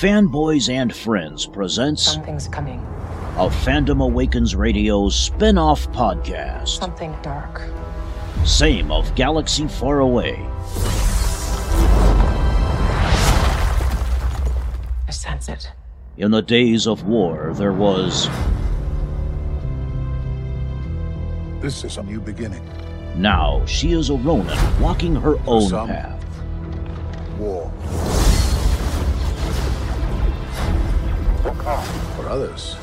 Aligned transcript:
Fanboys 0.00 0.72
and 0.72 0.94
Friends 0.96 1.44
presents 1.46 2.02
Something's 2.02 2.48
coming. 2.48 2.80
a 3.36 3.48
Fandom 3.50 4.02
Awakens 4.02 4.56
Radio 4.56 5.10
spin 5.10 5.58
off 5.58 5.86
podcast. 5.92 6.68
Something 6.68 7.14
dark. 7.20 7.60
Same 8.46 8.90
of 8.90 9.14
Galaxy 9.14 9.68
Far 9.68 10.00
Away. 10.00 10.36
I 15.06 15.10
sense 15.10 15.50
it. 15.50 15.70
In 16.16 16.30
the 16.30 16.40
days 16.40 16.86
of 16.86 17.04
war, 17.06 17.52
there 17.54 17.74
was 17.74 18.28
This 21.60 21.84
is 21.84 21.98
a 21.98 22.02
new 22.02 22.20
beginning. 22.22 22.66
now 23.16 23.62
she 23.66 23.92
is 23.92 24.08
a 24.08 24.14
Ronin 24.14 24.56
walking 24.80 25.14
her 25.14 25.36
own 25.46 25.68
some- 25.68 25.88
path. 25.88 26.16
War. 27.38 27.70
For 31.60 32.26
others, 32.26 32.74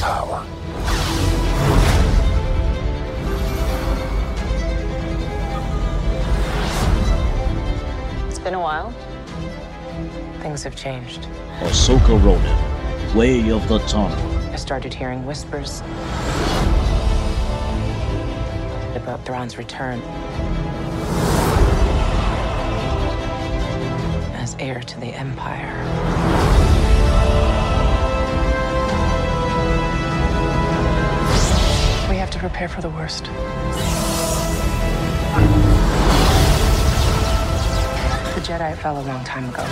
power. 0.00 0.46
It's 8.28 8.38
been 8.38 8.54
a 8.54 8.60
while. 8.60 8.94
Things 10.40 10.62
have 10.62 10.74
changed. 10.74 11.28
Ahsoka 11.60 12.16
Ronin, 12.24 13.14
Way 13.14 13.50
of 13.50 13.68
the 13.68 13.78
Tano. 13.80 14.16
I 14.52 14.56
started 14.56 14.94
hearing 14.94 15.26
whispers 15.26 15.82
about 18.96 19.22
Thrawn's 19.26 19.58
return 19.58 20.00
heir 24.62 24.80
to 24.80 25.00
the 25.00 25.08
Empire. 25.08 25.76
We 32.08 32.16
have 32.16 32.30
to 32.30 32.38
prepare 32.38 32.68
for 32.68 32.80
the 32.80 32.90
worst. 32.90 33.24
The 38.34 38.40
Jedi 38.40 38.76
fell 38.76 39.00
a 39.00 39.02
long 39.02 39.24
time 39.24 39.48
ago. 39.48 39.64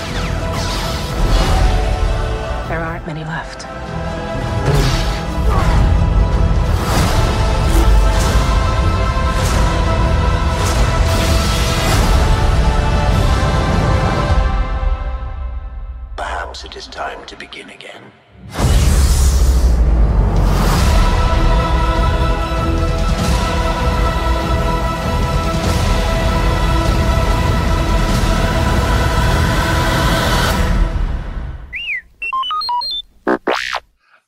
There 2.68 2.80
aren't 2.80 3.06
many 3.06 3.22
left. 3.22 3.89
It 16.70 16.76
is 16.76 16.86
time 16.86 17.26
to 17.26 17.34
begin 17.34 17.68
again. 17.70 18.12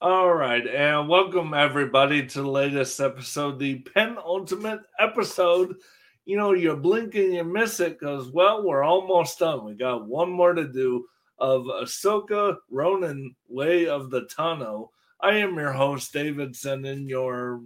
All 0.00 0.34
right, 0.34 0.66
and 0.66 1.08
welcome 1.08 1.54
everybody 1.54 2.26
to 2.26 2.42
the 2.42 2.48
latest 2.48 2.98
episode, 2.98 3.60
the 3.60 3.76
penultimate 3.94 4.80
episode. 4.98 5.76
You 6.24 6.38
know, 6.38 6.54
you 6.54 6.74
blink 6.74 7.14
and 7.14 7.34
you 7.34 7.44
miss 7.44 7.78
it 7.78 8.00
because, 8.00 8.32
well, 8.32 8.66
we're 8.66 8.82
almost 8.82 9.38
done. 9.38 9.64
We 9.64 9.74
got 9.74 10.08
one 10.08 10.30
more 10.32 10.54
to 10.54 10.66
do 10.66 11.06
of 11.42 11.64
Ahsoka 11.64 12.56
Ronin 12.70 13.34
Way 13.48 13.88
of 13.88 14.10
the 14.10 14.22
Tano. 14.22 14.90
I 15.20 15.38
am 15.38 15.56
your 15.56 15.72
host, 15.72 16.12
Davidson, 16.12 16.84
and 16.84 17.10
your, 17.10 17.60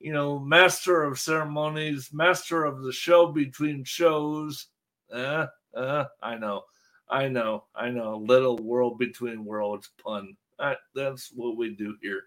you 0.00 0.12
know, 0.12 0.40
master 0.40 1.04
of 1.04 1.20
ceremonies, 1.20 2.10
master 2.12 2.64
of 2.64 2.82
the 2.82 2.90
show 2.90 3.28
between 3.28 3.84
shows. 3.84 4.66
Uh, 5.12 5.46
uh, 5.72 6.06
I 6.20 6.34
know, 6.34 6.64
I 7.08 7.28
know, 7.28 7.66
I 7.76 7.90
know. 7.90 8.16
Little 8.16 8.56
world 8.56 8.98
between 8.98 9.44
worlds 9.44 9.88
pun. 10.02 10.36
That's 10.92 11.30
what 11.32 11.56
we 11.56 11.76
do 11.76 11.94
here. 12.02 12.24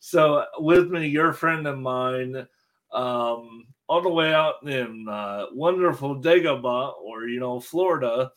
So 0.00 0.46
with 0.58 0.90
me, 0.90 1.06
your 1.06 1.34
friend 1.34 1.66
of 1.66 1.78
mine, 1.78 2.46
um, 2.92 3.66
all 3.90 4.00
the 4.00 4.08
way 4.08 4.32
out 4.32 4.66
in 4.66 5.06
uh, 5.06 5.46
wonderful 5.52 6.16
Dagobah, 6.22 6.94
or 7.02 7.28
you 7.28 7.40
know, 7.40 7.60
Florida, 7.60 8.30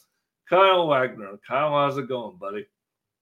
Kyle 0.49 0.87
Wagner. 0.87 1.39
Kyle, 1.47 1.71
how's 1.71 1.97
it 1.97 2.07
going, 2.07 2.37
buddy? 2.37 2.67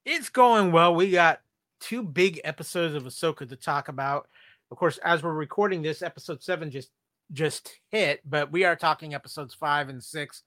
It's 0.06 0.30
going 0.30 0.72
well. 0.72 0.94
We 0.94 1.12
got 1.12 1.42
two 1.80 2.04
big 2.04 2.40
episodes 2.44 2.94
of 2.96 3.04
Ahsoka 3.04 3.48
to 3.50 3.56
talk 3.56 3.88
about. 3.88 4.28
Of 4.72 4.78
course, 4.78 4.98
as 5.00 5.24
we're 5.24 5.34
recording 5.34 5.82
this, 5.82 6.02
episode 6.02 6.44
seven 6.44 6.72
just 6.72 6.90
just 7.32 7.72
hit, 7.90 8.22
but 8.24 8.52
we 8.52 8.66
are 8.66 8.76
talking 8.76 9.16
episodes 9.16 9.56
five 9.56 9.90
and 9.90 10.04
six, 10.04 10.44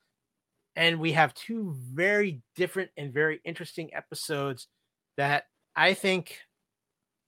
and 0.76 1.00
we 1.00 1.12
have 1.12 1.34
two 1.34 1.74
very 1.92 2.40
different 2.54 2.90
and 2.96 3.12
very 3.12 3.40
interesting 3.44 3.92
episodes 3.94 4.68
that 5.16 5.44
I 5.74 5.94
think 5.94 6.38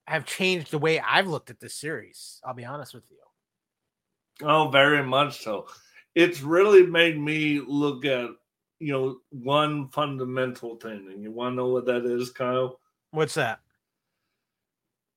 have 0.07 0.25
changed 0.25 0.71
the 0.71 0.77
way 0.77 0.99
I've 0.99 1.27
looked 1.27 1.49
at 1.49 1.59
this 1.59 1.75
series. 1.75 2.39
I'll 2.45 2.53
be 2.53 2.65
honest 2.65 2.93
with 2.93 3.03
you. 3.09 3.17
Oh, 4.47 4.69
very 4.69 5.03
much 5.03 5.43
so. 5.43 5.67
It's 6.15 6.41
really 6.41 6.85
made 6.85 7.19
me 7.19 7.61
look 7.65 8.05
at 8.05 8.29
you 8.81 8.91
know 8.91 9.17
one 9.29 9.87
fundamental 9.89 10.75
thing, 10.75 11.07
and 11.11 11.23
you 11.23 11.31
want 11.31 11.53
to 11.53 11.57
know 11.57 11.67
what 11.67 11.85
that 11.85 12.05
is, 12.05 12.31
Kyle? 12.31 12.79
What's 13.11 13.35
that? 13.35 13.59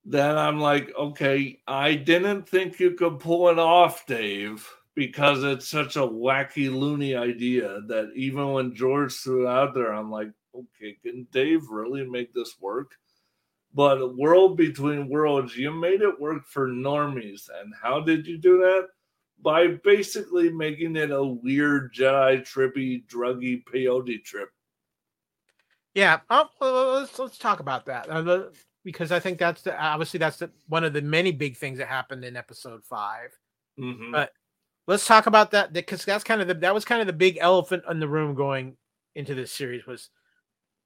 then 0.04 0.36
I'm 0.36 0.60
like, 0.60 0.92
okay, 0.96 1.60
I 1.66 1.94
didn't 1.94 2.48
think 2.48 2.78
you 2.78 2.92
could 2.92 3.20
pull 3.20 3.48
it 3.48 3.58
off, 3.58 4.06
Dave, 4.06 4.68
because 4.94 5.42
it's 5.42 5.66
such 5.66 5.96
a 5.96 6.00
wacky, 6.00 6.72
loony 6.72 7.16
idea 7.16 7.80
that 7.88 8.12
even 8.14 8.52
when 8.52 8.74
George 8.74 9.14
threw 9.14 9.46
it 9.46 9.50
out 9.50 9.74
there, 9.74 9.92
I'm 9.92 10.10
like, 10.10 10.28
okay, 10.54 10.96
can 11.02 11.26
Dave 11.32 11.68
really 11.70 12.06
make 12.06 12.34
this 12.34 12.56
work? 12.60 12.92
But 13.72 14.16
World 14.16 14.56
Between 14.56 15.08
Worlds, 15.08 15.56
you 15.56 15.72
made 15.72 16.02
it 16.02 16.20
work 16.20 16.46
for 16.46 16.68
normies. 16.68 17.48
And 17.60 17.72
how 17.82 18.00
did 18.00 18.26
you 18.26 18.38
do 18.38 18.58
that? 18.58 18.88
By 19.42 19.78
basically 19.84 20.50
making 20.50 20.96
it 20.96 21.10
a 21.10 21.22
weird 21.22 21.92
Jedi 21.92 22.40
trippy, 22.42 23.06
druggy 23.06 23.62
peyote 23.64 24.24
trip. 24.24 24.48
Yeah, 25.94 26.20
oh, 26.30 26.48
well, 26.60 27.00
let's 27.00 27.18
let's 27.18 27.38
talk 27.38 27.60
about 27.60 27.86
that 27.86 28.08
uh, 28.10 28.44
because 28.84 29.12
I 29.12 29.20
think 29.20 29.38
that's 29.38 29.62
the 29.62 29.80
obviously 29.80 30.18
that's 30.18 30.38
the, 30.38 30.50
one 30.66 30.82
of 30.82 30.92
the 30.92 31.02
many 31.02 31.30
big 31.30 31.56
things 31.56 31.78
that 31.78 31.88
happened 31.88 32.24
in 32.24 32.36
episode 32.36 32.84
five. 32.84 33.30
Mhm. 33.78 34.12
But 34.12 34.32
let's 34.86 35.06
talk 35.06 35.26
about 35.26 35.52
that 35.52 35.72
because 35.72 36.04
that's 36.04 36.24
kind 36.24 36.40
of 36.40 36.48
the 36.48 36.54
that 36.54 36.74
was 36.74 36.84
kind 36.84 37.00
of 37.00 37.06
the 37.06 37.12
big 37.12 37.38
elephant 37.40 37.84
in 37.88 38.00
the 38.00 38.08
room 38.08 38.34
going 38.34 38.76
into 39.14 39.34
this 39.34 39.52
series 39.52 39.86
was 39.86 40.10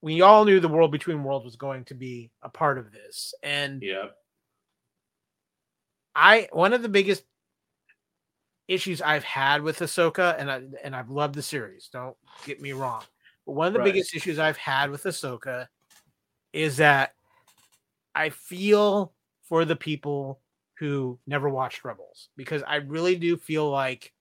we 0.02 0.20
all 0.20 0.44
knew 0.44 0.60
the 0.60 0.68
world 0.68 0.92
between 0.92 1.24
worlds 1.24 1.44
was 1.44 1.56
going 1.56 1.84
to 1.86 1.94
be 1.94 2.30
a 2.42 2.48
part 2.48 2.78
of 2.78 2.92
this 2.92 3.34
and 3.42 3.82
Yeah. 3.82 4.08
I 6.14 6.48
one 6.52 6.72
of 6.72 6.82
the 6.82 6.88
biggest 6.88 7.24
issues 8.68 9.02
I've 9.02 9.24
had 9.24 9.62
with 9.62 9.80
Ahsoka 9.80 10.38
and 10.38 10.50
I 10.50 10.62
and 10.84 10.94
I've 10.94 11.10
loved 11.10 11.34
the 11.34 11.42
series 11.42 11.88
don't 11.92 12.16
get 12.44 12.60
me 12.60 12.72
wrong 12.72 13.02
but 13.46 13.52
one 13.52 13.66
of 13.66 13.72
the 13.72 13.78
Right. 13.80 13.92
biggest 13.92 14.14
issues 14.14 14.38
I've 14.38 14.58
had 14.58 14.90
with 14.90 15.04
Ahsoka 15.04 15.68
is 16.52 16.76
that 16.76 17.14
I 18.14 18.30
feel 18.30 19.14
for 19.42 19.64
the 19.64 19.76
people 19.76 20.40
who 20.78 21.18
never 21.26 21.48
watched 21.48 21.84
Rebels 21.84 22.28
because 22.36 22.62
I 22.66 22.76
really 22.76 23.16
do 23.16 23.36
feel 23.36 23.70
like, 23.70 24.12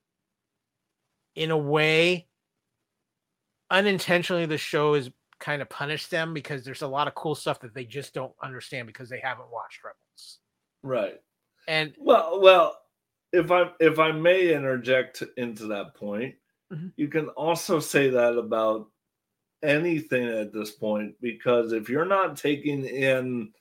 in 1.36 1.52
a 1.52 1.58
way, 1.58 2.28
unintentionally, 3.70 4.46
the 4.46 4.58
show 4.58 4.94
is 4.94 5.12
kind 5.40 5.62
of 5.62 5.70
punished 5.70 6.10
them 6.10 6.34
because 6.34 6.64
there's 6.64 6.82
a 6.82 6.88
lot 6.88 7.08
of 7.08 7.16
cool 7.16 7.36
stuff 7.36 7.60
that 7.62 7.74
they 7.74 7.86
just 7.86 8.14
don't 8.14 8.34
understand 8.42 8.88
because 8.88 9.10
they 9.10 9.20
haven't 9.20 9.52
watched 9.52 9.84
Rebels. 9.84 10.40
Right. 10.84 11.22
And 11.68 11.94
Well, 12.00 12.40
well, 12.42 12.78
if 13.38 13.52
I 13.52 13.72
if 13.80 14.00
I 14.00 14.12
may 14.12 14.54
interject 14.54 15.24
into 15.38 15.68
that 15.68 15.94
point, 15.96 16.36
Mhm. 16.72 16.92
you 16.98 17.08
can 17.08 17.30
also 17.30 17.80
say 17.80 18.10
that 18.10 18.38
about 18.38 18.92
anything 19.64 20.28
at 20.28 20.52
this 20.54 20.72
point 20.72 21.16
because 21.22 21.72
if 21.74 21.90
you're 21.90 22.06
not 22.06 22.38
taking 22.38 22.86
in 22.86 23.54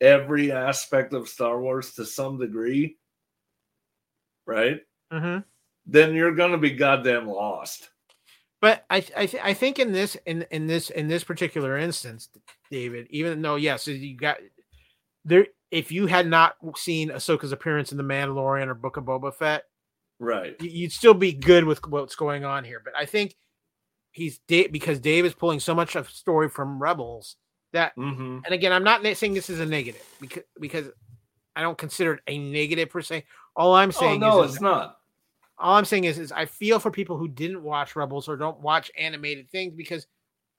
every 0.00 0.50
aspect 0.50 1.12
of 1.12 1.28
Star 1.28 1.60
Wars 1.60 1.94
to 1.94 2.04
some 2.06 2.38
degree, 2.38 2.98
right? 4.46 4.80
Mhm. 5.12 5.44
Then 5.86 6.14
you're 6.14 6.34
going 6.34 6.52
to 6.52 6.58
be 6.58 6.70
goddamn 6.70 7.26
lost. 7.28 7.90
But 8.60 8.84
I 8.90 8.96
I, 9.16 9.26
th- 9.26 9.42
I 9.42 9.54
think 9.54 9.78
in 9.78 9.92
this 9.92 10.16
in 10.26 10.42
in 10.50 10.66
this 10.66 10.90
in 10.90 11.08
this 11.08 11.24
particular 11.24 11.76
instance, 11.78 12.28
David, 12.70 13.06
even 13.10 13.40
though 13.42 13.56
yes, 13.56 13.86
you 13.86 14.16
got 14.16 14.38
there. 15.24 15.46
If 15.70 15.92
you 15.92 16.06
had 16.06 16.26
not 16.26 16.56
seen 16.76 17.10
Ahsoka's 17.10 17.52
appearance 17.52 17.92
in 17.92 17.98
the 17.98 18.04
Mandalorian 18.04 18.66
or 18.66 18.74
Book 18.74 18.96
of 18.96 19.04
Boba 19.04 19.34
Fett, 19.34 19.64
Right. 20.18 20.60
you'd 20.60 20.92
still 20.92 21.14
be 21.14 21.32
good 21.32 21.64
with 21.64 21.86
what's 21.86 22.16
going 22.16 22.44
on 22.44 22.64
here. 22.64 22.80
But 22.84 22.94
I 22.96 23.06
think 23.06 23.36
he's 24.12 24.38
Dave 24.48 24.72
because 24.72 24.98
Dave 24.98 25.24
is 25.24 25.34
pulling 25.34 25.60
so 25.60 25.74
much 25.74 25.94
of 25.96 26.10
story 26.10 26.48
from 26.48 26.82
Rebels 26.82 27.36
that 27.72 27.92
hmm 27.94 28.38
and 28.44 28.54
again, 28.54 28.72
I'm 28.72 28.84
not 28.84 29.04
saying 29.16 29.34
this 29.34 29.50
is 29.50 29.60
a 29.60 29.66
negative 29.66 30.02
because 30.20 30.42
because 30.60 30.88
I 31.54 31.62
don't 31.62 31.78
consider 31.78 32.14
it 32.14 32.20
a 32.26 32.38
negative 32.38 32.90
per 32.90 33.02
se. 33.02 33.24
All 33.54 33.74
I'm 33.74 33.90
Oh 33.90 33.92
saying 33.92 34.20
no, 34.20 34.42
is, 34.42 34.52
it's 34.54 34.62
not. 34.62 34.96
all 35.58 35.76
I'm 35.76 35.84
saying 35.84 36.04
is, 36.04 36.18
is 36.18 36.32
I 36.32 36.46
feel 36.46 36.78
for 36.78 36.90
people 36.90 37.16
who 37.18 37.28
didn't 37.28 37.62
watch 37.62 37.96
Rebels 37.96 38.28
or 38.28 38.36
don't 38.36 38.60
watch 38.60 38.90
animated 38.98 39.50
things 39.50 39.74
because 39.74 40.06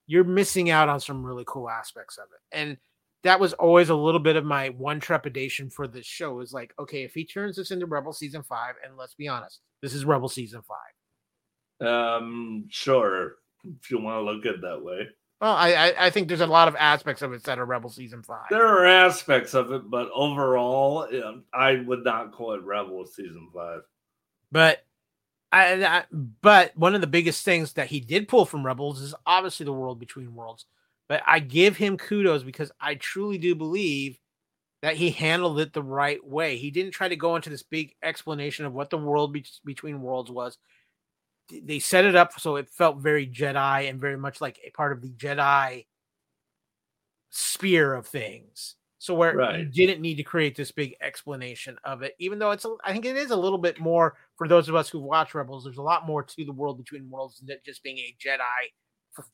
you're 0.08 0.24
missing 0.24 0.70
out 0.70 0.90
on 0.90 1.00
some 1.00 1.26
really 1.26 1.44
cool 1.48 1.70
aspects 1.70 2.18
of 2.18 2.26
it. 2.26 2.56
And 2.58 2.78
that 3.24 3.40
was 3.40 3.54
always 3.54 3.90
a 3.90 3.96
little 3.96 4.20
bit 4.20 4.36
of 4.36 4.46
my 4.46 4.70
one 4.70 5.00
trepidation 5.00 5.70
for 5.70 5.88
this 5.88 6.06
show 6.06 6.40
is 6.40 6.54
like, 6.54 6.74
okay, 6.80 7.04
if 7.04 7.14
he 7.14 7.26
turns 7.26 7.56
this 7.56 7.72
into 7.72 7.86
Rebel 7.86 8.14
season 8.14 8.44
five, 8.44 8.76
and 8.84 8.98
let's 8.98 9.14
be 9.14 9.28
honest, 9.28 9.62
this 9.82 9.94
is 9.94 10.06
Rebel 10.06 10.30
season 10.30 10.62
five. 10.62 11.88
Um, 11.88 12.66
sure, 12.70 13.36
if 13.64 13.92
you 13.92 14.00
want 14.00 14.18
to 14.18 14.32
look 14.32 14.46
at 14.46 14.56
it 14.56 14.62
that 14.62 14.84
way. 14.84 15.08
Well, 15.40 15.56
I, 15.56 15.74
I 15.74 16.06
I 16.06 16.10
think 16.12 16.28
there's 16.28 16.42
a 16.42 16.48
lot 16.48 16.68
of 16.68 16.76
aspects 16.76 17.24
of 17.24 17.34
it 17.34 17.44
that 17.46 17.58
are 17.58 17.66
Rebel 17.66 17.90
season 17.90 18.22
five. 18.22 18.46
There 18.52 18.68
are 18.68 18.86
aspects 18.86 19.56
of 19.56 19.72
it, 19.72 19.90
but 19.90 20.10
overall, 20.14 21.08
I 21.52 21.76
would 21.78 22.04
not 22.04 22.32
call 22.32 22.54
it 22.54 22.64
Rebel 22.64 23.06
season 23.08 23.50
five. 23.54 23.82
But 24.52 24.86
I, 25.52 25.84
I 25.84 26.04
but 26.12 26.78
one 26.78 26.94
of 26.94 27.02
the 27.02 27.08
biggest 27.08 27.44
things 27.44 27.74
that 27.74 27.88
he 27.88 28.00
did 28.00 28.28
pull 28.28 28.46
from 28.46 28.66
Rebels 28.66 29.02
is 29.02 29.16
obviously 29.26 29.64
the 29.64 29.74
world 29.74 30.00
between 30.00 30.36
worlds. 30.36 30.66
But 31.12 31.24
I 31.28 31.40
give 31.40 31.76
him 31.76 31.98
kudos 31.98 32.42
because 32.42 32.72
I 32.80 32.96
truly 32.96 33.38
do 33.38 33.54
believe 33.54 34.18
that 34.82 34.96
he 34.96 35.10
handled 35.10 35.60
it 35.60 35.74
the 35.74 35.84
right 35.84 36.26
way. 36.26 36.56
He 36.56 36.72
didn't 36.72 36.94
try 36.94 37.10
to 37.10 37.18
go 37.18 37.36
into 37.36 37.50
this 37.50 37.64
big 37.64 37.96
explanation 38.02 38.66
of 38.66 38.72
what 38.72 38.90
the 38.90 38.98
world 38.98 39.34
be- 39.34 39.44
between 39.66 40.02
worlds 40.02 40.32
was. 40.32 40.58
They 41.52 41.80
set 41.80 42.06
it 42.06 42.16
up 42.16 42.40
so 42.40 42.56
it 42.56 42.70
felt 42.70 43.00
very 43.00 43.28
Jedi 43.28 43.90
and 43.90 44.00
very 44.00 44.16
much 44.16 44.40
like 44.40 44.58
a 44.66 44.70
part 44.70 44.94
of 44.94 45.02
the 45.02 45.10
Jedi 45.10 45.86
sphere 47.30 47.94
of 47.94 48.08
things. 48.08 48.78
So 48.98 49.14
where 49.14 49.36
you 49.58 49.66
didn't 49.66 50.00
need 50.00 50.16
to 50.16 50.24
create 50.24 50.56
this 50.56 50.72
big 50.72 50.96
explanation 51.02 51.76
of 51.84 52.04
it, 52.04 52.16
even 52.20 52.40
though 52.40 52.52
it's 52.52 52.64
a, 52.64 52.74
I 52.86 52.94
think 52.94 53.04
it 53.04 53.18
is 53.18 53.32
a 53.32 53.36
little 53.36 53.58
bit 53.58 53.82
more 53.82 54.16
for 54.38 54.48
those 54.48 54.70
of 54.70 54.76
us 54.76 54.88
who 54.88 55.02
watch 55.02 55.36
Rebels. 55.36 55.66
There's 55.66 55.76
a 55.76 55.82
lot 55.82 56.08
more 56.08 56.24
to 56.24 56.46
the 56.46 56.54
world 56.54 56.78
between 56.78 57.10
worlds 57.10 57.42
than 57.46 57.58
just 57.66 57.84
being 57.84 57.98
a 57.98 58.16
Jedi 58.18 59.26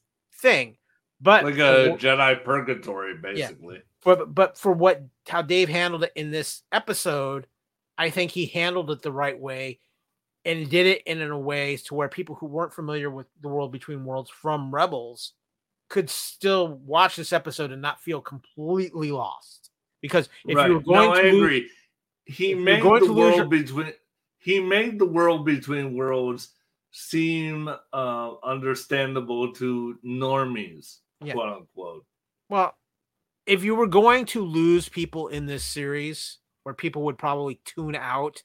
thing. 0.41 0.77
But 1.19 1.43
Like 1.45 1.57
a 1.57 1.93
wh- 1.93 1.99
Jedi 1.99 2.43
purgatory, 2.43 3.17
basically. 3.17 3.81
but 4.03 4.33
but 4.35 4.57
for 4.57 4.71
what 4.71 5.01
how 5.27 5.41
Dave 5.41 5.67
handled 5.69 6.03
it 6.03 6.11
in 6.15 6.29
this 6.31 6.61
episode, 6.71 7.47
I 7.97 8.09
think 8.11 8.31
he 8.31 8.45
handled 8.45 8.91
it 8.91 9.01
the 9.01 9.11
right 9.11 9.37
way 9.39 9.79
and 10.45 10.69
did 10.69 10.85
it 10.85 11.01
in 11.07 11.21
a 11.21 11.37
way 11.37 11.77
to 11.77 11.95
where 11.95 12.07
people 12.07 12.35
who 12.35 12.45
weren't 12.45 12.73
familiar 12.73 13.09
with 13.09 13.25
the 13.41 13.47
world 13.49 13.71
between 13.71 14.05
worlds 14.05 14.29
from 14.29 14.73
Rebels 14.73 15.33
could 15.89 16.09
still 16.09 16.67
watch 16.85 17.15
this 17.15 17.33
episode 17.33 17.71
and 17.71 17.81
not 17.81 17.99
feel 18.01 18.21
completely 18.21 19.11
lost. 19.11 19.71
Because 20.01 20.29
if 20.47 20.55
right. 20.55 20.67
you 20.69 20.75
were 20.75 20.81
going 20.81 21.09
no, 21.09 21.15
to 21.15 21.19
I 21.19 21.31
lose- 21.31 21.41
agree. 21.41 21.69
He 22.25 22.53
made 22.53 22.83
the 22.83 23.11
world 23.13 23.35
your- 23.37 23.45
between 23.45 23.93
he 24.37 24.59
made 24.59 24.99
the 24.99 25.05
world 25.05 25.45
between 25.45 25.95
worlds 25.97 26.49
seem 26.91 27.67
uh 27.93 28.33
understandable 28.43 29.51
to 29.53 29.97
normies, 30.05 30.99
Yeah. 31.21 31.33
quote 31.33 31.49
unquote. 31.49 32.05
Well, 32.49 32.75
if 33.45 33.63
you 33.63 33.75
were 33.75 33.87
going 33.87 34.25
to 34.27 34.43
lose 34.43 34.89
people 34.89 35.27
in 35.29 35.45
this 35.45 35.63
series, 35.63 36.37
where 36.63 36.75
people 36.75 37.03
would 37.03 37.17
probably 37.17 37.59
tune 37.65 37.95
out, 37.95 38.43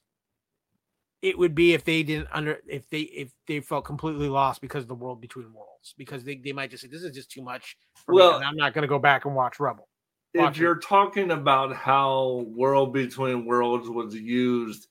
it 1.23 1.39
would 1.39 1.55
be 1.55 1.73
if 1.75 1.85
they 1.85 2.03
didn't 2.03 2.29
under 2.33 2.59
if 2.69 2.89
they 2.91 3.01
if 3.01 3.31
they 3.47 3.61
felt 3.61 3.85
completely 3.85 4.29
lost 4.29 4.61
because 4.61 4.85
of 4.85 4.89
the 4.89 4.95
world 4.95 5.21
between 5.21 5.53
worlds, 5.53 5.95
because 5.97 6.25
they, 6.25 6.37
they 6.37 6.53
might 6.53 6.71
just 6.71 6.83
say 6.83 6.89
this 6.89 7.03
is 7.03 7.15
just 7.15 7.31
too 7.31 7.43
much. 7.43 7.77
For 8.07 8.15
Well- 8.15 8.31
me, 8.33 8.37
and 8.37 8.45
I'm 8.45 8.57
not 8.57 8.75
going 8.75 8.83
to 8.83 8.89
go 8.89 8.99
back 8.99 9.25
and 9.25 9.35
watch 9.35 9.61
Rebel. 9.61 9.89
if 10.35 10.41
Watch 10.41 10.57
it. 10.57 10.63
you're 10.63 10.79
talking 10.79 11.31
about 11.33 11.75
how 11.77 12.45
world 12.49 12.93
between 12.93 13.45
worlds 13.45 13.89
was 13.89 14.15
used 14.15 14.87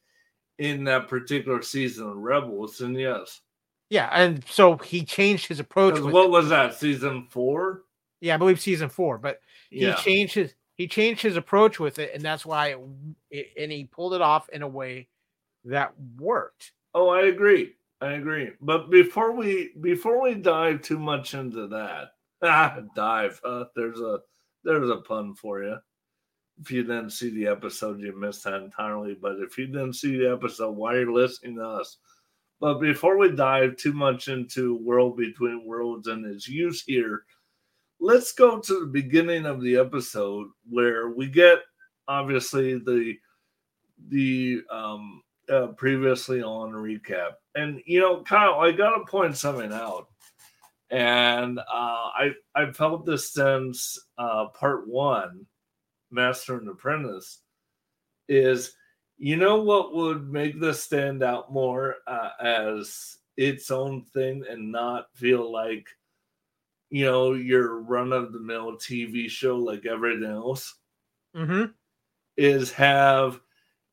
in 0.60 0.84
that 0.86 1.08
particular 1.08 1.62
season 1.62 2.08
of 2.10 2.18
rebels 2.18 2.78
then 2.78 2.94
yes 2.94 3.42
Yeah, 3.92 4.10
and 4.14 4.42
so 4.48 4.78
he 4.78 5.04
changed 5.04 5.48
his 5.48 5.60
approach. 5.60 6.00
With, 6.00 6.14
what 6.14 6.32
was 6.32 6.48
that 6.48 6.76
season 6.76 7.28
four? 7.30 7.82
Yeah, 8.22 8.36
I 8.36 8.38
believe 8.38 8.62
season 8.62 8.88
four, 8.88 9.18
but 9.18 9.42
yeah. 9.70 9.98
he 9.98 10.02
changed 10.02 10.34
his 10.34 10.56
he 10.78 10.88
changed 10.88 11.22
his 11.22 11.36
approach 11.36 11.78
with 11.78 12.00
it, 12.00 12.12
and 12.14 12.24
that's 12.24 12.46
why 12.46 12.70
it, 12.70 12.80
it, 13.30 13.48
and 13.60 13.70
he 13.70 13.84
pulled 13.84 14.14
it 14.14 14.22
off 14.22 14.48
in 14.48 14.62
a 14.62 14.68
way 14.68 15.10
that 15.66 15.94
worked. 16.18 16.72
oh 16.94 17.10
i 17.10 17.24
agree. 17.24 17.74
I 18.00 18.14
agree. 18.14 18.52
But 18.62 18.90
before 18.90 19.34
we 19.34 19.74
before 19.82 20.22
we 20.22 20.36
dive 20.36 20.82
too 20.82 20.98
much 20.98 21.34
into 21.34 21.68
that 21.68 22.14
ah, 22.42 22.78
dive 22.96 23.42
uh, 23.44 23.66
there's 23.76 24.00
a 24.00 24.20
there's 24.64 24.90
a 24.90 25.02
pun 25.02 25.36
for 25.36 25.64
you. 25.64 25.78
If 26.62 26.72
you 26.72 26.84
didn't 26.84 27.10
see 27.10 27.30
the 27.32 27.48
episode 27.48 28.00
you 28.00 28.18
missed 28.18 28.46
that 28.46 28.54
entirely 28.54 29.18
but 29.22 29.36
if 29.40 29.58
you 29.58 29.68
didn't 29.68 29.96
see 29.96 30.18
the 30.18 30.32
episode 30.32 30.78
why 30.78 30.94
are 30.94 31.02
you 31.02 31.14
listening 31.14 31.58
to 31.58 31.68
us 31.68 31.98
but 32.62 32.76
before 32.76 33.18
we 33.18 33.32
dive 33.32 33.76
too 33.76 33.92
much 33.92 34.30
into 34.30 34.78
world 34.78 35.18
between 35.18 35.66
worlds 35.66 36.08
and 36.08 36.26
its 36.26 36.48
use 36.48 36.84
here 36.84 37.26
let's 38.02 38.32
go 38.32 38.60
to 38.60 38.80
the 38.80 38.86
beginning 38.88 39.46
of 39.46 39.62
the 39.62 39.76
episode 39.76 40.48
where 40.70 41.10
we 41.10 41.28
get 41.28 41.60
obviously 42.08 42.78
the 42.80 43.16
the 44.10 44.62
um 44.72 45.22
uh, 45.50 45.68
previously 45.68 46.42
on 46.42 46.72
recap. 46.72 47.32
And 47.56 47.82
you 47.86 48.00
know 48.00 48.22
kyle 48.22 48.60
i 48.60 48.72
gotta 48.72 49.06
point 49.06 49.38
something 49.38 49.72
out. 49.72 50.08
And 50.90 51.60
uh 51.60 51.62
i 51.72 52.32
i 52.56 52.72
felt 52.72 53.06
this 53.06 53.32
since 53.32 54.00
uh 54.18 54.48
part 54.48 54.88
one 54.88 55.46
master 56.10 56.58
and 56.58 56.68
apprentice 56.68 57.40
is 58.28 58.74
you 59.22 59.38
know 59.38 59.62
what 59.62 59.94
would 59.94 60.32
make 60.32 60.60
this 60.60 60.84
stand 60.84 61.24
out 61.24 61.54
more 61.54 61.98
uh, 62.08 62.32
as 62.42 63.20
its 63.38 63.70
own 63.72 64.04
thing 64.06 64.44
and 64.50 64.72
not 64.72 65.14
feel 65.16 65.52
like 65.52 65.88
you 66.90 67.06
know 67.06 67.34
your 67.34 67.82
run 67.82 68.12
of 68.14 68.34
the 68.34 68.40
mill 68.40 68.74
tv 68.74 69.30
show 69.30 69.58
like 69.58 69.86
everything 69.86 70.26
else 70.30 70.76
Mm-hmm. 71.36 71.72
is 72.38 72.72
have 72.74 73.40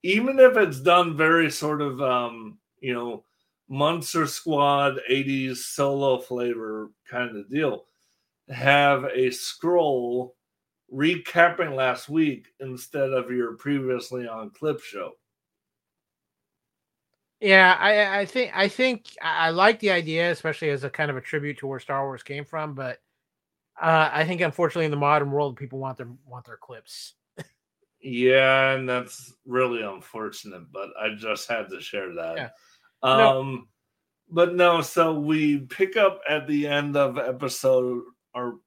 even 0.02 0.38
if 0.38 0.56
it's 0.56 0.80
done 0.80 1.16
very 1.16 1.50
sort 1.50 1.82
of 1.82 2.00
um 2.02 2.58
you 2.80 2.94
know 2.94 3.25
monster 3.69 4.26
squad 4.26 4.98
80s 5.10 5.56
solo 5.58 6.19
flavor 6.19 6.90
kind 7.08 7.36
of 7.36 7.50
deal 7.50 7.87
have 8.50 9.04
a 9.06 9.30
scroll 9.30 10.37
recapping 10.92 11.75
last 11.75 12.09
week 12.09 12.47
instead 12.61 13.12
of 13.12 13.30
your 13.30 13.54
previously 13.57 14.26
on 14.26 14.50
clip 14.50 14.80
show 14.80 15.12
Yeah, 17.40 17.76
I 17.78 18.21
I 18.21 18.25
think 18.26 18.50
I 18.54 18.68
think 18.68 19.04
I 19.23 19.50
like 19.50 19.78
the 19.78 19.90
idea, 19.92 20.30
especially 20.30 20.71
as 20.71 20.83
a 20.85 20.90
kind 20.90 21.11
of 21.11 21.16
a 21.16 21.21
tribute 21.21 21.59
to 21.59 21.66
where 21.68 21.78
Star 21.78 22.04
Wars 22.04 22.23
came 22.25 22.45
from. 22.45 22.75
But 22.75 22.99
uh, 23.80 24.11
I 24.12 24.25
think 24.25 24.40
unfortunately 24.40 24.87
in 24.87 24.90
the 24.90 24.97
modern 24.97 25.30
world, 25.30 25.57
people 25.57 25.78
want 25.78 25.99
their 25.99 26.09
want 26.26 26.47
their 26.47 26.57
clips. 26.57 27.14
yeah 28.00 28.73
and 28.75 28.88
that's 28.88 29.35
really 29.45 29.83
unfortunate 29.83 30.62
but 30.73 30.90
i 31.00 31.09
just 31.16 31.49
had 31.49 31.68
to 31.68 31.80
share 31.80 32.14
that 32.14 32.37
Yeah. 32.37 32.49
um 33.02 33.18
No. 33.18 33.64
but 34.30 34.54
no 34.54 34.80
so 34.83 35.18
we 35.18 35.59
pick 35.66 35.97
up 35.97 36.21
at 36.28 36.47
the 36.47 36.66
end 36.68 36.97
of 36.97 37.18
episode 37.18 38.02
or 38.35 38.61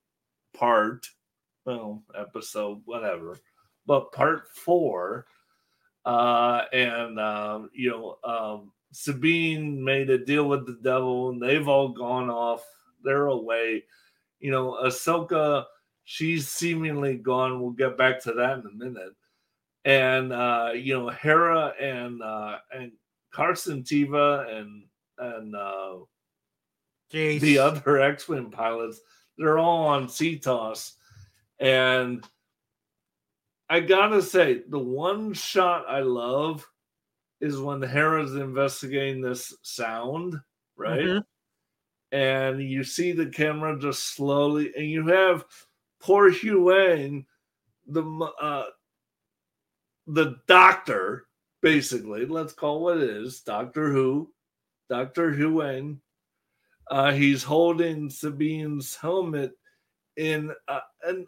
part 0.54 1.06
well 1.66 2.04
episode 2.18 2.82
whatever. 2.86 3.40
But 3.86 4.12
part 4.12 4.48
four 4.50 5.26
uh 6.06 6.64
and 6.74 7.20
um 7.20 7.70
you 7.74 7.92
know 7.92 8.18
um 8.24 8.72
sabine 8.92 9.84
made 9.84 10.10
a 10.10 10.18
deal 10.18 10.48
with 10.50 10.66
the 10.66 10.80
devil 10.82 11.30
and 11.30 11.42
they've 11.42 11.68
all 11.68 11.90
gone 11.90 12.30
off. 12.30 12.64
They're 13.04 13.28
away. 13.28 13.84
You 14.40 14.52
know 14.52 14.80
ahsoka 14.84 15.66
she's 16.04 16.48
seemingly 16.48 17.18
gone. 17.18 17.62
We'll 17.62 17.72
get 17.72 17.98
back 17.98 18.22
to 18.24 18.34
that 18.34 18.60
in 18.60 18.66
a 18.66 18.86
minute. 18.86 19.14
And 19.86 20.34
uh 20.34 20.72
you 20.76 21.00
know 21.00 21.10
hera 21.10 21.74
and 21.80 22.22
uh 22.22 22.58
and 22.74 22.92
carson 23.32 23.84
teva 23.84 24.52
and 24.56 24.84
and 25.18 25.56
uh 25.56 25.98
Jace. 27.12 27.42
the 27.42 27.58
other 27.58 28.00
X-wing 28.00 28.52
pilots, 28.52 29.02
they're 29.38 29.60
all 29.60 29.86
on 29.88 30.08
Seatos, 30.08 30.94
and 31.62 32.26
I 33.70 33.80
gotta 33.80 34.22
say, 34.22 34.64
the 34.68 34.80
one 34.80 35.34
shot 35.34 35.86
I 35.88 36.02
love 36.02 36.68
is 37.40 37.58
when 37.58 37.82
Hera's 37.82 38.36
investigating 38.36 39.22
this 39.22 39.56
sound, 39.62 40.36
right? 40.76 41.00
Mhm. 41.00 41.26
And 42.12 42.62
you 42.62 42.84
see 42.84 43.14
the 43.14 43.28
camera 43.28 43.80
just 43.80 44.14
slowly, 44.14 44.76
and 44.76 44.86
you 44.86 45.08
have 45.08 45.46
poor 46.02 46.30
Huyang, 46.30 47.26
the 47.88 48.04
uh, 48.04 48.70
the 50.08 50.38
doctor, 50.48 51.28
basically. 51.62 52.26
Let's 52.26 52.52
call 52.52 52.84
what 52.84 52.98
it 52.98 53.10
is, 53.10 53.40
Doctor 53.42 53.94
Who, 53.94 54.34
Doctor 54.90 55.32
Huyang 55.32 56.02
uh, 56.92 57.14
he's 57.14 57.42
holding 57.42 58.10
Sabine's 58.10 58.96
helmet 58.98 59.54
in, 60.18 60.52
uh, 60.68 60.82
and 61.04 61.26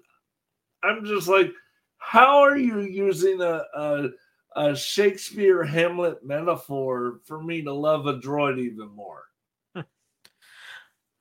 I'm 0.83 1.05
just 1.05 1.27
like, 1.27 1.51
how 1.97 2.39
are 2.43 2.57
you 2.57 2.81
using 2.81 3.41
a, 3.41 3.63
a 3.73 4.09
a 4.55 4.75
Shakespeare 4.75 5.63
Hamlet 5.63 6.23
metaphor 6.23 7.21
for 7.25 7.41
me 7.41 7.61
to 7.63 7.73
love 7.73 8.05
a 8.07 8.19
droid 8.19 8.59
even 8.59 8.89
more? 8.89 9.23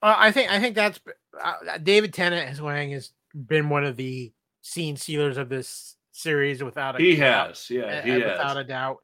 Uh, 0.01 0.15
I 0.17 0.31
think 0.33 0.51
I 0.51 0.59
think 0.59 0.75
that's 0.75 0.99
uh, 1.41 1.77
David 1.81 2.13
Tennant 2.13 2.49
has 2.49 2.59
Huyang 2.59 2.91
has 2.91 3.13
been 3.33 3.69
one 3.69 3.85
of 3.85 3.95
the 3.95 4.33
scene 4.61 4.97
sealers 4.97 5.37
of 5.37 5.47
this 5.47 5.95
series 6.11 6.61
without 6.61 6.99
a 6.99 7.01
He 7.01 7.15
doubt, 7.15 7.47
has, 7.47 7.69
yeah, 7.69 7.83
uh, 7.83 8.01
he 8.01 8.11
uh, 8.11 8.13
has. 8.15 8.23
without 8.37 8.57
a 8.57 8.63
doubt. 8.65 8.97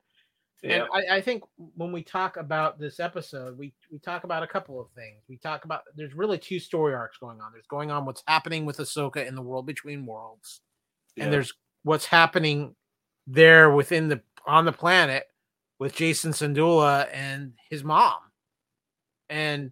Yeah. 0.62 0.86
And 0.94 1.08
I, 1.10 1.18
I 1.18 1.22
think 1.22 1.44
when 1.75 1.92
we 1.92 2.04
talk 2.04 2.38
about 2.38 2.80
this 2.80 3.00
episode, 3.00 3.58
we 3.58 3.74
we 3.92 4.00
talk 4.00 4.24
about 4.25 4.44
a 4.44 4.48
couple 4.48 4.80
of 4.80 4.88
things. 4.92 5.22
We 5.30 5.38
talk 5.38 5.63
about 5.66 5.84
there's 5.96 6.13
really 6.13 6.38
two 6.38 6.60
story 6.60 6.94
arcs 6.94 7.18
going 7.18 7.39
on. 7.39 7.51
There's 7.54 7.68
going 7.68 7.92
on 7.92 8.06
what's 8.06 8.24
happening 8.28 8.66
with 8.66 8.78
Ahsoka 8.78 9.25
in 9.25 9.36
the 9.36 9.42
world 9.42 9.66
between 9.66 10.06
worlds, 10.06 10.62
Yeah. 11.16 11.25
and 11.25 11.34
there's 11.34 11.54
what's 11.84 12.06
happening 12.06 12.75
there 13.25 13.72
within 13.72 14.10
the 14.10 14.22
on 14.46 14.66
the 14.66 14.72
planet 14.74 15.25
with 15.80 15.96
Jacen 15.96 16.34
Syndulla 16.34 17.08
and 17.13 17.54
his 17.70 17.84
mom, 17.84 18.20
and 19.30 19.72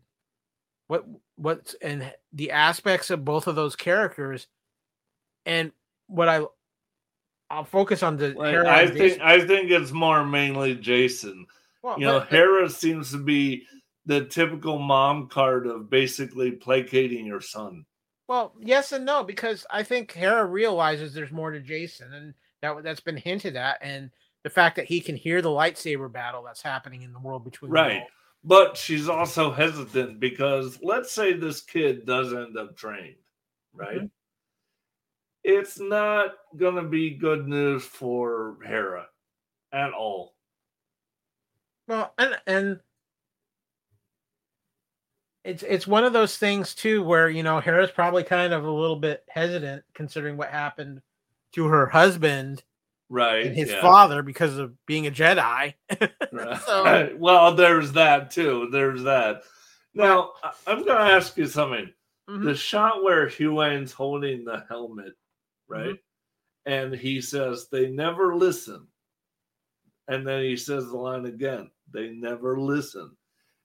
what 0.87 1.05
what's 1.35 1.73
and 1.81 2.13
the 2.31 2.51
aspects 2.51 3.09
of 3.09 3.25
both 3.25 3.47
of 3.47 3.55
those 3.55 3.75
characters, 3.75 4.47
and 5.45 5.73
what 6.07 6.29
I 6.29 6.45
I'll 7.49 7.63
focus 7.63 8.03
on 8.03 8.17
the 8.17 8.33
Like, 8.33 8.55
I 8.55 8.87
think 8.87 9.13
Jacen- 9.13 9.21
I 9.21 9.45
think 9.45 9.71
it's 9.71 9.91
more 9.91 10.25
mainly 10.25 10.75
Jacen. 10.75 11.45
well, 11.81 11.99
You 11.99 12.05
know, 12.05 12.19
but- 12.19 12.29
Hera 12.29 12.69
seems 12.69 13.11
to 13.11 13.17
be 13.17 13.65
the 14.05 14.25
typical 14.25 14.79
mom 14.79 15.27
card 15.27 15.67
of 15.67 15.89
basically 15.89 16.51
placating 16.51 17.25
your 17.25 17.41
son. 17.41 17.85
Well, 18.27 18.53
yes 18.59 18.91
and 18.91 19.05
no, 19.05 19.23
because 19.23 19.65
I 19.69 19.83
think 19.83 20.11
Hera 20.11 20.45
realizes 20.45 21.13
there's 21.13 21.31
more 21.31 21.51
to 21.51 21.61
Jacen, 21.61 22.13
and 22.13 22.33
that 22.61 22.83
that's 22.83 22.99
been 22.99 23.17
hinted 23.17 23.55
at, 23.55 23.77
and 23.81 24.11
the 24.43 24.49
fact 24.49 24.75
that 24.77 24.85
he 24.85 24.99
can 24.99 25.15
hear 25.15 25.41
the 25.41 25.49
lightsaber 25.49 26.11
battle 26.11 26.43
that's 26.43 26.61
happening 26.61 27.01
in 27.03 27.13
the 27.13 27.19
world 27.19 27.43
between 27.45 27.71
Right. 27.71 28.03
But 28.43 28.77
she's 28.77 29.09
also 29.09 29.51
hesitant 29.51 30.19
because 30.19 30.79
let's 30.81 31.11
say 31.11 31.33
this 31.33 31.61
kid 31.61 32.05
does 32.05 32.33
end 32.33 32.57
up 32.57 32.77
trained, 32.77 33.15
right? 33.73 34.01
Mhm. 34.01 34.11
It's 35.49 35.79
not 35.79 36.31
going 36.57 36.75
to 36.75 36.83
be 36.83 37.11
good 37.11 37.47
news 37.47 37.81
for 37.85 38.57
Hera 38.65 39.07
at 39.71 39.93
all. 39.93 40.33
Well, 41.87 42.13
and 42.17 42.37
and 42.45 42.79
it's 45.45 45.63
it's 45.63 45.87
one 45.87 46.03
of 46.03 46.11
those 46.11 46.37
things 46.37 46.75
too 46.75 47.01
where 47.01 47.29
you 47.29 47.43
know 47.43 47.61
Hera's 47.61 47.91
probably 47.91 48.25
kind 48.25 48.51
of 48.51 48.65
a 48.65 48.69
little 48.71 48.97
bit 48.97 49.23
hesitant 49.29 49.85
considering 49.93 50.35
what 50.35 50.49
happened 50.49 51.01
to 51.53 51.65
her 51.67 51.85
husband 51.87 52.63
Right. 53.09 53.45
and 53.45 53.55
his 53.55 53.69
yeah. 53.71 53.79
father 53.81 54.21
because 54.21 54.57
of 54.57 54.73
being 54.85 55.07
a 55.07 55.11
Jedi. 55.11 55.73
Right. 56.33 56.59
So- 56.65 57.15
well, 57.17 57.55
there's 57.55 57.93
that 57.93 58.31
too. 58.31 58.67
There's 58.69 59.03
that. 59.03 59.43
Now, 59.93 60.33
I'm 60.67 60.83
going 60.83 60.97
to 60.97 61.13
ask 61.13 61.37
you 61.37 61.45
something. 61.45 61.89
Mhm. 62.29 62.43
The 62.43 62.53
shot 62.53 63.01
where 63.01 63.27
Huyang's 63.29 63.93
holding 63.93 64.43
the 64.43 64.65
helmet, 64.67 65.13
right? 65.67 65.95
Mm-hmm. 65.95 66.71
And 66.71 66.93
he 66.93 67.21
says, 67.21 67.67
they 67.71 67.87
never 67.89 68.35
listen. 68.35 68.87
And 70.07 70.25
then 70.25 70.41
he 70.43 70.57
says 70.57 70.87
the 70.87 70.97
line 70.97 71.25
again, 71.25 71.69
they 71.93 72.09
never 72.09 72.59
listen. 72.59 73.11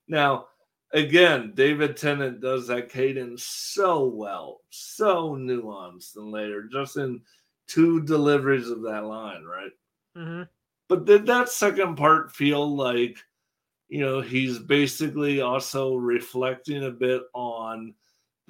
Now, 0.08 0.46
again, 0.92 1.52
David 1.54 1.96
Tennant 1.96 2.40
does 2.40 2.66
that 2.68 2.88
cadence 2.88 3.44
so 3.44 4.04
well, 4.06 4.60
so 4.70 5.36
nuanced 5.36 6.16
and 6.16 6.30
later, 6.30 6.64
just 6.64 6.96
in 6.96 7.20
two 7.66 8.02
deliveries 8.02 8.68
of 8.68 8.82
that 8.82 9.04
line, 9.04 9.44
right? 9.44 9.72
Mhm. 10.16 10.48
But 10.88 11.04
did 11.04 11.26
that 11.26 11.48
second 11.48 11.96
part 11.96 12.32
feel 12.32 12.76
like, 12.76 13.18
you 13.88 14.00
know, 14.00 14.20
he's 14.20 14.58
basically 14.58 15.40
also 15.40 15.94
reflecting 15.94 16.84
a 16.84 16.90
bit 16.90 17.22
on 17.34 17.94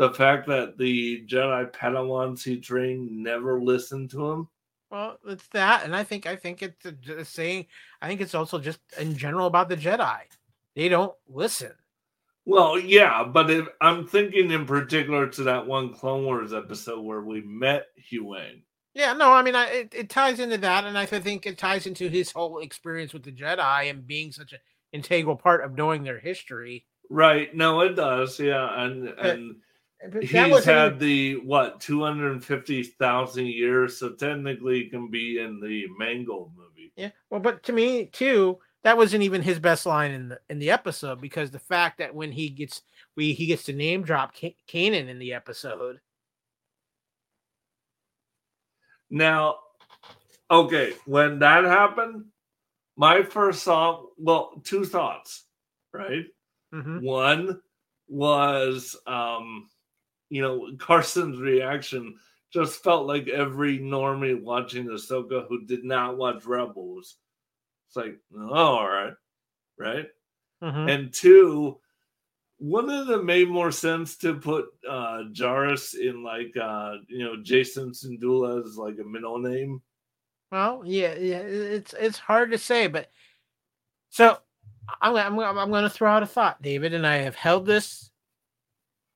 the 0.03 0.13
fact 0.13 0.49
that 0.49 0.77
the 0.77 1.25
Jedi 1.27 1.73
Padawans 1.73 2.43
he 2.43 2.59
trained 2.59 3.09
never 3.11 3.63
listened 3.63 4.11
to 4.11 4.31
him? 4.31 4.49
Well, 4.91 5.17
it's 5.27 5.47
that, 5.49 5.85
and 5.85 5.95
I 5.95 6.03
think 6.03 6.27
I 6.27 6.35
think 6.35 6.61
it's 6.61 6.85
j- 7.01 7.23
saying. 7.23 7.67
I 8.03 8.09
think 8.09 8.21
it's 8.21 8.35
also 8.35 8.59
just 8.59 8.81
in 8.99 9.17
general 9.17 9.47
about 9.47 9.69
the 9.69 9.77
Jedi. 9.77 10.19
They 10.75 10.89
don't 10.89 11.15
listen. 11.29 11.73
Well, 12.45 12.79
yeah, 12.79 13.23
but 13.23 13.49
if, 13.49 13.69
I'm 13.81 14.09
thinking 14.09 14.51
in 14.51 14.67
particular 14.67 15.29
to 15.29 15.45
that 15.45 15.67
one 15.67 15.95
Clone 15.95 16.25
Wars 16.25 16.53
episode 16.53 17.01
where 17.01 17.21
we 17.21 17.41
met 17.43 17.87
Huyang. 18.11 18.63
Yeah, 18.95 19.13
no, 19.13 19.33
I 19.33 19.43
mean, 19.43 19.55
I, 19.55 19.67
it, 19.67 19.95
it 19.95 20.11
ties 20.11 20.41
into 20.41 20.59
that, 20.59 20.85
and 20.85 20.99
I 20.99 21.07
think 21.07 21.47
it 21.47 21.57
ties 21.57 21.87
into 21.87 22.09
his 22.09 22.33
whole 22.33 22.59
experience 22.59 23.13
with 23.13 23.23
the 23.23 23.31
Jedi 23.31 23.89
and 23.89 24.05
being 24.05 24.33
such 24.33 24.53
an 24.53 24.59
integral 24.93 25.37
part 25.37 25.65
of 25.65 25.77
knowing 25.77 26.03
their 26.03 26.19
history. 26.19 26.85
Right. 27.09 27.55
No, 27.55 27.81
it 27.81 27.95
does. 27.95 28.41
Yeah. 28.41 28.85
And, 28.85 29.09
and 29.09 29.49
But 29.49 29.57
he's 30.21 30.65
had 30.65 30.99
the, 30.99 31.37
what, 31.37 31.81
250,000 31.81 33.47
years. 33.47 33.99
So 33.99 34.11
technically 34.11 34.85
he 34.85 34.91
can 34.91 35.11
be 35.11 35.39
in 35.39 35.61
the 35.61 35.87
Mangold 35.99 36.53
movie. 36.57 36.93
Yeah. 36.97 37.11
Well, 37.31 37.41
but 37.41 37.63
to 37.65 37.73
me 37.73 38.07
too, 38.07 38.59
that 38.85 38.97
wasn't 38.97 39.23
even 39.23 39.43
his 39.43 39.59
best 39.59 39.87
line 39.87 40.11
in 40.11 40.29
the 40.29 40.41
in 40.51 40.59
the 40.59 40.71
episode 40.71 41.21
because 41.21 41.51
the 41.51 41.59
fact 41.59 41.99
that 41.99 42.15
when 42.15 42.33
he 42.33 42.49
gets 42.49 42.83
we 43.17 43.33
he 43.33 43.47
gets 43.47 43.65
to 43.65 43.73
name 43.73 44.03
drop 44.03 44.35
Kanan 44.35 45.09
in 45.09 45.19
the 45.19 45.35
episode. 45.35 46.01
Now, 49.09 49.59
okay, 50.51 50.95
when 51.07 51.39
that 51.41 51.65
happened, 51.65 52.25
my 52.97 53.23
first 53.23 53.63
thought, 53.63 54.07
well, 54.17 54.61
two 54.65 54.85
thoughts, 54.85 55.45
right? 55.93 56.25
Mhm. 56.73 57.03
One 57.03 57.61
was, 58.09 58.97
um, 59.07 59.69
you 60.33 60.41
know, 60.41 60.69
Carson's 60.77 61.39
reaction 61.39 62.17
just 62.51 62.83
felt 62.83 63.07
like 63.07 63.29
every 63.29 63.79
normie 63.79 64.41
watching 64.41 64.87
the 64.87 64.93
Ahsoka 64.93 65.47
who 65.49 65.65
did 65.67 65.85
not 65.85 66.17
watch 66.17 66.45
Rebels. 66.45 67.17
It's 67.89 67.97
like, 67.97 68.19
oh, 68.37 68.55
all 68.55 68.89
right, 68.89 69.13
right? 69.79 70.07
Mhm. 70.63 70.91
And 70.91 71.13
two, 71.13 71.79
wouldn't 72.59 73.11
it 73.11 73.13
have 73.13 73.25
made 73.25 73.51
more 73.51 73.71
sense 73.71 74.17
to 74.19 74.35
put 74.35 74.67
uh 74.89 75.25
Jarrus 75.33 75.95
in 75.99 76.23
like 76.23 76.57
uh 76.57 76.95
you 77.09 77.25
know 77.25 77.37
Jacen 77.37 77.91
Syndulla 77.91 78.65
as 78.65 78.79
like 78.79 78.99
a 79.01 79.05
middle 79.05 79.39
name? 79.39 79.83
Well, 80.51 80.83
yeah, 80.85 81.15
yeah, 81.15 81.39
it's 81.39 81.95
it's 81.99 82.19
hard 82.19 82.53
to 82.53 82.59
say, 82.59 82.87
but 82.87 83.11
so 84.11 84.39
I'm 85.01 85.17
I'm 85.17 85.59
I'm 85.59 85.71
going 85.71 85.83
to 85.85 85.91
throw 85.91 86.11
out 86.11 86.23
a 86.23 86.27
thought, 86.27 86.63
David, 86.63 86.95
and 86.95 87.07
I 87.07 87.17
have 87.17 87.35
held 87.35 87.67
this 87.67 88.11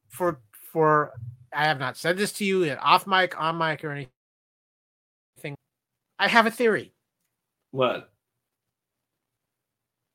for 0.08 0.40
for 0.76 1.14
I 1.54 1.64
have 1.64 1.78
not 1.78 1.96
said 1.96 2.18
this 2.18 2.32
to 2.32 2.44
you 2.44 2.70
off 2.82 3.06
mic, 3.06 3.40
on 3.40 3.56
mic, 3.56 3.82
or 3.82 3.92
anything. 3.92 5.56
I 6.18 6.28
have 6.28 6.44
a 6.44 6.50
theory. 6.50 6.92
What? 7.70 8.10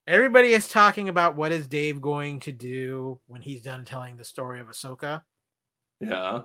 Everybody 0.06 0.50
is 0.54 0.70
talking 0.70 1.10
about 1.10 1.36
what 1.36 1.52
is 1.52 1.68
Dave 1.68 2.00
going 2.00 2.42
to 2.42 2.52
do 2.52 3.20
when 3.26 3.42
he's 3.42 3.64
done 3.64 3.86
telling 3.86 4.18
the 4.18 4.24
story 4.24 4.60
of 4.60 4.68
Ahsoka. 4.68 5.24
Yeah. 6.00 6.42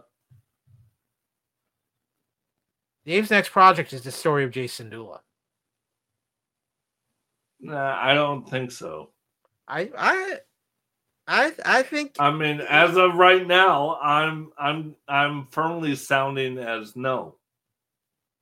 Dave's 3.05 3.31
next 3.31 3.51
project 3.51 3.93
is 3.93 4.01
the 4.01 4.11
story 4.11 4.45
of 4.45 4.51
Jacen 4.51 4.91
Dula. 4.91 5.21
Nah, 7.61 7.99
I 8.03 8.15
don't 8.15 8.49
think 8.49 8.73
so. 8.73 9.11
I 9.69 9.91
I 9.95 10.39
I 11.27 11.53
I 11.65 11.83
think 11.83 12.17
I 12.19 12.31
mean, 12.31 12.61
as 12.61 12.97
of 12.97 13.15
right 13.15 13.47
now, 13.47 13.99
I'm 14.03 14.53
I'm 14.59 14.95
I'm 15.09 15.47
firmly 15.51 15.97
sounding 15.97 16.59
as 16.59 16.95
no. 16.97 17.37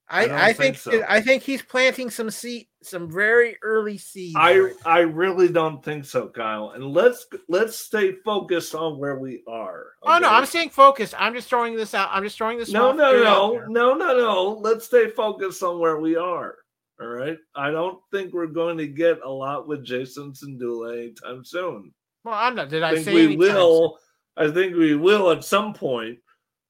I, 0.06 0.26
I 0.26 0.44
I, 0.48 0.52
think 0.52 0.76
think, 0.76 1.00
so. 1.00 1.04
I 1.08 1.22
think 1.22 1.42
he's 1.42 1.62
planting 1.62 2.10
some 2.10 2.30
seed, 2.30 2.66
some 2.82 3.10
very 3.10 3.56
early 3.62 3.96
seeds. 3.96 4.36
I. 4.36 4.72
I 4.84 4.98
really 4.98 5.48
don't 5.48 5.82
think 5.82 6.04
so, 6.04 6.28
Kyle. 6.28 6.72
And 6.74 6.92
let's 6.92 7.26
let's 7.48 7.76
stay 7.78 8.12
focused 8.22 8.74
on 8.74 8.98
where 8.98 9.18
we 9.18 9.42
are. 9.48 9.86
oh 10.02 10.18
no. 10.18 10.28
I'm 10.28 10.44
staying 10.44 10.70
focused. 10.70 11.14
I'm 11.18 11.32
just 11.32 11.48
throwing 11.48 11.74
this 11.74 11.94
out. 11.94 12.10
I'm 12.12 12.22
just 12.22 12.36
throwing 12.36 12.58
this. 12.58 12.70
No, 12.70 12.92
no, 12.92 13.22
no, 13.22 13.64
no, 13.66 13.94
no, 13.94 14.16
no. 14.16 14.58
Let's 14.60 14.84
stay 14.84 15.08
focused 15.08 15.62
on 15.62 15.78
where 15.78 15.98
we 15.98 16.16
are. 16.16 16.56
All 17.00 17.08
right. 17.08 17.38
I 17.56 17.70
don't 17.70 17.98
think 18.12 18.34
we're 18.34 18.46
going 18.46 18.76
to 18.78 18.86
get 18.86 19.20
a 19.24 19.30
lot 19.30 19.66
with 19.66 19.86
Jacen 19.86 20.38
Syndulla 20.38 20.98
anytime 20.98 21.44
soon. 21.44 21.92
Well, 22.24 22.34
I'm 22.34 22.54
not. 22.54 22.70
Did 22.70 22.82
I 22.82 22.90
I, 22.90 22.94
think 22.94 23.04
say 23.04 23.26
we 23.28 23.36
will. 23.36 23.98
I 24.36 24.50
think 24.50 24.74
we 24.74 24.96
will 24.96 25.30
at 25.30 25.44
some 25.44 25.74
point, 25.74 26.18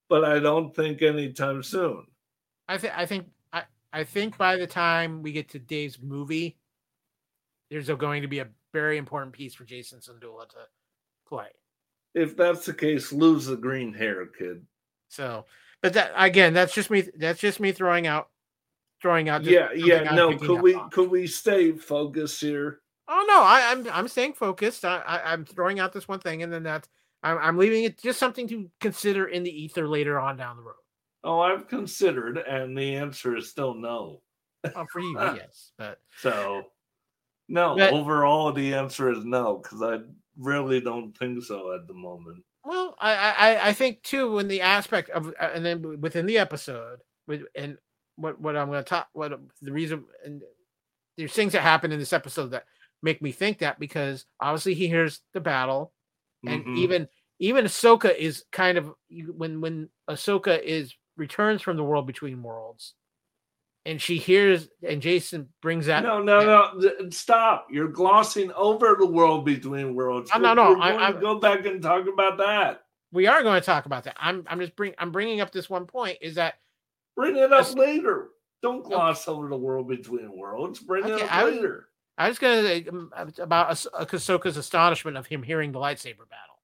but 0.09 0.23
I 0.23 0.39
don't 0.39 0.75
think 0.75 1.01
anytime 1.01 1.63
soon. 1.63 2.05
I 2.67 2.77
think. 2.77 2.93
I 2.95 3.05
think. 3.05 3.27
I. 3.53 3.63
I 3.93 4.03
think 4.03 4.37
by 4.37 4.57
the 4.57 4.67
time 4.67 5.21
we 5.23 5.31
get 5.31 5.49
to 5.51 5.59
Dave's 5.59 5.99
movie, 6.01 6.57
there's 7.71 7.89
a, 7.89 7.95
going 7.95 8.21
to 8.21 8.27
be 8.27 8.39
a 8.39 8.47
very 8.73 8.97
important 8.97 9.33
piece 9.33 9.55
for 9.55 9.63
Jacen 9.63 10.05
Syndulla 10.05 10.49
to 10.49 10.57
play. 11.27 11.47
if 12.13 12.35
that's 12.35 12.65
the 12.65 12.73
case, 12.73 13.13
lose 13.13 13.45
the 13.45 13.55
green 13.55 13.93
hair, 13.93 14.25
kid. 14.25 14.65
So, 15.09 15.45
but 15.81 15.93
that 15.93 16.11
again, 16.15 16.53
that's 16.53 16.73
just 16.73 16.89
me. 16.89 17.03
That's 17.17 17.39
just 17.39 17.59
me 17.59 17.71
throwing 17.71 18.07
out, 18.07 18.29
throwing 19.01 19.29
out. 19.29 19.43
Yeah, 19.45 19.69
yeah. 19.73 20.13
No, 20.13 20.37
could 20.37 20.61
we 20.61 20.75
on. 20.75 20.89
could 20.89 21.09
we 21.09 21.27
stay 21.27 21.71
focused 21.71 22.41
here? 22.41 22.81
Oh 23.07 23.25
no, 23.27 23.41
I, 23.41 23.71
I'm 23.71 23.87
I'm 23.91 24.07
staying 24.07 24.33
focused. 24.33 24.83
I, 24.85 24.97
I 24.99 25.33
I'm 25.33 25.45
throwing 25.45 25.79
out 25.79 25.93
this 25.93 26.07
one 26.07 26.19
thing, 26.19 26.43
and 26.43 26.51
then 26.51 26.63
that's 26.63 26.87
I'm 27.23 27.37
I'm 27.37 27.57
leaving 27.57 27.83
it 27.83 28.01
just 28.01 28.19
something 28.19 28.47
to 28.47 28.69
consider 28.79 29.27
in 29.27 29.43
the 29.43 29.63
ether 29.63 29.87
later 29.87 30.19
on 30.19 30.37
down 30.37 30.57
the 30.57 30.63
road. 30.63 30.75
Oh, 31.23 31.39
I've 31.39 31.67
considered, 31.67 32.37
and 32.37 32.77
the 32.77 32.95
answer 32.95 33.35
is 33.35 33.49
still 33.49 33.73
no. 33.73 34.21
Oh, 34.75 34.85
for 34.91 34.99
you, 35.01 35.15
yes, 35.35 35.71
but 35.77 35.99
So, 36.19 36.63
no. 37.47 37.75
But- 37.75 37.93
overall, 37.93 38.51
the 38.51 38.73
answer 38.73 39.11
is 39.11 39.23
no 39.25 39.57
because 39.57 39.81
I 39.81 39.99
really 40.37 40.81
don't 40.81 41.17
think 41.17 41.43
so 41.43 41.73
at 41.73 41.87
the 41.87 41.93
moment. 41.93 42.43
well, 42.63 42.95
I 42.99 43.13
I 43.13 43.67
I 43.69 43.73
think 43.73 44.01
too 44.03 44.39
in 44.39 44.47
the 44.47 44.61
aspect 44.61 45.09
of 45.11 45.27
uh, 45.39 45.49
and 45.53 45.63
then 45.65 46.01
within 46.01 46.25
the 46.25 46.37
episode 46.39 46.99
with 47.27 47.43
and 47.55 47.77
what 48.17 48.39
what 48.41 48.55
I'm 48.55 48.67
going 48.69 48.83
to 48.83 48.89
talk 48.89 49.07
what 49.13 49.39
the 49.61 49.71
reason 49.71 50.05
and 50.23 50.41
there's 51.17 51.33
things 51.33 51.53
that 51.53 51.61
happen 51.61 51.91
in 51.91 51.99
this 51.99 52.13
episode 52.13 52.47
that 52.51 52.65
make 53.05 53.21
me 53.21 53.31
think 53.31 53.59
that 53.59 53.79
because 53.79 54.25
obviously 54.41 54.73
he 54.73 54.87
hears 54.87 55.21
the 55.33 55.39
battle 55.39 55.93
and 56.45 56.65
Mhm. 56.65 56.77
even 56.79 57.07
even 57.39 57.65
Ahsoka 57.65 58.15
is 58.15 58.43
kind 58.51 58.77
of 58.77 58.91
when 59.35 59.61
when 59.61 59.89
Ahsoka 60.09 60.61
is 60.61 60.93
returns 61.17 61.61
from 61.61 61.77
the 61.77 61.83
world 61.83 62.07
between 62.07 62.41
worlds, 62.43 62.93
and 63.85 64.01
she 64.01 64.17
hears 64.17 64.67
and 64.87 65.01
Jacen 65.01 65.47
brings 65.61 65.85
that. 65.85 66.03
no, 66.03 66.21
no, 66.21 66.39
no. 66.79 67.09
Stop! 67.09 67.67
You're 67.71 67.87
glossing 67.89 68.51
over 68.53 68.95
the 68.99 69.05
world 69.05 69.45
between 69.45 69.95
worlds. 69.95 70.31
No, 70.37 70.53
no, 70.53 70.71
we're 70.73 70.81
I- 70.81 70.91
going 70.97 71.13
to 71.13 71.19
go 71.21 71.39
back 71.39 71.65
and 71.65 71.81
talk 71.81 72.07
about 72.07 72.37
that. 72.37 72.81
We 73.11 73.27
are 73.27 73.43
going 73.43 73.59
to 73.61 73.65
talk 73.65 73.85
about 73.85 74.03
that. 74.05 74.15
I'm 74.19 74.43
I'm 74.47 74.59
just 74.59 74.75
bring 74.75 74.93
I'm 74.97 75.11
bringing 75.11 75.41
up 75.41 75.51
this 75.51 75.69
one 75.69 75.85
point 75.85 76.17
is 76.21 76.35
that 76.35 76.55
Bring 77.15 77.35
it 77.37 77.43
up 77.43 77.49
That's- 77.51 77.75
later. 77.75 78.29
Don't 78.61 78.83
gloss 78.83 79.27
over 79.27 79.47
the 79.47 79.57
world 79.57 79.87
between 79.87 80.35
worlds. 80.35 80.79
Bring 80.79 81.05
it 81.05 81.11
Okay, 81.11 81.23
up 81.23 81.33
I 81.33 81.43
later. 81.45 81.87
I 82.17 82.29
was 82.29 82.39
going 82.39 82.63
to 82.63 82.67
say 82.67 82.85
um, 82.89 83.11
about 83.39 83.69
Ahs- 83.71 83.87
Ahsoka's 83.93 84.57
astonishment 84.57 85.17
of 85.17 85.27
him 85.27 85.43
hearing 85.43 85.71
the 85.71 85.79
lightsaber 85.79 86.29
battle. 86.29 86.55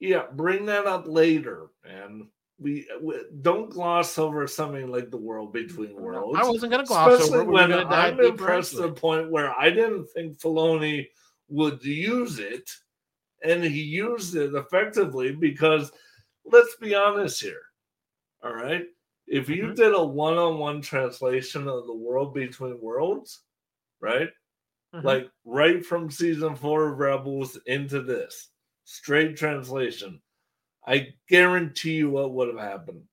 Yeah, 0.00 0.24
bring 0.32 0.66
that 0.66 0.86
up 0.86 1.06
later, 1.06 1.68
man. 1.84 2.28
We, 2.58 2.86
we 3.00 3.14
don't 3.40 3.70
gloss 3.70 4.18
over 4.18 4.46
something 4.46 4.88
like 4.88 5.10
the 5.10 5.16
world 5.16 5.52
between 5.52 5.94
worlds. 5.94 6.38
I 6.38 6.44
wasn't 6.48 6.72
going 6.72 6.84
to 6.84 6.88
gloss 6.88 7.12
Especially 7.12 7.38
over. 7.38 7.42
it. 7.42 7.48
We 7.48 7.54
when 7.54 7.70
gonna 7.70 7.86
I'm 7.88 8.20
impressed 8.20 8.72
to 8.72 8.82
the 8.82 8.92
point 8.92 9.30
where 9.30 9.58
I 9.58 9.70
didn't 9.70 10.06
think 10.06 10.38
Filoni 10.38 11.06
would 11.48 11.82
use 11.84 12.38
it, 12.38 12.68
and 13.42 13.64
he 13.64 13.82
used 13.82 14.36
it 14.36 14.54
effectively 14.54 15.32
because 15.32 15.90
let's 16.44 16.76
be 16.76 16.94
honest 16.94 17.40
here. 17.40 17.62
All 18.42 18.52
right. 18.54 18.86
If 19.26 19.48
you 19.48 19.64
Mhm. 19.68 19.76
did 19.76 19.94
a 19.94 20.04
one 20.04 20.36
on 20.36 20.58
one 20.58 20.80
translation 20.82 21.68
of 21.68 21.86
the 21.86 21.94
world 21.94 22.34
between 22.34 22.80
worlds, 22.80 23.42
right? 24.00 24.30
Mhm. 24.94 25.04
Like 25.04 25.30
right 25.44 25.84
from 25.84 26.10
season 26.10 26.54
four 26.56 26.88
of 26.88 26.98
Rebels 26.98 27.56
into 27.66 28.02
this 28.02 28.50
straight 28.84 29.36
translation, 29.36 30.22
I 30.86 31.14
guarantee 31.28 31.96
you 31.96 32.10
what 32.10 32.32
would 32.34 32.48
have 32.48 32.58
happened. 32.58 33.08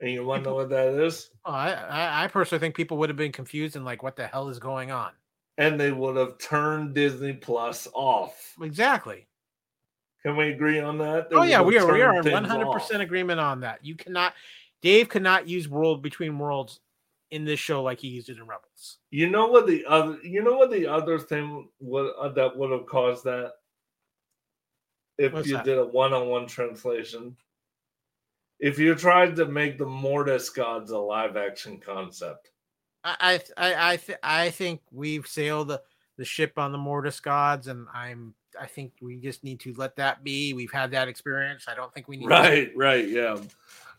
And 0.00 0.10
you 0.10 0.24
want 0.24 0.44
to 0.44 0.50
know 0.50 0.56
what 0.56 0.70
that 0.70 0.88
is? 0.88 1.30
Oh, 1.44 1.52
I, 1.52 1.70
I 1.72 2.24
I 2.24 2.28
personally 2.28 2.60
think 2.60 2.74
people 2.74 2.96
would 2.98 3.08
have 3.08 3.16
been 3.16 3.32
confused 3.32 3.76
and 3.76 3.84
like, 3.84 4.02
what 4.02 4.16
the 4.16 4.26
hell 4.26 4.48
is 4.48 4.58
going 4.58 4.90
on? 4.90 5.12
and 5.58 5.78
they 5.78 5.92
would 5.92 6.16
have 6.16 6.38
turned 6.38 6.94
Disney 6.94 7.34
Plus 7.34 7.86
off. 7.94 8.54
Exactly. 8.60 9.28
Can 10.22 10.36
we 10.36 10.50
agree 10.50 10.78
on 10.78 10.98
that? 10.98 11.30
They 11.30 11.36
Oh 11.36 11.42
yeah, 11.42 11.60
we 11.60 11.78
are 11.78 11.86
we 11.86 12.00
are 12.02 12.14
in 12.14 12.30
one 12.30 12.44
hundred 12.44 12.70
percent 12.70 13.02
agreement 13.02 13.40
on 13.40 13.60
that. 13.60 13.84
You 13.84 13.96
cannot, 13.96 14.34
Dave 14.80 15.08
cannot 15.08 15.48
use 15.48 15.68
world 15.68 16.02
between 16.02 16.38
worlds 16.38 16.80
in 17.32 17.44
this 17.46 17.58
show 17.58 17.82
like 17.82 17.98
he 17.98 18.08
used 18.08 18.28
it 18.28 18.36
in 18.36 18.46
Rebels. 18.46 18.98
You 19.10 19.28
know 19.28 19.46
what 19.48 19.66
the 19.66 19.84
other? 19.86 20.18
You 20.22 20.42
know 20.42 20.56
what 20.56 20.70
the 20.70 20.86
other 20.86 21.18
thing 21.18 21.68
would 21.80 22.12
uh, 22.20 22.28
that 22.28 22.56
would 22.56 22.70
have 22.70 22.86
caused 22.86 23.24
that? 23.24 23.52
If 25.18 25.32
What's 25.32 25.48
you 25.48 25.54
that? 25.56 25.64
did 25.64 25.78
a 25.78 25.84
one-on-one 25.84 26.46
translation, 26.46 27.36
if 28.60 28.78
you 28.78 28.94
tried 28.94 29.34
to 29.36 29.46
make 29.46 29.78
the 29.78 29.86
Mortis 29.86 30.48
gods 30.50 30.90
a 30.90 30.98
live-action 30.98 31.80
concept, 31.84 32.50
I 33.02 33.40
I 33.56 33.72
I 33.74 33.92
I, 33.92 33.96
th- 33.96 34.18
I 34.22 34.50
think 34.50 34.80
we've 34.90 35.26
sailed 35.26 35.68
the, 35.68 35.82
the 36.18 36.24
ship 36.24 36.58
on 36.58 36.70
the 36.70 36.78
Mortis 36.78 37.18
gods, 37.20 37.66
and 37.66 37.86
I'm 37.94 38.34
I 38.60 38.66
think 38.66 38.92
we 39.00 39.16
just 39.16 39.42
need 39.42 39.60
to 39.60 39.72
let 39.78 39.96
that 39.96 40.22
be. 40.22 40.52
We've 40.52 40.72
had 40.72 40.90
that 40.90 41.08
experience. 41.08 41.64
I 41.66 41.74
don't 41.74 41.92
think 41.94 42.08
we 42.08 42.18
need 42.18 42.24
to- 42.24 42.30
right? 42.30 42.70
Right? 42.76 43.08
Yeah. 43.08 43.38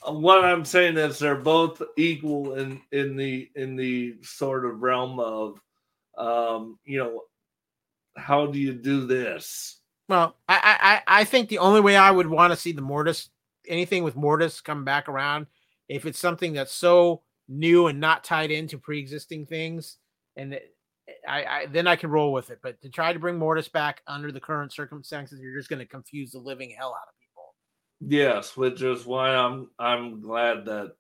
What 0.06 0.44
I'm 0.44 0.66
saying 0.66 0.98
is 0.98 1.20
they're 1.20 1.36
both 1.36 1.82
equal 1.98 2.56
in 2.56 2.82
in 2.92 3.16
the 3.16 3.50
in 3.56 3.76
the 3.76 4.16
sort 4.22 4.66
of 4.66 4.82
realm 4.82 5.20
of, 5.20 5.60
um, 6.18 6.78
you 6.84 7.00
know, 7.00 7.22
how 8.18 8.48
do 8.48 8.60
you 8.60 8.74
do 8.74 9.06
this? 9.06 9.80
Well, 10.10 10.36
I, 10.50 11.02
I 11.08 11.22
I 11.22 11.24
think 11.24 11.50
the 11.50 11.60
only 11.60 11.82
way 11.82 11.96
I 11.96 12.12
would 12.12 12.28
want 12.28 12.52
to 12.52 12.58
see 12.58 12.72
the 12.72 12.82
Mortis 12.82 13.30
anything 13.68 14.04
with 14.04 14.16
Mortis 14.16 14.62
come 14.62 14.84
back 14.84 15.08
around 15.08 15.48
if 15.88 16.06
it's 16.06 16.20
something 16.20 16.54
that's 16.54 16.74
so 16.74 17.22
new 17.48 17.88
and 17.88 18.00
not 18.00 18.24
tied 18.24 18.52
into 18.52 18.78
pre-existing 18.78 19.46
things, 19.46 19.98
and 20.36 20.60
I, 21.28 21.46
I 21.46 21.66
then 21.68 21.88
I 21.88 21.96
can 21.96 22.10
roll 22.10 22.34
with 22.34 22.50
it. 22.50 22.60
But 22.62 22.82
to 22.82 22.90
try 22.90 23.14
to 23.14 23.20
bring 23.20 23.38
Mortis 23.38 23.70
back 23.70 24.02
under 24.08 24.32
the 24.32 24.40
current 24.40 24.74
circumstances, 24.74 25.40
you're 25.40 25.58
just 25.58 25.70
going 25.70 25.80
to 25.80 25.86
confuse 25.86 26.32
the 26.32 26.40
living 26.40 26.74
hell 26.78 26.90
out 26.90 27.08
of. 27.08 27.14
Yes, 28.08 28.58
which 28.58 28.82
is 28.82 29.06
why 29.06 29.36
I'm 29.36 29.70
I'm 29.80 30.22
glad 30.22 30.66
that 30.66 30.96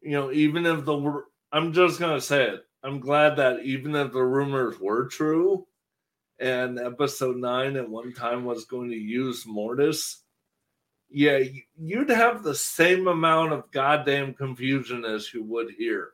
you 0.00 0.12
know 0.12 0.32
even 0.32 0.66
if 0.66 0.84
the 0.84 1.22
I'm 1.52 1.72
just 1.72 2.00
gonna 2.00 2.20
say 2.20 2.44
it. 2.44 2.64
I'm 2.84 2.98
glad 3.00 3.36
that 3.36 3.60
even 3.62 3.94
if 3.94 4.12
the 4.12 4.22
rumors 4.22 4.80
were 4.80 5.06
true, 5.06 5.66
and 6.40 6.78
episode 6.78 7.36
nine 7.36 7.76
at 7.76 7.88
one 7.88 8.12
time 8.12 8.44
was 8.44 8.64
going 8.64 8.90
to 8.90 8.96
use 8.96 9.46
Mortis, 9.46 10.22
yeah, 11.08 11.38
you'd 11.78 12.10
have 12.10 12.42
the 12.42 12.54
same 12.54 13.06
amount 13.06 13.52
of 13.52 13.70
goddamn 13.70 14.34
confusion 14.34 15.04
as 15.04 15.32
you 15.32 15.44
would 15.44 15.70
here. 15.78 16.12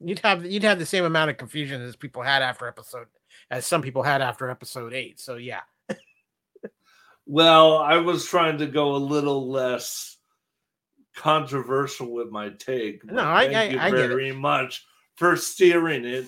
You'd 0.00 0.20
have 0.20 0.44
you'd 0.44 0.62
have 0.62 0.78
the 0.78 0.86
same 0.86 1.04
amount 1.04 1.30
of 1.30 1.36
confusion 1.36 1.80
as 1.82 1.96
people 1.96 2.22
had 2.22 2.42
after 2.42 2.66
episode 2.66 3.06
as 3.50 3.66
some 3.66 3.82
people 3.82 4.02
had 4.02 4.20
after 4.20 4.50
episode 4.50 4.92
eight. 4.92 5.18
So 5.20 5.36
yeah, 5.36 5.60
Well, 7.26 7.78
I 7.78 7.98
was 7.98 8.26
trying 8.26 8.58
to 8.58 8.66
go 8.66 8.94
a 8.94 8.98
little 8.98 9.48
less 9.50 10.16
controversial 11.14 12.10
with 12.12 12.30
my 12.30 12.50
take. 12.50 13.04
No, 13.04 13.22
I- 13.22 13.46
thank 13.46 13.56
I- 13.56 13.64
you 13.74 13.78
I 13.78 13.90
very 13.90 14.32
much 14.32 14.84
for 15.16 15.36
steering 15.36 16.04
it 16.04 16.26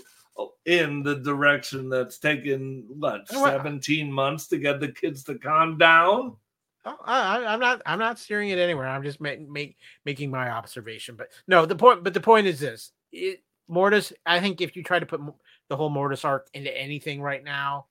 in 0.64 1.02
the 1.02 1.16
direction 1.16 1.88
that's 1.88 2.18
taken 2.18 2.84
what 2.88 3.28
17 3.28 4.12
months 4.12 4.48
to 4.48 4.58
get 4.58 4.80
the 4.80 4.92
kids 4.92 5.24
to 5.24 5.38
calm 5.38 5.78
down. 5.78 6.36
Oh, 6.84 6.98
I, 7.04 7.38
I- 7.38 7.52
I'm 7.52 7.60
not. 7.60 7.80
I'm 7.86 7.98
not 7.98 8.18
steering 8.18 8.48
it 8.48 8.58
anywhere. 8.58 8.88
I'm 8.88 9.02
just 9.02 9.20
make, 9.20 9.48
make, 9.48 9.76
making 10.04 10.30
my 10.30 10.50
observation. 10.50 11.14
But 11.14 11.28
no, 11.46 11.64
the 11.64 11.76
point. 11.76 12.02
But 12.02 12.12
the 12.12 12.20
point 12.20 12.46
is 12.46 12.58
this: 12.58 12.92
it, 13.12 13.42
Mortis. 13.68 14.12
I 14.26 14.40
think 14.40 14.60
if 14.60 14.74
you 14.74 14.82
try 14.82 14.98
to 14.98 15.06
put 15.06 15.20
the 15.68 15.76
whole 15.76 15.90
Mortis 15.90 16.24
arc 16.24 16.48
into 16.54 16.76
anything 16.76 17.22
right 17.22 17.42
now, 17.44 17.86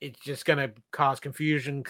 it's 0.00 0.20
just 0.20 0.44
going 0.44 0.58
to 0.58 0.72
cause 0.92 1.18
confusion, 1.18 1.82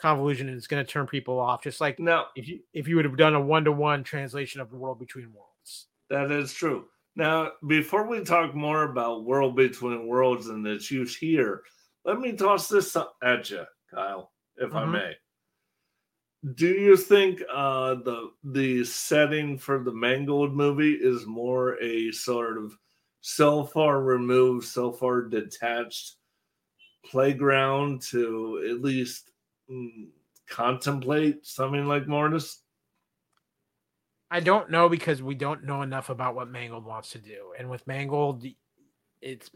convolution, 0.00 0.48
and 0.48 0.56
it's 0.56 0.66
going 0.66 0.84
to 0.84 0.90
turn 0.90 1.06
people 1.06 1.38
off. 1.38 1.62
Just 1.62 1.80
like 1.80 1.98
Now, 1.98 2.26
if 2.36 2.48
you 2.48 2.60
if 2.72 2.88
you 2.88 2.96
would 2.96 3.04
have 3.04 3.16
done 3.16 3.34
a 3.34 3.40
one 3.40 3.64
to 3.64 3.72
one 3.72 4.02
translation 4.04 4.60
of 4.60 4.70
the 4.70 4.76
world 4.76 4.98
between 4.98 5.32
worlds. 5.32 5.86
that 6.08 6.30
is 6.30 6.52
true. 6.52 6.88
Now, 7.16 7.52
before 7.66 8.06
we 8.06 8.24
talk 8.24 8.54
more 8.54 8.84
about 8.84 9.24
World 9.24 9.56
Between 9.56 10.06
Worlds 10.06 10.48
and 10.48 10.66
its 10.66 10.90
use 10.90 11.16
here, 11.16 11.62
let 12.04 12.18
me 12.20 12.32
toss 12.32 12.68
this 12.68 12.96
at 13.22 13.50
you, 13.50 13.64
Kyle, 13.92 14.32
if 14.56 14.74
I 14.74 14.84
Mhm. 14.84 14.92
may. 14.92 15.16
Do 16.54 16.68
you 16.68 16.96
think 16.96 17.42
uh, 17.52 17.96
the 17.96 18.30
the 18.44 18.84
setting 18.84 19.58
for 19.58 19.82
the 19.82 19.92
Mangold 19.92 20.54
movie 20.54 20.94
is 20.94 21.26
more 21.26 21.78
a 21.82 22.10
sort 22.12 22.56
of 22.56 22.78
so 23.20 23.64
far 23.64 24.00
removed, 24.02 24.66
so 24.66 24.90
far 24.92 25.22
detached 25.22 26.16
playground 27.04 28.00
to 28.02 28.64
at 28.70 28.80
least 28.82 29.29
contemplate 30.48 31.46
something 31.46 31.86
like 31.86 32.06
Mortis? 32.06 32.62
I 34.30 34.40
don't 34.40 34.70
know 34.70 34.88
because 34.88 35.22
we 35.22 35.34
don't 35.34 35.64
know 35.64 35.82
enough 35.82 36.08
about 36.08 36.34
what 36.34 36.48
Mangold 36.48 36.84
wants 36.84 37.10
to 37.10 37.18
do. 37.18 37.52
And 37.58 37.68
with 37.68 37.86
Mangold, 37.86 38.44
it's 39.20 39.50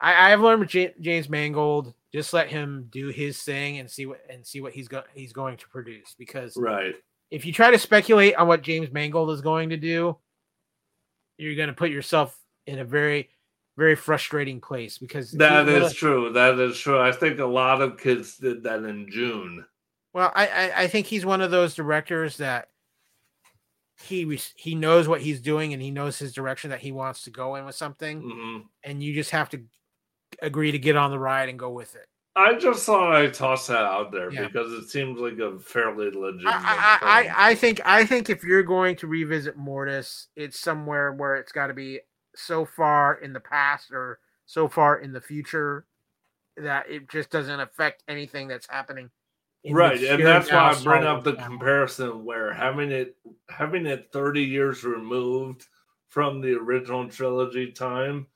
I, 0.00 0.32
I've 0.32 0.40
learned 0.40 0.60
with 0.60 0.74
Ja- 0.74 0.88
James 1.00 1.28
Mangold, 1.28 1.94
just 2.12 2.32
let 2.32 2.48
him 2.48 2.88
do 2.90 3.08
his 3.08 3.42
thing 3.42 3.78
and 3.78 3.90
see 3.90 4.06
what 4.06 4.20
and 4.30 4.46
see 4.46 4.60
what 4.60 4.72
he's 4.72 4.88
go, 4.88 5.02
he's 5.14 5.32
going 5.32 5.56
to 5.58 5.68
produce. 5.68 6.14
Because 6.18 6.56
Right. 6.56 6.94
if 7.30 7.44
you 7.44 7.52
try 7.52 7.70
to 7.70 7.78
speculate 7.78 8.36
on 8.36 8.48
what 8.48 8.62
James 8.62 8.90
Mangold 8.90 9.30
is 9.30 9.40
going 9.42 9.70
to 9.70 9.76
do, 9.76 10.16
you're 11.38 11.56
going 11.56 11.68
to 11.68 11.74
put 11.74 11.90
yourself 11.90 12.38
in 12.66 12.78
a 12.78 12.84
very 12.84 13.30
very 13.76 13.94
frustrating 13.96 14.60
place 14.60 14.98
because 14.98 15.30
That 15.32 15.68
is 15.68 15.92
true. 15.92 16.32
That 16.32 16.58
is 16.58 16.78
true. 16.78 16.98
I 16.98 17.12
think 17.12 17.38
a 17.38 17.44
lot 17.44 17.82
of 17.82 17.98
kids 17.98 18.38
did 18.38 18.62
that 18.64 18.82
in 18.84 19.10
June. 19.10 19.64
Well, 20.14 20.32
I, 20.34 20.46
I 20.46 20.82
I 20.82 20.86
think 20.88 21.06
he's 21.06 21.26
one 21.26 21.42
of 21.42 21.50
those 21.50 21.74
directors 21.74 22.38
that 22.38 22.68
he 24.02 24.38
he 24.56 24.74
knows 24.74 25.08
what 25.08 25.20
he's 25.20 25.40
doing 25.40 25.72
and 25.72 25.82
he 25.82 25.90
knows 25.90 26.18
his 26.18 26.32
direction 26.32 26.70
that 26.70 26.80
he 26.80 26.92
wants 26.92 27.22
to 27.24 27.30
go 27.30 27.56
in 27.56 27.64
with 27.64 27.74
something, 27.74 28.22
Mhm. 28.22 28.64
and 28.84 29.02
you 29.02 29.14
just 29.14 29.30
have 29.30 29.48
to 29.50 29.62
agree 30.42 30.72
to 30.72 30.78
get 30.78 30.96
on 30.96 31.10
the 31.10 31.18
ride 31.18 31.48
and 31.48 31.58
go 31.58 31.70
with 31.70 31.94
it. 31.94 32.06
I 32.34 32.54
just 32.54 32.84
thought 32.84 33.14
I'd 33.14 33.32
toss 33.32 33.66
that 33.68 33.84
out 33.84 34.12
there 34.12 34.30
Yeah. 34.30 34.46
because 34.46 34.70
it 34.72 34.90
seems 34.90 35.18
like 35.18 35.38
a 35.38 35.58
fairly 35.58 36.10
legitimate. 36.10 36.52
I, 36.54 36.98
I. 37.00 37.22
I, 37.28 37.50
I 37.50 37.54
think 37.54 37.80
I 37.84 38.04
think 38.04 38.28
if 38.28 38.44
you're 38.44 38.62
going 38.62 38.96
to 38.96 39.06
revisit 39.06 39.56
Mortis, 39.56 40.28
it's 40.36 40.60
somewhere 40.60 41.12
where 41.14 41.36
it's 41.36 41.52
got 41.52 41.68
to 41.68 41.74
be 41.74 42.00
so 42.36 42.64
far 42.64 43.14
in 43.14 43.32
the 43.32 43.40
past 43.40 43.90
or 43.90 44.20
so 44.46 44.68
far 44.68 44.98
in 44.98 45.12
the 45.12 45.20
future 45.20 45.86
that 46.56 46.88
it 46.88 47.08
just 47.08 47.30
doesn't 47.30 47.60
affect 47.60 48.02
anything 48.08 48.48
that's 48.48 48.68
happening. 48.68 49.10
right, 49.70 50.02
and 50.02 50.24
that's 50.24 50.50
why 50.50 50.70
I 50.70 50.82
bring 50.82 51.04
up 51.04 51.24
the 51.24 51.34
comparison 51.34 52.24
where 52.24 52.52
having 52.52 52.90
it 52.90 53.16
having 53.48 53.86
it 53.86 54.08
30 54.12 54.42
years 54.42 54.84
removed 54.84 55.66
from 56.08 56.40
the 56.40 56.54
original 56.54 57.08
trilogy 57.08 57.72
time 57.72 58.26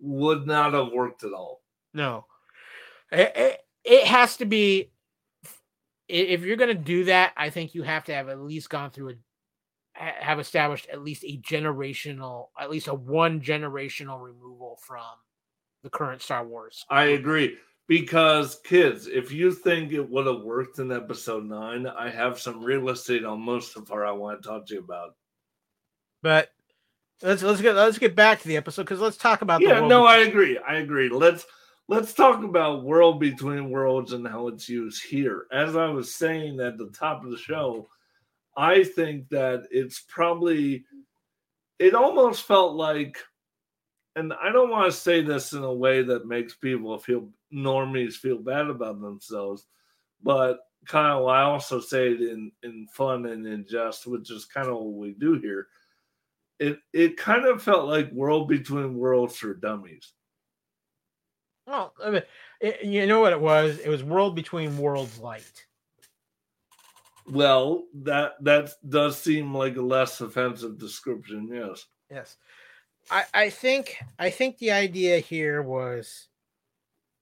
would 0.00 0.46
not 0.46 0.72
have 0.72 0.92
worked 0.92 1.22
at 1.22 1.32
all. 1.32 1.62
No, 1.94 2.24
it, 3.12 3.32
it, 3.36 3.60
it 3.84 4.04
has 4.06 4.36
to 4.38 4.46
be. 4.46 4.90
If 6.08 6.40
you're 6.42 6.56
going 6.56 6.76
to 6.76 6.82
do 6.82 7.04
that, 7.04 7.32
I 7.36 7.50
think 7.50 7.72
you 7.72 7.84
have 7.84 8.04
to 8.06 8.14
have 8.14 8.28
at 8.28 8.40
least 8.40 8.68
gone 8.68 8.90
through 8.90 9.10
a 9.10 9.14
have 10.20 10.40
established 10.40 10.88
at 10.90 11.02
least 11.02 11.24
a 11.24 11.38
generational, 11.38 12.48
at 12.58 12.70
least 12.70 12.88
a 12.88 12.94
one 12.94 13.40
generational 13.40 14.22
removal 14.22 14.78
from 14.80 15.04
the 15.82 15.90
current 15.90 16.22
Star 16.22 16.46
Wars. 16.46 16.84
I 16.90 17.04
agree. 17.06 17.56
Because 17.88 18.60
kids, 18.64 19.08
if 19.08 19.32
you 19.32 19.50
think 19.52 19.92
it 19.92 20.08
would 20.08 20.26
have 20.26 20.42
worked 20.42 20.78
in 20.78 20.92
episode 20.92 21.44
nine, 21.44 21.86
I 21.88 22.08
have 22.08 22.38
some 22.38 22.62
real 22.62 22.88
estate 22.88 23.24
on 23.24 23.40
Mustafar 23.40 24.06
I 24.06 24.12
want 24.12 24.40
to 24.40 24.48
talk 24.48 24.66
to 24.68 24.74
you 24.74 24.80
about. 24.80 25.16
But 26.22 26.50
let's 27.22 27.42
let's 27.42 27.60
get 27.60 27.74
let's 27.74 27.98
get 27.98 28.14
back 28.14 28.40
to 28.40 28.48
the 28.48 28.56
episode 28.56 28.82
because 28.82 29.00
let's 29.00 29.16
talk 29.16 29.42
about 29.42 29.60
the 29.60 29.66
Yeah, 29.66 29.80
no, 29.80 30.02
between- 30.02 30.06
I 30.06 30.16
agree. 30.18 30.58
I 30.58 30.74
agree. 30.76 31.08
Let's 31.08 31.44
let's 31.88 32.14
talk 32.14 32.44
about 32.44 32.84
world 32.84 33.18
between 33.18 33.70
worlds 33.70 34.12
and 34.12 34.26
how 34.26 34.46
it's 34.48 34.68
used 34.68 35.02
here. 35.04 35.46
As 35.50 35.74
I 35.74 35.86
was 35.88 36.14
saying 36.14 36.60
at 36.60 36.78
the 36.78 36.90
top 36.90 37.24
of 37.24 37.32
the 37.32 37.38
show, 37.38 37.88
I 38.56 38.84
think 38.84 39.28
that 39.30 39.64
it's 39.70 40.00
probably 40.00 40.84
it 41.78 41.94
almost 41.94 42.46
felt 42.46 42.74
like 42.74 43.18
and 44.16 44.32
I 44.32 44.50
don't 44.50 44.70
want 44.70 44.86
to 44.86 44.98
say 44.98 45.22
this 45.22 45.52
in 45.52 45.62
a 45.62 45.72
way 45.72 46.02
that 46.02 46.26
makes 46.26 46.54
people 46.54 46.98
feel 46.98 47.28
normies 47.52 48.14
feel 48.14 48.38
bad 48.38 48.66
about 48.66 49.00
themselves, 49.00 49.66
but 50.22 50.60
Kyle, 50.86 51.28
I 51.28 51.42
also 51.42 51.80
say 51.80 52.08
it 52.12 52.20
in 52.20 52.52
in 52.62 52.86
fun 52.92 53.26
and 53.26 53.46
in 53.46 53.66
jest, 53.68 54.06
which 54.06 54.30
is 54.30 54.44
kind 54.44 54.68
of 54.68 54.76
what 54.76 54.94
we 54.94 55.12
do 55.12 55.34
here. 55.34 55.68
It 56.58 56.78
it 56.92 57.16
kind 57.16 57.46
of 57.46 57.62
felt 57.62 57.86
like 57.86 58.10
World 58.12 58.48
Between 58.48 58.96
Worlds 58.96 59.36
for 59.36 59.54
dummies. 59.54 60.12
Well, 61.66 61.94
I 62.02 62.10
mean, 62.10 62.22
it, 62.60 62.84
you 62.84 63.06
know 63.06 63.20
what 63.20 63.32
it 63.32 63.40
was? 63.40 63.78
It 63.78 63.88
was 63.88 64.02
World 64.02 64.34
Between 64.34 64.76
Worlds 64.76 65.18
Light. 65.18 65.66
Well, 67.30 67.84
that 68.02 68.32
that 68.42 68.70
does 68.88 69.18
seem 69.18 69.54
like 69.54 69.76
a 69.76 69.82
less 69.82 70.20
offensive 70.20 70.78
description. 70.78 71.48
Yes. 71.52 71.86
Yes. 72.10 72.36
I, 73.10 73.24
I 73.32 73.50
think 73.50 73.96
I 74.18 74.30
think 74.30 74.58
the 74.58 74.72
idea 74.72 75.18
here 75.20 75.62
was 75.62 76.28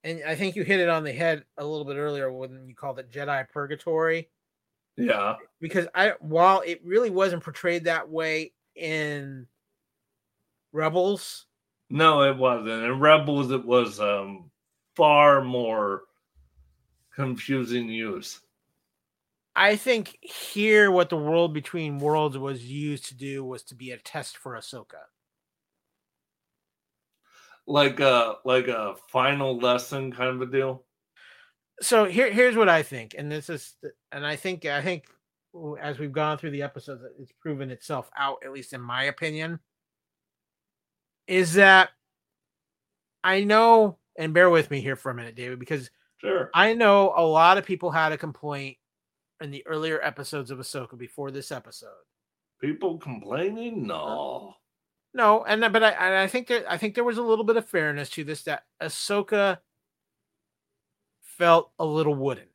and 0.04 0.22
I 0.26 0.34
think 0.34 0.56
you 0.56 0.62
hit 0.64 0.80
it 0.80 0.88
on 0.88 1.04
the 1.04 1.12
head 1.12 1.44
a 1.56 1.64
little 1.64 1.84
bit 1.84 1.96
earlier 1.96 2.32
when 2.32 2.66
you 2.68 2.74
called 2.74 2.98
it 2.98 3.10
Jedi 3.10 3.48
Purgatory. 3.50 4.28
Yeah. 4.96 5.36
Because 5.60 5.86
I 5.94 6.14
while 6.20 6.62
it 6.64 6.80
really 6.84 7.10
wasn't 7.10 7.42
portrayed 7.42 7.84
that 7.84 8.08
way 8.08 8.52
in 8.74 9.46
Rebels, 10.72 11.46
No, 11.90 12.22
it 12.22 12.36
wasn't. 12.36 12.84
In 12.84 13.00
Rebels, 13.00 13.50
it 13.50 13.64
was 13.64 14.00
um 14.00 14.50
far 14.96 15.42
more 15.42 16.02
confusing 17.14 17.88
use. 17.88 18.40
I 19.58 19.74
think 19.74 20.16
here 20.22 20.88
what 20.92 21.08
the 21.10 21.16
world 21.16 21.52
between 21.52 21.98
worlds 21.98 22.38
was 22.38 22.64
used 22.64 23.06
to 23.06 23.16
do 23.16 23.44
was 23.44 23.64
to 23.64 23.74
be 23.74 23.90
a 23.90 23.98
test 23.98 24.36
for 24.36 24.52
Ahsoka. 24.54 25.02
Like 27.66 27.98
a 27.98 28.36
like 28.44 28.68
a 28.68 28.94
final 29.10 29.58
lesson 29.58 30.12
kind 30.12 30.30
of 30.30 30.48
a 30.48 30.50
deal. 30.50 30.84
so 31.80 32.04
here 32.04 32.30
here's 32.32 32.56
what 32.56 32.68
I 32.68 32.84
think, 32.84 33.16
and 33.18 33.30
this 33.32 33.50
is 33.50 33.74
and 34.12 34.24
I 34.24 34.36
think 34.36 34.64
I 34.64 34.80
think 34.80 35.06
as 35.80 35.98
we've 35.98 36.12
gone 36.12 36.38
through 36.38 36.52
the 36.52 36.62
episodes, 36.62 37.02
it's 37.18 37.32
proven 37.32 37.70
itself 37.70 38.10
out, 38.16 38.38
at 38.44 38.52
least 38.52 38.72
in 38.72 38.80
my 38.80 39.04
opinion, 39.04 39.58
is 41.26 41.54
that 41.54 41.90
I 43.24 43.42
know, 43.42 43.98
and 44.16 44.32
bear 44.32 44.50
with 44.50 44.70
me 44.70 44.80
here 44.80 44.96
for 44.96 45.10
a 45.10 45.14
minute, 45.14 45.34
David, 45.34 45.58
because 45.58 45.90
Sure. 46.20 46.50
I 46.54 46.74
know 46.74 47.12
a 47.16 47.26
lot 47.26 47.58
of 47.58 47.66
people 47.66 47.90
had 47.90 48.12
a 48.12 48.18
complaint 48.18 48.76
in 49.40 49.50
the 49.50 49.66
earlier 49.66 50.00
episodes 50.02 50.50
of 50.50 50.58
Ahsoka 50.58 50.96
before 50.98 51.30
this 51.30 51.52
episode. 51.52 51.90
People 52.60 52.98
complaining? 52.98 53.86
No. 53.86 54.54
No, 55.14 55.44
and 55.44 55.60
but 55.72 55.82
I 55.82 55.90
and 55.90 56.14
I 56.14 56.26
think 56.26 56.48
that 56.48 56.70
I 56.70 56.76
think 56.76 56.94
there 56.94 57.04
was 57.04 57.18
a 57.18 57.22
little 57.22 57.44
bit 57.44 57.56
of 57.56 57.66
fairness 57.68 58.10
to 58.10 58.24
this 58.24 58.42
that 58.44 58.64
Ahsoka 58.82 59.58
felt 61.22 61.70
a 61.78 61.84
little 61.84 62.14
wooden, 62.14 62.48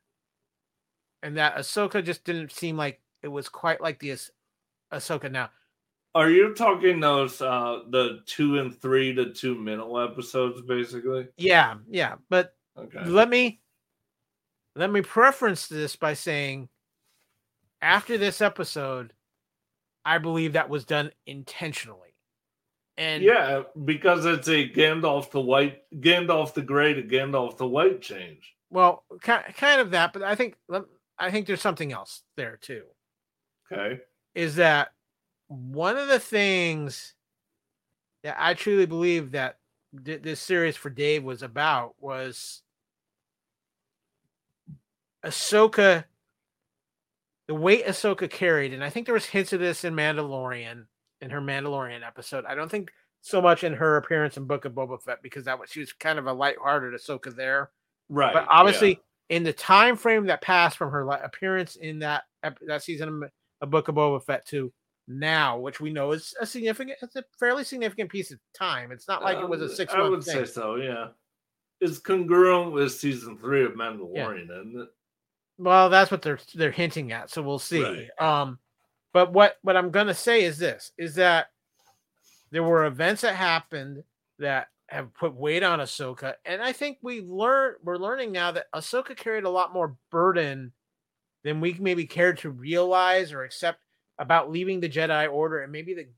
and 1.22 1.36
that 1.36 1.56
Ahsoka 1.56 2.04
just 2.04 2.24
didn't 2.24 2.52
seem 2.52 2.76
like 2.76 3.00
it 3.22 3.28
was 3.28 3.48
quite 3.48 3.80
like 3.80 3.98
the 3.98 4.12
Ah- 4.12 4.96
Ahsoka 4.98 5.30
now. 5.30 5.50
Are 6.14 6.30
you 6.30 6.54
talking 6.54 7.00
those 7.00 7.42
uh 7.42 7.80
the 7.90 8.20
two 8.24 8.58
and 8.60 8.80
three 8.80 9.12
to 9.14 9.32
two 9.32 9.56
middle 9.56 9.98
episodes 9.98 10.60
basically? 10.60 11.26
Yeah, 11.36 11.76
yeah, 11.88 12.16
but 12.30 12.54
Okay. 12.78 13.04
let 13.04 13.28
me 13.28 13.60
let 14.76 14.90
me 14.90 15.02
preference 15.02 15.66
this 15.66 15.96
by 15.96 16.14
saying 16.14 16.68
after 17.84 18.16
this 18.18 18.40
episode, 18.40 19.12
I 20.04 20.18
believe 20.18 20.54
that 20.54 20.68
was 20.68 20.84
done 20.84 21.12
intentionally. 21.26 22.00
And 22.96 23.22
Yeah, 23.22 23.62
because 23.84 24.24
it's 24.24 24.48
a 24.48 24.68
Gandalf 24.68 25.30
the 25.30 25.40
White, 25.40 25.82
Gandalf 25.94 26.54
the 26.54 26.62
Gray 26.62 26.94
to 26.94 27.02
Gandalf 27.02 27.56
the 27.56 27.66
White 27.66 28.00
change. 28.00 28.54
well, 28.70 29.04
ki- 29.22 29.52
kind 29.56 29.80
of 29.80 29.90
that, 29.90 30.12
but 30.12 30.22
I 30.22 30.34
think 30.34 30.56
I 31.18 31.30
think 31.30 31.46
there's 31.46 31.60
something 31.60 31.92
else 31.92 32.22
there 32.36 32.56
too. 32.56 32.82
Okay. 33.72 34.00
is 34.34 34.56
that 34.56 34.92
one 35.48 35.96
of 35.96 36.08
the 36.08 36.18
things 36.18 37.14
that 38.22 38.36
I 38.38 38.54
truly 38.54 38.86
believe 38.86 39.32
that 39.32 39.58
th- 40.04 40.22
this 40.22 40.40
series 40.40 40.76
for 40.76 40.90
Dave 40.90 41.24
was 41.24 41.42
about 41.42 41.94
was 42.00 42.62
Ahsoka, 45.24 46.04
the 47.48 47.54
weight 47.54 47.86
Ahsoka 47.86 48.28
carried, 48.30 48.72
and 48.72 48.82
I 48.82 48.90
think 48.90 49.06
there 49.06 49.14
was 49.14 49.26
hints 49.26 49.52
of 49.52 49.60
this 49.60 49.84
in 49.84 49.94
Mandalorian, 49.94 50.86
in 51.20 51.30
her 51.30 51.40
Mandalorian 51.40 52.06
episode. 52.06 52.44
I 52.46 52.54
don't 52.54 52.70
think 52.70 52.90
so 53.20 53.40
much 53.40 53.64
in 53.64 53.72
her 53.74 53.96
appearance 53.96 54.36
in 54.36 54.44
Book 54.44 54.64
of 54.64 54.72
Boba 54.72 55.02
Fett 55.02 55.22
because 55.22 55.44
that 55.46 55.58
was 55.58 55.70
she 55.70 55.80
was 55.80 55.92
kind 55.92 56.18
of 56.18 56.26
a 56.26 56.32
lighthearted 56.32 56.92
Ahsoka 56.98 57.34
there 57.34 57.70
Right. 58.10 58.34
but 58.34 58.46
obviously 58.50 59.00
in 59.30 59.42
the 59.44 59.52
time 59.52 59.96
frame 59.96 60.26
that 60.26 60.42
passed 60.42 60.76
from 60.76 60.90
her 60.90 61.08
appearance 61.08 61.76
in 61.76 62.00
that 62.00 62.24
that 62.42 62.82
season 62.82 63.22
of, 63.62 63.70
Book 63.70 63.88
of 63.88 63.94
Boba 63.94 64.22
Fett 64.22 64.46
to 64.48 64.70
now, 65.08 65.58
which 65.58 65.80
we 65.80 65.90
know 65.90 66.12
is 66.12 66.34
a 66.40 66.44
significant, 66.44 66.98
it's 67.00 67.16
a 67.16 67.24
fairly 67.38 67.64
significant 67.64 68.10
piece 68.10 68.30
of 68.30 68.38
time. 68.54 68.92
It's 68.92 69.08
not 69.08 69.22
like 69.22 69.38
it 69.38 69.48
was 69.48 69.62
a 69.62 69.66
Um, 69.66 69.70
six 69.70 69.94
I 69.94 70.02
would 70.02 70.22
thing. 70.22 70.34
say 70.34 70.44
so. 70.44 70.74
Yeah. 70.76 71.08
It's 71.80 71.98
congruent 71.98 72.72
with 72.72 72.92
season 72.92 73.38
three 73.38 73.64
of 73.64 73.72
Mandalorian, 73.72 74.44
isn't 74.50 74.80
it? 74.82 74.88
Well, 75.58 75.88
that's 75.88 76.10
what 76.10 76.22
they're 76.22 76.38
they're 76.54 76.70
hinting 76.70 77.12
at, 77.12 77.30
so 77.30 77.42
we'll 77.42 77.58
see. 77.58 77.82
Right. 77.82 78.08
Um, 78.18 78.58
but 79.12 79.32
what 79.32 79.56
what 79.62 79.76
I'm 79.76 79.90
gonna 79.90 80.14
say 80.14 80.44
is 80.44 80.58
this: 80.58 80.92
is 80.98 81.14
that 81.14 81.48
there 82.50 82.62
were 82.62 82.86
events 82.86 83.22
that 83.22 83.34
happened 83.34 84.02
that 84.38 84.68
have 84.88 85.14
put 85.14 85.34
weight 85.34 85.62
on 85.62 85.78
Ahsoka, 85.78 86.34
and 86.44 86.60
I 86.62 86.72
think 86.72 86.98
we 87.02 87.20
learn 87.20 87.74
we're 87.84 87.96
learning 87.96 88.32
now 88.32 88.50
that 88.52 88.66
Ahsoka 88.74 89.16
carried 89.16 89.44
a 89.44 89.50
lot 89.50 89.72
more 89.72 89.96
burden 90.10 90.72
than 91.44 91.60
we 91.60 91.76
maybe 91.78 92.06
cared 92.06 92.38
to 92.38 92.50
realize 92.50 93.32
or 93.32 93.44
accept 93.44 93.78
about 94.18 94.50
leaving 94.50 94.80
the 94.80 94.88
Jedi 94.88 95.30
Order, 95.30 95.62
and 95.62 95.70
maybe 95.70 95.94
the 95.94 96.08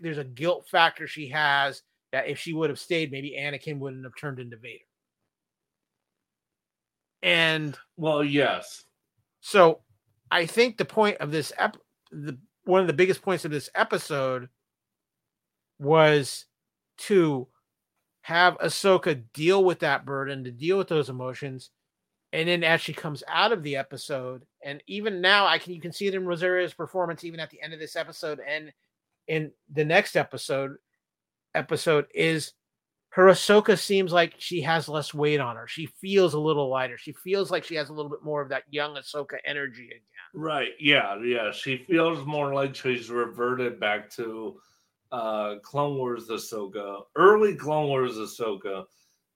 there's 0.00 0.18
a 0.18 0.24
guilt 0.24 0.68
factor 0.68 1.06
she 1.06 1.28
has 1.28 1.82
that 2.12 2.26
if 2.26 2.38
she 2.38 2.52
would 2.52 2.70
have 2.70 2.78
stayed, 2.78 3.12
maybe 3.12 3.36
Anakin 3.38 3.78
wouldn't 3.78 4.04
have 4.04 4.16
turned 4.16 4.40
into 4.40 4.56
Vader. 4.56 4.84
And 7.22 7.76
Well, 7.96 8.24
yes. 8.24 8.84
so 9.40 9.80
I 10.30 10.46
think 10.46 10.76
the 10.76 10.84
point 10.84 11.18
of 11.18 11.30
this 11.30 11.52
ep- 11.58 11.76
the 12.10 12.38
one 12.64 12.80
of 12.80 12.86
the 12.86 12.92
biggest 12.92 13.22
points 13.22 13.44
of 13.44 13.50
this 13.50 13.68
episode 13.74 14.48
was 15.78 16.46
to 16.98 17.48
have 18.22 18.58
Ahsoka 18.58 19.22
deal 19.32 19.64
with 19.64 19.80
that 19.80 20.04
burden, 20.04 20.44
to 20.44 20.50
deal 20.50 20.78
with 20.78 20.88
those 20.88 21.08
emotions, 21.08 21.70
and 22.32 22.48
then 22.48 22.62
as 22.62 22.80
she 22.80 22.92
comes 22.92 23.24
out 23.28 23.52
of 23.52 23.62
the 23.62 23.76
episode, 23.76 24.44
and 24.62 24.82
even 24.86 25.20
now, 25.20 25.46
I 25.46 25.58
can 25.58 25.72
you 25.72 25.80
can 25.80 25.92
see 25.92 26.06
it 26.06 26.14
in 26.14 26.26
Rosario's 26.26 26.74
performance, 26.74 27.24
even 27.24 27.40
at 27.40 27.50
the 27.50 27.60
end 27.60 27.72
of 27.72 27.80
this 27.80 27.96
episode 27.96 28.40
and 28.46 28.72
in 29.26 29.52
the 29.72 29.84
next 29.84 30.16
episode. 30.16 30.76
Episode 31.54 32.06
is 32.14 32.52
her 33.10 33.26
Ahsoka 33.26 33.78
seems 33.78 34.12
like 34.12 34.34
she 34.38 34.60
has 34.62 34.88
less 34.88 35.12
weight 35.12 35.40
on 35.40 35.56
her. 35.56 35.66
She 35.66 35.86
feels 36.00 36.34
a 36.34 36.38
little 36.38 36.68
lighter. 36.68 36.96
She 36.96 37.12
feels 37.12 37.50
like 37.50 37.64
she 37.64 37.74
has 37.74 37.88
a 37.88 37.92
little 37.92 38.10
bit 38.10 38.22
more 38.22 38.40
of 38.40 38.48
that 38.50 38.62
young 38.70 38.94
Ahsoka 38.94 39.38
energy 39.44 39.86
again. 39.86 40.00
Right. 40.32 40.70
Yeah. 40.78 41.20
Yeah. 41.20 41.50
She 41.50 41.78
feels 41.78 42.24
more 42.24 42.54
like 42.54 42.74
she's 42.74 43.10
reverted 43.10 43.80
back 43.80 44.10
to 44.10 44.60
uh 45.10 45.56
Clone 45.64 45.96
Wars 45.96 46.28
Ahsoka, 46.28 47.02
early 47.16 47.56
Clone 47.56 47.88
Wars 47.88 48.14
Ahsoka, 48.14 48.84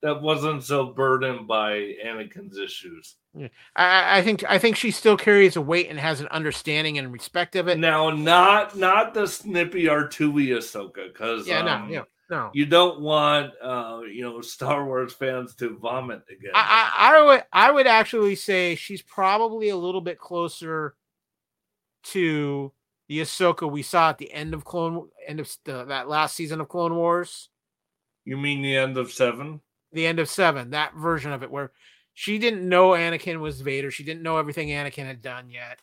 that 0.04 0.20
wasn't 0.20 0.62
so 0.62 0.92
burdened 0.92 1.48
by 1.48 1.94
Anakin's 2.04 2.58
issues. 2.58 3.16
Yeah. 3.34 3.48
I, 3.74 4.18
I 4.18 4.22
think 4.22 4.44
I 4.48 4.58
think 4.58 4.76
she 4.76 4.90
still 4.90 5.16
carries 5.16 5.56
a 5.56 5.60
weight 5.62 5.88
and 5.88 5.98
has 5.98 6.20
an 6.20 6.28
understanding 6.28 6.98
and 6.98 7.10
respect 7.10 7.56
of 7.56 7.66
it. 7.68 7.78
Now, 7.78 8.10
not 8.10 8.76
not 8.76 9.14
the 9.14 9.26
snippy 9.26 9.84
R2 9.84 10.32
Ahsoka, 10.58 11.12
because 11.12 11.48
yeah, 11.48 11.60
um, 11.60 11.88
no, 11.88 11.92
yeah, 11.92 12.02
no. 12.30 12.50
you 12.54 12.66
don't 12.66 13.00
want 13.00 13.52
uh 13.62 14.00
you 14.10 14.22
know 14.22 14.40
Star 14.40 14.84
Wars 14.84 15.12
fans 15.12 15.54
to 15.56 15.76
vomit 15.78 16.22
again. 16.30 16.52
I, 16.54 16.90
I, 16.96 17.16
I 17.16 17.22
would 17.22 17.44
I 17.52 17.70
would 17.70 17.86
actually 17.86 18.34
say 18.36 18.74
she's 18.74 19.02
probably 19.02 19.68
a 19.68 19.76
little 19.76 20.00
bit 20.00 20.18
closer 20.18 20.94
to 22.04 22.72
the 23.08 23.20
Ahsoka 23.20 23.70
we 23.70 23.82
saw 23.82 24.10
at 24.10 24.18
the 24.18 24.32
end 24.32 24.54
of 24.54 24.64
Clone 24.64 25.08
end 25.26 25.40
of 25.40 25.54
the, 25.64 25.84
that 25.84 26.08
last 26.08 26.34
season 26.36 26.60
of 26.60 26.68
Clone 26.68 26.94
Wars, 26.94 27.50
you 28.24 28.36
mean 28.36 28.62
the 28.62 28.76
end 28.76 28.96
of 28.96 29.12
seven? 29.12 29.60
the 29.94 30.06
end 30.06 30.18
of 30.18 30.28
seven, 30.28 30.70
that 30.70 30.94
version 30.94 31.32
of 31.32 31.42
it 31.42 31.50
where 31.50 31.72
she 32.12 32.38
didn't 32.38 32.68
know 32.68 32.90
Anakin 32.90 33.40
was 33.40 33.60
Vader. 33.60 33.90
She 33.90 34.04
didn't 34.04 34.22
know 34.22 34.36
everything 34.36 34.68
Anakin 34.68 35.06
had 35.06 35.22
done 35.22 35.48
yet. 35.48 35.80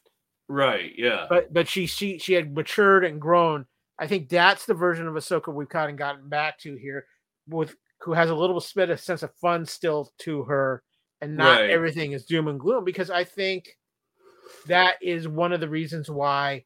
Right. 0.48 0.92
Yeah. 0.96 1.26
But 1.30 1.54
but 1.54 1.68
she 1.68 1.88
she 1.88 2.20
she 2.20 2.34
had 2.34 2.54
matured 2.54 3.06
and 3.06 3.20
grown. 3.20 3.66
I 4.02 4.08
think 4.08 4.30
that's 4.30 4.66
the 4.66 4.74
version 4.74 5.08
of 5.08 5.14
Ahsoka 5.14 5.54
we've 5.54 5.70
kind 5.70 5.92
of 5.92 5.96
gotten 5.96 6.28
back 6.28 6.58
to 6.62 6.76
here, 6.76 7.06
with 7.48 7.76
who 8.02 8.14
has 8.14 8.32
a 8.32 8.36
little 8.36 8.62
bit 8.76 8.90
of 8.90 9.00
sense 9.00 9.22
of 9.22 9.34
fun 9.36 9.64
still 9.64 10.12
to 10.22 10.44
her, 10.44 10.82
and 11.22 11.38
not 11.38 11.62
Right. 11.62 11.70
everything 11.70 12.14
is 12.14 12.26
doom 12.26 12.48
and 12.48 12.60
gloom. 12.60 12.84
Because 12.84 13.12
I 13.12 13.24
think 13.24 13.78
that 14.66 14.96
is 15.04 15.28
one 15.28 15.54
of 15.54 15.60
the 15.60 15.70
reasons 15.70 16.10
why 16.10 16.66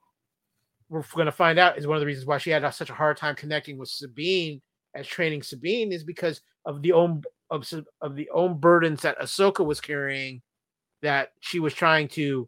we're 0.88 1.04
going 1.14 1.26
to 1.26 1.32
find 1.32 1.60
out 1.60 1.78
is 1.78 1.86
one 1.86 1.98
of 1.98 2.00
the 2.00 2.06
reasons 2.06 2.26
why 2.26 2.38
she 2.38 2.52
had 2.52 2.68
such 2.74 2.90
a 2.90 2.94
hard 2.94 3.18
time 3.18 3.36
connecting 3.36 3.78
with 3.78 3.90
Sabine 3.90 4.62
as 4.94 5.06
training 5.06 5.44
Sabine 5.44 5.92
is 5.92 6.06
because 6.06 6.42
of 6.66 6.82
the 6.82 6.94
own 6.94 7.22
of 7.52 7.70
of 8.02 8.16
the 8.16 8.30
own 8.30 8.60
burdens 8.60 9.02
that 9.02 9.20
Ahsoka 9.20 9.66
was 9.66 9.82
carrying 9.82 10.42
that 11.02 11.32
she 11.42 11.60
was 11.60 11.74
trying 11.74 12.08
to 12.08 12.48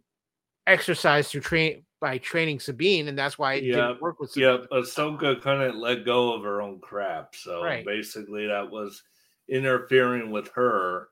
exercise 0.66 1.30
through 1.30 1.42
train 1.42 1.84
by 2.00 2.18
training 2.18 2.60
Sabine, 2.60 3.08
and 3.08 3.18
that's 3.18 3.38
why 3.38 3.56
it 3.56 3.62
Yep, 3.66 3.74
didn't 3.76 4.02
work 4.02 4.20
with 4.20 4.32
Sabine. 4.32 4.50
Yep, 4.50 4.70
Ahsoka 4.72 5.42
couldn't 5.42 5.78
let 5.78 6.06
go 6.06 6.34
of 6.34 6.44
her 6.44 6.62
own 6.62 6.80
crap, 6.80 7.36
so 7.36 7.62
Right. 7.64 7.86
basically 7.86 8.48
that 8.48 8.70
was 8.70 9.04
interfering 9.50 10.32
with 10.32 10.50
her. 10.50 11.10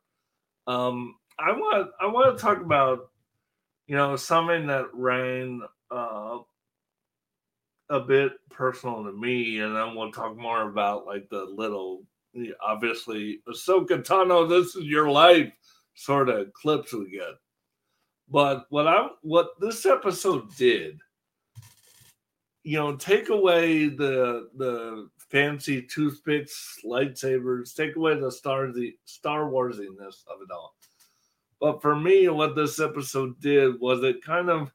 Um, 0.67 1.15
I 1.39 1.51
want 1.51 1.91
I 1.99 2.05
want 2.07 2.37
to 2.37 2.41
talk 2.41 2.61
about 2.61 3.11
you 3.87 3.95
know 3.95 4.15
something 4.15 4.67
that 4.67 4.93
ran 4.93 5.61
uh, 5.91 6.39
a 7.89 7.99
bit 7.99 8.33
personal 8.49 9.03
to 9.03 9.11
me, 9.11 9.59
and 9.59 9.75
then 9.75 9.95
we'll 9.95 10.11
talk 10.11 10.35
more 10.37 10.69
about 10.69 11.05
like 11.05 11.29
the 11.29 11.45
little 11.45 12.03
obviously 12.61 13.39
Ahsoka 13.47 14.03
Tano, 14.03 14.47
this 14.47 14.75
is 14.75 14.85
your 14.85 15.09
life 15.09 15.51
sort 15.95 16.29
of 16.29 16.51
clips 16.53 16.93
we 16.93 17.09
get. 17.09 17.35
But 18.29 18.65
what 18.69 18.87
I 18.87 19.07
what 19.21 19.59
this 19.59 19.85
episode 19.85 20.55
did 20.55 20.99
you 22.65 22.79
know, 22.79 22.95
take 22.95 23.29
away 23.29 23.87
the 23.87 24.49
the 24.57 25.07
fancy 25.29 25.83
toothpicks, 25.83 26.79
lightsabers, 26.83 27.75
take 27.75 27.95
away 27.95 28.19
the 28.19 28.31
Star 28.31 28.71
the 28.71 28.97
Star 29.05 29.49
Warsiness 29.49 30.25
of 30.27 30.41
it 30.41 30.51
all. 30.51 30.75
But 31.61 31.79
for 31.79 31.95
me, 31.95 32.27
what 32.27 32.55
this 32.55 32.79
episode 32.79 33.39
did 33.39 33.79
was 33.79 34.03
it 34.03 34.23
kind 34.23 34.49
of 34.49 34.73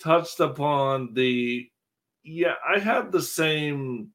touched 0.00 0.40
upon 0.40 1.14
the 1.14 1.70
yeah, 2.24 2.54
I 2.68 2.80
had 2.80 3.12
the 3.12 3.22
same 3.22 4.08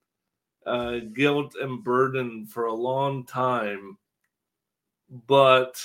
uh, 0.66 1.00
guilt 1.14 1.56
and 1.60 1.82
burden 1.82 2.46
for 2.46 2.66
a 2.66 2.74
long 2.74 3.26
time, 3.26 3.98
but 5.26 5.82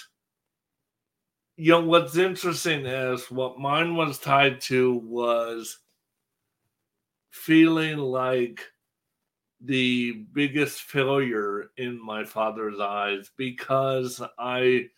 you 1.56 1.72
know 1.72 1.80
what's 1.80 2.16
interesting 2.16 2.84
is 2.84 3.30
what 3.30 3.58
mine 3.58 3.96
was 3.96 4.18
tied 4.18 4.60
to 4.60 4.94
was 5.04 5.78
feeling 7.30 7.96
like 7.96 8.60
the 9.62 10.24
biggest 10.32 10.82
failure 10.82 11.70
in 11.78 12.04
my 12.04 12.24
father's 12.24 12.78
eyes 12.78 13.30
because 13.38 14.20
I 14.38 14.88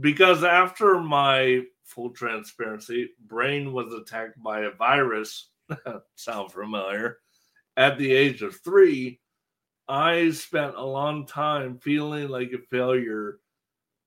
because 0.00 0.42
after 0.42 0.98
my 1.00 1.62
full 1.84 2.10
transparency 2.10 3.10
brain 3.26 3.72
was 3.72 3.92
attacked 3.92 4.42
by 4.42 4.60
a 4.60 4.70
virus. 4.70 5.50
Sound 6.16 6.50
familiar? 6.50 7.18
At 7.76 7.98
the 7.98 8.10
age 8.10 8.42
of 8.42 8.56
3 8.60 9.18
I 9.88 10.30
spent 10.30 10.76
a 10.76 10.84
long 10.84 11.26
time 11.26 11.78
feeling 11.78 12.28
like 12.28 12.52
a 12.52 12.58
failure 12.70 13.38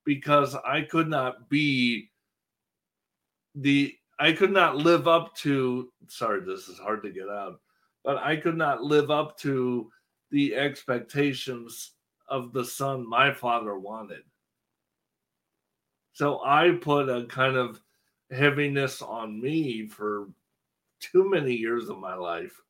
because 0.06 0.56
I 0.56 0.82
could 0.82 1.08
not 1.08 1.50
be 1.50 2.10
the 3.56 3.96
I 4.20 4.32
could 4.32 4.52
not 4.52 4.78
live 4.78 5.08
up 5.08 5.36
to 5.38 5.92
sorry 6.08 6.42
this 6.42 6.68
is 6.70 6.78
hard 6.78 7.04
to 7.04 7.10
get 7.10 7.30
out 7.30 7.60
but 8.04 8.18
I 8.18 8.36
could 8.36 8.56
not 8.56 8.84
live 8.84 9.10
up 9.10 9.38
to 9.40 9.92
the 10.32 10.56
expectations 10.56 11.94
of 12.28 12.54
the 12.54 12.64
son 12.64 13.08
my 13.08 13.34
father 13.34 13.78
wanted. 13.78 14.24
So 16.14 16.42
I 16.46 16.78
put 16.82 17.10
a 17.10 17.26
kind 17.26 17.58
of 17.58 17.82
heaviness 18.32 19.02
on 19.02 19.42
me 19.42 19.88
for 19.88 20.28
too 21.00 21.30
many 21.30 21.54
years 21.54 21.90
of 21.90 22.00
my 22.00 22.16
life. 22.16 22.62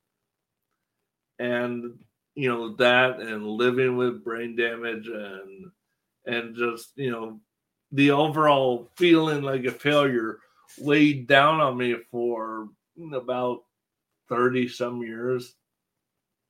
And 1.40 2.00
you 2.36 2.50
know 2.50 2.76
that 2.76 3.20
and 3.20 3.46
living 3.46 3.98
with 3.98 4.24
brain 4.24 4.56
damage 4.56 5.08
and 5.08 5.72
and 6.26 6.56
just 6.56 6.92
you 6.96 7.12
know 7.12 7.40
the 7.92 8.12
overall 8.12 8.92
feeling 8.98 9.42
like 9.44 9.66
a 9.66 9.72
failure 9.72 10.40
weighed 10.80 11.28
down 11.28 11.60
on 11.62 11.78
me 11.78 11.96
for 12.12 12.70
about 13.14 13.64
30 14.30 14.68
some 14.68 15.02
years 15.02 15.56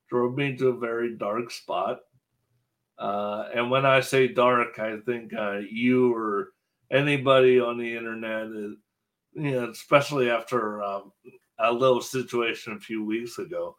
drove 0.08 0.36
me 0.36 0.56
to 0.56 0.68
a 0.68 0.78
very 0.78 1.16
dark 1.16 1.50
spot. 1.50 2.00
Uh, 2.98 3.48
and 3.54 3.70
when 3.70 3.84
i 3.84 4.00
say 4.00 4.26
dark 4.26 4.78
i 4.78 4.96
think 5.04 5.34
uh, 5.34 5.58
you 5.70 6.14
or 6.14 6.52
anybody 6.90 7.60
on 7.60 7.76
the 7.76 7.94
internet 7.96 8.46
is, 8.46 8.76
you 9.34 9.50
know 9.50 9.70
especially 9.70 10.30
after 10.30 10.82
um, 10.82 11.12
a 11.58 11.70
little 11.70 12.00
situation 12.00 12.72
a 12.72 12.80
few 12.80 13.04
weeks 13.04 13.38
ago. 13.38 13.76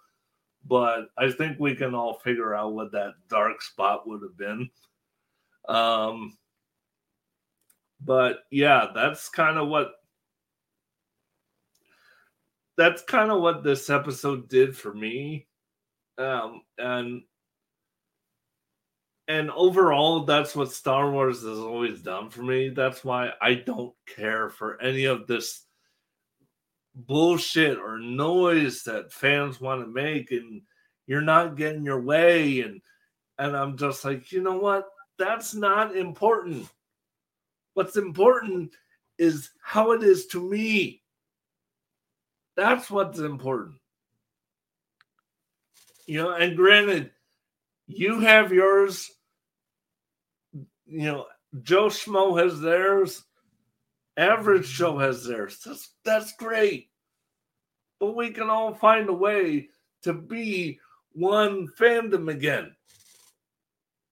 But 0.68 1.08
i 1.18 1.32
think 1.32 1.60
we 1.60 1.74
can 1.76 1.96
all 1.96 2.20
figure 2.20 2.54
out 2.54 2.74
what 2.74 2.92
that 2.92 3.14
dark 3.28 3.64
spot 3.64 4.08
would 4.08 4.22
have 4.22 4.38
been 4.38 4.70
um 5.68 6.38
but 8.02 8.40
yeah 8.52 8.88
that's 8.94 9.30
kind 9.30 9.58
of 9.58 9.68
what 9.68 9.92
that's 12.78 13.02
kind 13.02 13.32
of 13.32 13.42
what 13.42 13.64
this 13.64 13.90
episode 13.90 14.48
did 14.48 14.78
for 14.78 14.94
me. 14.94 15.48
Um 16.18 16.62
and 16.78 17.24
and 19.28 19.52
overall 19.52 20.24
that's 20.24 20.56
what 20.56 20.72
star 20.72 21.12
wars 21.12 21.42
has 21.42 21.58
always 21.58 22.02
done 22.02 22.30
for 22.30 22.44
me. 22.44 22.70
That's 22.70 23.04
why 23.04 23.32
i 23.42 23.56
don't 23.56 23.94
care 24.06 24.50
for 24.50 24.82
any 24.82 25.06
of 25.06 25.28
this 25.28 25.66
bullshit 26.96 27.78
or 27.78 28.00
noise 28.00 28.84
that 28.84 29.12
fans 29.12 29.62
want 29.62 29.82
to 29.82 29.88
make 29.88 30.32
and 30.32 30.62
you're 31.06 31.22
not 31.22 31.56
getting 31.56 31.86
your 31.86 32.02
way 32.02 32.62
and 32.62 32.82
and 33.38 33.56
i'm 33.56 33.78
just 33.78 34.04
like 34.04 34.32
you 34.32 34.42
know 34.42 34.58
what 34.58 34.88
that's 35.18 35.54
not 35.54 35.96
important. 35.96 36.68
What's 37.74 37.98
important 37.98 38.76
is 39.18 39.52
how 39.62 39.92
it 39.92 40.04
is 40.04 40.28
to 40.28 40.42
me. 40.42 41.04
That's 42.56 42.90
what's 42.90 43.20
important. 43.20 43.78
You 46.06 46.24
know 46.24 46.32
and 46.32 46.56
granted 46.56 47.12
you 47.86 48.22
have 48.22 48.54
yours 48.54 49.12
you 50.54 51.04
know 51.04 51.26
joe 51.62 51.88
schmo 51.88 52.42
has 52.42 52.62
theirs 52.62 53.26
average 54.16 54.70
joe 54.70 54.98
has 54.98 55.26
theirs. 55.26 55.60
That's 55.66 55.92
that's 56.04 56.34
great. 56.34 56.90
But 58.00 58.16
we 58.16 58.32
can 58.32 58.50
all 58.50 58.74
find 58.74 59.10
a 59.10 59.14
way 59.14 59.70
to 60.04 60.14
be 60.14 60.80
one 61.12 61.68
fandom 61.80 62.32
again 62.32 62.76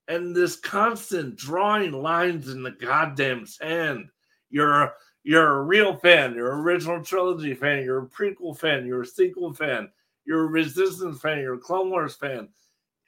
and 0.08 0.36
this 0.36 0.56
constant 0.56 1.36
drawing 1.36 1.92
lines 1.92 2.50
in 2.50 2.64
the 2.64 2.72
goddamn 2.72 3.46
sand. 3.46 4.10
You're 4.50 4.94
you're 5.24 5.58
a 5.58 5.64
real 5.64 5.98
fan. 5.98 6.36
You're 6.36 6.52
a 6.52 6.62
original 6.62 7.04
trilogy 7.04 7.56
fan. 7.56 7.84
You're 7.84 8.04
a 8.04 8.08
prequel 8.08 8.58
fan. 8.58 8.86
You're 8.86 9.02
a 9.02 9.08
sequel 9.08 9.54
fan. 9.54 9.90
You're 10.26 10.44
a 10.44 10.48
Resistance 10.48 11.20
fan. 11.20 11.40
You're 11.40 11.56
a 11.56 11.60
Clone 11.60 11.90
Wars 11.90 12.16
fan. 12.16 12.50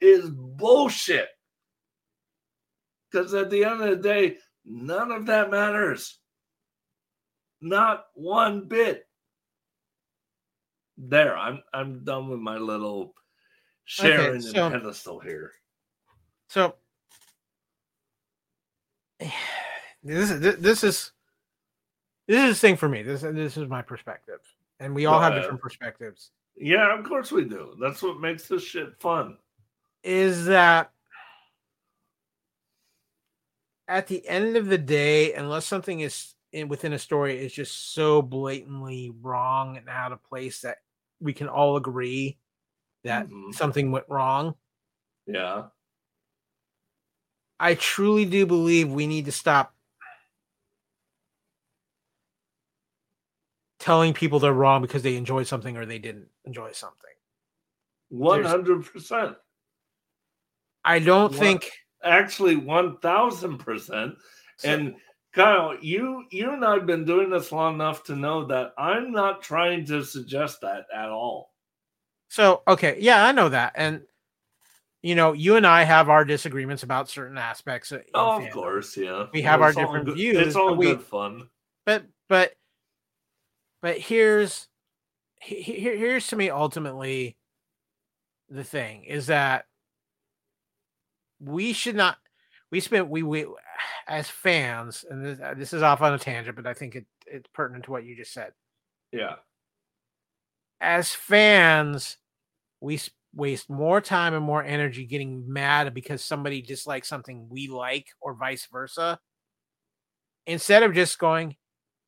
Is 0.00 0.28
bullshit. 0.30 1.28
Because 3.10 3.34
at 3.34 3.50
the 3.50 3.64
end 3.64 3.82
of 3.82 3.88
the 3.90 3.96
day, 3.96 4.36
none 4.64 5.10
of 5.12 5.26
that 5.26 5.50
matters. 5.50 6.18
Not 7.60 8.06
one 8.14 8.66
bit. 8.68 9.06
There, 10.96 11.36
I'm 11.36 11.62
I'm 11.72 12.04
done 12.04 12.28
with 12.28 12.40
my 12.40 12.58
little 12.58 13.14
sharing 13.84 14.40
so- 14.40 14.64
and 14.66 14.74
pedestal 14.74 15.20
here. 15.20 15.52
So 16.48 16.74
this 20.02 20.30
is 20.30 20.40
this 20.40 20.84
is 20.84 21.12
this 22.26 22.44
is 22.44 22.50
the 22.50 22.54
thing 22.60 22.76
for 22.76 22.88
me. 22.88 23.02
This 23.02 23.22
this 23.22 23.56
is 23.56 23.68
my 23.68 23.82
perspective, 23.82 24.40
and 24.80 24.94
we 24.94 25.06
all 25.06 25.20
have 25.20 25.32
ahead. 25.32 25.42
different 25.42 25.60
perspectives. 25.62 26.30
Yeah, 26.56 26.96
of 26.98 27.04
course 27.04 27.30
we 27.32 27.44
do. 27.44 27.76
That's 27.80 28.02
what 28.02 28.20
makes 28.20 28.48
this 28.48 28.62
shit 28.64 29.00
fun. 29.00 29.38
Is 30.02 30.46
that 30.46 30.90
at 33.86 34.06
the 34.06 34.26
end 34.28 34.56
of 34.56 34.66
the 34.66 34.78
day, 34.78 35.32
unless 35.34 35.66
something 35.66 36.00
is 36.00 36.34
in, 36.52 36.68
within 36.68 36.92
a 36.92 36.98
story 36.98 37.38
is 37.38 37.52
just 37.52 37.94
so 37.94 38.20
blatantly 38.22 39.12
wrong 39.22 39.76
and 39.76 39.88
out 39.88 40.12
of 40.12 40.22
place 40.24 40.60
that 40.62 40.78
we 41.20 41.32
can 41.32 41.48
all 41.48 41.76
agree 41.76 42.38
that 43.04 43.28
Mhm. 43.28 43.54
something 43.54 43.90
went 43.90 44.06
wrong, 44.08 44.54
Yeah. 45.26 45.68
I 47.60 47.74
truly 47.74 48.24
do 48.24 48.46
believe 48.46 48.90
we 48.90 49.06
need 49.06 49.24
to 49.24 49.32
stop 49.32 49.74
telling 53.78 54.14
people 54.14 54.38
they're 54.38 54.52
wrong 54.52 54.82
because 54.82 55.02
they 55.02 55.16
enjoyed 55.16 55.46
something 55.46 55.76
or 55.76 55.86
they 55.86 55.98
didn't 55.98 56.28
enjoy 56.44 56.72
something. 56.72 57.10
One 58.10 58.44
hundred 58.44 58.84
percent. 58.84 59.36
I 60.84 60.98
don't 60.98 61.30
What? 61.30 61.38
think 61.38 61.72
Actually 62.02 62.56
one 62.56 62.98
thousand 62.98 63.58
percent. 63.58 64.14
And 64.64 64.94
Kyle, 65.34 65.76
you 65.80 66.24
you 66.30 66.50
and 66.52 66.64
I've 66.64 66.86
been 66.86 67.04
doing 67.04 67.28
this 67.30 67.52
long 67.52 67.74
enough 67.74 68.04
to 68.04 68.16
know 68.16 68.46
that 68.46 68.72
I'm 68.78 69.12
not 69.12 69.42
trying 69.42 69.84
to 69.86 70.04
suggest 70.04 70.60
that 70.62 70.86
at 70.94 71.08
all. 71.08 71.52
so. 72.28 72.62
Okay, 72.68 72.96
yeah, 73.00 73.24
I 73.24 73.32
know 73.32 73.48
that, 73.48 73.72
and 73.74 74.02
you 75.02 75.14
know, 75.14 75.32
you 75.32 75.56
and 75.56 75.66
I 75.66 75.84
have 75.84 76.08
our 76.08 76.24
disagreements 76.24 76.82
about 76.82 77.08
certain 77.08 77.38
aspects. 77.38 77.92
in 77.92 78.02
Oh, 78.14 78.42
of 78.44 78.50
course, 78.52 78.96
yeah. 78.96 79.26
We 79.32 79.42
have 79.42 79.62
our 79.62 79.72
different 79.72 80.06
good- 80.06 80.16
views, 80.16 80.36
It's 80.38 80.56
all 80.56 80.70
but 80.70 80.78
we- 80.78 80.86
good 80.86 81.02
fun. 81.02 81.48
but 81.86 82.04
but 82.28 82.54
but 83.80 83.98
here's 83.98 84.68
he- 85.40 85.62
he- 85.62 85.80
here, 85.80 85.96
here's 85.96 86.26
to 86.28 86.36
me 86.36 86.50
ultimately 86.50 87.36
the 88.48 88.64
thing 88.64 89.04
is 89.04 89.26
that 89.28 89.66
we 91.40 91.72
should 91.72 91.94
not 91.94 92.18
we 92.72 92.80
spent 92.80 93.08
we 93.08 93.22
we 93.22 93.46
as 94.08 94.28
fans 94.28 95.04
and 95.08 95.24
this, 95.24 95.38
uh, 95.40 95.54
this 95.56 95.72
is 95.72 95.82
off 95.82 96.00
on 96.02 96.12
a 96.14 96.18
tangent 96.18 96.56
but 96.56 96.66
i 96.66 96.74
think 96.74 96.96
it, 96.96 97.06
it's 97.26 97.48
pertinent 97.52 97.84
to 97.84 97.90
what 97.92 98.04
you 98.04 98.16
just 98.16 98.32
said 98.32 98.52
Yeah. 99.12 99.36
as 100.80 101.14
fans 101.14 102.16
we 102.80 102.98
waste 103.34 103.68
more 103.68 104.00
time 104.00 104.34
and 104.34 104.44
more 104.44 104.64
energy 104.64 105.04
getting 105.04 105.50
mad 105.52 105.92
because 105.94 106.24
somebody 106.24 106.62
dislikes 106.62 107.08
something 107.08 107.46
we 107.50 107.68
like 107.68 108.08
or 108.20 108.34
vice 108.34 108.66
versa 108.72 109.18
instead 110.46 110.82
of 110.82 110.94
just 110.94 111.18
going 111.18 111.54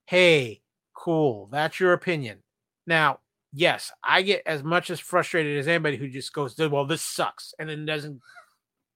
hey 0.06 0.60
cool 0.94 1.48
that's 1.52 1.78
your 1.78 1.92
opinion 1.92 2.38
now 2.86 3.18
yes 3.52 3.92
i 4.02 4.22
get 4.22 4.42
as 4.46 4.62
much 4.62 4.90
as 4.90 4.98
frustrated 4.98 5.58
as 5.58 5.68
anybody 5.68 5.96
who 5.96 6.08
just 6.08 6.32
goes 6.32 6.56
well 6.58 6.86
this 6.86 7.02
sucks 7.02 7.54
and 7.58 7.68
then 7.68 7.84
doesn't 7.84 8.20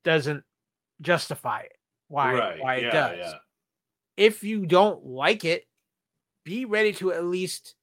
doesn't 0.02 0.42
justify 1.00 1.60
it 1.60 1.76
why 2.08 2.34
right. 2.34 2.60
why 2.62 2.76
yeah, 2.76 2.86
it 2.86 2.90
does 2.90 3.18
Yeah. 3.18 3.32
if 4.16 4.42
you 4.42 4.66
don't 4.66 5.04
like 5.04 5.44
it, 5.44 5.66
be 6.44 6.64
ready 6.64 6.92
to 6.94 7.12
at 7.12 7.24
least 7.24 7.74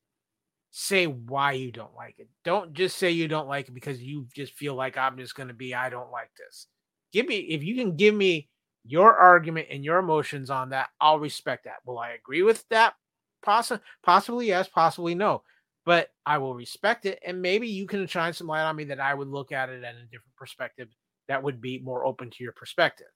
say 0.72 1.06
why 1.06 1.52
you 1.52 1.72
don't 1.72 1.94
like 1.96 2.16
it. 2.18 2.30
Don't 2.44 2.74
just 2.74 2.98
say 2.98 3.12
you 3.12 3.28
don't 3.28 3.48
like 3.48 3.68
it 3.68 3.74
because 3.74 4.02
you 4.02 4.26
just 4.34 4.54
feel 4.54 4.74
like 4.74 4.98
I'm 4.98 5.18
just 5.18 5.36
going 5.36 5.50
to 5.50 5.54
be 5.54 5.76
I 5.76 5.90
don't 5.90 6.12
like 6.12 6.32
this. 6.38 6.68
Give 7.12 7.28
me 7.28 7.38
if 7.38 7.62
you 7.62 7.76
can 7.76 7.98
give 7.98 8.16
me 8.16 8.50
your 8.86 9.16
argument 9.16 9.68
and 9.70 9.86
your 9.86 10.00
emotions 10.00 10.50
on 10.50 10.70
that, 10.70 10.90
I'll 11.00 11.20
respect 11.20 11.66
that. 11.66 11.86
Will 11.86 12.00
I 12.00 12.12
agree 12.12 12.42
with 12.42 12.66
that? 12.70 12.96
Poss- 13.44 13.72
possibly 14.02 14.48
yes, 14.48 14.68
possibly 14.68 15.14
no. 15.14 15.44
But 15.86 16.10
I 16.26 16.38
will 16.38 16.56
respect 16.56 17.06
it 17.06 17.20
and 17.26 17.42
maybe 17.42 17.68
you 17.68 17.86
can 17.86 18.08
shine 18.08 18.34
some 18.34 18.48
light 18.48 18.64
on 18.64 18.76
me 18.76 18.86
that 18.86 19.00
I 19.00 19.14
would 19.14 19.28
look 19.28 19.52
at 19.52 19.70
it 19.70 19.84
at 19.84 19.96
a 19.96 20.04
different 20.06 20.36
perspective 20.38 20.88
that 21.28 21.44
would 21.44 21.60
be 21.60 21.80
more 21.80 22.06
open 22.06 22.30
to 22.30 22.44
your 22.44 22.54
perspective 22.54 23.08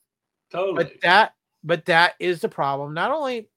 Totally. 0.52 0.84
but 0.84 1.02
that 1.02 1.34
but 1.64 1.86
that 1.86 2.14
is 2.20 2.42
the 2.42 2.50
problem 2.50 2.94
not 2.94 3.12
only 3.12 3.50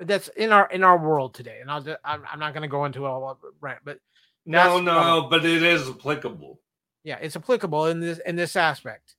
that's 0.00 0.28
in 0.28 0.52
our 0.52 0.68
in 0.70 0.84
our 0.84 0.98
world 0.98 1.34
today 1.34 1.58
and 1.60 1.70
i'll 1.70 1.82
just, 1.82 1.98
I'm, 2.04 2.22
I'm 2.30 2.38
not 2.38 2.52
going 2.54 2.62
to 2.62 2.68
go 2.68 2.84
into 2.84 3.06
it 3.06 3.36
rant 3.60 3.80
but 3.84 3.98
no, 4.46 4.80
no, 4.80 5.28
but 5.28 5.44
it 5.44 5.62
is 5.62 5.88
applicable. 5.88 6.58
yeah 7.04 7.18
it's 7.20 7.36
applicable 7.36 7.86
in 7.86 8.00
this 8.00 8.18
in 8.24 8.34
this 8.34 8.56
aspect. 8.56 9.14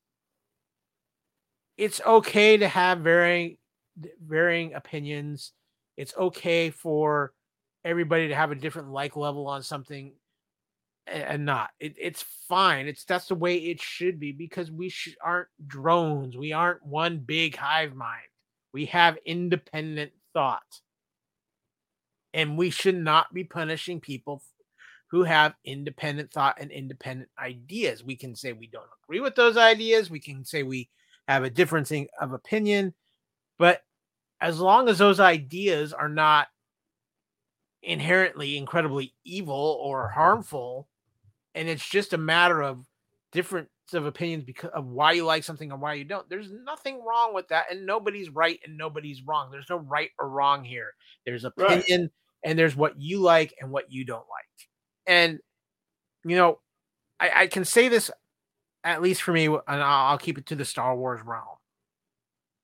It's 1.78 2.02
okay 2.06 2.58
to 2.58 2.68
have 2.68 3.00
varying 3.00 3.58
varying 4.26 4.74
opinions. 4.74 5.54
It's 5.98 6.16
okay 6.18 6.72
for 6.72 7.34
everybody 7.86 8.30
to 8.30 8.36
have 8.36 8.52
a 8.52 8.56
different 8.56 8.90
like 8.90 9.16
level 9.16 9.48
on 9.48 9.62
something 9.62 10.14
and 11.08 11.46
not. 11.46 11.70
It, 11.80 11.96
it's 12.00 12.26
fine. 12.48 12.88
It's 12.88 13.06
that's 13.06 13.28
the 13.28 13.36
way 13.36 13.58
it 13.58 13.82
should 13.82 14.20
be 14.20 14.32
because 14.32 14.72
we 14.72 14.90
sh- 14.90 15.16
aren't 15.24 15.50
drones. 15.68 16.36
We 16.36 16.54
aren't 16.54 16.84
one 16.86 17.20
big 17.20 17.56
hive 17.56 17.96
mind. 17.96 18.24
We 18.74 18.88
have 18.88 19.18
independent 19.26 20.12
thought. 20.34 20.82
And 22.34 22.58
we 22.58 22.70
should 22.70 22.96
not 22.96 23.34
be 23.34 23.44
punishing 23.44 24.00
people 24.00 24.44
who 25.08 25.24
have 25.24 25.56
independent 25.66 26.32
thought 26.32 26.58
and 26.62 26.72
independent 26.72 27.30
ideas. 27.40 28.04
We 28.04 28.16
can 28.16 28.36
say 28.36 28.54
we 28.54 28.68
don't 28.68 28.86
agree 29.04 29.20
with 29.20 29.36
those 29.36 29.58
ideas. 29.58 30.12
We 30.12 30.20
can 30.20 30.46
say 30.46 30.62
we 30.62 30.90
have 31.28 31.44
a 31.44 31.50
difference 31.50 31.92
of 32.20 32.34
opinion. 32.34 32.94
But 33.58 33.82
as 34.40 34.60
long 34.60 34.88
as 34.88 35.00
those 35.00 35.20
ideas 35.20 35.94
are 35.94 36.10
not 36.10 36.48
inherently 37.82 38.58
incredibly 38.58 39.14
evil 39.24 39.80
or 39.82 40.10
harmful 40.10 40.88
and 41.56 41.68
it's 41.70 41.88
just 41.88 42.14
a 42.14 42.18
matter 42.18 42.62
of 42.62 42.86
difference 43.32 43.70
of 43.94 44.06
opinions 44.06 44.44
because 44.44 44.70
of 44.74 44.86
why 44.86 45.14
you 45.14 45.26
like 45.26 45.44
something 45.44 45.72
and 45.72 45.82
why 45.82 45.94
you 45.94 46.06
don't. 46.06 46.30
There's 46.30 46.52
nothing 46.52 47.04
wrong 47.04 47.34
with 47.34 47.48
that 47.50 47.66
and 47.72 47.86
nobody's 47.86 48.30
right 48.30 48.60
and 48.66 48.78
nobody's 48.78 49.22
wrong. 49.24 49.52
There's 49.52 49.70
no 49.70 49.78
right 49.78 50.12
or 50.20 50.30
wrong 50.30 50.64
here. 50.64 50.94
There's 51.26 51.46
Right. 51.58 51.80
opinion 51.80 52.12
and 52.44 52.58
there's 52.58 52.76
what 52.76 53.00
you 53.00 53.20
like 53.20 53.54
and 53.60 53.72
what 53.72 53.92
you 53.92 54.06
don't 54.06 54.20
like. 54.20 54.68
And 55.08 55.40
you 56.24 56.36
know 56.36 56.60
i, 57.20 57.32
I 57.44 57.48
can 57.48 57.66
say 57.66 57.88
this 57.90 58.12
at 58.84 59.02
least 59.02 59.22
for 59.22 59.32
me 59.32 59.46
and 59.46 59.62
I'll, 59.68 60.12
I'll 60.12 60.18
keep 60.18 60.38
it 60.38 60.46
to 60.48 60.56
the 60.56 60.66
star 60.66 60.96
wars 60.96 61.22
realm. 61.26 61.44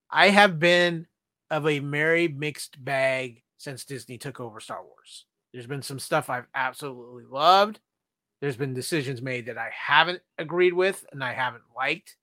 I 0.09 0.29
have 0.29 0.59
been 0.59 1.07
of 1.51 1.67
a 1.67 1.79
merry 1.79 2.27
mixed 2.27 2.83
bag 2.83 3.43
since 3.57 3.85
disney 3.85 4.17
took 4.17 4.39
over 4.39 4.59
star 4.59 4.83
wars. 4.83 5.25
There's 5.53 5.67
been 5.67 5.81
some 5.81 5.99
stuff 5.99 6.29
i've 6.29 6.47
absolutely 6.53 7.23
loved 7.29 7.79
there's 8.41 8.57
been 8.57 8.73
decisions 8.73 9.21
made 9.21 9.45
that 9.47 9.57
I 9.57 9.69
haven't 9.73 10.21
agreed 10.37 10.73
with 10.73 11.05
and 11.11 11.23
I 11.23 11.33
haven't 11.33 11.63
liked, 11.75 12.15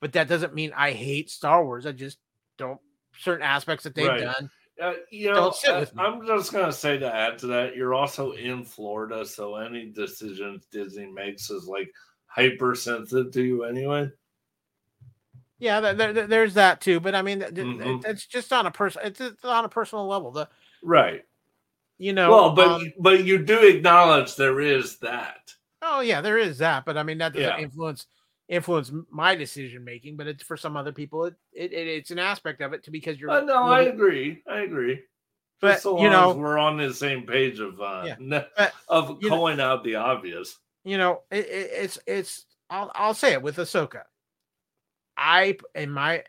but 0.00 0.12
that 0.12 0.28
doesn't 0.28 0.54
mean 0.54 0.72
I 0.76 0.92
hate 0.92 1.30
Star 1.30 1.64
Wars. 1.64 1.86
I 1.86 1.92
just 1.92 2.18
don't 2.58 2.80
certain 3.18 3.42
aspects 3.44 3.84
that 3.84 3.94
they've 3.94 4.06
Right. 4.08 4.20
done. 4.20 4.50
Uh, 4.80 4.94
you 5.10 5.28
know, 5.28 5.34
Don't 5.34 5.68
I- 5.68 5.80
with 5.80 5.94
me. 5.94 6.02
I'm 6.02 6.26
just 6.26 6.52
gonna 6.52 6.72
say 6.72 6.96
to 6.98 7.14
add 7.14 7.38
to 7.38 7.46
that, 7.48 7.76
you're 7.76 7.92
also 7.94 8.32
in 8.32 8.64
Florida, 8.64 9.26
so 9.26 9.56
any 9.56 9.90
decisions 9.90 10.64
Disney 10.70 11.06
makes 11.06 11.50
is 11.50 11.66
like 11.66 11.90
hypersensitive 12.26 13.30
to 13.32 13.42
you 13.42 13.64
anyway. 13.64 14.10
Yeah, 15.58 15.80
there, 15.80 16.12
there- 16.14 16.26
there's 16.26 16.54
that 16.54 16.80
too. 16.80 17.00
But 17.00 17.14
I 17.14 17.20
mean, 17.20 17.40
Mhm. 17.40 18.04
it's 18.06 18.24
just 18.26 18.52
on 18.54 18.64
a 18.66 18.70
person. 18.70 19.02
It's, 19.04 19.20
it's 19.20 19.44
on 19.44 19.64
a 19.66 19.68
personal 19.68 20.06
level. 20.06 20.30
The 20.30 20.48
Right. 20.82 21.24
You 22.00 22.12
know, 22.14 22.30
well, 22.30 22.50
but 22.54 22.68
um, 22.68 22.92
but 22.98 23.24
you 23.24 23.38
do 23.44 23.60
acknowledge 23.68 24.34
there 24.34 24.60
is 24.60 24.96
that. 24.98 25.52
oh 25.82 26.00
yeah, 26.00 26.20
there 26.22 26.38
is 26.38 26.58
that. 26.58 26.84
But 26.86 26.96
I 26.96 27.02
mean, 27.02 27.18
that 27.18 27.34
doesn't 27.34 27.48
Yeah. 27.48 27.58
influence 27.60 28.06
influence 28.48 28.90
my 29.10 29.34
decision 29.34 29.84
making. 29.84 30.16
But 30.16 30.26
it's 30.26 30.42
for 30.42 30.56
some 30.56 30.76
other 30.76 30.92
people. 30.92 31.26
It, 31.26 31.34
it, 31.52 31.72
it 31.72 31.86
it's 31.88 32.10
an 32.10 32.18
aspect 32.18 32.62
of 32.62 32.72
it 32.72 32.82
to 32.84 32.90
because 32.90 33.20
you're. 33.20 33.30
Uh, 33.30 33.42
no, 33.42 33.64
I 33.64 33.82
agree. 33.82 34.42
I 34.50 34.60
agree. 34.60 35.02
But, 35.60 35.72
Just 35.72 35.82
so 35.82 35.98
you 35.98 36.04
long 36.04 36.12
know- 36.12 36.30
as 36.30 36.36
we're 36.38 36.58
on 36.58 36.78
the 36.78 36.94
same 36.94 37.26
page 37.26 37.60
of 37.60 37.78
uh 37.82 38.04
Yeah, 38.06 38.16
ne- 38.18 38.46
but, 38.56 38.72
of 38.88 39.18
you 39.22 39.28
know- 39.28 39.46
out 39.46 39.84
the 39.84 39.96
obvious. 39.96 40.58
you 40.84 40.96
know, 40.96 41.20
it, 41.30 41.44
it, 41.46 41.70
it's 41.74 41.98
it's 42.06 42.46
I'll 42.70 42.90
I'll 42.94 43.12
say 43.14 43.32
it 43.34 43.42
with 43.42 43.56
Ahsoka. 43.56 44.04
I 45.18 45.58
in 45.74 45.90
my 45.90 46.24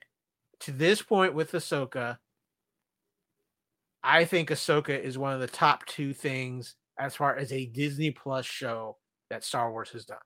to 0.61 0.71
this 0.73 1.01
point 1.01 1.33
with 1.33 1.53
Ahsoka, 1.53 2.17
I 4.03 4.25
think 4.25 4.49
Ahsoka 4.49 4.99
is 4.99 5.17
one 5.17 5.33
of 5.33 5.39
the 5.39 5.47
top 5.47 5.85
two 5.85 6.13
things 6.13 6.75
as 6.99 7.15
far 7.15 7.35
as 7.35 7.51
a 7.51 7.65
Disney 7.65 8.11
Plus 8.11 8.45
show 8.45 8.97
that 9.29 9.43
Star 9.43 9.71
Wars 9.71 9.89
has 9.91 10.05
done. 10.05 10.17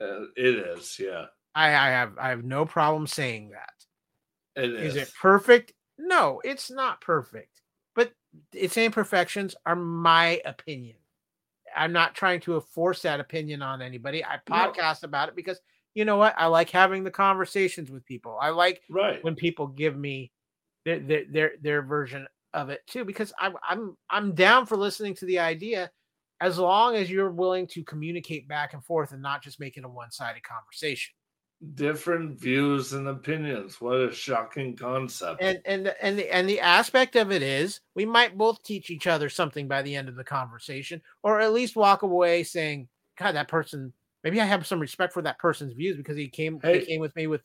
Uh, 0.00 0.26
it 0.36 0.78
is, 0.78 0.98
yeah. 0.98 1.26
I, 1.54 1.68
I 1.68 1.88
have 1.88 2.18
I 2.18 2.28
have 2.28 2.44
no 2.44 2.66
problem 2.66 3.06
saying 3.06 3.50
that. 3.50 4.62
It 4.62 4.74
is. 4.74 4.94
Is 4.94 5.02
it 5.02 5.12
perfect? 5.20 5.72
No, 5.98 6.40
it's 6.44 6.70
not 6.70 7.00
perfect. 7.00 7.62
But 7.94 8.12
its 8.52 8.76
imperfections 8.76 9.54
are 9.64 9.76
my 9.76 10.40
opinion. 10.44 10.96
I'm 11.74 11.92
not 11.92 12.14
trying 12.14 12.40
to 12.40 12.60
force 12.60 13.02
that 13.02 13.20
opinion 13.20 13.62
on 13.62 13.82
anybody. 13.82 14.24
I 14.24 14.38
No. 14.48 14.56
podcast 14.56 15.02
about 15.02 15.28
it 15.28 15.36
because 15.36 15.60
you 15.94 16.04
know 16.04 16.18
what? 16.18 16.34
I 16.36 16.46
like 16.46 16.68
having 16.68 17.04
the 17.04 17.10
conversations 17.10 17.90
with 17.90 18.04
people. 18.04 18.36
I 18.40 18.50
like 18.50 18.82
right? 18.90 19.24
when 19.24 19.34
people 19.34 19.66
give 19.66 19.96
me 19.96 20.32
their 20.84 21.00
their 21.00 21.24
their, 21.30 21.52
their 21.60 21.82
version 21.82 22.26
of 22.56 22.70
it 22.70 22.80
too 22.86 23.04
because 23.04 23.32
I'm 23.38 23.54
I'm 23.68 23.96
I'm 24.10 24.34
down 24.34 24.66
for 24.66 24.76
listening 24.76 25.14
to 25.16 25.26
the 25.26 25.38
idea 25.38 25.90
as 26.40 26.58
long 26.58 26.96
as 26.96 27.10
you're 27.10 27.30
willing 27.30 27.66
to 27.68 27.84
communicate 27.84 28.48
back 28.48 28.72
and 28.72 28.84
forth 28.84 29.12
and 29.12 29.22
not 29.22 29.42
just 29.42 29.60
make 29.60 29.76
it 29.76 29.84
a 29.84 29.88
one-sided 29.88 30.42
conversation. 30.42 31.14
Different 31.74 32.38
views 32.38 32.92
and 32.92 33.08
opinions. 33.08 33.80
What 33.80 34.00
a 34.00 34.12
shocking 34.12 34.76
concept. 34.76 35.40
And 35.42 35.60
and 35.64 35.94
and 36.00 36.18
the 36.18 36.34
and 36.34 36.48
the 36.48 36.60
aspect 36.60 37.14
of 37.16 37.30
it 37.30 37.42
is 37.42 37.80
we 37.94 38.04
might 38.04 38.36
both 38.36 38.62
teach 38.62 38.90
each 38.90 39.06
other 39.06 39.28
something 39.28 39.68
by 39.68 39.82
the 39.82 39.94
end 39.94 40.08
of 40.08 40.16
the 40.16 40.24
conversation 40.24 41.00
or 41.22 41.40
at 41.40 41.52
least 41.52 41.76
walk 41.76 42.02
away 42.02 42.42
saying 42.42 42.88
god 43.18 43.32
that 43.32 43.48
person 43.48 43.92
maybe 44.24 44.40
I 44.40 44.44
have 44.44 44.66
some 44.66 44.80
respect 44.80 45.12
for 45.12 45.22
that 45.22 45.38
person's 45.38 45.72
views 45.72 45.96
because 45.96 46.16
he 46.16 46.28
came 46.28 46.58
Hey. 46.62 46.80
he 46.80 46.86
came 46.86 47.00
with 47.00 47.14
me 47.16 47.26
with 47.26 47.42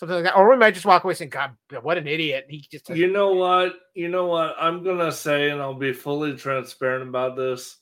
something 0.00 0.16
like 0.16 0.24
that 0.24 0.36
or 0.36 0.50
we 0.50 0.56
might 0.56 0.74
just 0.74 0.86
walk 0.86 1.04
away 1.04 1.14
saying 1.14 1.30
god 1.30 1.52
what 1.82 1.98
an 1.98 2.06
idiot 2.06 2.46
he 2.48 2.66
just 2.70 2.88
you 2.88 3.10
know 3.10 3.32
what? 3.32 3.74
You 3.94 4.08
know 4.08 4.26
what? 4.26 4.56
I'm 4.58 4.82
gonna 4.82 5.12
say, 5.12 5.50
and 5.50 5.60
I'll 5.60 5.74
be 5.74 5.92
fully 5.92 6.36
transparent 6.36 7.08
about 7.08 7.36
this. 7.36 7.76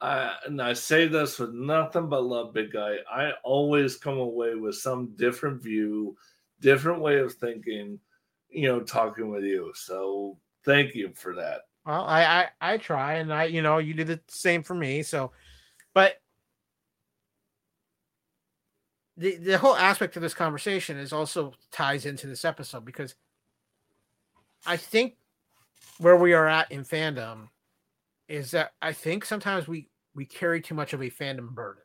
I, 0.00 0.34
and 0.46 0.60
I 0.60 0.72
say 0.72 1.06
this 1.06 1.38
with 1.38 1.52
nothing 1.52 2.08
but 2.08 2.24
love, 2.24 2.54
big 2.54 2.72
guy. 2.72 2.96
I 3.10 3.32
always 3.44 3.96
come 3.96 4.18
away 4.18 4.54
with 4.54 4.76
some 4.76 5.14
different 5.16 5.62
view, 5.62 6.16
different 6.60 7.00
way 7.00 7.18
of 7.18 7.34
thinking. 7.34 7.98
You 8.48 8.68
know, 8.68 8.80
talking 8.80 9.30
with 9.30 9.44
you. 9.44 9.72
So 9.74 10.38
thank 10.64 10.94
you 10.94 11.12
for 11.14 11.34
that. 11.36 11.62
Well, 11.86 12.04
I, 12.04 12.24
I 12.24 12.48
I 12.60 12.76
try, 12.78 13.14
and 13.14 13.32
I 13.32 13.44
you 13.44 13.62
know 13.62 13.78
you 13.78 13.94
do 13.94 14.04
the 14.04 14.20
same 14.28 14.62
for 14.62 14.74
me. 14.74 15.02
So, 15.02 15.32
but 15.94 16.16
the 19.16 19.36
the 19.36 19.58
whole 19.58 19.76
aspect 19.76 20.16
of 20.16 20.22
this 20.22 20.34
conversation 20.34 20.96
is 20.98 21.12
also 21.12 21.52
ties 21.70 22.06
into 22.06 22.26
this 22.26 22.44
episode 22.44 22.84
because 22.84 23.14
I 24.66 24.76
think 24.76 25.14
where 25.98 26.16
we 26.16 26.32
are 26.32 26.46
at 26.48 26.70
in 26.72 26.84
fandom 26.84 27.48
is 28.28 28.50
that 28.52 28.72
I 28.80 28.92
think 28.92 29.24
sometimes 29.24 29.68
we 29.68 29.88
we 30.14 30.24
carry 30.24 30.60
too 30.60 30.74
much 30.74 30.92
of 30.92 31.02
a 31.02 31.10
fandom 31.10 31.50
burden, 31.50 31.82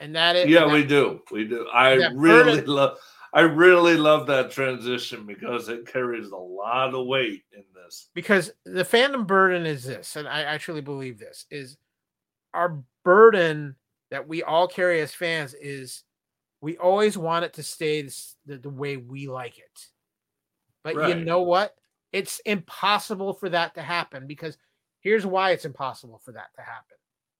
and 0.00 0.14
that 0.16 0.36
is 0.36 0.48
Yeah, 0.48 0.60
that- 0.66 0.72
we 0.72 0.84
do. 0.84 1.22
We 1.30 1.44
do. 1.44 1.68
I 1.72 1.94
really 2.12 2.14
burden- 2.56 2.66
love. 2.66 2.98
I 3.32 3.42
really 3.42 3.96
love 3.96 4.26
that 4.26 4.50
transition 4.50 5.24
because 5.24 5.68
it 5.68 5.86
carries 5.86 6.30
a 6.32 6.36
lot 6.36 6.94
of 6.94 7.06
weight 7.06 7.44
in 7.52 7.62
this. 7.74 8.08
because 8.12 8.50
the 8.64 8.82
fandom 8.84 9.24
burden 9.24 9.66
is 9.66 9.84
this, 9.84 10.16
and 10.16 10.26
I 10.26 10.42
actually 10.42 10.80
believe 10.80 11.18
this 11.20 11.46
is 11.50 11.76
our 12.54 12.82
burden 13.04 13.76
that 14.10 14.26
we 14.26 14.42
all 14.42 14.66
carry 14.66 15.00
as 15.00 15.14
fans 15.14 15.54
is 15.54 16.02
we 16.60 16.76
always 16.76 17.16
want 17.16 17.44
it 17.44 17.54
to 17.54 17.62
stay 17.62 18.02
the, 18.46 18.58
the 18.58 18.68
way 18.70 18.96
we 18.96 19.28
like 19.28 19.58
it. 19.58 19.86
But 20.82 21.08
you 21.08 21.14
know 21.24 21.42
what? 21.42 21.74
It's 22.12 22.40
impossible 22.40 23.34
for 23.34 23.48
that 23.50 23.74
to 23.74 23.82
happen 23.82 24.26
because 24.26 24.56
here's 25.00 25.24
why 25.26 25.50
it's 25.52 25.64
impossible 25.64 26.20
for 26.24 26.32
that 26.32 26.48
to 26.56 26.62
happen 26.62 26.96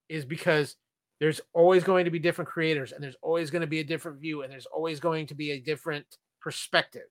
is 0.08 0.24
because 0.24 0.76
there's 1.20 1.40
always 1.52 1.84
going 1.84 2.04
to 2.06 2.10
be 2.10 2.18
different 2.18 2.48
creators 2.48 2.92
and 2.92 3.02
there's 3.02 3.16
always 3.22 3.50
going 3.50 3.60
to 3.60 3.66
be 3.66 3.80
a 3.80 3.84
different 3.84 4.18
view 4.20 4.42
and 4.42 4.52
there's 4.52 4.66
always 4.66 5.00
going 5.00 5.26
to 5.26 5.34
be 5.34 5.52
a 5.52 5.60
different 5.60 6.06
perspective. 6.40 7.08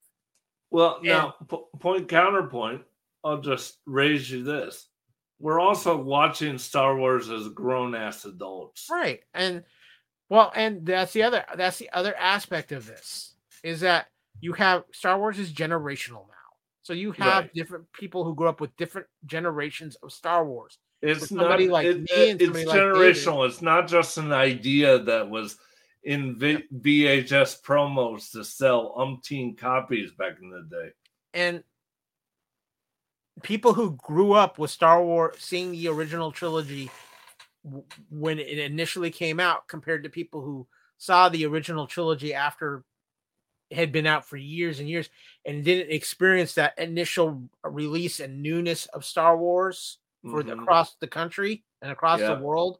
Well, 0.72 0.99
Yeah. 1.03 1.18
now 1.18 1.36
po- 1.47 1.68
point 1.80 2.07
counterpoint. 2.07 2.84
I'll 3.24 3.41
just 3.41 3.80
raise 3.86 4.32
you 4.32 4.43
this: 4.43 4.88
we're 5.39 5.60
also 5.60 5.97
watching 5.97 6.57
Star 6.57 6.95
Wars 6.95 7.30
as 7.30 7.49
grown 7.49 7.93
ass 7.93 8.26
adults. 8.26 8.88
right 8.89 9.22
and 9.34 9.64
well 10.30 10.51
and 10.55 10.86
that's 10.86 11.13
the 11.13 11.23
other 11.23 11.43
that's 11.55 11.77
the 11.77 11.89
other 11.91 12.15
aspect 12.15 12.71
of 12.71 12.86
this 12.86 13.34
is 13.63 13.82
that 13.82 14.07
you 14.41 14.53
have 14.53 14.84
star 14.93 15.17
wars 15.17 15.38
is 15.39 15.51
generational 15.51 16.27
now 16.27 16.36
so 16.82 16.93
you 16.93 17.11
have 17.13 17.43
Right. 17.43 17.53
different 17.53 17.91
people 17.93 18.23
who 18.23 18.34
grew 18.36 18.47
up 18.47 18.61
with 18.61 18.75
different 18.77 19.07
generations 19.25 19.95
of 20.03 20.11
star 20.13 20.45
wars 20.45 20.77
It's 21.01 21.32
not. 21.32 21.59
like 21.61 21.86
it- 21.86 21.97
me 22.01 22.07
it- 22.09 22.30
and 22.32 22.41
it's 22.41 22.65
like 22.65 22.75
David. 22.77 22.93
generational. 22.95 23.47
it's 23.47 23.61
not 23.61 23.88
just 23.88 24.17
an 24.17 24.32
idea 24.32 24.99
that 24.99 25.30
was 25.30 25.57
in 26.03 26.38
v- 26.39 26.63
VHS 26.73 27.61
promos 27.61 28.32
to 28.32 28.43
sell 28.45 28.95
umpteen 28.97 29.57
copies 29.57 30.11
back 30.13 30.38
in 30.41 30.49
the 30.49 30.63
day. 30.69 30.91
and 31.34 31.63
people 33.43 33.73
who 33.73 33.91
grew 34.03 34.34
up 34.34 34.57
with 34.59 34.69
star 34.71 35.03
wars 35.03 35.36
seeing 35.39 35.71
the 35.71 35.88
original 35.88 36.32
trilogy 36.32 36.89
when 38.10 38.39
it 38.39 38.57
initially 38.60 39.12
came 39.12 39.39
out 39.39 39.68
compared 39.68 40.03
to 40.03 40.10
people 40.10 40.41
who 40.41 40.68
saw 40.97 41.30
the 41.30 41.45
original 41.45 41.88
trilogy 41.88 42.34
after 42.34 42.84
it 43.70 43.76
had 43.76 43.91
been 43.91 44.07
out 44.07 44.26
for 44.26 44.38
years 44.38 44.80
and 44.80 44.89
years 44.89 45.10
and 45.45 45.64
didn't 45.64 45.93
experience 45.93 46.55
that 46.55 46.78
initial 46.80 47.49
release 47.64 48.20
and 48.20 48.41
newness 48.41 48.86
of 48.88 49.05
Star 49.05 49.38
Wars 49.38 49.99
for 50.24 50.43
Mhm. 50.43 50.62
across 50.62 50.95
the 50.95 51.07
country 51.07 51.64
and 51.82 51.91
across 51.91 52.20
Yeah. 52.20 52.34
the 52.36 52.41
world 52.43 52.80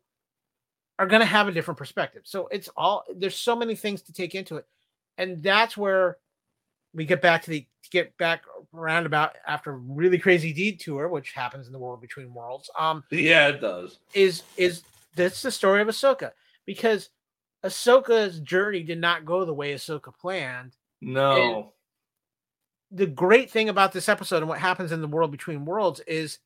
are 0.98 1.08
going 1.08 1.22
to 1.22 1.26
have 1.26 1.48
a 1.48 1.52
different 1.52 1.78
perspective. 1.78 2.24
So 2.26 2.48
it's 2.48 2.68
all 2.76 3.06
there's 3.16 3.38
so 3.38 3.56
many 3.56 3.76
things 3.76 4.02
to 4.04 4.14
take 4.14 4.36
into 4.36 4.58
it. 4.58 4.68
And 5.18 5.42
that's 5.42 5.78
where 5.78 6.18
we 6.94 7.06
get 7.06 7.22
back 7.22 7.44
to 7.44 7.52
the 7.52 7.62
to 7.84 7.90
get 7.90 8.18
back 8.18 8.44
roundabout 8.72 9.36
after 9.48 9.72
a 9.72 9.78
really 9.78 10.18
crazy 10.20 10.54
deed 10.54 10.80
tour, 10.80 11.08
which 11.08 11.32
happens 11.32 11.68
in 11.68 11.74
the 11.74 11.80
world 11.80 12.02
between 12.02 12.34
worlds. 12.34 12.70
Um, 12.78 13.04
Yeah, 13.12 13.48
it 13.48 13.62
does. 13.62 14.00
is 14.14 14.44
is 14.58 14.84
that's 15.16 15.42
the 15.42 15.52
story 15.52 15.82
of 15.82 15.88
Ahsoka 15.88 16.32
because 16.66 17.10
Ahsoka's 17.64 18.40
journey 18.40 18.84
did 18.84 19.00
not 19.00 19.26
go 19.26 19.44
the 19.44 19.54
way 19.54 19.74
Ahsoka 19.74 20.16
planned. 20.16 20.76
No. 21.02 21.74
The 22.92 23.08
great 23.08 23.52
thing 23.52 23.70
about 23.70 23.92
this 23.92 24.08
episode 24.10 24.38
and 24.38 24.48
what 24.48 24.60
happens 24.60 24.92
in 24.92 25.02
the 25.02 25.08
world 25.08 25.32
between 25.32 25.66
worlds 25.66 26.00
is 26.02 26.40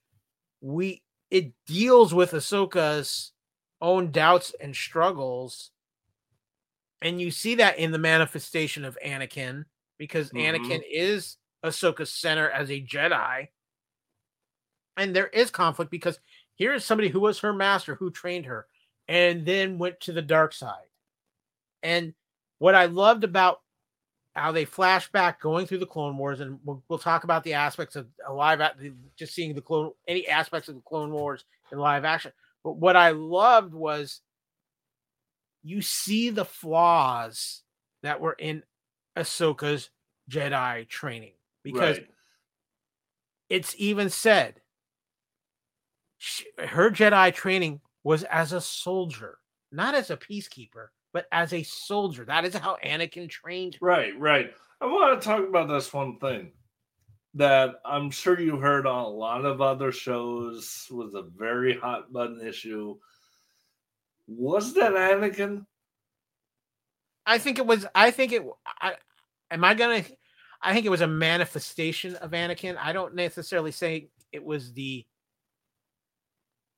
we 0.62 1.02
it 1.30 1.52
deals 1.68 2.14
with 2.14 2.32
Ahsoka's 2.32 3.32
own 3.82 4.12
doubts 4.12 4.54
and 4.62 4.76
struggles. 4.76 5.72
And 7.02 7.20
you 7.20 7.32
see 7.32 7.56
that 7.56 7.78
in 7.80 7.92
the 7.92 7.98
manifestation 7.98 8.86
of 8.86 8.98
Anakin 9.06 9.66
because 9.98 10.30
Mhm. 10.32 10.56
Anakin 10.60 10.84
is 10.90 11.38
Ahsoka's 11.64 12.12
center 12.12 12.50
as 12.50 12.70
a 12.70 12.82
Jedi. 12.82 13.48
And 14.98 15.16
there 15.16 15.28
is 15.28 15.50
conflict 15.50 15.90
because 15.90 16.20
here 16.56 16.74
is 16.74 16.86
somebody 16.86 17.10
who 17.10 17.20
was 17.20 17.40
her 17.40 17.54
master, 17.54 17.96
who 17.96 18.12
trained 18.12 18.46
her, 18.46 18.68
and 19.08 19.46
then 19.46 19.80
went 19.80 20.00
to 20.02 20.12
the 20.12 20.22
dark 20.22 20.54
side. 20.54 20.86
And 21.82 22.14
what 22.60 22.76
I 22.76 22.86
loved 22.86 23.24
about 23.24 23.62
how 24.36 24.52
they 24.52 24.66
flash 24.66 25.12
back 25.12 25.42
going 25.42 25.66
through 25.68 25.80
the 25.80 25.86
Clone 25.86 26.18
Wars, 26.18 26.40
and 26.40 26.60
we'll, 26.64 26.84
we'll 26.88 27.00
talk 27.00 27.24
about 27.24 27.44
the 27.44 27.54
aspects 27.54 27.96
of 27.96 28.08
live, 28.32 28.62
just 29.16 29.34
seeing 29.34 29.54
the 29.54 29.62
clone, 29.62 29.92
any 30.08 30.28
aspects 30.28 30.70
of 30.70 30.76
the 30.76 30.82
Clone 30.82 31.12
Wars 31.12 31.46
in 31.72 31.78
live 31.78 32.06
action. 32.06 32.32
But 32.64 32.78
what 32.78 32.96
I 32.96 33.12
loved 33.12 33.74
was 33.74 34.22
you 35.64 35.82
see 35.82 36.30
the 36.30 36.46
flaws 36.46 37.64
that 38.02 38.22
were 38.22 38.34
in 38.34 38.64
Ahsoka's 39.16 39.90
Jedi 40.30 40.88
training 40.88 41.34
because 41.64 41.98
right. 41.98 42.08
it's 43.50 43.76
even 43.78 44.10
said 44.10 44.62
sh 46.18 46.44
her 46.58 46.92
Jedi 46.92 47.34
training 47.34 47.82
was 48.04 48.24
as 48.24 48.52
a 48.54 48.62
soldier, 48.62 49.38
not 49.72 49.96
as 49.96 50.10
a 50.10 50.18
peacekeeper, 50.18 50.88
but 51.14 51.28
as 51.32 51.54
a 51.54 51.64
soldier. 51.64 52.26
That 52.26 52.46
is 52.46 52.56
how 52.56 52.78
Anakin 52.84 53.30
trained. 53.30 53.76
her. 53.76 53.86
Right, 53.86 54.20
right. 54.20 54.52
I 54.82 54.86
want 54.86 55.20
to 55.20 55.26
talk 55.26 55.48
about 55.48 55.70
this 55.70 55.94
one 55.94 56.18
thing 56.20 56.52
that 57.36 57.76
I'm 57.86 58.12
sure 58.12 58.40
you 58.40 58.58
heard 58.58 58.86
on 58.86 59.06
a 59.06 59.08
lot 59.08 59.46
of 59.46 59.62
other 59.62 59.92
shows 59.92 60.88
was 60.92 61.16
a 61.16 61.24
very 61.24 61.78
hot 61.78 62.12
button 62.12 62.46
issue. 62.46 62.98
Was 64.28 64.74
that 64.74 64.94
Anakin? 64.94 65.66
I 67.26 67.38
think 67.38 67.58
it 67.60 67.66
was. 67.66 67.86
I 67.96 68.12
think 68.12 68.34
it. 68.34 68.44
I 68.82 68.96
am 69.52 69.64
I 69.64 69.74
gonna. 69.74 70.04
I 70.64 70.74
think 70.74 70.86
it 70.86 70.90
was 70.90 71.02
a 71.02 71.08
manifestation 71.08 72.16
of 72.16 72.32
Anakin. 72.32 72.78
I 72.80 72.94
don't 72.94 73.16
necessarily 73.16 73.72
say 73.72 74.08
it 74.32 74.44
was 74.44 74.74
the 74.74 75.06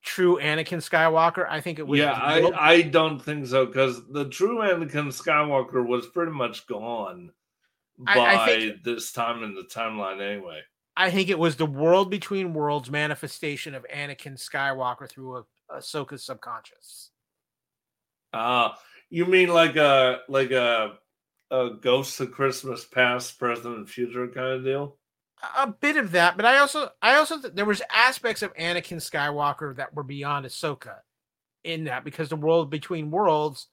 true 0.04 0.40
Anakin 0.42 0.80
Skywalker. 0.80 1.46
I 1.50 1.62
think 1.62 1.80
it 1.80 1.88
was. 1.88 2.00
Yeah, 2.00 2.12
I, 2.14 2.52
I 2.58 2.82
don't 2.82 3.20
think 3.20 3.46
so 3.48 3.66
because 3.66 4.08
the 4.08 4.28
true 4.30 4.58
Anakin 4.58 5.08
Skywalker 5.08 5.86
was 5.86 6.08
pretty 6.08 6.32
much 6.32 6.66
gone 6.68 7.32
by 7.98 8.14
I- 8.14 8.44
I 8.44 8.56
think- 8.60 8.84
this 8.84 9.12
time 9.12 9.44
in 9.44 9.54
the 9.56 9.64
timeline 9.64 10.22
anyway. 10.22 10.62
I 10.98 11.12
think 11.12 11.28
it 11.30 11.38
was 11.38 11.58
the 11.58 11.66
world 11.66 12.10
between 12.10 12.54
worlds 12.54 12.90
manifestation 12.90 13.76
of 13.76 13.86
Anakin 13.94 14.34
Skywalker 14.42 15.10
through 15.10 15.38
a 15.38 15.46
Ahsoka's 15.70 16.24
subconscious. 16.24 17.12
Uh 18.32 18.70
you 19.10 19.26
mean 19.26 19.50
like 19.50 19.76
a 19.76 20.22
like 20.30 20.52
a 20.52 20.94
a 21.52 21.72
ghost 21.82 22.20
of 22.20 22.32
Christmas 22.32 22.86
past, 22.86 23.38
present, 23.40 23.78
and 23.78 23.90
future 23.90 24.28
kind 24.28 24.54
of 24.54 24.64
deal? 24.64 24.98
a 25.58 25.68
bit 25.68 25.98
of 25.98 26.12
that, 26.12 26.38
but 26.38 26.46
I 26.46 26.58
also 26.58 26.90
I 27.02 27.16
also 27.16 27.40
th- 27.40 27.54
there 27.54 27.66
was 27.66 27.82
aspects 27.94 28.42
of 28.42 28.54
Anakin 28.56 28.98
Skywalker 28.98 29.76
that 29.76 29.94
were 29.94 30.04
beyond 30.04 30.46
Ahsoka 30.46 30.96
in 31.64 31.86
that 31.86 32.04
because 32.04 32.30
the 32.30 32.36
world 32.36 32.70
between 32.70 33.12
worlds 33.12 33.68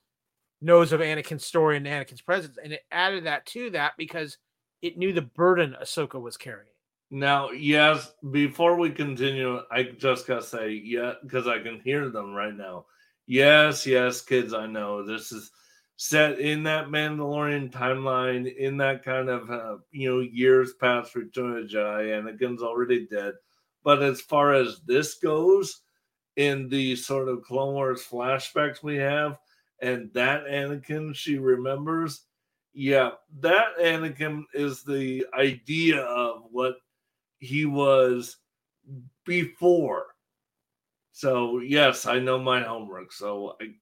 knows 0.61 0.93
of 0.93 1.01
Anakin's 1.01 1.45
story 1.45 1.77
and 1.77 1.87
Anakin's 1.87 2.21
presence, 2.21 2.57
and 2.63 2.73
it 2.73 2.83
added 2.91 3.25
that 3.25 3.47
to 3.47 3.71
that 3.71 3.93
because 3.97 4.39
it 4.81 4.99
knew 4.99 5.13
the 5.13 5.23
burden 5.23 5.77
Ahsoka 5.81 6.21
was 6.21 6.37
carrying. 6.37 6.69
Now, 7.11 7.51
yes, 7.51 8.13
before 8.31 8.79
we 8.79 8.91
continue, 8.91 9.61
I 9.71 9.83
just 9.83 10.27
gotta 10.27 10.43
say, 10.43 10.81
yeah, 10.85 11.15
because 11.23 11.47
I 11.47 11.59
can 11.59 11.81
hear 11.81 12.09
them 12.09 12.33
right 12.33 12.55
now. 12.55 12.87
Yes, 13.27 13.87
yes, 13.87 14.21
kids, 14.21 14.55
I 14.55 14.67
know 14.67 15.05
this 15.05 15.31
is 15.31 15.51
set 15.97 16.41
in 16.41 16.63
that 16.65 16.89
Mandalorian 16.89 17.71
timeline, 17.71 18.55
in 18.57 18.77
that 18.79 19.05
kind 19.05 19.29
of, 19.29 19.51
uh, 19.51 19.77
you 19.91 20.11
know, 20.11 20.21
years 20.21 20.75
past 20.75 21.15
Return 21.15 21.59
of 21.59 21.69
Jedi. 21.69 22.09
Anakin's 22.11 22.63
already 22.63 23.07
dead. 23.07 23.35
But 23.85 24.03
as 24.03 24.21
far 24.21 24.55
as 24.55 24.81
this 24.87 25.15
goes, 25.15 25.83
in 26.37 26.69
the 26.69 26.97
sort 26.97 27.29
of 27.29 27.43
Clone 27.43 27.75
Wars 27.75 28.07
flashbacks 28.09 28.83
we 28.83 28.97
have, 28.97 29.39
and 29.81 30.11
that 30.15 30.45
Anakin 30.47 31.15
she 31.15 31.39
remembers, 31.39 32.23
yeah, 32.73 33.11
that 33.41 33.77
Anakin 33.81 34.45
is 34.55 34.83
the 34.83 35.27
idea 35.35 36.01
of 36.01 36.45
what 36.51 36.77
he 37.39 37.67
was 37.67 38.39
before. 39.25 40.07
So 41.13 41.59
yes, 41.59 42.07
I 42.07 42.19
know 42.19 42.39
my 42.39 42.63
homework. 42.63 43.13
So 43.13 43.57
I 43.61 43.75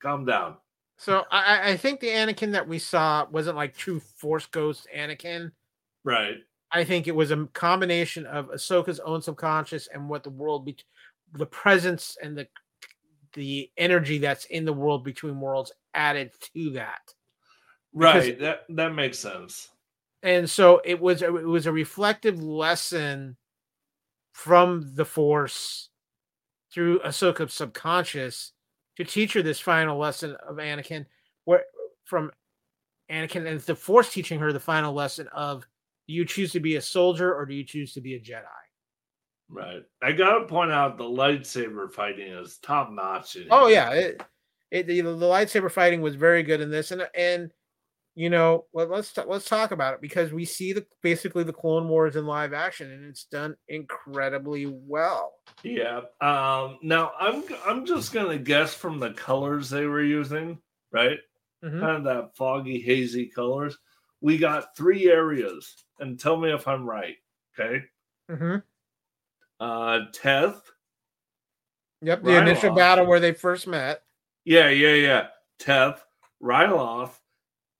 calm 0.00 0.24
down. 0.24 0.56
So 0.96 1.24
I, 1.30 1.72
I- 1.72 1.76
think 1.76 2.00
the 2.00 2.08
Anakin 2.08 2.52
that 2.52 2.68
we 2.68 2.78
saw 2.78 3.26
wasn't 3.30 3.56
like 3.56 3.76
true 3.76 4.00
Force 4.00 4.46
Ghost 4.46 4.86
Anakin. 4.96 5.50
Right. 6.04 6.36
I 6.70 6.84
think 6.84 7.06
it 7.06 7.14
was 7.14 7.30
a 7.30 7.46
combination 7.52 8.26
of 8.26 8.48
Ahsoka's 8.50 9.00
own 9.00 9.22
subconscious 9.22 9.88
and 9.92 10.08
what 10.08 10.22
the 10.24 10.30
world, 10.30 10.64
be- 10.64 10.76
the 11.32 11.46
presence 11.46 12.16
and 12.22 12.36
the 12.36 12.46
the 13.34 13.68
energy 13.76 14.18
that's 14.18 14.44
in 14.44 14.64
the 14.64 14.72
world 14.72 15.02
between 15.04 15.40
worlds 15.40 15.72
added 15.92 16.30
to 16.54 16.70
that. 16.70 17.00
Right. 17.92 18.38
that 18.40 18.60
that 18.70 18.94
makes 18.94 19.18
sense. 19.18 19.70
And 20.22 20.48
so 20.48 20.80
it 20.84 20.98
was 21.00 21.20
a, 21.22 21.36
it 21.36 21.46
was 21.46 21.66
a 21.66 21.72
reflective 21.72 22.42
lesson 22.42 23.36
from 24.32 24.94
the 24.94 25.04
Force 25.04 25.90
through 26.72 27.00
Ahsoka's 27.00 27.52
subconscious 27.52 28.52
to 28.96 29.04
teach 29.04 29.32
her 29.32 29.42
this 29.42 29.60
final 29.60 29.98
lesson 29.98 30.36
of 30.46 30.56
Anakin, 30.56 31.06
where 31.44 31.64
from 32.04 32.30
Anakin 33.10 33.46
and 33.46 33.60
the 33.60 33.74
Force 33.74 34.12
teaching 34.12 34.38
her 34.40 34.52
the 34.52 34.60
final 34.60 34.92
lesson 34.92 35.28
of 35.28 35.66
do 36.06 36.14
you 36.14 36.24
choose 36.24 36.52
to 36.52 36.60
be 36.60 36.76
a 36.76 36.80
soldier 36.80 37.34
or 37.34 37.46
do 37.46 37.54
you 37.54 37.64
choose 37.64 37.94
to 37.94 38.00
be 38.00 38.14
a 38.14 38.20
Jedi? 38.20 38.44
Right. 39.48 39.82
I 40.02 40.12
gotta 40.12 40.46
point 40.46 40.72
out 40.72 40.98
the 40.98 41.04
lightsaber 41.04 41.90
fighting 41.92 42.28
is 42.28 42.58
top 42.58 42.90
notch. 42.90 43.36
Oh 43.50 43.68
yeah, 43.68 43.92
it, 43.92 44.22
it 44.70 44.86
the, 44.86 45.00
the 45.00 45.10
lightsaber 45.10 45.70
fighting 45.70 46.00
was 46.00 46.14
very 46.14 46.42
good 46.42 46.60
in 46.60 46.70
this, 46.70 46.90
and 46.90 47.06
and 47.14 47.50
you 48.14 48.30
know 48.30 48.66
well, 48.72 48.86
let's 48.86 49.12
ta- 49.12 49.24
let's 49.26 49.48
talk 49.48 49.70
about 49.70 49.94
it 49.94 50.00
because 50.00 50.32
we 50.32 50.44
see 50.44 50.72
the 50.72 50.86
basically 51.02 51.44
the 51.44 51.52
Clone 51.52 51.88
Wars 51.88 52.16
in 52.16 52.26
live 52.26 52.52
action, 52.52 52.90
and 52.90 53.04
it's 53.04 53.24
done 53.24 53.56
incredibly 53.68 54.66
well. 54.66 55.32
Yeah. 55.62 56.02
Um. 56.20 56.78
Now 56.82 57.12
I'm 57.18 57.44
I'm 57.66 57.86
just 57.86 58.12
gonna 58.12 58.38
guess 58.38 58.74
from 58.74 58.98
the 58.98 59.12
colors 59.12 59.70
they 59.70 59.86
were 59.86 60.02
using. 60.02 60.58
Right. 60.92 61.18
Mhm. 61.64 61.80
Kind 61.80 61.96
of 61.96 62.04
that 62.04 62.36
foggy, 62.36 62.80
hazy 62.80 63.26
colors. 63.26 63.76
We 64.20 64.38
got 64.38 64.76
three 64.76 65.10
areas, 65.10 65.84
and 65.98 66.18
tell 66.18 66.36
me 66.36 66.52
if 66.52 66.68
I'm 66.68 66.88
right. 66.88 67.16
Okay. 67.58 67.84
Mm-hmm. 68.30 68.56
Uh, 69.60 70.00
Teth. 70.12 70.60
Yep, 72.02 72.22
the 72.22 72.38
initial 72.38 72.74
battle 72.74 73.06
where 73.06 73.20
they 73.20 73.32
first 73.32 73.66
met. 73.66 74.02
Yeah, 74.44 74.68
yeah, 74.68 74.94
yeah. 74.94 75.26
Teth, 75.58 76.04
Ryloth, 76.42 77.12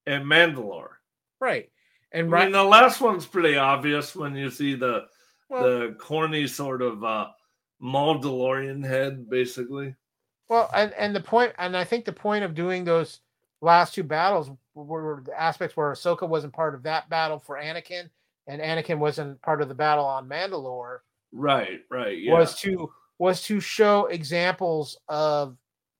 and 0.06 0.24
Mandalore. 0.24 0.90
Right, 1.40 1.70
and 2.12 2.34
I 2.34 2.44
mean, 2.44 2.52
the 2.52 2.62
last 2.64 3.00
one's 3.00 3.26
pretty 3.26 3.56
obvious 3.56 4.14
when 4.14 4.34
you 4.34 4.50
see 4.50 4.74
the 4.74 5.06
well, 5.48 5.62
the 5.62 5.96
corny 5.98 6.46
sort 6.46 6.82
of 6.82 7.02
uh 7.04 7.26
Mandalorian 7.82 8.86
head, 8.86 9.28
basically. 9.28 9.94
well, 10.48 10.70
and 10.74 10.92
and 10.94 11.14
the 11.14 11.20
point, 11.20 11.52
and 11.58 11.76
I 11.76 11.84
think 11.84 12.04
the 12.04 12.12
point 12.12 12.44
of 12.44 12.54
doing 12.54 12.84
those 12.84 13.20
last 13.60 13.94
two 13.94 14.04
battles 14.04 14.50
were, 14.74 14.84
were 14.84 15.22
the 15.24 15.40
aspects 15.40 15.76
where 15.76 15.92
Ahsoka 15.92 16.28
wasn't 16.28 16.52
part 16.52 16.74
of 16.74 16.82
that 16.84 17.08
battle 17.08 17.38
for 17.38 17.56
Anakin, 17.56 18.08
and 18.46 18.60
Anakin 18.60 18.98
wasn't 18.98 19.40
part 19.42 19.60
of 19.60 19.68
the 19.68 19.74
battle 19.74 20.04
on 20.04 20.28
Mandalore. 20.28 20.98
Right, 21.32 21.80
right. 21.90 22.16
Yeah. 22.16 22.32
was 22.32 22.58
to 22.60 22.92
was 23.18 23.42
to 23.42 23.60
show 23.60 24.06
examples 24.06 24.98
of 25.08 25.56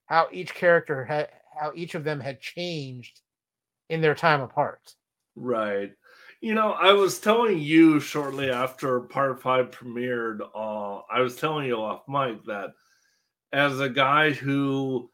how 0.07 0.29
each 0.33 0.55
character 0.55 1.05
had 1.05 1.29
how 1.59 1.73
each 1.75 1.95
of 1.95 2.05
them 2.05 2.21
had 2.21 2.41
changed 2.41 3.21
in 3.89 4.01
their 4.01 4.15
time 4.15 4.41
apart. 4.41 4.95
Right. 5.37 5.93
You 6.41 6.55
know, 6.55 6.73
I 6.73 6.93
was 6.93 7.19
telling 7.19 7.59
you 7.59 8.01
shortly 8.01 8.51
after 8.51 9.01
Part 9.01 9.41
5 9.41 9.71
premiered, 9.71 10.41
uh, 10.55 11.03
I 11.11 11.21
was 11.21 11.37
telling 11.37 11.67
you 11.67 11.77
off 11.77 12.03
mic 12.09 12.45
that 12.45 12.75
as 13.53 13.81
a 13.81 13.89
guy 13.89 14.33
who, 14.33 15.11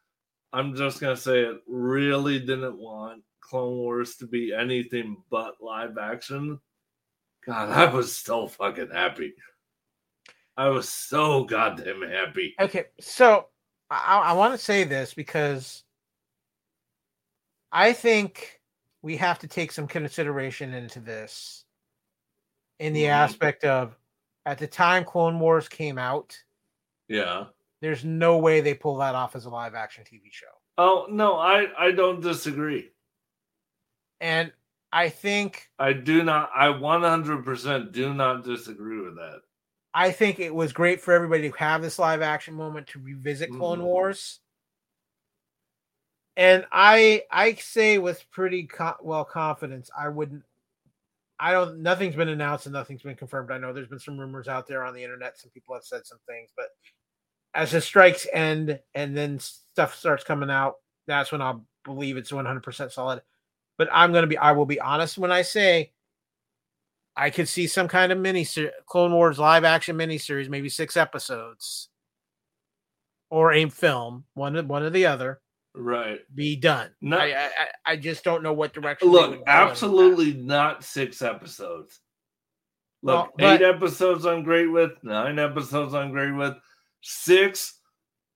I'm 0.52 0.74
just 0.74 1.00
going 1.00 1.14
to 1.14 1.22
say 1.22 1.40
it, 1.40 1.60
really 1.68 2.40
didn't 2.40 2.78
want 2.78 3.22
Clone 3.40 3.76
Wars 3.76 4.16
to 4.16 4.26
be 4.26 4.52
anything 4.52 5.16
but 5.30 5.54
live 5.60 5.98
action, 5.98 6.58
God, 7.46 7.70
I 7.70 7.92
was 7.92 8.16
so 8.16 8.48
fucking 8.48 8.90
happy. 8.92 9.32
I 10.56 10.68
was 10.68 10.88
so 10.88 11.44
goddamn 11.44 12.02
happy. 12.02 12.54
Okay, 12.60 12.86
so 13.00 13.46
I, 13.90 14.18
I 14.18 14.32
want 14.34 14.52
to 14.52 14.58
say 14.58 14.84
this 14.84 15.14
because 15.14 15.84
I 17.72 17.92
think 17.92 18.59
we 19.03 19.16
have 19.16 19.38
to 19.40 19.48
take 19.48 19.72
some 19.72 19.86
consideration 19.86 20.74
into 20.74 21.01
this 21.01 21.64
in 22.78 22.92
the 22.92 23.05
Mhm. 23.05 23.11
aspect 23.11 23.64
of 23.64 23.96
at 24.46 24.59
the 24.59 24.66
time 24.66 25.05
Clone 25.05 25.38
Wars 25.38 25.68
came 25.68 25.98
out, 25.98 26.42
Yeah. 27.09 27.46
there's 27.80 28.05
no 28.05 28.38
way 28.38 28.61
they 28.61 28.74
pull 28.74 28.96
that 28.98 29.14
off 29.14 29.36
as 29.36 29.44
a 29.44 29.51
live 29.51 29.74
action 29.74 30.05
TV 30.05 30.30
show. 30.30 30.46
Oh, 30.78 31.07
no, 31.11 31.36
I, 31.38 31.66
I 31.78 31.92
don't 31.92 32.20
disagree. 32.20 32.90
And 34.20 34.53
I 34.92 35.09
think 35.09 35.70
I 35.78 35.92
do 35.92 36.22
not, 36.24 36.51
I 36.55 36.68
100% 36.70 37.92
do 37.92 38.12
not 38.14 38.44
disagree 38.44 39.01
with 39.01 39.16
that. 39.16 39.40
I 39.92 40.12
think 40.12 40.38
it 40.38 40.55
was 40.55 40.72
great 40.72 41.01
for 41.01 41.12
everybody 41.12 41.51
to 41.51 41.57
have 41.57 41.82
this 41.82 41.98
live 41.98 42.22
action 42.22 42.55
moment 42.55 42.86
to 42.88 42.98
revisit 43.01 43.51
Clone 43.51 43.80
Mhm. 43.80 43.84
Wars. 43.84 44.40
And 46.36 46.64
I 46.72 47.22
I 47.30 47.54
say 47.54 47.98
with 47.98 48.24
pretty 48.30 48.64
co- 48.64 48.96
well 49.02 49.24
confidence 49.24 49.90
I 49.98 50.08
wouldn't 50.08 50.42
I 51.38 51.52
don't 51.52 51.80
nothing's 51.80 52.16
been 52.16 52.28
announced 52.28 52.66
and 52.66 52.72
nothing's 52.72 53.02
been 53.02 53.16
confirmed. 53.16 53.50
I 53.50 53.58
know 53.58 53.72
there's 53.72 53.88
been 53.88 53.98
some 53.98 54.18
rumors 54.18 54.48
out 54.48 54.66
there 54.66 54.84
on 54.84 54.94
the 54.94 55.02
internet 55.02 55.38
some 55.38 55.50
people 55.50 55.74
have 55.74 55.84
said 55.84 56.06
some 56.06 56.18
things 56.28 56.50
but 56.56 56.68
as 57.54 57.72
the 57.72 57.80
strikes 57.80 58.26
end 58.32 58.78
and 58.94 59.16
then 59.16 59.38
stuff 59.38 59.96
starts 59.96 60.24
coming 60.24 60.50
out 60.50 60.76
that's 61.06 61.32
when 61.32 61.42
I'll 61.42 61.66
believe 61.84 62.16
it's 62.16 62.30
100% 62.30 62.92
solid. 62.92 63.22
But 63.78 63.88
I'm 63.92 64.12
going 64.12 64.22
to 64.22 64.28
be 64.28 64.36
I 64.38 64.52
will 64.52 64.66
be 64.66 64.80
honest 64.80 65.18
when 65.18 65.32
I 65.32 65.42
say 65.42 65.92
I 67.16 67.30
could 67.30 67.48
see 67.48 67.66
some 67.66 67.88
kind 67.88 68.12
of 68.12 68.18
mini 68.18 68.46
Clone 68.86 69.12
Wars 69.12 69.38
live 69.38 69.64
action 69.64 69.96
miniseries, 69.96 70.48
maybe 70.48 70.68
six 70.68 70.96
episodes, 70.96 71.88
or 73.30 73.52
a 73.52 73.68
film, 73.68 74.24
one 74.34 74.68
one 74.68 74.82
or 74.82 74.90
the 74.90 75.06
other, 75.06 75.40
Right. 75.74 76.18
be 76.34 76.56
done. 76.56 76.90
No- 77.00 77.18
I, 77.18 77.34
I 77.36 77.48
I- 77.92 77.96
just 77.96 78.24
don't 78.24 78.42
know 78.42 78.52
what 78.52 78.72
direction. 78.72 79.08
Look, 79.08 79.20
go 79.26 79.32
in 79.32 79.38
with 79.40 79.48
absolutely 79.48 80.34
not 80.34 80.82
six 80.84 81.22
episodes. 81.22 82.00
Look, 83.02 83.30
Well, 83.38 83.52
eight 83.54 83.58
but- 83.60 83.76
episodes 83.76 84.26
I'm 84.26 84.42
great 84.42 84.66
with, 84.66 84.92
nine 85.02 85.38
episodes 85.38 85.94
I'm 85.94 86.10
great 86.10 86.32
with, 86.32 86.54
six. 87.02 87.78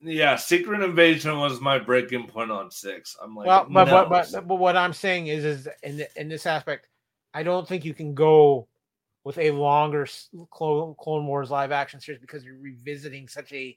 Yeah, 0.01 0.37
Secret 0.37 0.83
Invasion 0.83 1.39
was 1.39 1.61
my 1.61 1.79
breaking 1.79 2.29
point 2.29 2.51
on 2.51 2.71
six. 2.71 3.17
I'm 3.23 3.35
like, 3.35 3.47
Well, 3.47 3.67
but, 3.71 3.85
no. 3.87 4.07
but 4.09 4.31
but 4.33 4.47
but 4.49 4.57
what 4.57 4.77
I'm 4.77 4.93
saying 4.93 5.29
is 5.29 5.45
is 5.45 5.69
in 5.83 5.97
th- 5.97 6.11
in 6.17 6.29
this 6.29 6.47
aspect, 6.47 6.89
I 7.33 7.43
don't 7.43 7.67
think 7.67 7.85
you 7.85 7.95
can 7.95 8.15
go 8.15 8.69
with 9.25 9.39
a 9.39 9.51
longer 9.51 10.07
Clone 10.51 11.27
Wars 11.27 11.51
live 11.51 11.73
action 11.73 12.01
series 12.01 12.21
because 12.21 12.45
you're 12.45 12.59
revisiting 12.59 13.27
such 13.29 13.53
a 13.55 13.77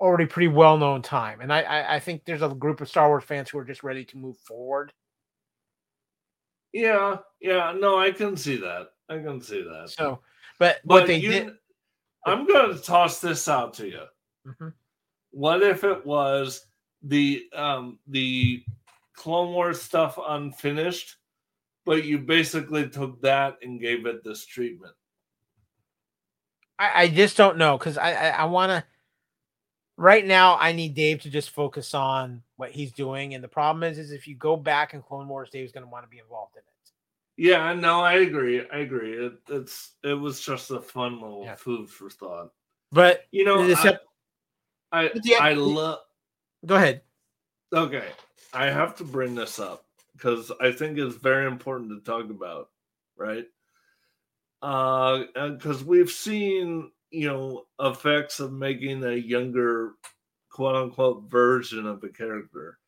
already 0.00 0.26
pretty 0.26 0.48
well 0.48 0.78
known 0.78 1.02
time. 1.02 1.40
And 1.40 1.52
I, 1.52 1.62
I 1.62 1.94
I 1.96 2.00
think 2.00 2.24
there's 2.24 2.42
a 2.42 2.48
group 2.48 2.80
of 2.80 2.88
Star 2.88 3.08
Wars 3.08 3.24
fans 3.24 3.50
who 3.50 3.58
are 3.58 3.64
just 3.64 3.82
ready 3.82 4.04
to 4.06 4.16
move 4.16 4.36
forward. 4.38 4.92
Yeah, 6.72 7.18
yeah, 7.40 7.74
no, 7.76 7.98
I 7.98 8.10
can 8.10 8.36
see 8.36 8.56
that. 8.56 8.88
I 9.08 9.18
can 9.18 9.40
see 9.40 9.62
that. 9.62 9.90
So, 9.90 10.20
but 10.58 10.80
But 10.84 10.94
what 10.94 11.06
they 11.06 11.16
you, 11.16 11.30
did. 11.30 11.52
I'm 12.26 12.46
going 12.46 12.76
to 12.76 12.82
toss 12.82 13.20
this 13.20 13.48
out 13.48 13.72
to 13.74 13.88
you. 13.88 14.02
Mhm. 14.46 14.72
What 15.30 15.62
if 15.62 15.84
it 15.84 16.04
was 16.04 16.66
the 17.02 17.48
um 17.54 17.98
the 18.06 18.64
Clone 19.14 19.52
Wars 19.52 19.80
stuff 19.80 20.18
unfinished, 20.28 21.16
but 21.84 22.04
you 22.04 22.18
basically 22.18 22.88
took 22.88 23.20
that 23.22 23.56
and 23.62 23.80
gave 23.80 24.06
it 24.06 24.22
this 24.24 24.44
treatment? 24.44 24.94
I, 26.78 27.02
I 27.02 27.08
just 27.08 27.36
don't 27.36 27.56
know 27.56 27.78
because 27.78 27.98
I 27.98 28.12
I, 28.12 28.28
I 28.28 28.44
want 28.44 28.70
to. 28.70 28.84
Right 29.98 30.24
now, 30.24 30.56
I 30.60 30.70
need 30.70 30.94
Dave 30.94 31.22
to 31.22 31.30
just 31.30 31.50
focus 31.50 31.92
on 31.92 32.40
what 32.54 32.70
he's 32.70 32.92
doing, 32.92 33.34
and 33.34 33.42
the 33.42 33.48
problem 33.48 33.82
is, 33.82 33.98
is 33.98 34.12
if 34.12 34.28
you 34.28 34.36
go 34.36 34.56
back 34.56 34.94
in 34.94 35.02
Clone 35.02 35.26
Wars, 35.26 35.50
Dave's 35.50 35.72
going 35.72 35.84
to 35.84 35.90
want 35.90 36.04
to 36.04 36.08
be 36.08 36.20
involved 36.20 36.54
in 36.54 36.60
it. 36.60 37.48
Yeah, 37.50 37.72
no, 37.72 38.00
I 38.00 38.14
agree. 38.14 38.64
I 38.72 38.78
agree. 38.78 39.26
It, 39.26 39.32
it's 39.48 39.94
it 40.04 40.14
was 40.14 40.40
just 40.40 40.70
a 40.70 40.80
fun 40.80 41.20
little 41.20 41.42
Yeah. 41.42 41.56
food 41.56 41.90
for 41.90 42.08
thought. 42.10 42.52
But 42.92 43.26
You 43.32 43.44
know, 43.44 43.60
I 43.60 43.98
I, 44.92 45.10
But 45.12 45.40
I 45.40 45.52
love. 45.54 45.98
go 46.64 46.76
ahead. 46.76 47.02
Okay, 47.74 48.06
I 48.54 48.66
have 48.66 48.94
to 48.96 49.04
bring 49.04 49.34
this 49.34 49.58
up 49.58 49.84
because 50.12 50.52
I 50.60 50.70
think 50.70 50.96
it's 50.96 51.16
very 51.16 51.48
important 51.48 51.90
to 51.90 52.00
talk 52.08 52.30
about, 52.30 52.70
right? 53.16 53.46
Uh, 54.62 55.24
because 55.34 55.82
we've 55.82 56.10
seen 56.10 56.92
you 57.10 57.28
know 57.28 57.64
effects 57.80 58.40
of 58.40 58.52
making 58.52 59.04
a 59.04 59.12
younger, 59.12 59.92
quote 60.50 60.76
unquote, 60.76 61.30
version 61.30 61.86
of 61.86 62.02
a 62.04 62.08
character, 62.08 62.78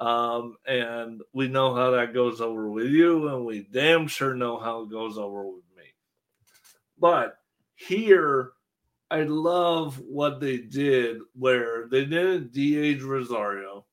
um, 0.00 0.56
and 0.66 1.22
we 1.32 1.48
know 1.48 1.74
how 1.74 1.90
that 1.90 2.14
goes 2.14 2.40
over 2.40 2.70
with 2.70 2.86
you, 2.86 3.28
and 3.28 3.44
we 3.44 3.66
damn 3.72 4.06
sure 4.06 4.34
know 4.34 4.58
how 4.58 4.82
it 4.82 4.90
goes 4.90 5.18
over 5.18 5.46
with 5.46 5.64
me. 5.76 5.84
But 6.98 7.38
here, 7.74 8.52
I 9.10 9.22
love 9.22 9.98
what 10.00 10.40
they 10.40 10.58
did 10.58 11.18
where 11.34 11.88
they 11.88 12.04
didn't 12.04 12.52
de-age 12.52 13.02
Rosario. 13.02 13.86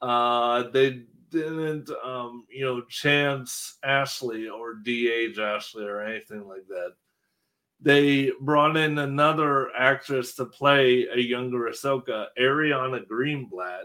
Uh, 0.00 0.64
they 0.70 1.02
didn't, 1.30 1.90
um, 2.04 2.44
you 2.48 2.64
know, 2.64 2.82
chance 2.82 3.78
Ashley 3.82 4.48
or 4.48 4.74
de-age 4.74 5.38
Ashley 5.38 5.84
or 5.84 6.02
anything 6.02 6.46
like 6.46 6.66
that. 6.68 6.92
They 7.80 8.32
brought 8.40 8.76
in 8.76 8.98
another 8.98 9.70
actress 9.76 10.34
to 10.36 10.46
play 10.46 11.06
a 11.14 11.18
younger 11.18 11.70
Ahsoka, 11.70 12.26
Ariana 12.38 13.06
Greenblatt, 13.06 13.84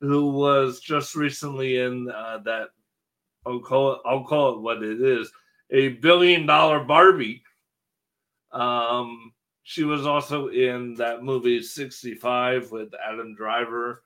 who 0.00 0.30
was 0.30 0.80
just 0.80 1.14
recently 1.14 1.78
in 1.78 2.10
uh, 2.10 2.38
that. 2.44 2.68
I'll 3.46 3.60
call 3.60 3.92
it. 3.92 4.00
I'll 4.06 4.24
call 4.24 4.54
it 4.54 4.60
what 4.60 4.82
it 4.82 5.02
is: 5.02 5.30
a 5.70 5.90
billion-dollar 5.90 6.84
Barbie. 6.84 7.42
Um, 8.52 9.32
she 9.64 9.82
was 9.84 10.06
also 10.06 10.48
in 10.48 10.94
that 10.94 11.22
movie 11.24 11.62
65 11.62 12.70
with 12.70 12.92
Adam 13.06 13.34
Driver. 13.34 14.02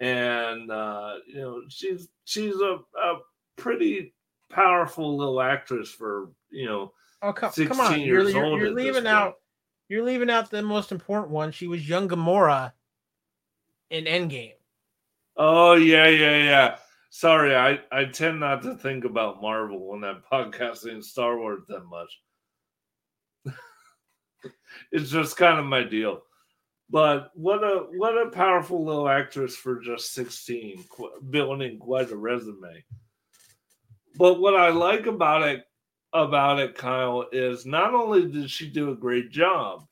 And 0.00 0.70
uh, 0.70 1.14
you 1.26 1.40
know, 1.40 1.62
she's 1.68 2.08
she's 2.24 2.56
a, 2.56 2.78
a 2.98 3.18
pretty 3.56 4.14
powerful 4.50 5.16
little 5.16 5.40
actress 5.40 5.90
for 5.90 6.30
you 6.50 6.66
know 6.66 6.92
Oh 7.22 7.32
come, 7.32 7.52
16 7.52 7.68
come 7.68 7.80
on! 7.80 8.00
You're, 8.00 8.28
you're, 8.28 8.58
you're 8.58 8.70
leaving 8.70 8.94
point. 8.94 9.06
out. 9.06 9.34
You're 9.88 10.04
leaving 10.04 10.30
out 10.30 10.50
the 10.50 10.62
most 10.62 10.92
important 10.92 11.30
one. 11.30 11.52
She 11.52 11.68
was 11.68 11.88
young 11.88 12.08
Gamora 12.08 12.72
in 13.90 14.04
Endgame. 14.04 14.52
Oh 15.36 15.74
yeah, 15.74 16.08
yeah, 16.08 16.36
yeah. 16.42 16.76
Sorry, 17.10 17.54
I 17.54 17.80
I 17.92 18.04
tend 18.06 18.40
not 18.40 18.62
to 18.62 18.76
think 18.76 19.04
about 19.04 19.40
Marvel 19.40 19.88
when 19.88 20.04
I'm 20.04 20.22
podcasting 20.30 21.02
Star 21.02 21.38
Wars 21.38 21.62
that 21.68 21.84
much. 21.84 22.20
it's 24.92 25.10
just 25.10 25.36
kind 25.36 25.58
of 25.58 25.64
my 25.64 25.82
deal. 25.82 26.22
But 26.88 27.30
what 27.34 27.64
a 27.64 27.86
what 27.96 28.16
a 28.16 28.30
powerful 28.30 28.84
little 28.84 29.08
actress 29.08 29.56
for 29.56 29.80
just 29.80 30.12
16, 30.14 30.84
qu- 30.88 31.20
building 31.30 31.78
quite 31.78 32.10
a 32.10 32.16
resume. 32.16 32.84
But 34.16 34.40
what 34.40 34.54
I 34.54 34.70
like 34.70 35.06
about 35.06 35.42
it 35.42 35.64
about 36.12 36.58
it, 36.58 36.74
Kyle, 36.74 37.26
is 37.32 37.66
not 37.66 37.94
only 37.94 38.30
did 38.30 38.50
she 38.50 38.68
do 38.68 38.90
a 38.90 38.96
great 38.96 39.30
job, 39.30 39.84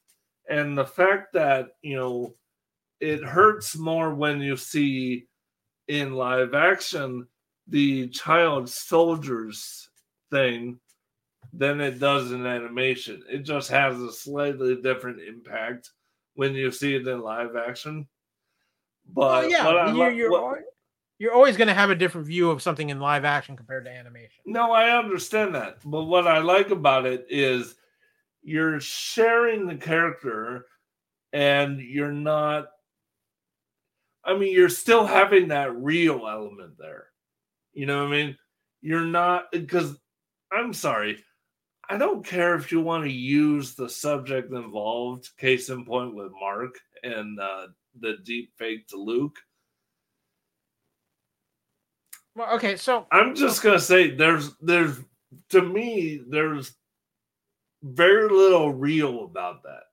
and 0.48 0.76
the 0.76 0.84
fact 0.86 1.32
that 1.34 1.70
you 1.82 1.96
know 1.96 2.34
it 3.00 3.22
hurts 3.22 3.76
more 3.76 4.14
when 4.14 4.40
you 4.40 4.56
see 4.56 5.26
in 5.88 6.14
live 6.14 6.54
action 6.54 7.26
the 7.68 8.08
child 8.08 8.68
soldiers 8.68 9.88
thing 10.30 10.78
than 11.52 11.80
it 11.80 11.98
does 11.98 12.32
in 12.32 12.46
animation. 12.46 13.22
It 13.30 13.40
just 13.40 13.70
has 13.70 14.00
a 14.00 14.12
slightly 14.12 14.80
different 14.80 15.20
impact 15.20 15.90
when 16.34 16.54
you 16.54 16.70
see 16.70 16.94
it 16.94 17.06
in 17.06 17.20
live 17.20 17.56
action. 17.56 18.06
But 19.12 19.44
oh 19.44 19.48
yeah, 19.48 19.64
what 19.64 19.78
I 19.78 19.92
you're, 19.92 20.10
you're, 20.10 20.30
what- 20.30 20.60
you're 21.18 21.32
always 21.32 21.56
going 21.56 21.68
to 21.68 21.74
have 21.74 21.90
a 21.90 21.94
different 21.94 22.26
view 22.26 22.50
of 22.50 22.62
something 22.62 22.90
in 22.90 23.00
live 23.00 23.24
action 23.24 23.56
compared 23.56 23.84
to 23.84 23.90
animation. 23.90 24.42
No, 24.46 24.72
I 24.72 24.98
understand 24.98 25.54
that. 25.54 25.78
But 25.84 26.04
what 26.04 26.26
I 26.26 26.38
like 26.38 26.70
about 26.70 27.06
it 27.06 27.26
is 27.30 27.76
you're 28.42 28.80
sharing 28.80 29.66
the 29.66 29.76
character 29.76 30.66
and 31.32 31.80
you're 31.80 32.12
not 32.12 32.66
I 34.24 34.36
mean, 34.36 34.52
you're 34.52 34.70
still 34.70 35.06
having 35.06 35.48
that 35.48 35.76
real 35.76 36.26
element 36.26 36.78
there. 36.78 37.08
You 37.72 37.86
know 37.86 38.04
what 38.04 38.08
I 38.08 38.16
mean? 38.16 38.38
You're 38.80 39.04
not 39.04 39.52
because 39.52 39.98
I'm 40.50 40.72
sorry. 40.72 41.22
I 41.88 41.98
don't 41.98 42.24
care 42.24 42.54
if 42.54 42.72
you 42.72 42.80
want 42.80 43.04
to 43.04 43.10
use 43.10 43.74
the 43.74 43.88
subject 43.88 44.50
involved, 44.50 45.28
case 45.36 45.68
in 45.68 45.84
point 45.84 46.14
with 46.14 46.32
Mark 46.40 46.74
and 47.02 47.38
uh, 47.38 47.66
the 48.00 48.16
deep 48.24 48.52
fake 48.56 48.88
to 48.88 48.96
Luke. 48.96 49.36
Well, 52.36 52.54
okay, 52.56 52.76
so 52.76 53.06
I'm 53.12 53.34
just 53.34 53.62
gonna 53.62 53.78
say 53.78 54.10
there's 54.10 54.56
there's 54.58 54.98
to 55.50 55.62
me 55.62 56.20
there's 56.28 56.74
very 57.82 58.28
little 58.28 58.72
real 58.72 59.24
about 59.24 59.62
that. 59.62 59.84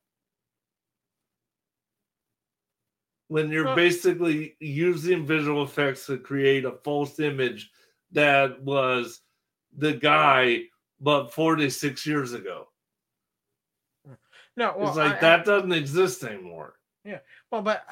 When 3.28 3.50
you're 3.52 3.66
Well- 3.66 3.76
basically 3.76 4.58
using 4.60 5.26
visual 5.26 5.64
effects 5.64 6.06
to 6.08 6.18
create 6.18 6.66
a 6.66 6.72
false 6.84 7.20
image 7.20 7.72
that 8.12 8.62
was 8.62 9.22
the 9.78 9.94
guy 9.94 10.64
but 11.00 11.34
46 11.34 12.06
years 12.06 12.34
ago. 12.34 12.68
no, 14.58 14.74
well, 14.78 14.90
it's 14.90 14.98
like 14.98 15.14
I- 15.14 15.18
I- 15.18 15.20
that 15.22 15.46
doesn't 15.46 15.72
exist 15.72 16.24
anymore. 16.24 16.78
Yeah. 17.04 17.20
Well, 17.50 17.62
but 17.62 17.86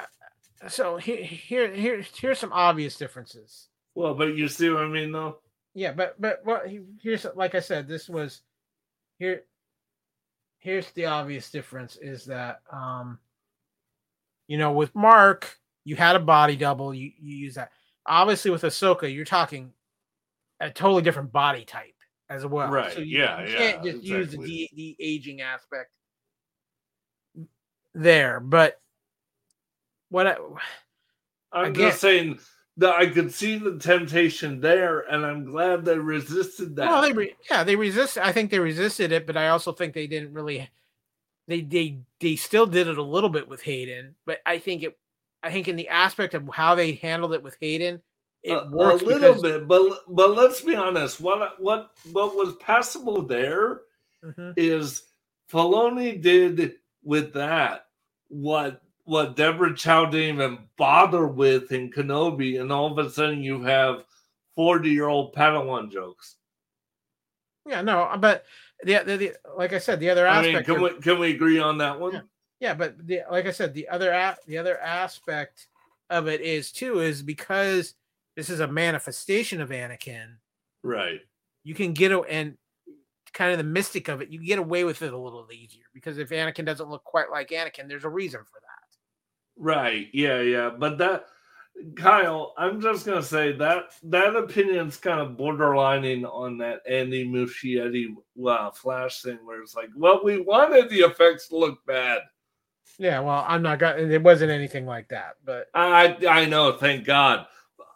uh, 0.62 0.68
so 0.68 0.96
here, 0.98 1.24
here, 1.24 1.72
here, 1.74 2.02
here's 2.02 2.38
some 2.38 2.52
obvious 2.52 2.96
differences. 2.96 3.68
Well, 3.94 4.14
but 4.14 4.36
you 4.36 4.48
see 4.48 4.70
what 4.70 4.82
I 4.84 4.88
mean 4.88 5.12
though? 5.12 5.38
Yeah, 5.74 5.92
but 5.92 6.20
but 6.20 6.40
what 6.44 6.66
here's 7.00 7.26
like 7.34 7.54
I 7.54 7.60
said, 7.60 7.86
this 7.88 8.08
was 8.08 8.42
here. 9.18 9.42
Here's 10.58 10.90
the 10.92 11.06
obvious 11.06 11.50
difference 11.50 11.96
is 11.96 12.24
that 12.26 12.60
um, 12.72 13.18
you 14.46 14.58
know, 14.58 14.72
with 14.72 14.94
Mark, 14.94 15.56
you 15.84 15.96
had 15.96 16.16
a 16.16 16.20
body 16.20 16.56
double. 16.56 16.92
You 16.92 17.10
you 17.18 17.36
use 17.36 17.54
that. 17.54 17.70
Obviously, 18.06 18.50
with 18.50 18.62
Ahsoka, 18.62 19.12
you're 19.12 19.24
talking 19.24 19.72
a 20.60 20.70
totally 20.70 21.02
different 21.02 21.32
body 21.32 21.64
type 21.64 21.94
as 22.28 22.44
well. 22.44 22.68
Right, 22.70 22.92
So 22.92 23.00
you, 23.00 23.18
yeah, 23.18 23.40
you 23.46 23.56
can't 23.56 23.84
yeah, 23.84 23.92
just 23.92 24.04
use 24.04 24.30
the 24.30 24.36
exactly. 24.36 24.46
de, 24.46 24.96
de 24.96 24.96
aging 25.00 25.40
aspect 25.40 25.90
there. 27.94 28.40
But 28.40 28.78
what 30.10 30.26
I, 30.26 30.36
I'm 31.52 31.70
Again- 31.70 31.88
just 31.90 32.00
saying 32.00 32.38
that 32.76 32.94
I 32.94 33.06
could 33.06 33.32
see 33.32 33.56
the 33.58 33.78
temptation 33.78 34.60
there, 34.60 35.00
and 35.00 35.24
I'm 35.26 35.44
glad 35.44 35.84
they 35.84 35.98
resisted 35.98 36.76
that. 36.76 36.88
Well, 36.88 37.02
they 37.02 37.12
re- 37.12 37.34
yeah 37.50 37.64
they 37.64 37.76
resist. 37.76 38.16
I 38.18 38.32
think 38.32 38.50
they 38.50 38.58
resisted 38.58 39.12
it, 39.12 39.26
but 39.26 39.36
I 39.36 39.48
also 39.48 39.72
think 39.72 39.94
they 39.94 40.06
didn't 40.06 40.32
really. 40.32 40.68
They 41.48 41.62
they 41.62 41.98
they 42.20 42.36
still 42.36 42.66
did 42.66 42.86
it 42.88 42.96
a 42.98 43.02
little 43.02 43.28
bit 43.30 43.48
with 43.48 43.62
Hayden, 43.62 44.14
but 44.24 44.38
I 44.46 44.58
think 44.58 44.82
it. 44.82 44.98
I 45.42 45.50
think 45.50 45.68
in 45.68 45.76
the 45.76 45.88
aspect 45.88 46.34
of 46.34 46.48
how 46.52 46.74
they 46.74 46.92
handled 46.92 47.32
it 47.32 47.42
with 47.42 47.56
Hayden, 47.60 48.00
it 48.42 48.52
a, 48.52 48.62
a 48.62 48.68
little 48.68 48.98
because- 49.34 49.42
bit, 49.42 49.66
but 49.68 49.98
but 50.08 50.30
let's 50.36 50.60
be 50.60 50.76
honest. 50.76 51.20
What 51.20 51.60
what 51.60 51.90
what 52.12 52.36
was 52.36 52.54
passable 52.56 53.22
there 53.22 53.80
Mhm. 54.24 54.52
is 54.56 55.02
Filoni 55.50 56.20
did 56.20 56.74
with 57.02 57.32
that 57.32 57.86
what 58.28 58.82
what 59.04 59.36
Deborah 59.36 59.74
Chow 59.74 60.06
didn't 60.06 60.36
even 60.36 60.58
bother 60.76 61.26
with 61.26 61.72
in 61.72 61.90
Kenobi, 61.90 62.60
and 62.60 62.70
all 62.72 62.90
of 62.90 63.04
a 63.04 63.10
sudden 63.10 63.42
you 63.42 63.62
have 63.62 64.04
forty 64.54 64.90
year 64.90 65.08
old 65.08 65.34
Padawan 65.34 65.90
jokes. 65.90 66.36
Yeah, 67.66 67.82
no, 67.82 68.02
uh, 68.02 68.16
but 68.16 68.44
the, 68.82 69.02
the, 69.04 69.16
the 69.16 69.34
like 69.56 69.72
I 69.72 69.78
said, 69.78 70.00
the 70.00 70.10
other 70.10 70.26
I 70.26 70.38
aspect. 70.38 70.54
mean, 70.54 70.64
can 70.64 70.84
of- 70.84 70.94
we 70.96 71.00
can 71.00 71.18
we 71.18 71.30
agree 71.34 71.58
on 71.58 71.78
that 71.78 71.98
one? 72.00 72.12
Yeah. 72.14 72.20
yeah, 72.60 72.74
but 72.74 73.06
the 73.06 73.22
like 73.30 73.46
I 73.46 73.50
said, 73.52 73.74
the 73.74 73.88
other 73.88 74.36
the 74.46 74.58
other 74.58 74.78
aspect 74.78 75.68
of 76.08 76.26
it 76.28 76.40
is 76.40 76.72
too 76.72 77.00
is 77.00 77.22
because 77.22 77.94
this 78.36 78.48
is 78.48 78.60
a 78.60 78.66
manifestation 78.66 79.60
of 79.60 79.70
Anakin. 79.70 80.36
Right. 80.82 81.20
you 81.62 81.74
can 81.74 81.92
get 81.92 82.10
and 82.30 82.56
kind 83.32 83.52
of 83.52 83.58
the 83.58 83.64
mystic 83.64 84.08
of 84.08 84.22
it, 84.22 84.30
you 84.30 84.44
get 84.44 84.58
away 84.58 84.84
with 84.84 85.02
it 85.02 85.12
a 85.12 85.18
little 85.18 85.46
easier 85.52 85.84
because 85.94 86.18
if 86.18 86.30
Anakin 86.30 86.64
doesn't 86.64 86.88
look 86.88 87.04
quite 87.04 87.30
like 87.30 87.50
Anakin, 87.50 87.86
there's 87.86 88.04
a 88.04 88.08
reason 88.08 88.40
for 88.40 88.60
that. 88.60 88.69
Right. 89.56 90.08
Yeah, 90.12 90.40
yeah. 90.40 90.70
But 90.70 90.98
that 90.98 91.26
Kyle, 91.96 92.54
I'm 92.58 92.80
just 92.80 93.06
gonna 93.06 93.22
say 93.22 93.52
that 93.52 93.92
that 94.04 94.36
opinion's 94.36 94.96
kind 94.96 95.20
of 95.20 95.36
borderlining 95.36 96.24
on 96.24 96.58
that 96.58 96.82
Andy 96.88 97.26
Muschietti 97.26 98.14
uh, 98.46 98.70
flash 98.70 99.22
thing 99.22 99.38
where 99.44 99.62
it's 99.62 99.74
like, 99.74 99.88
well, 99.96 100.20
we 100.22 100.40
wanted 100.40 100.90
the 100.90 101.00
effects 101.00 101.48
to 101.48 101.56
look 101.56 101.84
bad. 101.86 102.20
Yeah, 102.98 103.20
well, 103.20 103.44
I'm 103.48 103.62
not 103.62 103.78
gonna. 103.78 104.02
It 104.02 104.22
wasn't 104.22 104.50
anything 104.50 104.86
like 104.86 105.08
that, 105.08 105.36
but 105.44 105.68
I 105.74 106.16
I 106.28 106.44
know, 106.46 106.72
thank 106.72 107.04
God. 107.04 107.46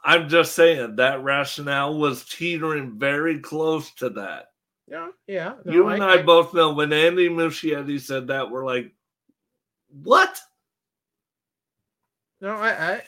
I'm 0.05 0.29
just 0.29 0.55
saying 0.55 0.97
that 0.97 1.25
rationale 1.25 1.99
was 1.99 2.25
teetering 2.27 2.99
very 2.99 3.39
close 3.39 3.91
to 3.95 4.11
that. 4.11 4.49
yeah, 4.87 5.09
yeah. 5.27 5.55
no, 5.65 5.73
you 5.73 5.89
and 5.89 6.05
I, 6.05 6.23
both 6.23 6.53
know 6.53 6.73
when 6.75 6.93
Andy 6.93 7.29
Muschietti 7.29 8.01
said 8.01 8.27
that, 8.29 8.51
we're 8.51 8.67
like, 8.67 8.93
what? 10.03 10.39
No, 12.45 12.57
I, 12.57 12.93
I, 12.93 13.03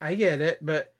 I 0.00 0.14
get 0.14 0.40
it, 0.40 0.58
but 0.62 0.94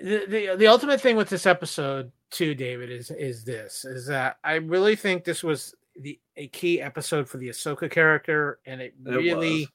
the, 0.00 0.26
the 0.26 0.56
the 0.56 0.66
ultimate 0.66 1.00
thing 1.00 1.14
with 1.14 1.28
this 1.28 1.46
episode 1.46 2.10
too, 2.32 2.56
David, 2.56 2.90
is 2.90 3.12
is 3.12 3.44
this: 3.44 3.84
is 3.84 4.08
that 4.08 4.38
I 4.42 4.54
really 4.54 4.96
think 4.96 5.22
this 5.22 5.44
was 5.44 5.72
the 5.94 6.18
a 6.36 6.48
key 6.48 6.80
episode 6.82 7.28
for 7.28 7.38
the 7.38 7.50
Ahsoka 7.50 7.88
character, 7.88 8.58
and 8.66 8.80
it 8.80 8.94
It 9.06 9.10
really, 9.10 9.60
was. 9.60 9.68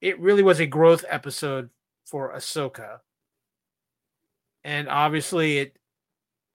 it 0.00 0.18
really 0.18 0.42
was 0.42 0.58
a 0.58 0.66
growth 0.66 1.04
episode 1.08 1.70
for 2.04 2.34
Ahsoka, 2.34 2.98
and 4.64 4.88
obviously 4.88 5.58
it. 5.58 5.78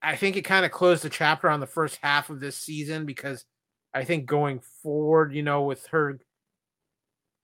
I 0.02 0.18
think 0.18 0.36
it 0.36 0.42
kind 0.42 0.66
of 0.66 0.72
closed 0.72 1.04
the 1.04 1.10
chapter 1.10 1.50
on 1.50 1.62
the 1.62 1.66
first 1.66 1.98
half 2.04 2.30
of 2.30 2.42
this 2.42 2.58
season 2.58 3.06
because 3.06 3.46
I 3.94 4.04
think 4.04 4.26
going 4.26 4.60
forward, 4.84 5.34
you 5.34 5.44
know, 5.44 5.64
with 5.64 5.88
her 5.88 6.20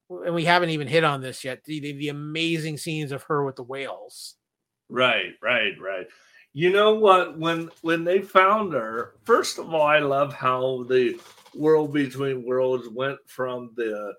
and 0.10 0.34
we 0.36 0.46
haven't 0.46 0.70
even 0.70 0.88
hit 0.88 1.04
on 1.04 1.22
this 1.22 1.44
yet. 1.44 1.64
The, 1.66 1.80
the, 1.80 1.94
the 1.94 2.10
amazing 2.10 2.78
scenes 2.78 3.12
of 3.12 3.24
her 3.24 3.44
with 3.44 3.56
the 3.58 3.64
whales. 3.64 4.36
Right, 4.90 5.34
right, 5.42 5.74
right. 5.82 6.08
You 6.54 6.72
know 6.72 6.96
what? 6.96 7.38
When 7.38 7.70
when 7.82 8.04
they 8.04 8.22
found 8.22 8.74
her, 8.74 9.16
first 9.26 9.60
of 9.60 9.74
all, 9.74 9.82
I 9.86 10.00
love 10.00 10.34
how 10.34 10.84
the 10.84 11.20
world 11.54 11.94
between 11.94 12.46
worlds 12.46 12.88
went 12.90 13.20
from 13.28 13.74
the 13.76 14.14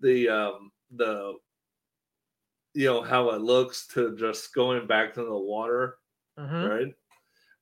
the 0.00 0.28
um 0.28 0.72
the 0.90 1.34
you 2.74 2.86
know 2.86 3.02
how 3.02 3.30
it 3.30 3.40
looks 3.40 3.86
to 3.88 4.16
just 4.16 4.54
going 4.54 4.86
back 4.86 5.14
to 5.14 5.24
the 5.24 5.36
water, 5.36 5.98
Mhm. 6.38 6.68
right? 6.68 6.94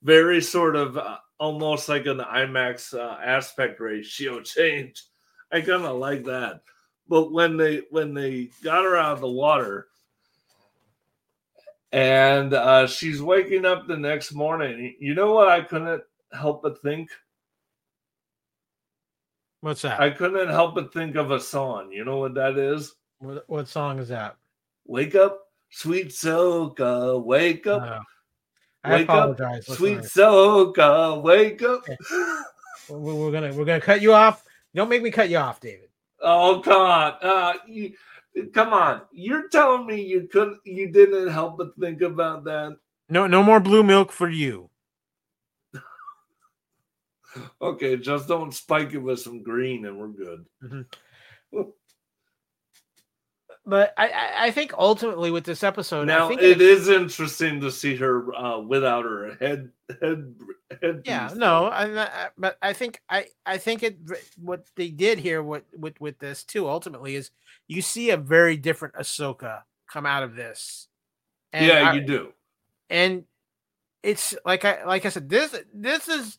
Very 0.03 0.41
sort 0.43 0.77
of 0.77 0.99
uh, 0.99 1.19
almost 1.39 1.89
like 1.89 2.07
an 2.07 2.19
IMAX 2.21 2.95
uh, 2.99 3.19
aspect 3.23 3.81
ratio 3.81 4.41
change. 4.43 5.03
I 5.53 5.61
kind 5.61 5.85
of 5.85 5.99
like 5.99 6.25
that. 6.25 6.63
But 7.09 7.33
when 7.33 7.57
they 7.57 7.83
when 7.91 8.15
they 8.15 8.51
got 8.63 8.85
her 8.85 8.97
out 8.97 9.13
of 9.13 9.21
the 9.21 9.29
water, 9.29 9.89
and 11.93 12.53
uh, 12.55 12.87
she's 12.87 13.23
waking 13.23 13.65
up 13.65 13.87
the 13.87 13.97
next 13.97 14.33
morning. 14.33 14.97
You 14.99 15.15
know 15.15 15.33
what 15.33 15.49
I 15.49 15.61
couldn't 15.61 16.03
help 16.33 16.63
but 16.63 16.81
think? 16.83 17.11
What's 19.61 19.83
that? 19.83 20.01
I 20.01 20.11
couldn't 20.11 20.49
help 20.49 20.75
but 20.75 20.93
think 20.93 21.17
of 21.17 21.31
a 21.31 21.41
song. 21.41 21.93
You 21.93 22.05
know 22.05 22.19
what 22.19 22.35
that 22.35 22.59
is? 22.59 22.95
what, 23.19 23.45
what 23.49 23.69
song 23.69 23.99
is 23.99 24.09
that? 24.09 24.37
Wake 24.87 25.15
up, 25.15 25.49
sweet 25.71 26.09
Soka, 26.09 27.23
wake 27.25 27.67
up, 27.67 27.83
Uh, 27.83 28.01
I 28.83 28.93
wake 28.93 29.09
up, 29.09 29.39
apologize. 29.39 29.67
sweet 29.67 29.97
listeners. 30.03 30.13
Soka, 30.13 31.23
wake 31.23 31.63
up. 31.63 31.83
We're, 32.91 33.15
we're 33.15 33.33
gonna 33.33 33.55
we're 33.55 33.65
gonna 33.65 33.81
cut 33.81 34.03
you 34.03 34.13
off. 34.13 34.45
Don't 34.75 34.89
make 34.91 35.03
me 35.03 35.11
cut 35.11 35.31
you 35.31 35.39
off, 35.39 35.61
David. 35.61 35.89
Oh 36.27 36.63
come 36.65 36.81
on, 36.81 37.15
uh, 37.21 37.53
you, 37.67 37.93
come 38.55 38.73
on! 38.73 39.03
You're 39.13 39.49
telling 39.49 39.87
me 39.87 40.03
you 40.03 40.27
couldn't, 40.33 40.61
you 40.65 40.91
didn't 40.91 41.29
help 41.29 41.59
but 41.59 41.77
think 41.79 42.01
about 42.01 42.45
that? 42.45 42.79
No 43.11 43.27
no 43.27 43.43
more 43.43 43.61
blue 43.61 43.83
milk 43.83 44.11
for 44.11 44.29
you. 44.29 44.71
Okay, 47.61 47.97
just 47.97 48.29
don't 48.29 48.55
spike 48.55 48.93
it 48.93 48.99
with 48.99 49.19
some 49.19 49.43
green, 49.43 49.87
and 49.87 49.99
we're 49.99 50.07
good. 50.07 50.47
But 53.67 53.95
I, 53.97 54.09
I 54.09 54.33
I 54.47 54.51
think 54.51 54.75
ultimately 54.77 55.31
with 55.31 55.45
this 55.45 55.63
episode, 55.63 56.03
I 56.03 56.19
Now 56.19 56.29
think 56.29 56.43
it 56.43 56.61
is 56.61 56.89
interesting 56.89 57.61
to 57.63 57.71
see 57.71 57.97
her 57.97 58.35
uh, 58.35 58.59
without 58.61 59.05
her 59.05 59.37
head 59.41 59.71
head 60.03 60.35
head. 60.83 61.03
Yeah, 61.07 61.31
no, 61.35 61.67
I, 61.73 62.29
but 62.37 62.59
I 62.61 62.75
think 62.75 63.01
I 63.09 63.27
I 63.47 63.57
think 63.57 63.83
it 63.83 63.97
what 64.37 64.67
they 64.77 64.89
did 64.89 65.19
here 65.19 65.43
with 65.43 65.63
with 65.75 65.99
with 65.99 66.19
this 66.19 66.45
too 66.45 66.69
ultimately 66.69 67.15
is 67.15 67.31
you 67.67 67.81
see 67.81 68.11
a 68.11 68.19
very 68.19 68.59
different 68.59 68.95
Ahsoka 68.97 69.63
come 69.91 70.05
out 70.05 70.23
of 70.23 70.37
this. 70.37 70.89
And 71.53 71.67
yeah, 71.67 71.91
I- 71.91 71.93
you 71.95 72.03
do. 72.03 72.33
and 72.91 73.25
it's 74.03 74.35
like 74.45 74.67
I 74.67 74.85
like 74.85 75.07
I 75.07 75.09
said 75.09 75.31
this 75.31 75.59
this 75.73 76.09
is 76.09 76.37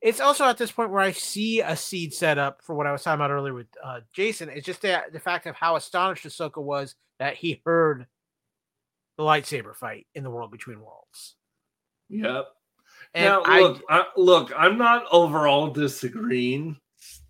it's 0.00 0.20
also 0.20 0.44
at 0.44 0.56
this 0.56 0.72
point 0.72 0.90
where 0.90 1.02
I 1.02 1.12
see 1.12 1.60
a 1.60 1.76
seed 1.76 2.14
set 2.14 2.38
up 2.38 2.62
for 2.62 2.74
what 2.74 2.86
I 2.86 2.92
was 2.92 3.02
talking 3.02 3.16
about 3.20 3.30
earlier 3.30 3.54
with 3.54 3.66
uh, 3.82 4.00
Jacen. 4.16 4.48
It's 4.54 4.66
just 4.66 4.82
the, 4.82 5.02
the 5.12 5.20
fact 5.20 5.46
of 5.46 5.54
how 5.54 5.76
astonished 5.76 6.26
Ahsoka 6.26 6.62
was 6.62 6.94
that 7.18 7.36
he 7.36 7.60
heard 7.66 8.06
the 9.18 9.22
lightsaber 9.22 9.74
fight 9.74 10.06
in 10.14 10.24
the 10.24 10.30
world 10.30 10.50
between 10.50 10.80
worlds. 10.80 11.36
Yep. 12.08 12.46
And 13.14 13.24
now 13.24 13.42
I, 13.44 13.60
look, 13.60 13.82
I, 13.90 14.04
look, 14.16 14.52
I'm 14.56 14.78
not 14.78 15.04
overall 15.12 15.68
disagreeing. 15.68 16.76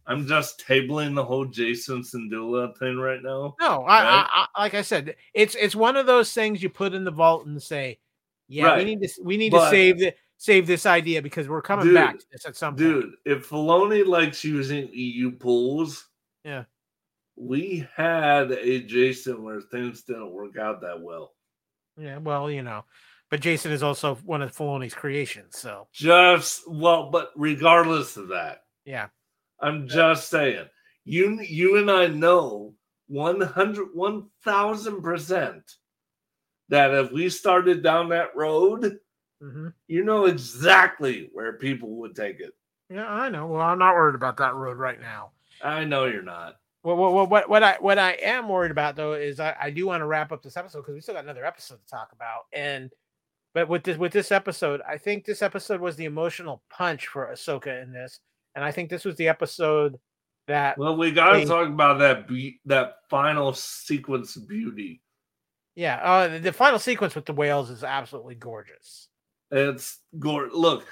I'm 0.06 0.26
just 0.26 0.64
tabling 0.66 1.14
the 1.14 1.24
whole 1.24 1.46
Jacen 1.46 2.04
Syndulla 2.04 2.76
thing 2.78 2.98
right 2.98 3.22
now. 3.22 3.54
No, 3.60 3.84
I, 3.84 4.02
Right? 4.02 4.26
I, 4.32 4.46
I 4.56 4.62
like 4.62 4.74
I 4.74 4.82
said, 4.82 5.14
it's 5.34 5.54
it's 5.54 5.76
one 5.76 5.96
of 5.96 6.06
those 6.06 6.32
things 6.32 6.62
you 6.62 6.68
put 6.68 6.94
in 6.94 7.04
the 7.04 7.10
vault 7.10 7.46
and 7.46 7.62
say, 7.62 7.98
yeah, 8.48 8.76
we 8.76 8.84
need 8.84 9.00
to 9.02 9.08
we 9.22 9.36
need 9.36 9.52
But- 9.52 9.66
to 9.66 9.70
save 9.70 9.98
the 9.98 10.14
save 10.40 10.66
this 10.66 10.86
idea 10.86 11.20
because 11.20 11.50
we're 11.50 11.60
coming 11.60 11.84
Dude, 11.84 11.94
back 11.96 12.18
to 12.18 12.24
this 12.32 12.46
at 12.46 12.56
some 12.56 12.72
point. 12.74 12.78
Dude, 12.78 13.12
if 13.26 13.46
Filoni 13.46 14.06
likes 14.06 14.42
using 14.42 14.88
EU 14.90 15.32
pools, 15.32 16.08
Yeah. 16.44 16.64
we 17.36 17.86
had 17.94 18.50
a 18.50 18.82
Jacen 18.82 19.40
where 19.40 19.60
things 19.60 20.00
didn't 20.02 20.32
work 20.32 20.56
out 20.56 20.80
that 20.80 20.98
well. 20.98 21.34
Yeah, 21.98 22.16
well, 22.16 22.50
you 22.50 22.62
know, 22.62 22.86
but 23.28 23.42
Jacen 23.42 23.70
is 23.70 23.82
also 23.82 24.14
one 24.24 24.40
of 24.40 24.56
Filoni's 24.56 24.94
creations, 24.94 25.58
so 25.58 25.88
Just 25.92 26.62
well, 26.66 27.10
but 27.10 27.32
regardless 27.36 28.16
of 28.16 28.28
that, 28.28 28.62
yeah, 28.86 29.08
I'm 29.60 29.86
just 29.86 30.30
saying, 30.30 30.64
you 31.04 31.38
you 31.42 31.76
and 31.76 31.90
I 31.90 32.06
know 32.06 32.72
100 33.08 33.88
1000% 33.94 35.62
that 36.70 36.94
if 36.94 37.12
we 37.12 37.28
started 37.28 37.82
down 37.82 38.08
that 38.08 38.34
road, 38.34 38.98
hmm 39.40 39.68
you 39.88 40.04
know 40.04 40.26
exactly 40.26 41.30
where 41.32 41.54
people 41.54 41.88
would 41.96 42.14
take 42.14 42.40
it. 42.40 42.52
yeah, 42.88 43.08
I 43.08 43.28
know. 43.28 43.46
Well, 43.46 43.60
I'm 43.60 43.78
not 43.78 43.94
worried 43.94 44.14
about 44.14 44.36
that 44.38 44.54
road 44.54 44.76
right 44.76 45.00
now. 45.00 45.30
I 45.62 45.84
know 45.84 46.06
you're 46.06 46.22
not. 46.22 46.56
Well, 46.82 46.96
what 46.96 47.12
what 47.12 47.30
what, 47.30 47.48
what 47.50 47.62
I 47.62 47.76
what 47.80 47.98
I 47.98 48.12
am 48.22 48.48
worried 48.48 48.70
about 48.70 48.96
though 48.96 49.12
is 49.14 49.40
I, 49.40 49.54
I 49.60 49.70
do 49.70 49.86
want 49.86 50.00
to 50.00 50.06
wrap 50.06 50.32
up 50.32 50.42
this 50.42 50.56
episode 50.56 50.80
because 50.80 50.94
we 50.94 51.00
still 51.00 51.14
got 51.14 51.24
another 51.24 51.44
episode 51.44 51.76
to 51.80 51.86
talk 51.86 52.12
about, 52.12 52.42
and 52.54 52.90
but 53.52 53.68
with 53.68 53.82
this 53.82 53.98
with 53.98 54.12
this 54.12 54.32
episode, 54.32 54.80
I 54.88 54.96
think 54.96 55.24
this 55.24 55.42
episode 55.42 55.80
was 55.80 55.96
the 55.96 56.06
emotional 56.06 56.62
punch 56.70 57.06
for 57.08 57.26
Ahsoka 57.26 57.82
in 57.82 57.92
this, 57.92 58.20
and 58.54 58.64
I 58.64 58.70
think 58.70 58.88
this 58.88 59.04
was 59.04 59.16
the 59.16 59.28
episode 59.28 59.98
that 60.46 60.78
Well, 60.78 60.96
we 60.96 61.10
got 61.12 61.32
to 61.34 61.44
talk 61.44 61.68
about 61.68 61.98
that 61.98 62.26
be- 62.26 62.60
that 62.64 62.94
final 63.10 63.52
sequence 63.52 64.36
beauty. 64.36 65.02
yeah, 65.74 65.96
uh, 65.96 66.38
the 66.38 66.52
final 66.52 66.78
sequence 66.78 67.14
with 67.14 67.26
the 67.26 67.34
whales 67.34 67.68
is 67.68 67.84
absolutely 67.84 68.36
gorgeous. 68.36 69.08
It's 69.50 69.98
gore. 70.18 70.48
Look, 70.52 70.86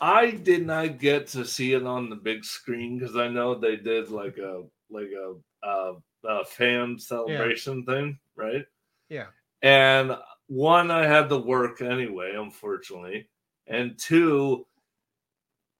I 0.00 0.30
did 0.30 0.66
not 0.66 0.98
get 0.98 1.28
to 1.28 1.44
see 1.44 1.72
it 1.72 1.86
on 1.86 2.08
the 2.08 2.16
big 2.16 2.44
screen 2.44 2.98
because 2.98 3.16
I 3.16 3.28
know 3.28 3.54
they 3.54 3.76
did 3.76 4.10
like 4.10 4.38
a 4.38 4.64
like 4.90 5.10
a, 5.10 5.66
uh 5.66 5.94
a 6.24 6.44
fan 6.44 6.98
celebration 6.98 7.84
thing, 7.84 8.18
right? 8.36 8.64
Yeah. 9.08 9.26
And 9.62 10.16
one, 10.46 10.90
I 10.90 11.06
had 11.06 11.28
to 11.28 11.38
work 11.38 11.80
anyway, 11.80 12.34
unfortunately, 12.34 13.28
and 13.66 13.98
two, 13.98 14.66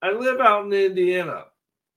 I 0.02 0.12
live 0.12 0.40
out 0.40 0.66
in 0.66 0.72
Indiana. 0.72 1.44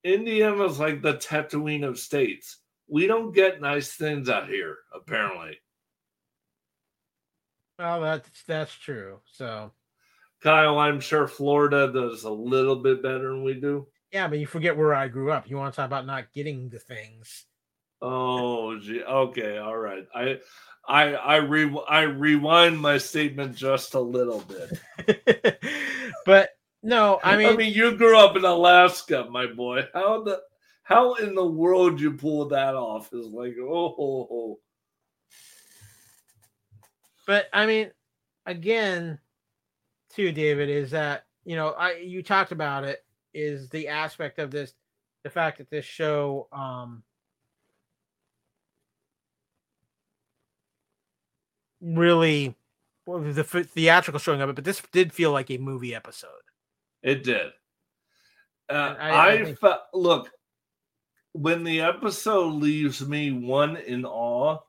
Indiana's 0.03 0.79
like 0.79 1.01
the 1.01 1.15
Tatooine 1.15 1.87
of 1.87 1.99
states. 1.99 2.57
We 2.87 3.07
don't 3.07 3.31
get 3.31 3.61
nice 3.61 3.93
things 3.93 4.29
out 4.29 4.47
here, 4.47 4.77
apparently. 4.93 5.59
Well, 7.77 8.01
that's 8.01 8.43
that's 8.43 8.73
true. 8.73 9.19
So 9.25 9.71
Kyle, 10.41 10.79
I'm 10.79 10.99
sure 10.99 11.27
Florida 11.27 11.91
does 11.93 12.23
a 12.23 12.29
little 12.29 12.75
bit 12.75 13.03
better 13.03 13.29
than 13.29 13.43
we 13.43 13.53
do. 13.53 13.87
yeah, 14.11 14.27
but 14.27 14.39
you 14.39 14.47
forget 14.47 14.75
where 14.75 14.93
I 14.93 15.07
grew 15.07 15.31
up. 15.31 15.49
You 15.49 15.57
want 15.57 15.73
to 15.73 15.75
talk 15.75 15.85
about 15.85 16.05
not 16.05 16.33
getting 16.33 16.69
the 16.69 16.79
things? 16.79 17.45
Oh, 18.01 18.77
gee. 18.79 19.03
Okay, 19.03 19.57
all 19.59 19.77
right. 19.77 20.07
I, 20.15 20.39
I, 20.87 21.13
I 21.13 21.35
re, 21.37 21.71
I 21.87 22.01
rewind 22.01 22.79
my 22.79 22.97
statement 22.97 23.55
just 23.55 23.93
a 23.93 23.99
little 23.99 24.41
bit. 24.41 25.61
but 26.25 26.49
no, 26.81 27.19
I 27.23 27.37
mean, 27.37 27.49
I 27.49 27.55
mean, 27.55 27.73
you 27.73 27.95
grew 27.95 28.17
up 28.17 28.35
in 28.35 28.43
Alaska, 28.43 29.27
my 29.29 29.45
boy. 29.45 29.83
How 29.93 30.23
the, 30.23 30.41
how 30.81 31.13
in 31.15 31.35
the 31.35 31.45
world 31.45 32.01
you 32.01 32.13
pull 32.13 32.47
that 32.47 32.73
off 32.73 33.13
is 33.13 33.27
like, 33.27 33.55
oh, 33.61 33.95
oh, 33.97 34.27
oh. 34.31 34.59
but 37.27 37.45
I 37.53 37.67
mean, 37.67 37.91
again, 38.47 39.19
too, 40.13 40.31
David, 40.31 40.69
is 40.69 40.91
that 40.91 41.25
you 41.45 41.55
know, 41.55 41.69
I 41.69 41.93
you 41.97 42.21
talked 42.23 42.51
about 42.51 42.83
it 42.83 43.03
is 43.33 43.69
the 43.69 43.87
aspect 43.87 44.39
of 44.39 44.51
this, 44.51 44.73
the 45.23 45.29
fact 45.29 45.57
that 45.59 45.69
this 45.69 45.85
show, 45.85 46.47
um, 46.51 47.03
really 51.81 52.55
well, 53.05 53.19
the 53.19 53.43
th- 53.43 53.65
theatrical 53.67 54.19
showing 54.19 54.41
of 54.41 54.49
it, 54.49 54.55
but 54.55 54.63
this 54.65 54.81
did 54.91 55.11
feel 55.13 55.31
like 55.31 55.49
a 55.49 55.57
movie 55.57 55.95
episode. 55.95 56.29
It 57.01 57.23
did. 57.23 57.47
Uh, 58.69 58.95
I- 58.99 59.09
I, 59.09 59.31
I 59.33 59.43
think- 59.45 59.59
fe- 59.59 59.73
look 59.93 60.29
when 61.33 61.63
the 61.63 61.81
episode 61.81 62.53
leaves 62.55 63.05
me 63.07 63.31
one 63.31 63.77
in 63.77 64.05
awe 64.05 64.59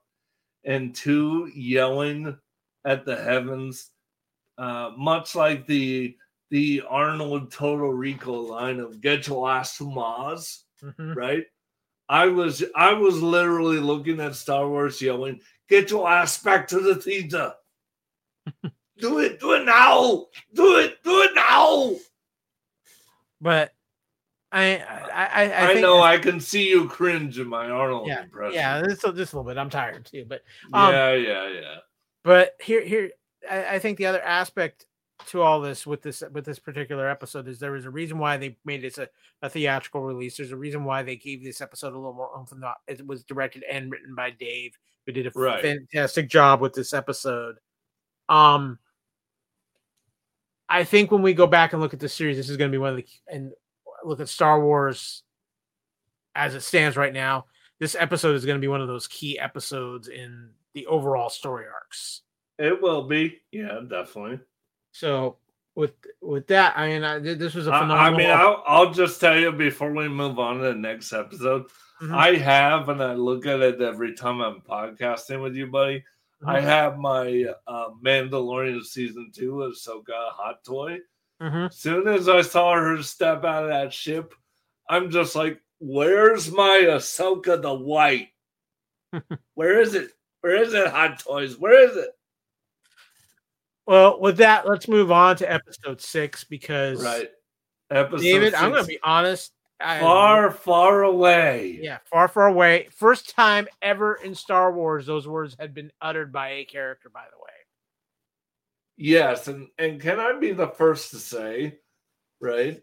and 0.65 0.95
two 0.95 1.51
yelling 1.55 2.39
at 2.85 3.05
the 3.05 3.17
heavens, 3.17 3.91
uh, 4.59 4.91
much 4.97 5.35
like 5.35 5.67
the 5.67 6.17
the 6.51 6.83
Arnold 6.89 7.51
Total 7.51 7.93
Recall 7.93 8.49
line 8.49 8.79
of 8.81 9.01
"Get 9.01 9.27
your 9.27 9.51
ass 9.51 9.79
to 9.79 9.85
Mars," 9.91 10.65
Mhm. 10.83 11.17
right? 11.17 11.45
I 12.09 12.27
was 12.27 12.63
I 12.77 12.93
was 12.93 13.23
literally 13.23 13.79
looking 13.79 14.21
at 14.21 14.35
Star 14.35 14.69
Wars 14.69 15.01
yelling, 15.01 15.41
"Get 15.69 15.91
your 15.91 16.09
ass 16.09 16.43
back 16.43 16.69
to 16.69 16.81
the 16.81 16.97
theater! 16.97 17.55
do 18.99 19.21
it, 19.21 19.41
do 19.41 19.53
it 19.55 19.65
now! 19.65 20.27
Do 20.53 20.79
it, 20.79 21.03
do 21.03 21.23
it 21.23 21.35
now!" 21.35 21.97
But 23.41 23.73
I, 24.53 24.77
I, 24.77 25.09
I, 25.15 25.51
I, 25.51 25.71
I, 25.73 25.81
know 25.81 26.03
I 26.03 26.19
can 26.19 26.39
see 26.39 26.69
you 26.69 26.87
cringe 26.87 27.39
in 27.39 27.49
my 27.49 27.71
Arnold 27.71 28.07
yeah, 28.07 28.25
impression. 28.25 28.55
yeah, 28.55 28.83
just, 28.83 29.05
a- 29.05 29.13
just 29.15 29.33
a 29.33 29.37
little 29.37 29.51
bit. 29.51 29.59
I'm 29.59 29.71
tired 29.71 30.05
too, 30.05 30.27
but 30.29 30.43
um, 30.75 30.93
yeah, 30.93 31.15
yeah, 31.15 31.49
yeah. 31.49 31.77
but 32.23 32.55
here 32.61 32.85
here 32.85 33.11
I, 33.51 33.75
I 33.75 33.79
think 33.79 33.99
the 33.99 34.07
other 34.07 34.23
aspect 34.23 34.87
to 35.27 35.41
all 35.43 35.61
this 35.61 35.87
with 35.87 36.03
this 36.03 36.23
with 36.33 36.45
this 36.45 36.59
particular 36.59 37.09
episode 37.09 37.47
is 37.47 37.59
there 37.61 37.73
was 37.73 37.85
a 37.85 37.91
reason 37.91 38.19
why 38.19 38.37
they 38.37 38.57
made 38.65 38.83
this 38.83 38.99
a, 38.99 39.09
a 39.43 39.49
theatrical 39.49 40.03
release. 40.03 40.37
There's 40.37 40.53
a 40.53 40.57
reason 40.57 40.85
why 40.85 41.03
they 41.03 41.17
gave 41.17 41.45
this 41.45 41.61
episode 41.61 41.93
a 41.93 41.97
little 41.97 42.15
more 42.15 42.31
oomph 42.37 42.51
and 42.53 42.65
it 42.89 43.07
was 43.07 43.23
directed 43.25 43.63
and 43.71 43.91
written 43.91 44.15
by 44.15 44.31
dave 44.31 44.77
who 45.07 45.13
did 45.13 45.27
a 45.27 45.33
Right. 45.35 45.63
fantastic 45.63 46.29
job 46.29 46.61
with 46.61 46.73
this 46.75 46.93
episode. 46.93 47.57
Um 48.29 48.79
i 50.69 50.85
think 50.85 51.11
when 51.11 51.23
we 51.23 51.35
go 51.35 51.47
back 51.47 51.73
and 51.73 51.83
look 51.83 51.93
at 51.93 52.01
the 52.01 52.09
series 52.09 52.37
this 52.37 52.49
is 52.49 52.57
going 52.57 52.71
to 52.71 52.75
be 52.75 52.79
one 52.79 52.91
of 52.91 52.97
the 52.97 53.07
and 53.29 53.53
look 54.05 54.21
at 54.21 54.29
star 54.29 54.63
wars 54.65 55.23
as 56.35 56.55
it 56.55 56.63
stands 56.63 56.97
right 56.97 57.13
now 57.13 57.45
this 57.79 57.95
episode 57.99 58.35
is 58.37 58.47
going 58.47 58.57
to 58.57 58.61
be 58.61 58.69
one 58.69 58.81
of 58.81 58.89
those 58.89 59.07
key 59.09 59.39
episodes 59.39 60.09
in 60.09 60.51
the 60.73 60.87
overall 60.87 61.29
story 61.29 61.67
arcs 61.67 62.23
It 62.63 62.81
will 62.81 63.03
be. 63.03 63.41
Yeah, 63.51 63.81
definitely. 63.89 64.39
so 64.93 65.37
with 65.75 65.95
with 66.21 66.47
that, 66.49 66.77
I 66.77 66.89
mean, 66.89 67.03
I, 67.03 67.19
this 67.19 67.55
was 67.55 67.67
a 67.67 67.73
I, 67.73 67.81
phenomenal. 67.81 68.15
I 68.15 68.17
mean, 68.19 68.31
I'll, 68.31 68.63
I'll 68.67 68.93
just 68.93 69.21
tell 69.21 69.39
you 69.39 69.51
before 69.53 69.93
we 69.93 70.07
move 70.09 70.39
on 70.39 70.59
to 70.59 70.65
the 70.65 70.75
next 70.75 71.13
episode. 71.13 71.65
Mhm. 72.01 72.15
I 72.15 72.35
have, 72.37 72.89
and 72.89 73.03
I 73.03 73.15
look 73.15 73.47
at 73.47 73.61
it 73.61 73.81
every 73.81 74.15
time 74.15 74.41
I'm 74.41 74.61
podcasting 74.61 75.43
with 75.43 75.55
you, 75.57 75.67
buddy. 75.69 76.05
I 76.45 76.59
Mhm. 76.61 76.63
have 76.65 76.99
my 76.99 77.47
uh, 77.67 77.89
Mandalorian 78.05 78.85
season 78.85 79.31
two 79.35 79.53
Ahsoka 79.73 80.31
hot 80.33 80.63
toy. 80.65 80.99
Mhm. 81.41 81.73
soon 81.73 82.07
as 82.09 82.29
I 82.29 82.43
saw 82.43 82.75
her 82.75 83.03
step 83.03 83.45
out 83.45 83.65
of 83.65 83.71
that 83.71 83.93
ship, 83.93 84.35
I'm 84.89 85.11
just 85.11 85.35
like, 85.35 85.61
"Where's 85.81 86.53
my 86.53 86.85
Ahsoka 86.87 87.61
the 87.63 87.73
White? 87.75 88.29
Where 89.55 89.81
is 89.81 89.95
it? 89.95 90.11
Where 90.43 90.57
is 90.63 90.75
it? 90.75 90.89
Hot 90.89 91.19
Toys? 91.19 91.57
Where 91.59 91.89
is 91.89 91.97
it?" 91.97 92.11
Well, 93.87 94.21
with 94.21 94.37
that, 94.39 94.69
let's 94.69 94.89
move 94.89 95.11
on 95.11 95.37
to 95.37 95.53
episode 95.53 96.01
six 96.01 96.45
because 96.45 97.03
Right, 97.03 97.29
episode. 97.91 98.23
David, 98.23 98.55
I'm 98.55 98.71
going 98.71 98.83
to 98.83 98.89
be 98.89 98.99
honest. 99.03 99.53
I, 99.81 99.99
far, 99.99 100.53
far 100.53 101.03
away. 101.03 101.81
yeah, 101.83 101.99
far, 102.05 102.29
far 102.29 102.47
away. 102.47 102.87
First 102.95 103.35
time 103.35 103.67
ever 103.83 104.15
in 104.15 104.33
Star 104.33 104.73
Wars 104.73 105.07
those 105.07 105.27
words 105.27 105.57
had 105.59 105.75
been 105.75 105.91
uttered 106.01 106.33
by 106.33 106.51
a 106.51 106.65
character. 106.65 107.11
By 107.11 107.25
the 107.31 107.39
way, 107.39 107.51
Yes, 108.97 109.49
and 109.49 109.69
and 109.79 110.01
can 110.01 110.21
I 110.21 110.39
be 110.39 110.53
the 110.53 110.69
first 110.69 111.11
to 111.11 111.17
say, 111.17 111.79
right? 112.41 112.81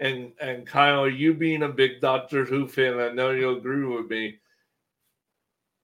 And 0.00 0.32
and 0.40 0.66
Kyle, 0.66 1.08
you 1.08 1.34
being 1.34 1.62
a 1.62 1.68
big 1.68 2.00
Doctor 2.00 2.44
Who 2.44 2.66
fan, 2.66 2.98
I 2.98 3.10
know 3.10 3.30
you'll 3.30 3.58
agree 3.58 3.84
with 3.84 4.10
me. 4.10 4.40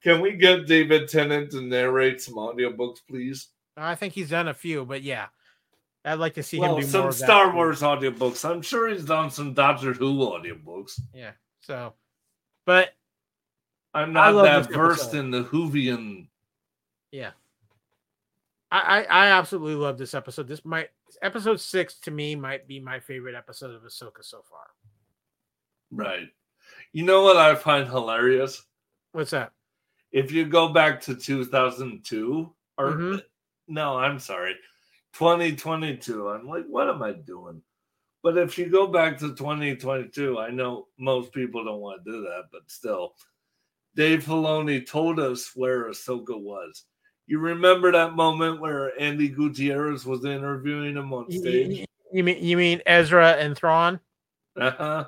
Can 0.03 0.21
we 0.21 0.33
get 0.33 0.67
David 0.67 1.09
Tennant 1.09 1.53
to 1.53 1.61
narrate 1.61 2.21
some 2.21 2.35
audiobooks, 2.35 2.99
please? 3.09 3.49
I 3.77 3.95
think 3.95 4.14
he's 4.14 4.31
done 4.31 4.49
a 4.49 4.55
few, 4.55 4.85
but 4.85 5.03
yeah, 5.03 5.27
I'd 6.05 6.14
like 6.18 6.35
to 6.35 6.43
see 6.43 6.57
him 6.59 6.62
well, 6.62 6.77
do 6.81 6.83
more 6.83 7.12
some 7.12 7.12
Star 7.12 7.51
too. 7.51 7.57
Wars 7.57 7.83
audiobooks. 7.83 8.49
I'm 8.49 8.62
sure 8.62 8.89
he's 8.89 9.05
done 9.05 9.31
some 9.31 9.53
Doctor 9.55 9.93
Who 9.93 10.14
audiobooks. 10.18 11.01
Yeah, 11.12 11.33
so, 11.61 11.95
but 12.64 12.95
I'm 13.93 14.12
not 14.12 14.33
that 14.43 14.72
versed 14.72 15.05
episode. 15.09 15.18
in 15.18 15.31
the 15.31 15.45
Whovian. 15.45 16.29
Yeah. 17.12 17.31
I, 18.70 18.81
I 18.81 19.03
I 19.03 19.27
absolutely 19.29 19.74
love 19.77 19.97
this 19.97 20.12
episode. 20.14 20.49
This 20.49 20.64
might 20.64 20.91
episode 21.22 21.61
six 21.61 21.95
to 22.01 22.11
me 22.11 22.35
might 22.35 22.66
be 22.66 22.81
my 22.81 22.99
favorite 22.99 23.35
episode 23.37 23.74
of 23.74 23.83
Ahsoka 23.83 24.22
so 24.22 24.43
far. 24.51 24.66
Right. 25.93 26.29
You 26.93 27.05
know 27.05 27.22
what 27.22 27.37
I 27.37 27.55
find 27.55 27.87
hilarious? 27.89 28.64
What's 29.12 29.31
that? 29.31 29.53
if 30.12 30.33
you 30.33 30.47
go 30.47 30.68
back 30.70 31.01
to 31.03 31.14
2002 31.14 32.53
or 32.79 32.93
Mhm. 32.93 33.22
No 33.69 33.97
i'm 33.99 34.19
sorry. 34.19 34.55
2022 35.14 36.29
i'm 36.29 36.47
like 36.47 36.67
what 36.67 36.89
am 36.89 37.03
i 37.03 37.12
doing? 37.12 37.62
But 38.23 38.39
if 38.39 38.59
you 38.59 38.67
go 38.67 38.87
back 38.87 39.19
to 39.19 39.35
2022 39.35 40.39
i 40.39 40.51
know 40.51 40.89
most 40.99 41.33
people 41.33 41.64
don't 41.64 41.81
want 41.81 42.05
to 42.05 42.11
do 42.11 42.23
that 42.23 42.45
but 42.53 42.62
still. 42.69 43.14
Dave 43.95 44.25
filoni 44.25 44.87
told 44.87 45.19
us 45.19 45.53
where 45.55 45.85
ahsoka 45.89 46.39
was. 46.39 46.85
You 47.27 47.39
remember 47.39 47.91
that 47.93 48.14
moment 48.14 48.61
where 48.61 48.93
andi 49.01 49.35
gutierrez 49.35 50.05
was 50.05 50.25
interviewing 50.25 50.97
him 50.97 51.12
on 51.12 51.31
stage? 51.31 51.87
you- 52.12 52.23
mean 52.23 52.43
you 52.45 52.57
mean 52.57 52.83
Ezra 52.87 53.33
and 53.33 53.57
Thrawn? 53.57 53.99
uh-huh. 54.61 55.07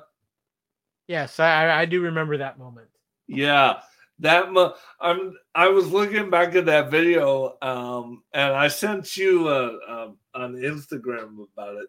Yes, 1.07 1.39
I 1.39 1.81
I 1.81 1.85
do 1.85 2.01
remember 2.01 2.37
that 2.37 2.59
moment. 2.59 2.87
Yeah, 3.27 3.81
that 4.19 4.51
mu- 4.51 4.71
I'm. 4.99 5.33
I 5.55 5.69
was 5.69 5.91
looking 5.91 6.29
back 6.29 6.55
at 6.55 6.65
that 6.65 6.91
video, 6.91 7.57
um, 7.61 8.23
and 8.33 8.53
I 8.53 8.67
sent 8.67 9.15
you 9.17 9.47
uh, 9.47 9.71
uh, 9.87 10.09
on 10.35 10.55
Instagram 10.55 11.45
about 11.53 11.75
it. 11.75 11.87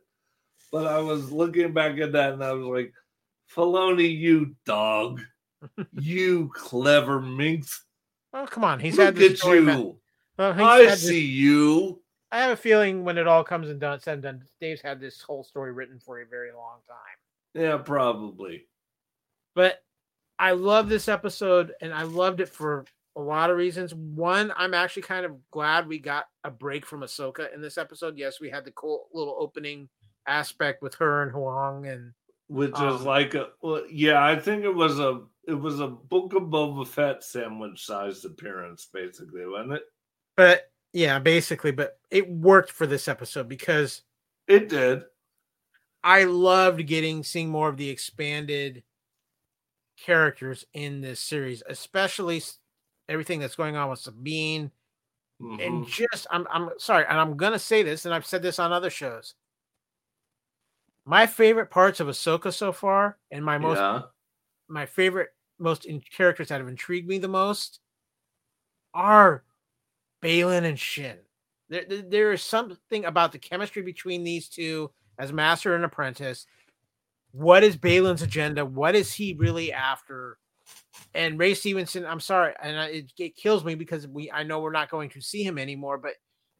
But 0.72 0.86
I 0.86 0.98
was 0.98 1.32
looking 1.32 1.72
back 1.72 1.98
at 1.98 2.12
that, 2.12 2.32
and 2.32 2.44
I 2.44 2.52
was 2.52 2.66
like, 2.66 2.92
"Filoni, 3.54 4.16
you 4.16 4.54
dog, 4.64 5.20
you 5.98 6.50
clever 6.54 7.20
minx! 7.20 7.84
Oh 8.32 8.46
come 8.46 8.64
on, 8.64 8.78
he's 8.80 8.96
Look 8.96 9.06
had 9.06 9.16
this 9.16 9.44
at 9.44 9.52
you! 9.52 9.98
Well, 10.38 10.52
I 10.62 10.78
had 10.80 10.90
this- 10.92 11.06
see 11.08 11.24
you." 11.24 12.00
I 12.32 12.38
have 12.42 12.52
a 12.52 12.56
feeling 12.56 13.02
when 13.02 13.18
it 13.18 13.26
all 13.26 13.42
comes 13.42 13.68
and 13.70 13.80
done, 13.80 13.98
said 13.98 14.12
and 14.14 14.22
done, 14.22 14.42
Dave's 14.60 14.80
had 14.80 15.00
this 15.00 15.20
whole 15.20 15.42
story 15.42 15.72
written 15.72 15.98
for 15.98 16.20
a 16.20 16.26
very 16.26 16.52
long 16.52 16.78
time. 16.86 17.60
Yeah, 17.60 17.76
probably. 17.78 18.68
But 19.56 19.82
I 20.40 20.52
love 20.52 20.88
this 20.88 21.06
episode, 21.06 21.72
and 21.82 21.92
I 21.92 22.02
loved 22.04 22.40
it 22.40 22.48
for 22.48 22.86
a 23.14 23.20
lot 23.20 23.50
of 23.50 23.58
reasons. 23.58 23.94
One, 23.94 24.52
I'm 24.56 24.72
actually 24.72 25.02
kind 25.02 25.26
of 25.26 25.36
glad 25.50 25.86
we 25.86 25.98
got 25.98 26.24
a 26.44 26.50
break 26.50 26.86
from 26.86 27.02
Ahsoka 27.02 27.52
in 27.54 27.60
this 27.60 27.76
episode. 27.76 28.16
Yes, 28.16 28.40
we 28.40 28.48
had 28.48 28.64
the 28.64 28.70
cool 28.70 29.08
little 29.12 29.36
opening 29.38 29.90
aspect 30.26 30.82
with 30.82 30.94
her 30.94 31.22
and 31.22 31.32
Huyang, 31.32 31.92
and 31.92 32.12
Which 32.48 32.72
is 32.72 32.80
Um, 32.80 33.04
like 33.04 33.34
a 33.34 33.50
well, 33.60 33.84
yeah. 33.90 34.24
I 34.24 34.34
think 34.38 34.64
it 34.64 34.74
was 34.74 34.98
a 34.98 35.20
it 35.46 35.54
was 35.54 35.80
a 35.80 35.88
Book 35.88 36.32
of 36.34 36.44
Boba 36.44 36.86
Fett 36.86 37.22
sandwich 37.22 37.84
sized 37.84 38.24
appearance, 38.24 38.88
basically, 38.92 39.44
wasn't 39.46 39.74
it? 39.74 39.82
but 40.36 40.70
yeah, 40.94 41.18
basically, 41.18 41.70
but 41.70 41.98
it 42.10 42.28
worked 42.30 42.72
for 42.72 42.86
this 42.86 43.08
episode 43.08 43.46
because 43.48 44.02
It 44.48 44.68
did. 44.70 45.02
I 46.02 46.24
loved 46.24 46.86
getting 46.86 47.22
seeing 47.24 47.50
more 47.50 47.68
of 47.68 47.76
the 47.76 47.90
expanded 47.90 48.82
characters 50.04 50.64
in 50.74 51.00
this 51.00 51.20
series, 51.20 51.62
especially 51.68 52.42
everything 53.08 53.40
that's 53.40 53.56
going 53.56 53.76
on 53.76 53.90
with 53.90 54.00
Sabine. 54.00 54.70
and 55.58 55.84
Mhm. 55.84 55.86
just 55.86 56.26
I'm 56.30 56.46
I'm 56.50 56.70
sorry, 56.78 57.04
and 57.08 57.18
I'm 57.18 57.36
gonna 57.36 57.58
say 57.58 57.82
this, 57.82 58.04
and 58.06 58.14
I've 58.14 58.26
said 58.26 58.42
this 58.42 58.58
on 58.58 58.72
other 58.72 58.90
shows. 58.90 59.34
My 61.04 61.26
favorite 61.26 61.70
parts 61.70 62.00
of 62.00 62.08
Ahsoka 62.08 62.52
so 62.52 62.72
far, 62.72 63.18
and 63.30 63.44
my 63.44 63.58
most 63.58 63.78
yeah. 63.78 64.02
my 64.68 64.86
favorite 64.86 65.30
most 65.58 65.84
in 65.86 66.00
characters 66.00 66.48
that 66.48 66.60
have 66.60 66.68
intrigued 66.68 67.08
me 67.08 67.18
the 67.18 67.28
most 67.28 67.80
are 68.94 69.44
Baylan 70.22 70.64
and 70.64 70.78
Shin. 70.78 71.18
There, 71.68 71.84
there 71.86 72.32
is 72.32 72.42
something 72.42 73.04
about 73.04 73.32
the 73.32 73.38
chemistry 73.38 73.82
between 73.82 74.24
these 74.24 74.48
two 74.48 74.90
as 75.18 75.32
master 75.32 75.74
and 75.74 75.84
apprentice. 75.84 76.46
What 77.32 77.62
is 77.62 77.76
Baylan's 77.76 78.22
agenda? 78.22 78.64
What 78.64 78.94
is 78.94 79.12
he 79.12 79.34
really 79.34 79.72
after? 79.72 80.38
And 81.14 81.38
Ray 81.38 81.54
Stevenson, 81.54 82.04
I'm 82.06 82.20
sorry, 82.20 82.54
and 82.62 82.78
I, 82.78 82.86
it, 82.86 83.12
it 83.18 83.36
kills 83.36 83.64
me 83.64 83.74
because 83.74 84.06
we 84.06 84.30
I 84.30 84.42
know 84.42 84.60
we're 84.60 84.72
not 84.72 84.90
going 84.90 85.10
to 85.10 85.20
see 85.20 85.42
him 85.42 85.58
anymore, 85.58 85.98
but 85.98 86.12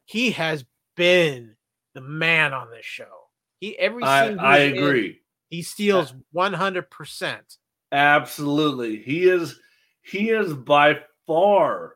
he 0.05 0.31
has 0.31 0.65
been 0.95 1.55
the 1.93 2.01
man 2.01 2.53
on 2.53 2.69
this 2.69 2.85
show. 2.85 3.29
He 3.59 3.77
every 3.77 4.03
I, 4.03 4.35
I 4.35 4.59
he's 4.63 4.71
in, 4.71 4.77
agree. 4.77 5.21
he 5.49 5.61
steals 5.61 6.13
100 6.31 6.89
percent. 6.89 7.57
Absolutely. 7.91 8.97
He 8.97 9.23
is 9.23 9.59
he 10.01 10.29
is 10.29 10.53
by 10.53 10.99
far 11.27 11.95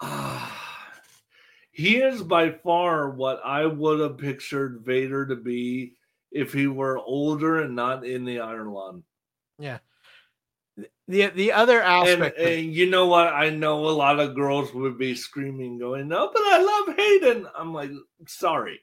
ah, 0.00 0.62
he 1.70 1.96
is 1.96 2.22
by 2.22 2.50
far 2.50 3.10
what 3.10 3.40
I 3.44 3.66
would 3.66 4.00
have 4.00 4.18
pictured 4.18 4.82
Vader 4.84 5.26
to 5.26 5.36
be 5.36 5.94
if 6.32 6.52
he 6.52 6.66
were 6.66 6.98
older 6.98 7.60
and 7.62 7.76
not 7.76 8.04
in 8.06 8.24
the 8.24 8.40
Iron 8.40 8.72
Lung. 8.72 9.02
Yeah. 9.58 9.78
The 11.08 11.26
the 11.28 11.52
other 11.52 11.80
And, 11.82 12.08
aspect, 12.22 12.38
of- 12.38 12.46
and 12.46 12.72
you 12.72 12.88
know 12.88 13.06
what? 13.06 13.28
I 13.34 13.50
know 13.50 13.86
a 13.86 13.90
lot 13.90 14.18
of 14.18 14.34
girls 14.34 14.72
would 14.72 14.96
be 14.98 15.14
screaming, 15.14 15.78
going, 15.78 16.08
No, 16.08 16.30
but 16.32 16.42
I 16.42 16.58
love 16.86 16.96
Hayden. 16.96 17.46
I'm 17.54 17.74
like, 17.74 17.90
sorry. 18.26 18.80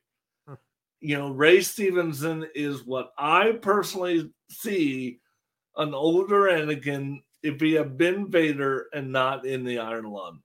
Hmm. 0.47 0.54
You 1.00 1.18
know, 1.18 1.32
Ray 1.32 1.62
Stevenson 1.62 2.45
is 2.54 2.86
what 2.86 3.12
I 3.18 3.54
personally 3.54 4.32
see 4.52 5.20
an 5.78 5.93
older 5.93 6.41
Anakin 6.50 7.24
if 7.41 7.60
he 7.62 7.74
had 7.74 7.97
been 7.97 8.30
Vader 8.30 8.88
and 8.93 9.12
not 9.12 9.45
in 9.45 9.64
the 9.64 9.80
Iron 9.80 10.06
Lung. 10.12 10.41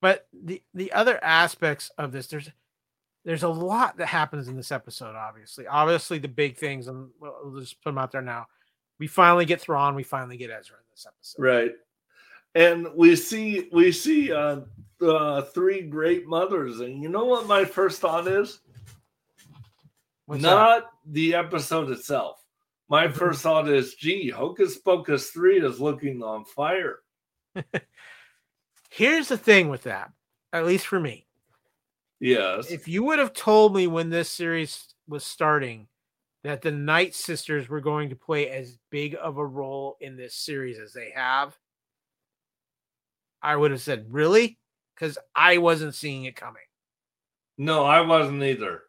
but 0.00 0.26
the 0.32 0.62
the 0.72 0.92
other 0.92 1.22
aspects 1.22 1.90
of 1.98 2.12
this, 2.12 2.28
there's 2.28 2.48
there's 3.24 3.42
a 3.42 3.48
lot 3.48 3.96
that 3.98 4.06
happens 4.06 4.48
in 4.48 4.56
this 4.56 4.72
episode. 4.72 5.14
Obviously, 5.14 5.66
obviously 5.66 6.18
the 6.18 6.28
big 6.28 6.56
things, 6.56 6.88
and 6.88 7.08
we'll, 7.20 7.60
just 7.60 7.82
put 7.82 7.90
them 7.90 7.98
out 7.98 8.12
there 8.12 8.22
now. 8.22 8.46
We 8.98 9.06
finally 9.06 9.44
get 9.44 9.60
Thrawn. 9.60 9.94
We 9.94 10.02
finally 10.02 10.36
get 10.36 10.50
Ezra 10.50 10.76
in 10.76 10.84
this 10.90 11.06
episode. 11.06 11.42
Right. 11.42 11.72
And 12.54 12.88
we 12.94 13.16
see 13.16 13.68
we 13.72 13.92
see 13.92 14.32
uh, 14.32 14.60
uh 15.00 15.42
three 15.42 15.82
great 15.82 16.26
mothers. 16.26 16.80
And 16.80 17.02
you 17.02 17.08
know 17.08 17.24
what 17.24 17.46
my 17.46 17.64
first 17.64 18.00
thought 18.00 18.26
is? 18.26 18.60
What's 20.26 20.42
that? 20.42 20.48
not 20.48 20.90
the 21.06 21.34
episode 21.34 21.90
itself. 21.90 22.42
My 22.88 23.08
first 23.08 23.42
thought 23.42 23.68
is, 23.68 23.94
gee, 23.94 24.28
Hocus 24.28 24.76
Pocus 24.78 25.30
3 25.30 25.64
is 25.64 25.80
looking 25.80 26.22
on 26.22 26.44
fire. 26.44 26.98
Here's 28.90 29.28
the 29.28 29.38
thing 29.38 29.70
with 29.70 29.84
that, 29.84 30.10
at 30.52 30.66
least 30.66 30.86
for 30.86 31.00
me. 31.00 31.26
Yes. 32.22 32.70
If 32.70 32.86
you 32.86 33.02
would 33.02 33.18
have 33.18 33.32
told 33.32 33.74
me 33.74 33.88
when 33.88 34.08
this 34.08 34.30
series 34.30 34.94
was 35.08 35.24
starting 35.24 35.88
that 36.44 36.62
the 36.62 36.70
Night 36.70 37.16
Sisters 37.16 37.68
were 37.68 37.80
going 37.80 38.10
to 38.10 38.16
play 38.16 38.48
as 38.48 38.78
big 38.92 39.16
of 39.20 39.38
a 39.38 39.44
role 39.44 39.96
in 40.00 40.16
this 40.16 40.36
series 40.36 40.78
as 40.78 40.92
they 40.92 41.10
have, 41.10 41.58
I 43.42 43.56
would 43.56 43.72
have 43.72 43.80
said, 43.80 44.06
really? 44.08 44.56
Because 44.94 45.18
I 45.34 45.58
wasn't 45.58 45.96
seeing 45.96 46.24
it 46.24 46.36
coming. 46.36 46.62
no, 47.58 47.84
I 47.84 48.02
wasn't 48.02 48.44
either. 48.44 48.82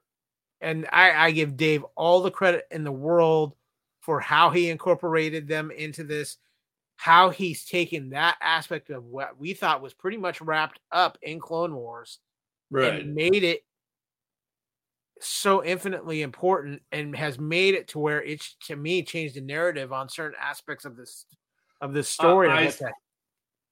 And 0.62 0.88
I, 0.92 1.12
I 1.12 1.32
give 1.32 1.58
Dave 1.58 1.84
all 1.96 2.22
the 2.22 2.30
credit 2.30 2.66
in 2.70 2.84
the 2.84 2.92
world 2.92 3.56
for 4.02 4.20
how 4.20 4.52
he 4.52 4.70
incorporated 4.70 5.48
them 5.48 5.72
into 5.72 6.04
this, 6.04 6.38
how 6.98 7.32
he's 7.32 7.66
taken 7.66 8.12
that 8.12 8.38
aspect 8.42 8.92
of 8.92 9.06
what 9.06 9.40
we 9.40 9.56
thought 9.56 9.82
was 9.82 9.96
pretty 9.96 10.18
much 10.18 10.40
wrapped 10.40 10.80
up 10.92 11.18
in 11.24 11.40
Clone 11.40 11.74
Wars 11.74 12.20
Right. 12.74 13.02
and 13.02 13.14
made 13.14 13.44
it 13.44 13.62
so 15.22 15.64
infinitely 15.64 16.22
important 16.22 16.82
and 16.92 17.16
has 17.16 17.40
made 17.40 17.76
it 17.76 17.88
to 17.90 18.00
where 18.00 18.22
it's 18.22 18.56
to 18.68 18.76
me 18.76 19.04
changed 19.04 19.36
the 19.36 19.42
narrative 19.42 19.94
on 19.94 20.10
certain 20.10 20.38
aspects 20.42 20.84
of 20.86 20.98
this 20.98 21.26
of 21.82 21.94
this 21.94 22.10
story 22.10 22.50
Uh, 22.50 22.52
I- 22.52 22.66
what's, 22.66 22.82
a- 22.82 22.92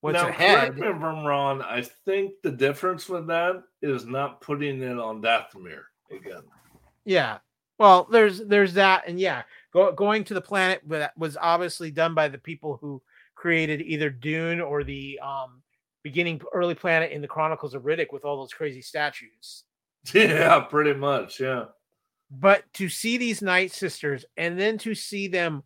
what's 0.00 0.14
now, 0.14 0.28
ahead 0.28 0.76
correct 0.76 0.78
if 0.78 1.02
I'm 1.02 1.24
wrong. 1.24 1.60
I 1.62 1.82
think 2.04 2.34
the 2.42 2.50
difference 2.52 3.08
with 3.08 3.26
that 3.26 3.62
is 3.82 4.06
not 4.06 4.40
putting 4.40 4.80
it 4.82 4.98
on 4.98 5.20
Dathomir 5.20 5.82
again. 6.10 6.42
yeah 7.04 7.38
well 7.78 8.06
there's 8.10 8.38
there's 8.38 8.74
that 8.74 9.06
and 9.08 9.18
yeah 9.20 9.42
go, 9.74 9.92
going 9.92 10.24
to 10.24 10.34
the 10.34 10.40
planet 10.40 10.80
that 10.86 11.16
was 11.18 11.36
obviously 11.36 11.90
done 11.90 12.14
by 12.14 12.28
the 12.28 12.38
people 12.38 12.78
who 12.80 13.02
created 13.34 13.80
either 13.82 14.08
dune 14.08 14.60
or 14.60 14.84
the 14.84 15.18
um 15.20 15.62
beginning 16.02 16.40
early 16.52 16.74
planet 16.74 17.12
in 17.12 17.20
the 17.22 17.28
chronicles 17.28 17.74
of 17.74 17.82
riddick 17.82 18.12
with 18.12 18.24
all 18.24 18.36
those 18.38 18.52
crazy 18.52 18.82
statues 18.82 19.64
Yeah, 20.14 20.60
pretty 20.60 20.94
much. 20.94 21.38
Yeah. 21.40 21.66
but 22.30 22.64
to 22.74 22.88
see 22.88 23.16
these 23.18 23.40
night 23.42 23.70
sisters 23.72 24.24
and 24.36 24.58
then 24.58 24.78
to 24.78 24.94
see 24.94 25.28
them 25.28 25.62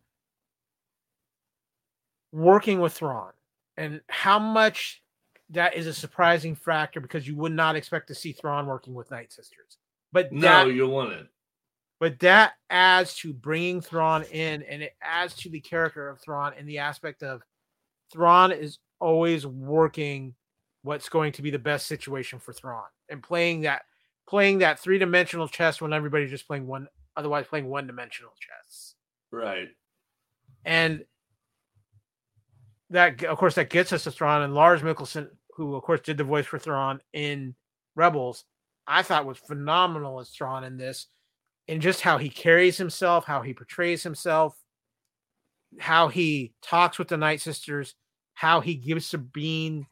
working 2.31 2.79
with 2.79 2.93
Thrawn 2.93 3.31
and 3.77 4.01
how 4.09 4.37
much 4.39 5.01
that 5.49 5.75
is 5.75 5.87
a 5.87 5.93
surprising 5.93 6.55
factor 6.55 6.99
because 6.99 7.27
you 7.27 7.35
would 7.37 7.53
not 7.53 7.75
expect 7.75 8.07
to 8.09 8.15
see 8.15 8.33
Thrawn 8.33 8.65
working 8.67 8.93
with 8.93 9.09
night 9.11 9.31
sisters. 9.31 9.77
But 10.11 10.31
No, 10.31 10.41
that, 10.67 10.73
you 10.73 10.87
wouldn't. 10.87 11.29
but 11.99 12.19
that 12.19 12.53
adds 12.69 13.15
to 13.17 13.33
bringing 13.33 13.81
Thrawn 13.81 14.23
in 14.23 14.63
and 14.63 14.81
it 14.83 14.93
adds 15.01 15.35
to 15.35 15.49
the 15.49 15.61
character 15.61 16.09
of 16.09 16.19
Thrawn 16.21 16.53
and 16.57 16.67
the 16.67 16.79
aspect 16.79 17.23
of 17.23 17.41
Thrawn 18.11 18.51
is 18.51 18.79
always 18.99 19.45
working 19.45 20.33
what's 20.83 21.09
going 21.09 21.31
to 21.33 21.41
be 21.41 21.51
the 21.51 21.59
best 21.59 21.87
situation 21.87 22.39
for 22.39 22.53
Thrawn 22.53 22.85
and 23.09 23.21
playing 23.21 23.61
that 23.61 23.83
playing 24.27 24.59
that 24.59 24.79
three-dimensional 24.79 25.47
chess 25.47 25.79
when 25.81 25.93
everybody's 25.93 26.29
just 26.29 26.47
playing 26.47 26.67
one 26.67 26.87
otherwise 27.15 27.45
playing 27.47 27.67
one-dimensional 27.67 28.31
chess. 28.39 28.95
Right. 29.31 29.69
And 30.65 31.05
that 32.89 33.23
of 33.23 33.37
course 33.37 33.55
that 33.55 33.69
gets 33.69 33.91
us 33.91 34.03
to 34.03 34.11
Thrawn 34.11 34.43
and 34.43 34.53
Lars 34.53 34.81
Mikkelsen, 34.81 35.29
who 35.55 35.75
of 35.75 35.83
course 35.83 36.01
did 36.01 36.17
the 36.17 36.23
voice 36.23 36.45
for 36.45 36.59
Thrawn 36.59 37.01
in 37.13 37.55
Rebels, 37.95 38.45
I 38.87 39.01
thought 39.01 39.25
was 39.25 39.37
phenomenal 39.37 40.19
as 40.19 40.29
Thrawn 40.29 40.63
in 40.63 40.77
this, 40.77 41.07
and 41.67 41.81
just 41.81 42.01
how 42.01 42.17
he 42.17 42.29
carries 42.29 42.77
himself, 42.77 43.25
how 43.25 43.41
he 43.41 43.53
portrays 43.53 44.03
himself, 44.03 44.55
how 45.79 46.07
he 46.07 46.53
talks 46.61 46.97
with 46.97 47.09
the 47.09 47.17
Night 47.17 47.41
Sisters, 47.41 47.95
how 48.37 48.61
he 48.61 48.75
gives 48.75 49.07
Sabine 49.07 49.87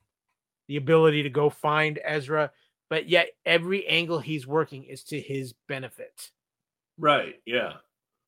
the 0.67 0.77
ability 0.77 1.23
to 1.23 1.31
go 1.31 1.49
find 1.49 1.99
Ezra, 2.03 2.51
but 2.91 3.09
yet 3.09 3.29
every 3.43 3.87
angle 3.87 4.19
he's 4.19 4.45
working 4.45 4.83
is 4.83 5.03
to 5.05 5.19
his 5.19 5.53
benefit 5.67 6.29
Right. 6.99 7.41
Yeah. 7.47 7.73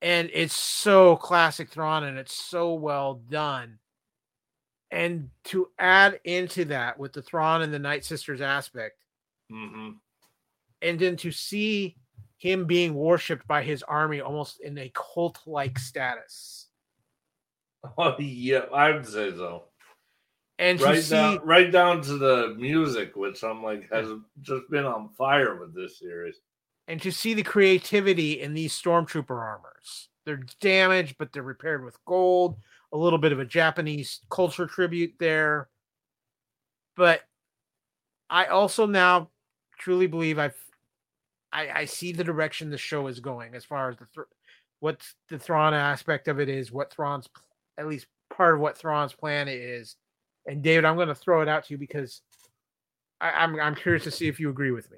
and 0.01 0.31
it's 0.33 0.55
so 0.55 1.17
classic 1.17 1.69
Thrawn 1.69 2.03
and 2.03 2.17
it's 2.17 2.33
so 2.33 2.73
well 2.73 3.21
done. 3.29 3.77
And 4.89 5.29
to 5.45 5.69
add 5.77 6.19
into 6.23 6.65
that 6.65 6.97
with 6.97 7.13
the 7.13 7.21
Thrawn 7.21 7.61
and 7.61 7.71
the 7.71 7.77
Night 7.77 8.03
Sisters 8.03 8.41
aspect, 8.41 8.97
hmm 9.51 9.91
and 10.81 10.97
then 10.99 11.15
to 11.17 11.31
see 11.31 11.95
him 12.39 12.65
being 12.65 12.95
worshipped 12.95 13.47
by 13.47 13.61
his 13.61 13.83
army 13.83 14.21
almost 14.21 14.61
in 14.61 14.77
a 14.79 14.91
cult 14.95 15.39
like 15.45 15.77
status, 15.77 16.69
Oh, 17.99 18.15
yeah, 18.19 18.65
I 18.73 18.91
would 18.91 19.05
say 19.05 19.29
so. 19.31 19.65
And 20.59 20.81
Right 20.81 21.03
see 21.03 21.15
down, 21.15 21.39
right 21.43 21.71
down 21.71 22.01
to 22.01 22.17
the 22.17 22.55
music, 22.57 23.15
which 23.15 23.43
I'm 23.43 23.63
like 23.63 23.91
has 23.91 24.07
just 24.41 24.69
been 24.69 24.85
on 24.85 25.09
fire 25.17 25.59
with 25.59 25.75
this 25.75 25.99
series. 25.99 26.41
and 26.87 27.01
to 27.01 27.11
see 27.11 27.33
the 27.33 27.43
creativity 27.43 28.41
in 28.41 28.53
these 28.53 28.73
stormtrooper 28.73 29.29
armors. 29.29 30.09
They're 30.25 30.43
damaged, 30.59 31.15
but 31.17 31.31
they're 31.31 31.43
repaired 31.43 31.85
with 31.85 32.03
gold. 32.05 32.57
A 32.91 32.97
little 32.97 33.19
bit 33.19 33.31
of 33.31 33.39
a 33.39 33.45
Japanese 33.45 34.21
culture 34.29 34.65
tribute 34.65 35.13
there. 35.19 35.69
But 36.95 37.21
I 38.29 38.45
also 38.45 38.85
now 38.85 39.29
truly 39.77 40.07
believe 40.07 40.39
I've 40.39 40.55
I, 41.53 41.69
I 41.81 41.85
see 41.85 42.11
the 42.11 42.23
direction 42.23 42.69
the 42.69 42.77
show 42.77 43.07
is 43.07 43.19
going 43.19 43.55
as 43.55 43.63
far 43.63 43.89
as 43.89 43.97
the 43.97 44.05
thr 44.05 44.21
what 44.79 45.01
the 45.29 45.39
Thrawn 45.39 45.73
aspect 45.73 46.27
of 46.27 46.39
it 46.39 46.49
is, 46.49 46.71
what 46.71 46.91
Thrawn's 46.91 47.27
at 47.77 47.87
least 47.87 48.07
part 48.29 48.55
of 48.55 48.59
what 48.59 48.77
Thrawn's 48.77 49.13
plan 49.13 49.47
is. 49.49 49.95
And 50.47 50.63
David, 50.63 50.85
I'm 50.85 50.95
going 50.95 51.09
to 51.09 51.15
throw 51.15 51.41
it 51.41 51.49
out 51.49 51.65
to 51.65 51.73
you 51.73 51.77
because 51.77 52.21
I, 53.19 53.31
I'm 53.31 53.59
I'm 53.59 53.75
curious 53.75 54.03
to 54.05 54.11
see 54.11 54.27
if 54.27 54.39
you 54.39 54.49
agree 54.49 54.71
with 54.71 54.89
me. 54.89 54.97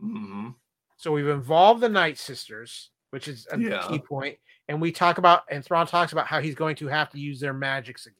hmm 0.00 0.48
So 0.96 1.12
we've 1.12 1.28
involved 1.28 1.80
the 1.80 1.88
Night 1.88 2.16
Sisters, 2.18 2.90
which 3.10 3.28
is 3.28 3.46
a 3.50 3.58
Yeah. 3.58 3.86
key 3.88 3.98
point, 3.98 4.38
and 4.68 4.80
we 4.80 4.92
talk 4.92 5.18
about 5.18 5.42
and 5.50 5.64
Thrawn 5.64 5.86
talks 5.86 6.12
about 6.12 6.28
how 6.28 6.40
he's 6.40 6.54
going 6.54 6.76
to 6.76 6.86
have 6.86 7.10
to 7.10 7.18
use 7.18 7.40
their 7.40 7.52
magics 7.52 8.06
again. 8.06 8.16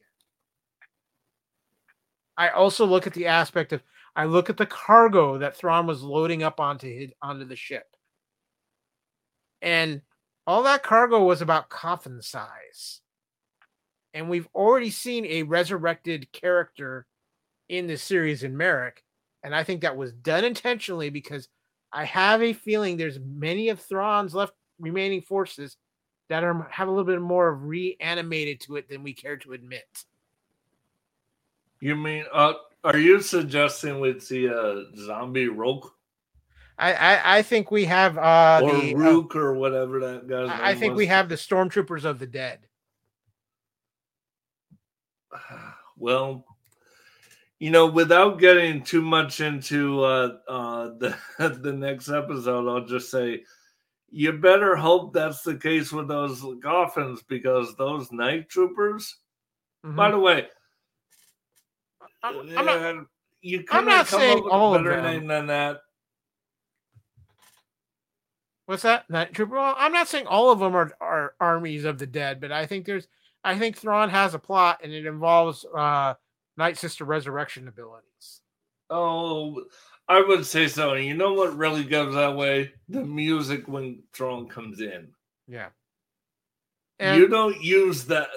I 2.37 2.49
also 2.49 2.85
look 2.85 3.07
at 3.07 3.13
the 3.13 3.27
aspect 3.27 3.71
of 3.73 3.81
I 4.15 4.25
look 4.25 4.49
at 4.49 4.57
the 4.57 4.65
cargo 4.65 5.37
that 5.37 5.55
Thrawn 5.55 5.87
was 5.87 6.03
loading 6.03 6.43
up 6.43 6.59
onto 6.59 6.87
his 6.87 7.11
onto 7.21 7.45
the 7.45 7.55
ship, 7.55 7.85
and 9.61 10.01
all 10.45 10.63
that 10.63 10.83
cargo 10.83 11.23
was 11.23 11.41
about 11.41 11.69
coffin 11.69 12.21
size. 12.21 12.99
And 14.13 14.29
we've 14.29 14.47
already 14.53 14.89
seen 14.89 15.25
a 15.25 15.43
resurrected 15.43 16.31
character 16.31 17.05
in 17.69 17.87
this 17.87 18.03
series 18.03 18.43
in 18.43 18.55
Marrok, 18.55 19.01
and 19.43 19.55
I 19.55 19.63
think 19.63 19.81
that 19.81 19.97
was 19.97 20.13
done 20.13 20.43
intentionally 20.43 21.09
because 21.09 21.47
I 21.91 22.05
have 22.05 22.41
a 22.41 22.53
feeling 22.53 22.97
there's 22.97 23.19
many 23.19 23.69
of 23.69 23.79
Thrawn's 23.79 24.35
left 24.35 24.53
remaining 24.79 25.21
forces 25.21 25.77
that 26.29 26.43
are 26.43 26.67
have 26.71 26.87
a 26.87 26.91
little 26.91 27.05
bit 27.05 27.21
more 27.21 27.49
of 27.49 27.63
reanimated 27.63 28.61
to 28.61 28.75
it 28.75 28.89
than 28.89 29.03
we 29.03 29.13
care 29.13 29.37
to 29.37 29.53
admit. 29.53 30.05
You 31.79 31.95
mean, 31.95 32.25
uh, 32.31 32.53
are 32.83 32.97
you 32.97 33.21
suggesting 33.21 33.99
we'd 33.99 34.21
see 34.21 34.45
a 34.45 34.85
zombie 34.95 35.47
Rook 35.47 35.93
I 36.77 36.93
I, 36.93 37.37
I 37.37 37.41
think 37.41 37.71
we 37.71 37.85
have 37.85 38.17
uh 38.17 38.61
or 38.63 38.79
the 38.79 38.95
uh, 38.95 38.97
Rook 38.97 39.35
or 39.35 39.53
whatever 39.53 39.99
that 39.99 40.27
guy's 40.27 40.49
I 40.49 40.71
I 40.71 40.75
think 40.75 40.93
was? 40.93 40.97
we 40.97 41.05
have 41.07 41.29
the 41.29 41.35
stormtroopers 41.35 42.03
of 42.03 42.19
the 42.19 42.27
dead. 42.27 42.59
Well, 45.95 46.43
you 47.59 47.69
know, 47.69 47.85
without 47.85 48.39
getting 48.39 48.81
too 48.83 49.01
much 49.03 49.41
into 49.41 50.03
uh, 50.03 50.37
uh, 50.49 50.85
the 50.97 51.15
the 51.61 51.71
next 51.71 52.09
episode, 52.09 52.67
I'll 52.67 52.85
just 52.85 53.11
say 53.11 53.43
you 54.09 54.33
better 54.33 54.75
hope 54.75 55.13
that's 55.13 55.43
the 55.43 55.55
case 55.55 55.91
with 55.91 56.07
those 56.07 56.43
coffins 56.63 57.21
because 57.27 57.75
those 57.75 58.11
night 58.11 58.49
troopers. 58.49 59.17
Mhm. 59.85 59.95
By 59.95 60.09
the 60.11 60.19
way, 60.19 60.47
I'm, 62.23 62.39
I'm 62.57 62.65
not, 62.65 63.05
you 63.41 63.59
I'm 63.71 63.85
couldn't 63.85 64.05
come 64.05 64.19
saying 64.19 64.37
up 64.39 64.43
with 64.45 64.53
all 64.53 64.73
a 64.73 64.77
of 64.79 64.83
better 64.83 64.95
them. 65.01 65.05
name 65.05 65.27
than 65.27 65.47
that. 65.47 65.77
what's 68.65 68.83
that? 68.83 69.09
Night 69.09 69.33
trooper. 69.33 69.55
Well, 69.55 69.75
I'm 69.77 69.93
not 69.93 70.07
saying 70.07 70.25
all 70.27 70.51
of 70.51 70.59
them 70.59 70.75
are, 70.75 70.91
are 70.99 71.35
armies 71.39 71.85
of 71.85 71.99
the 71.99 72.07
dead, 72.07 72.41
but 72.41 72.51
I 72.51 72.65
think 72.65 72.85
there's 72.85 73.07
I 73.43 73.57
think 73.57 73.77
Thrawn 73.77 74.09
has 74.09 74.33
a 74.33 74.39
plot 74.39 74.79
and 74.83 74.93
it 74.93 75.05
involves 75.05 75.65
uh 75.65 76.13
Night 76.57 76.77
Sister 76.77 77.03
resurrection 77.05 77.67
abilities. 77.67 78.41
Oh, 78.89 79.63
I 80.07 80.21
would 80.21 80.45
say 80.45 80.67
so. 80.67 80.93
And 80.93 81.05
you 81.05 81.13
know 81.15 81.33
what 81.33 81.57
really 81.57 81.83
goes 81.83 82.13
that 82.13 82.35
way? 82.35 82.73
The 82.89 83.03
music 83.03 83.67
when 83.67 84.03
Thrawn 84.13 84.47
comes 84.47 84.81
in. 84.81 85.09
Yeah. 85.47 85.69
you 87.17 87.27
don't 87.27 87.61
use 87.61 88.05
that 88.05 88.29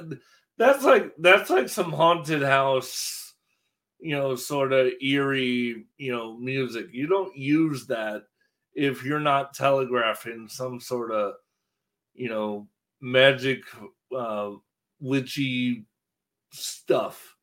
that's 0.58 0.82
like 0.84 1.12
that's 1.18 1.50
like 1.50 1.68
some 1.68 1.92
haunted 1.92 2.42
house 2.42 3.34
you 4.00 4.16
know 4.16 4.34
sort 4.34 4.72
of 4.72 4.92
eerie 5.02 5.84
you 5.98 6.12
know 6.12 6.36
music 6.38 6.86
you 6.92 7.06
don't 7.06 7.36
use 7.36 7.86
that 7.86 8.22
if 8.74 9.04
you're 9.04 9.20
not 9.20 9.54
telegraphing 9.54 10.48
some 10.48 10.80
sort 10.80 11.12
of 11.12 11.34
you 12.14 12.28
know 12.28 12.66
magic 13.00 13.62
uh 14.16 14.50
witchy 15.00 15.84
stuff 16.50 17.36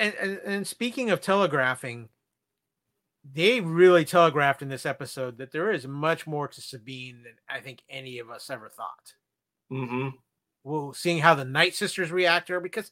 and, 0.00 0.14
and 0.14 0.40
and 0.44 0.66
speaking 0.66 1.10
of 1.10 1.20
telegraphing, 1.20 2.08
they 3.30 3.60
really 3.60 4.04
telegraphed 4.04 4.62
in 4.62 4.68
this 4.70 4.86
episode 4.86 5.38
that 5.38 5.52
there 5.52 5.70
is 5.70 5.86
much 5.86 6.26
more 6.26 6.48
to 6.48 6.60
Sabine 6.60 7.22
than 7.22 7.34
I 7.48 7.60
think 7.60 7.82
any 7.88 8.18
of 8.18 8.30
us 8.30 8.48
ever 8.48 8.70
thought. 8.70 9.12
Mm-hmm. 9.70 10.08
Well, 10.64 10.94
seeing 10.94 11.18
how 11.18 11.34
the 11.34 11.44
Night 11.44 11.74
Sisters 11.74 12.10
react 12.10 12.46
to 12.46 12.54
her, 12.54 12.60
because 12.60 12.90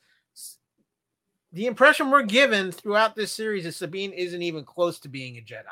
the 1.51 1.67
impression 1.67 2.11
we're 2.11 2.23
given 2.23 2.73
throughout 2.73 3.17
this 3.17 3.33
series 3.33 3.65
is 3.65 3.77
Sabine 3.77 4.13
isn't 4.13 4.43
even 4.43 4.65
close 4.65 5.01
to 5.01 5.09
being 5.09 5.39
a 5.39 5.41
Jedi. 5.41 5.65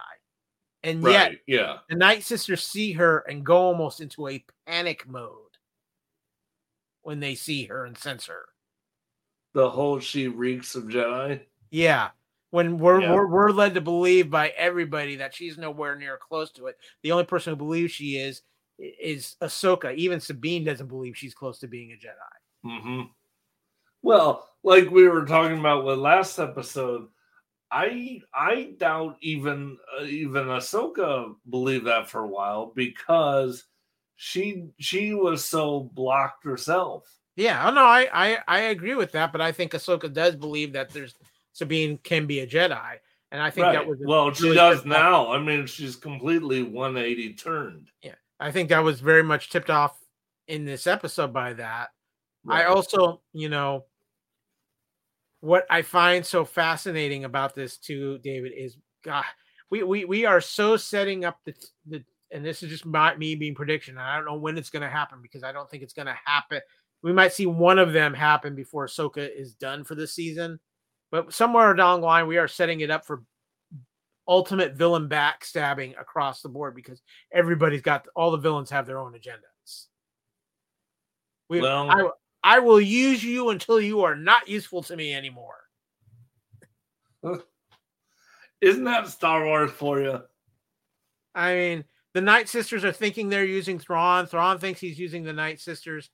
And 0.83 1.03
yet 1.03 1.33
yeah 1.47 1.79
the 1.89 1.97
Night 1.97 2.23
Sisters 2.23 2.67
see 2.67 2.93
her 2.93 3.25
and 3.29 3.45
go 3.45 3.57
almost 3.57 4.01
into 4.01 4.29
a 4.29 4.45
panic 4.67 5.07
mode 5.07 5.46
when 7.07 7.21
they 7.21 7.35
see 7.37 7.65
her 7.67 7.85
and 7.87 7.97
sense 7.97 8.27
her. 8.27 8.47
the 9.55 9.71
whole 9.71 9.99
she 10.01 10.29
reeks 10.29 10.75
of 10.75 10.85
jedi 10.85 11.41
Yeah. 11.71 12.11
When 12.51 12.79
we're, 12.79 13.01
Yeah. 13.01 13.13
we're 13.13 13.27
we're 13.27 13.51
led 13.51 13.75
to 13.75 13.81
believe 13.81 14.29
by 14.31 14.49
everybody 14.51 15.17
that 15.17 15.35
she's 15.35 15.57
nowhere 15.59 15.97
near 15.97 16.17
close 16.19 16.51
to 16.53 16.67
it. 16.67 16.77
The 17.03 17.13
only 17.13 17.25
person 17.25 17.53
who 17.53 17.57
believes 17.57 17.93
she 17.93 18.17
is 18.19 18.43
is 18.79 19.37
Ahsoka. 19.41 19.95
Even 19.95 20.21
Sabine 20.21 20.65
doesn't 20.65 20.89
believe 20.89 21.17
she's 21.17 21.35
close 21.35 21.59
to 21.61 21.69
being 21.69 21.93
a 21.93 21.97
Jedi. 21.97 22.81
hmm 22.83 23.03
Well, 24.03 24.49
like 24.63 24.91
we 24.91 25.09
were 25.09 25.25
talking 25.27 25.59
about 25.59 25.85
with 25.85 25.99
last 25.99 26.39
episode, 26.39 27.09
I 27.71 28.21
I 28.35 28.75
doubt 28.79 29.17
even 29.23 29.77
uh, 29.99 30.05
even 30.05 30.45
Ahsoka 30.47 31.35
believed 31.51 31.87
that 31.87 32.09
for 32.09 32.21
a 32.21 32.29
while 32.29 32.73
because 32.75 33.65
she 34.17 34.65
she 34.79 35.15
was 35.15 35.45
so 35.45 35.91
blocked 35.95 36.45
herself. 36.45 37.07
Yeah, 37.37 37.69
oh 37.69 37.73
no, 37.73 37.83
I, 37.85 38.09
I 38.13 38.39
I 38.49 38.59
agree 38.61 38.95
with 38.95 39.13
that, 39.13 39.31
but 39.33 39.41
I 39.41 39.53
think 39.53 39.73
Ahsoka 39.73 40.13
does 40.13 40.35
believe 40.37 40.73
that 40.73 40.91
there's 40.91 41.15
Sabine 41.53 41.99
can 41.99 42.27
be 42.27 42.41
a 42.41 42.47
Jedi, 42.47 42.97
and 43.31 43.43
I 43.43 43.51
think 43.51 43.67
Right. 43.67 43.73
that 43.75 43.87
was 43.87 43.99
well, 44.05 44.33
she 44.33 44.55
does 44.55 44.79
tipped 44.83 44.93
off- 44.95 45.01
now. 45.01 45.33
I 45.33 45.39
mean, 45.39 45.67
she's 45.67 45.97
completely 45.97 46.63
180 46.63 47.35
turned. 47.35 47.89
Yeah, 48.03 48.15
I 48.41 48.51
think 48.51 48.71
that 48.71 48.83
was 48.83 49.01
very 49.01 49.23
much 49.23 49.51
tipped 49.51 49.71
off 49.71 49.99
in 50.49 50.65
this 50.65 50.87
episode 50.87 51.33
by 51.33 51.53
that. 51.55 51.89
I 52.49 52.65
also, 52.67 53.23
you 53.33 53.49
know, 53.49 53.85
what 55.41 55.67
I 55.69 55.83
find 55.83 56.25
so 56.25 56.45
fascinating 56.45 57.25
about 57.25 57.55
this 57.55 57.77
too, 57.77 58.19
David, 58.19 58.53
is 58.57 58.77
God, 59.05 59.25
we 59.71 59.83
we 59.83 60.05
we 60.05 60.25
are 60.25 60.41
so 60.41 60.77
setting 60.77 61.25
up 61.25 61.39
the 61.45 61.55
the 61.87 62.05
and 62.33 62.45
this 62.45 62.63
is 62.63 62.71
just 62.71 62.87
my 62.87 63.15
me 63.17 63.35
being 63.35 63.55
prediction. 63.55 63.99
I 63.99 64.17
don't 64.17 64.27
know 64.27 64.37
when 64.37 64.59
it's 64.59 64.71
going 64.71 64.83
to 64.83 64.89
happen 64.89 65.21
because 65.23 65.43
I 65.43 65.53
don't 65.53 65.71
think 65.71 65.83
it's 65.83 65.93
going 65.93 66.07
to 66.07 66.19
happen. 66.25 66.61
We 67.03 67.13
might 67.13 67.33
see 67.33 67.47
one 67.47 67.79
of 67.79 67.93
them 67.93 68.15
happen 68.15 68.55
before 68.55 68.87
Ahsoka 68.87 69.29
is 69.29 69.55
done 69.55 69.85
for 69.85 69.95
the 69.95 70.07
season, 70.07 70.59
but 71.11 71.33
somewhere 71.33 71.73
down 71.75 72.01
the 72.01 72.07
line, 72.07 72.27
we 72.27 72.39
are 72.39 72.49
setting 72.49 72.81
it 72.81 72.91
up 72.91 73.07
for 73.07 73.23
ultimate 74.29 74.75
villain 74.75 75.09
backstabbing 75.09 75.99
across 76.01 76.43
the 76.43 76.49
board 76.49 76.75
because 76.75 77.01
everybody's 77.33 77.83
got 77.83 78.07
all 78.17 78.33
the 78.33 78.39
villains 78.39 78.71
have 78.71 78.87
their 78.87 78.99
own 78.99 79.13
agendas. 79.13 79.87
We, 81.49 81.61
Well- 81.61 81.91
I, 82.43 82.57
I 82.57 82.59
will 82.61 82.81
use 82.81 83.23
you 83.25 83.51
until 83.51 83.81
you 83.81 84.03
are 84.03 84.17
not 84.17 84.49
useful 84.49 84.83
to 84.85 84.97
me 84.97 85.15
anymore. 85.15 85.57
Isn't 88.61 88.85
that 88.85 89.09
Star 89.09 89.45
Wars 89.45 89.71
for 89.71 90.01
you? 90.01 90.21
I 91.35 91.55
mean, 91.55 91.85
the 92.17 92.23
Night 92.23 92.49
Sisters 92.49 92.83
are 92.83 92.93
thinking 92.93 93.29
they're 93.29 93.45
using 93.45 93.79
Thrawn. 93.79 94.27
Thrawn 94.27 94.59
thinks 94.59 94.81
he's 94.81 94.99
using 94.99 95.23
the 95.23 95.35
Night 95.35 95.61
Sisters. 95.61 96.09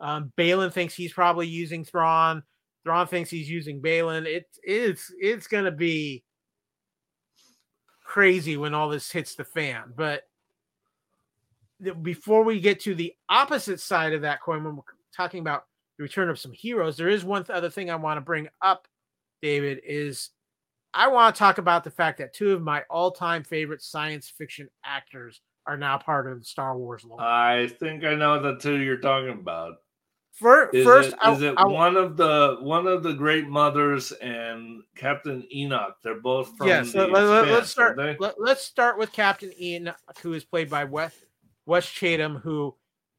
Um, 0.00 0.32
Baylan 0.38 0.72
thinks 0.72 0.94
he's 0.94 1.12
probably 1.12 1.46
using 1.46 1.84
Thrawn. 1.84 2.42
Thrawn 2.84 3.06
thinks 3.06 3.28
he's 3.28 3.50
using 3.50 3.82
Baylan. 3.82 4.24
It, 4.24 4.46
it's 4.62 5.12
it's 5.20 5.48
gonna 5.48 5.70
be 5.70 6.24
crazy 8.02 8.56
when 8.56 8.72
all 8.72 8.88
this 8.88 9.12
hits 9.12 9.34
the 9.34 9.44
fan. 9.44 9.92
But 9.94 10.22
before 12.00 12.44
we 12.44 12.58
get 12.58 12.80
to 12.84 12.94
the 12.94 13.12
opposite 13.28 13.80
side 13.80 14.14
of 14.14 14.22
that 14.22 14.40
coin, 14.40 14.64
when 14.64 14.76
we're 14.76 14.82
talking 15.14 15.40
about 15.40 15.66
the 15.98 16.02
return 16.04 16.30
of 16.30 16.38
some 16.38 16.52
heroes, 16.52 16.96
there 16.96 17.10
is 17.10 17.26
one 17.26 17.44
th- 17.44 17.54
other 17.54 17.68
thing 17.68 17.90
I 17.90 17.96
want 17.96 18.16
to 18.16 18.22
bring 18.22 18.48
up, 18.62 18.88
David, 19.42 19.82
is 19.84 20.30
I 20.94 21.08
want 21.08 21.34
to 21.34 21.38
talk 21.38 21.58
about 21.58 21.84
the 21.84 21.90
fact 21.90 22.18
that 22.18 22.34
two 22.34 22.52
of 22.52 22.62
my 22.62 22.82
all-time 22.90 23.44
favorite 23.44 23.82
science 23.82 24.28
fiction 24.28 24.68
actors 24.84 25.40
are 25.66 25.76
now 25.76 25.96
part 25.96 26.26
of 26.30 26.38
the 26.38 26.44
Star 26.44 26.76
Wars 26.76 27.04
lore. 27.04 27.20
I 27.20 27.68
think 27.68 28.04
I 28.04 28.14
know 28.14 28.40
the 28.40 28.56
two 28.56 28.78
you're 28.80 28.98
talking 28.98 29.30
about. 29.30 29.76
Fir- 30.32 30.70
Is 30.70 30.84
first, 30.84 31.12
it, 31.12 31.18
I, 31.22 31.32
is 31.32 31.42
it 31.42 31.54
I- 31.56 31.66
one 31.66 31.96
of 31.96 32.16
the 32.16 32.56
one 32.60 32.86
of 32.86 33.02
the 33.02 33.12
great 33.12 33.48
mothers 33.48 34.12
and 34.12 34.82
Captain 34.96 35.46
Enoch? 35.54 35.96
They're 36.02 36.20
both 36.20 36.56
from 36.56 36.68
yes. 36.68 36.92
the 36.92 37.06
Let, 37.06 37.48
us 37.48 37.70
start. 37.70 37.98
Let, 37.98 38.40
let's 38.40 38.64
start 38.64 38.98
with 38.98 39.12
Captain 39.12 39.52
Ian, 39.60 39.92
who 40.22 40.32
is 40.32 40.44
played 40.44 40.70
by 40.70 40.84
Wes 40.84 41.14
Wes 41.66 41.86
Chatham, 41.86 42.36
who 42.36 42.74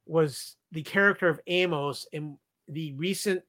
was 0.06 0.56
the 0.72 0.82
character 0.82 1.30
of 1.30 1.40
Amos 1.48 2.08
in 2.12 2.38
the 2.68 2.94
recent 2.94 3.44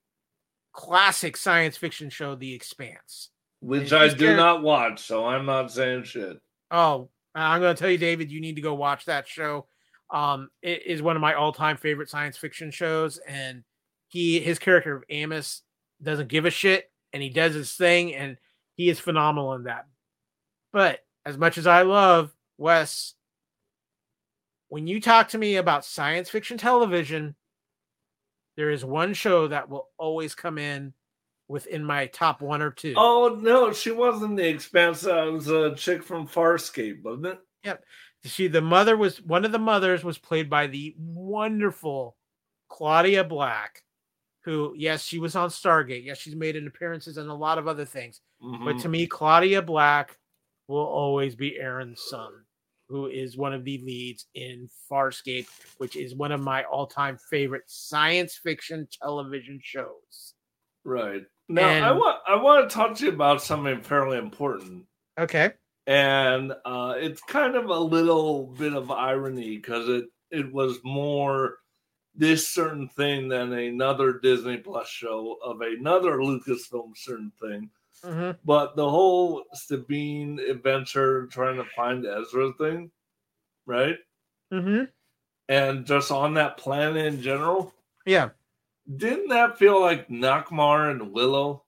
classic 0.72 1.36
science 1.36 1.76
fiction 1.76 2.10
show, 2.10 2.34
The 2.34 2.54
Expanse. 2.54 3.30
Which 3.64 3.94
I 3.94 4.08
do 4.08 4.36
not 4.36 4.62
watch, 4.62 5.00
so 5.00 5.24
I'm 5.24 5.46
not 5.46 5.72
saying 5.72 6.04
shit. 6.04 6.38
Oh, 6.70 7.08
I'm 7.34 7.62
going 7.62 7.74
to 7.74 7.80
tell 7.80 7.90
you, 7.90 7.96
David, 7.96 8.30
you 8.30 8.38
need 8.38 8.56
to 8.56 8.62
go 8.62 8.74
watch 8.74 9.06
that 9.06 9.26
show. 9.26 9.66
Um, 10.10 10.50
it 10.60 10.86
is 10.86 11.00
one 11.00 11.16
of 11.16 11.22
my 11.22 11.32
all-time 11.32 11.78
favorite 11.78 12.10
science 12.10 12.36
fiction 12.36 12.70
shows, 12.70 13.18
and 13.26 13.64
he 14.08 14.38
his 14.38 14.58
character 14.58 14.94
of 14.94 15.04
Amos 15.08 15.62
doesn't 16.02 16.28
give 16.28 16.44
a 16.44 16.50
shit, 16.50 16.90
and 17.14 17.22
he 17.22 17.30
does 17.30 17.54
his 17.54 17.72
thing, 17.72 18.14
and 18.14 18.36
he 18.74 18.90
is 18.90 19.00
phenomenal 19.00 19.54
in 19.54 19.64
that. 19.64 19.86
But 20.70 21.00
as 21.24 21.38
much 21.38 21.56
as 21.56 21.66
I 21.66 21.82
love 21.82 22.34
Wes, 22.58 23.14
when 24.68 24.86
you 24.86 25.00
talk 25.00 25.28
to 25.28 25.38
me 25.38 25.56
about 25.56 25.86
science 25.86 26.28
fiction 26.28 26.58
television, 26.58 27.34
there 28.58 28.70
is 28.70 28.84
one 28.84 29.14
show 29.14 29.48
that 29.48 29.70
will 29.70 29.88
always 29.96 30.34
come 30.34 30.58
in 30.58 30.92
within 31.48 31.84
my 31.84 32.06
top 32.06 32.40
one 32.40 32.62
or 32.62 32.70
two. 32.70 32.94
Oh 32.96 33.38
no, 33.40 33.72
she 33.72 33.90
wasn't 33.90 34.36
the 34.36 34.48
expanse. 34.48 35.02
That 35.02 35.24
was 35.24 35.48
a 35.48 35.74
chick 35.74 36.02
from 36.02 36.26
Farscape, 36.26 37.02
wasn't 37.02 37.26
it? 37.26 37.38
Yep. 37.64 37.84
She 38.24 38.48
the 38.48 38.62
mother 38.62 38.96
was 38.96 39.20
one 39.22 39.44
of 39.44 39.52
the 39.52 39.58
mothers 39.58 40.02
was 40.04 40.18
played 40.18 40.48
by 40.48 40.66
the 40.66 40.94
wonderful 40.98 42.16
Claudia 42.68 43.24
Black, 43.24 43.82
who, 44.44 44.74
yes, 44.76 45.04
she 45.04 45.18
was 45.18 45.36
on 45.36 45.50
Stargate. 45.50 46.04
Yes, 46.04 46.18
she's 46.18 46.34
made 46.36 46.56
an 46.56 46.66
appearances 46.66 47.18
and 47.18 47.28
a 47.30 47.34
lot 47.34 47.58
of 47.58 47.68
other 47.68 47.84
things. 47.84 48.20
But 48.40 48.76
Mhm. 48.76 48.82
to 48.82 48.88
me, 48.88 49.06
Claudia 49.06 49.62
Black 49.62 50.18
will 50.68 50.84
always 50.86 51.34
be 51.36 51.58
Aeryn 51.60 51.96
Sun, 51.96 52.32
who 52.88 53.06
is 53.06 53.36
one 53.36 53.52
of 53.52 53.64
the 53.64 53.78
leads 53.78 54.26
in 54.34 54.68
Farscape, 54.90 55.48
which 55.78 55.94
is 55.96 56.14
one 56.14 56.32
of 56.32 56.40
my 56.40 56.64
all-time 56.64 57.18
favorite 57.30 57.64
science 57.66 58.36
fiction 58.42 58.88
television 59.00 59.60
shows. 59.62 60.33
Right 60.84 61.22
now, 61.48 61.68
I 61.68 61.92
want 61.92 62.18
I 62.26 62.36
want 62.36 62.68
to 62.68 62.74
talk 62.74 62.94
to 62.96 63.04
you 63.06 63.12
about 63.12 63.42
something 63.42 63.80
fairly 63.82 64.18
important. 64.18 64.84
Okay. 65.18 65.52
and 65.86 66.52
uh, 66.64 66.94
it's 66.96 67.20
kind 67.22 67.54
of 67.56 67.66
a 67.66 67.78
little 67.78 68.46
bit 68.58 68.72
of 68.74 68.90
irony 68.90 69.56
because 69.56 69.88
it 69.88 70.06
it 70.30 70.52
was 70.52 70.78
more 70.82 71.58
this 72.14 72.48
certain 72.48 72.88
thing 72.88 73.28
than 73.28 73.52
another 73.52 74.18
Disney 74.20 74.56
Plus 74.58 74.88
show 74.88 75.36
of 75.44 75.60
another 75.60 76.18
Lucasfilm 76.18 76.96
certain 76.96 77.32
thing. 77.40 77.70
hmm 78.04 78.30
But 78.44 78.76
the 78.76 78.88
whole 78.88 79.44
Sabine 79.52 80.38
adventure 80.38 81.26
trying 81.26 81.56
to 81.56 81.64
find 81.76 82.06
Ezra 82.06 82.52
thing, 82.58 82.90
right? 83.66 83.96
Mm-hmm. 84.52 84.84
And 85.48 85.84
just 85.84 86.10
on 86.10 86.34
that 86.34 86.56
planet 86.56 87.04
in 87.04 87.20
general, 87.20 87.74
Yeah. 88.06 88.30
Didn't 88.96 89.28
that 89.28 89.58
feel 89.58 89.80
like 89.80 90.08
Nockmaar 90.08 90.90
and 90.90 91.12
Willow? 91.12 91.64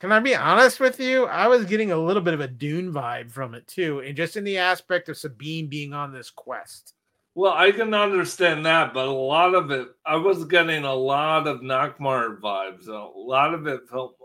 Can 0.00 0.12
I 0.12 0.20
be 0.20 0.34
honest 0.34 0.78
with 0.78 1.00
you? 1.00 1.24
I 1.24 1.46
was 1.46 1.64
getting 1.64 1.90
a 1.90 1.96
little 1.96 2.20
bit 2.20 2.34
of 2.34 2.40
a 2.40 2.48
Dune 2.48 2.92
vibe 2.92 3.30
from 3.30 3.54
it 3.54 3.66
too, 3.66 4.00
and 4.00 4.16
just 4.16 4.36
in 4.36 4.44
the 4.44 4.58
aspect 4.58 5.08
of 5.08 5.16
Sabine 5.16 5.68
being 5.68 5.94
on 5.94 6.12
this 6.12 6.30
quest. 6.30 6.94
Well, 7.34 7.52
I 7.52 7.70
can 7.70 7.94
understand 7.94 8.64
that, 8.66 8.92
but 8.92 9.08
a 9.08 9.10
lot 9.10 9.54
of 9.54 9.70
it, 9.70 9.88
I 10.04 10.16
was 10.16 10.44
getting 10.46 10.84
a 10.84 10.94
lot 10.94 11.46
of 11.46 11.60
Nockmaar 11.60 12.40
vibes. 12.40 12.88
A 12.88 13.18
lot 13.18 13.54
of 13.54 13.66
it 13.66 13.88
felt, 13.88 14.16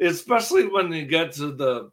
especially 0.00 0.68
when 0.68 0.92
you 0.92 1.06
get 1.06 1.32
to 1.34 1.52
the. 1.52 1.90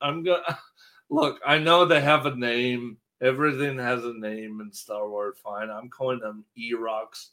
I'm 0.00 0.22
gonna 0.22 0.58
look. 1.10 1.40
I 1.46 1.58
know 1.58 1.84
they 1.84 2.00
have 2.00 2.26
a 2.26 2.34
name. 2.34 2.98
Everything 3.22 3.78
has 3.78 4.04
a 4.04 4.12
name 4.12 4.60
in 4.60 4.72
Star 4.72 5.08
Wars. 5.08 5.36
Fine, 5.42 5.70
I'm 5.70 5.88
calling 5.88 6.20
them 6.20 6.44
Erox, 6.58 7.30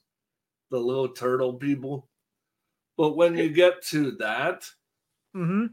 the 0.74 0.80
little 0.80 1.08
turtle 1.10 1.54
people. 1.54 2.10
But 2.98 3.16
when 3.16 3.38
you 3.38 3.50
get 3.50 3.82
to 3.88 4.12
that, 4.20 4.66
Mm-hmm. 5.36 5.68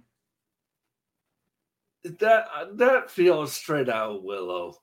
that 2.19 2.47
that 2.77 3.11
feels 3.11 3.53
straight 3.53 3.89
out 3.89 4.23
Willow. 4.23 4.75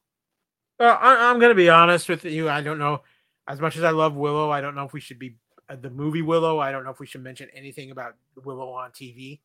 Well, 0.80 0.98
I, 1.02 1.30
I'm 1.31 1.39
going 1.39 1.49
to 1.49 1.56
be 1.56 1.69
honest 1.69 2.07
with 2.10 2.26
you. 2.26 2.49
I 2.49 2.61
don't 2.61 2.77
know. 2.80 3.02
As 3.48 3.60
much 3.60 3.76
as 3.77 3.84
I 3.84 3.89
love 3.91 4.15
Willow, 4.15 4.52
I 4.52 4.61
don't 4.61 4.76
know 4.76 4.84
if 4.85 4.94
we 4.94 4.99
should 4.99 5.18
be 5.18 5.38
uh, 5.69 5.77
the 5.81 5.89
movie 5.89 6.22
Willow. 6.22 6.60
I 6.60 6.72
don't 6.72 6.84
know 6.84 6.91
if 6.91 6.99
we 6.99 7.07
should 7.07 7.23
mention 7.23 7.49
anything 7.56 7.89
about 7.91 8.14
Willow 8.44 8.69
on 8.72 8.91
TV. 8.91 9.39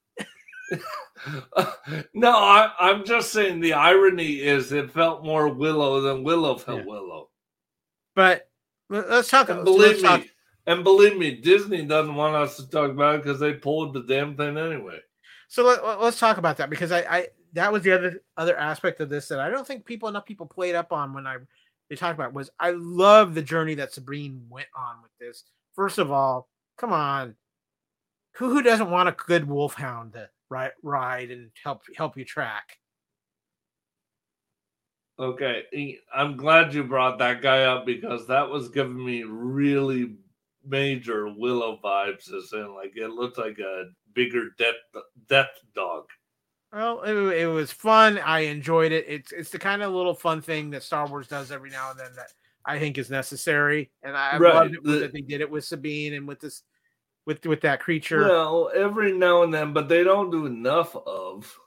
no, 2.15 2.31
I, 2.31 2.71
I'm 2.79 3.05
just 3.07 3.33
saying 3.33 3.61
the 3.61 3.73
irony 3.75 4.41
is 4.41 4.73
it 4.73 4.91
felt 4.91 5.25
more 5.25 5.49
Willow 5.49 6.01
than 6.03 6.25
Willow 6.25 6.57
felt 6.59 6.81
Yeah. 6.81 6.87
Willow. 6.87 7.31
But 8.15 8.51
let- 8.91 9.09
let's 9.09 9.31
talk. 9.31 9.49
And 9.49 9.61
let's 9.61 9.65
believe 9.71 10.03
talk- 10.03 10.21
me, 10.21 10.31
and 10.67 10.85
believe 10.85 11.17
me, 11.17 11.37
Disney 11.37 11.85
doesn't 11.85 12.15
want 12.15 12.37
us 12.37 12.57
to 12.57 12.69
talk 12.69 12.91
about 12.91 13.17
it 13.17 13.23
because 13.23 13.41
they 13.41 13.55
pulled 13.55 13.95
the 13.95 14.03
damn 14.03 14.37
thing 14.37 14.57
anyway. 14.57 14.99
So 15.49 15.65
let, 15.65 16.01
let's 16.01 16.19
talk 16.19 16.39
about 16.39 16.57
that 16.59 16.71
because 16.71 16.93
I, 16.93 17.01
I 17.01 17.27
that 17.53 17.73
was 17.73 17.83
the 17.83 17.93
other 17.93 18.23
other 18.37 18.57
aspect 18.57 19.01
of 19.01 19.09
this 19.09 19.29
that 19.29 19.41
I 19.41 19.51
don't 19.51 19.67
think 19.67 19.85
people 19.85 20.09
enough 20.09 20.25
people 20.25 20.47
played 20.47 20.75
up 20.75 20.93
on 20.93 21.13
when 21.13 21.27
I 21.27 21.37
they 21.91 21.97
talked 21.97 22.19
about 22.19 22.33
was 22.33 22.51
I 22.59 22.71
love 22.71 23.35
the 23.35 23.43
journey 23.43 23.75
that 23.75 23.93
Sabine 23.93 24.47
went 24.49 24.69
on 24.77 25.03
with 25.03 25.11
this. 25.21 25.45
First 25.75 25.99
of 25.99 26.11
all, 26.11 26.49
come 26.79 26.93
on, 26.93 27.35
who 28.37 28.51
who 28.51 28.63
doesn't 28.63 28.91
want 28.91 29.09
a 29.09 29.17
good 29.27 29.47
wolfhound 29.47 30.15
to 30.15 30.31
ride 30.49 30.73
ride 30.83 31.31
and 31.31 31.51
help 31.63 31.83
help 31.97 32.17
you 32.17 32.25
track? 32.25 32.79
Okay, 35.19 35.99
I'm 36.15 36.37
glad 36.37 36.73
you 36.73 36.83
brought 36.83 37.19
that 37.19 37.43
guy 37.43 37.65
up 37.65 37.85
because 37.85 38.27
that 38.29 38.49
was 38.49 38.71
giving 38.71 39.05
me 39.05 39.23
really 39.25 40.17
major 40.65 41.29
Willow 41.29 41.79
vibes. 41.83 42.33
As 42.33 42.53
in, 42.53 42.75
like 42.75 42.93
it 42.97 43.09
looked 43.09 43.39
like 43.39 43.59
a 43.59 43.87
bigger 44.15 44.51
death 44.59 44.75
death 45.29 45.51
dog. 45.75 46.05
Well, 46.73 47.03
it, 47.03 47.13
it 47.43 47.47
was 47.47 47.71
fun. 47.71 48.19
I 48.19 48.41
enjoyed 48.41 48.93
it. 48.93 49.05
It's 49.07 49.33
it's 49.33 49.51
the 49.51 49.59
kind 49.59 49.83
of 49.83 49.93
little 49.93 50.15
fun 50.15 50.41
thing 50.41 50.71
that 50.71 50.83
Star 50.83 51.07
Wars 51.07 51.29
does 51.29 51.53
every 51.53 51.71
now 51.71 51.91
and 51.91 52.01
then 52.01 52.15
that 52.17 52.29
I 52.65 52.79
think 52.79 52.97
is 52.97 53.11
necessary, 53.11 53.91
and 54.03 54.17
I 54.17 54.39
Right, 54.39 54.55
loved 54.55 54.75
it 54.77 54.85
the- 54.85 54.99
that 55.01 55.13
they 55.13 55.21
did 55.21 55.41
it 55.41 55.51
with 55.51 55.65
Sabine 55.65 56.15
and 56.15 56.27
with 56.27 56.41
this 56.41 56.63
with 57.27 57.45
with 57.47 57.61
that 57.63 57.81
creature. 57.81 58.21
Well, 58.23 58.71
every 58.75 59.13
now 59.13 59.43
and 59.43 59.53
then, 59.53 59.73
but 59.73 59.89
they 59.89 60.03
don't 60.03 60.31
do 60.31 60.47
enough 60.47 60.97
of. 60.97 61.59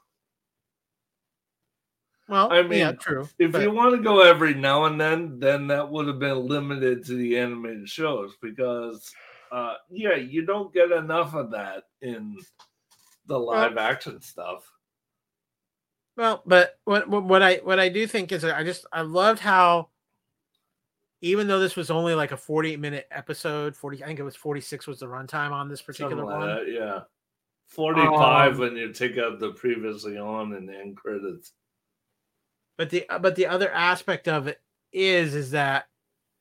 Well, 2.27 2.52
I 2.52 2.64
mean, 2.64 2.80
yeah, 2.80 2.91
true. 2.93 3.27
If 3.39 3.52
but- 3.52 3.61
you 3.61 3.72
want 3.72 3.95
to 3.95 4.02
go 4.02 4.22
every 4.22 4.53
now 4.53 4.85
and 4.85 4.99
then, 4.99 5.39
then 5.39 5.68
that 5.68 5.89
would 5.89 6.07
have 6.07 6.19
been 6.19 6.47
limited 6.47 7.06
to 7.06 7.15
the 7.15 7.38
animated 7.38 7.88
shows 7.88 8.35
because, 8.41 9.11
uh, 9.52 9.76
yeah, 9.89 10.15
you 10.15 10.45
don't 10.45 10.73
get 10.73 10.91
enough 10.91 11.34
of 11.35 11.52
that 11.52 11.84
in 12.02 12.38
the 13.27 13.38
live 13.38 13.77
action 13.77 14.22
stuff. 14.22 14.69
Well, 16.18 16.41
but 16.45 16.80
what 16.85 17.10
what 17.10 17.41
I 17.41 17.56
what 17.57 17.80
I 17.80 17.89
do 17.89 18.07
think 18.07 18.31
is 18.31 18.45
I 18.45 18.64
just 18.64 18.85
I 18.93 19.02
loved 19.02 19.39
how 19.39 19.89
even 21.22 21.47
though 21.47 21.60
this 21.60 21.76
was 21.76 21.89
only 21.91 22.14
like 22.15 22.31
a 22.31 22.38
48 22.38 22.80
minute 22.80 23.07
episode, 23.11 23.76
40 23.76 24.03
I 24.03 24.07
think 24.07 24.19
it 24.19 24.23
was 24.23 24.35
46 24.35 24.88
was 24.88 24.99
the 24.99 25.07
runtime 25.07 25.52
on 25.52 25.68
this 25.68 25.81
particular 25.81 26.23
like 26.23 26.38
one. 26.38 26.47
that, 26.47 26.72
yeah. 26.72 27.02
45 27.68 28.53
Um, 28.53 28.60
when 28.60 28.76
you 28.76 28.93
take 28.93 29.18
out 29.18 29.39
the 29.39 29.52
previously 29.52 30.18
on 30.18 30.53
and 30.53 30.69
the 30.69 30.77
end 30.77 30.97
credits. 30.97 31.53
But 32.77 32.89
the 32.89 33.06
but 33.22 33.35
the 33.35 33.47
other 33.47 33.72
aspect 33.72 34.27
of 34.27 34.47
it 34.47 34.61
is 34.91 35.34
is 35.35 35.52
that 35.52 35.88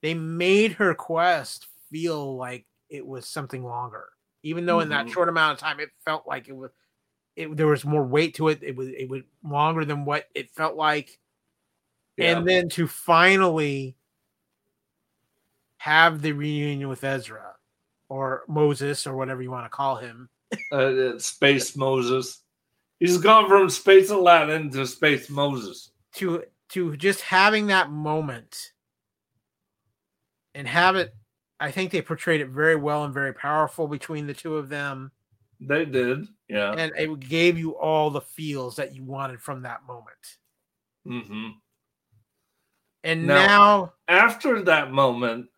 they 0.03 0.15
made 0.15 0.73
her 0.73 0.95
quest 0.95 1.67
feel 1.91 2.37
like 2.37 2.67
it 2.89 3.07
was 3.07 3.27
something 3.27 3.63
longer. 3.65 4.09
Even 4.43 4.67
though 4.67 4.81
in 4.81 4.91
that 4.91 5.07
Mhm. 5.07 5.13
short 5.13 5.29
amount 5.29 5.55
of 5.55 5.59
time 5.59 5.81
it 5.81 5.91
felt 6.05 6.27
like 6.27 6.49
it 6.49 6.57
was 6.57 6.71
it, 7.37 7.57
there 7.57 7.67
was 7.67 7.85
more 7.85 8.05
weight 8.05 8.35
to 8.35 8.49
it. 8.49 8.63
It 8.63 8.77
was 8.77 8.89
it 8.89 9.09
was 9.09 9.23
longer 9.43 9.85
than 9.85 10.05
what 10.05 10.29
it 10.35 10.51
felt 10.51 10.77
like. 10.77 11.19
Yeah. 12.17 12.39
And 12.39 12.47
then 12.49 12.69
to 12.71 12.87
finally 12.87 13.97
have 15.79 16.23
the 16.23 16.33
reunion 16.33 16.89
with 16.89 17.03
Ezra 17.05 17.57
or 18.09 18.45
Moses 18.49 19.07
or 19.07 19.17
whatever 19.17 19.43
you 19.43 19.51
want 19.51 19.67
to 19.67 19.71
call 19.71 19.97
him. 19.97 20.29
Uh, 20.71 20.77
uh, 20.77 21.19
Space 21.19 21.77
Moses. 21.77 22.43
He's 23.01 23.19
gone 23.19 23.49
from 23.49 23.69
Space 23.69 24.11
Aladdin 24.11 24.71
to 24.71 24.87
Space 24.87 25.29
Moses. 25.29 25.91
To 26.17 26.45
to 26.71 26.97
just 26.97 27.21
having 27.21 27.67
that 27.69 27.91
moment 27.91 28.73
and 30.55 30.67
have 30.69 30.97
it 30.97 31.15
i 31.61 31.71
think 31.71 31.91
they 31.91 32.03
portrayed 32.03 32.41
it 32.41 32.49
very 32.49 32.77
well 32.77 33.05
and 33.05 33.15
very 33.15 33.33
powerful 33.33 33.87
between 33.89 34.27
the 34.27 34.35
two 34.35 34.57
of 34.57 34.69
them 34.69 35.11
They 35.61 35.85
did, 35.85 36.27
yeah. 36.49 36.73
and 36.73 36.93
it 36.97 37.21
gave 37.21 37.59
you 37.59 37.77
all 37.77 38.11
the 38.11 38.21
feels 38.21 38.77
that 38.77 38.95
you 38.95 39.05
wanted 39.05 39.41
from 39.41 39.63
that 39.63 39.85
moment 39.87 40.39
Mm-hmm. 41.07 41.49
and 43.05 43.27
Now- 43.27 43.47
now, 43.47 43.93
after 44.09 44.63
that 44.63 44.91
moment, 44.91 45.49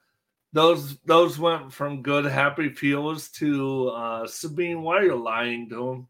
those 0.53 0.99
those 1.05 1.39
went 1.39 1.73
from 1.73 2.03
good 2.03 2.25
happy 2.25 2.69
feels 2.71 3.29
to 3.31 3.89
uh 3.91 4.27
Sabine, 4.27 4.83
why 4.83 4.97
are 4.99 5.03
you're 5.05 5.17
lying 5.17 5.69
to 5.69 5.89
him? 5.91 6.09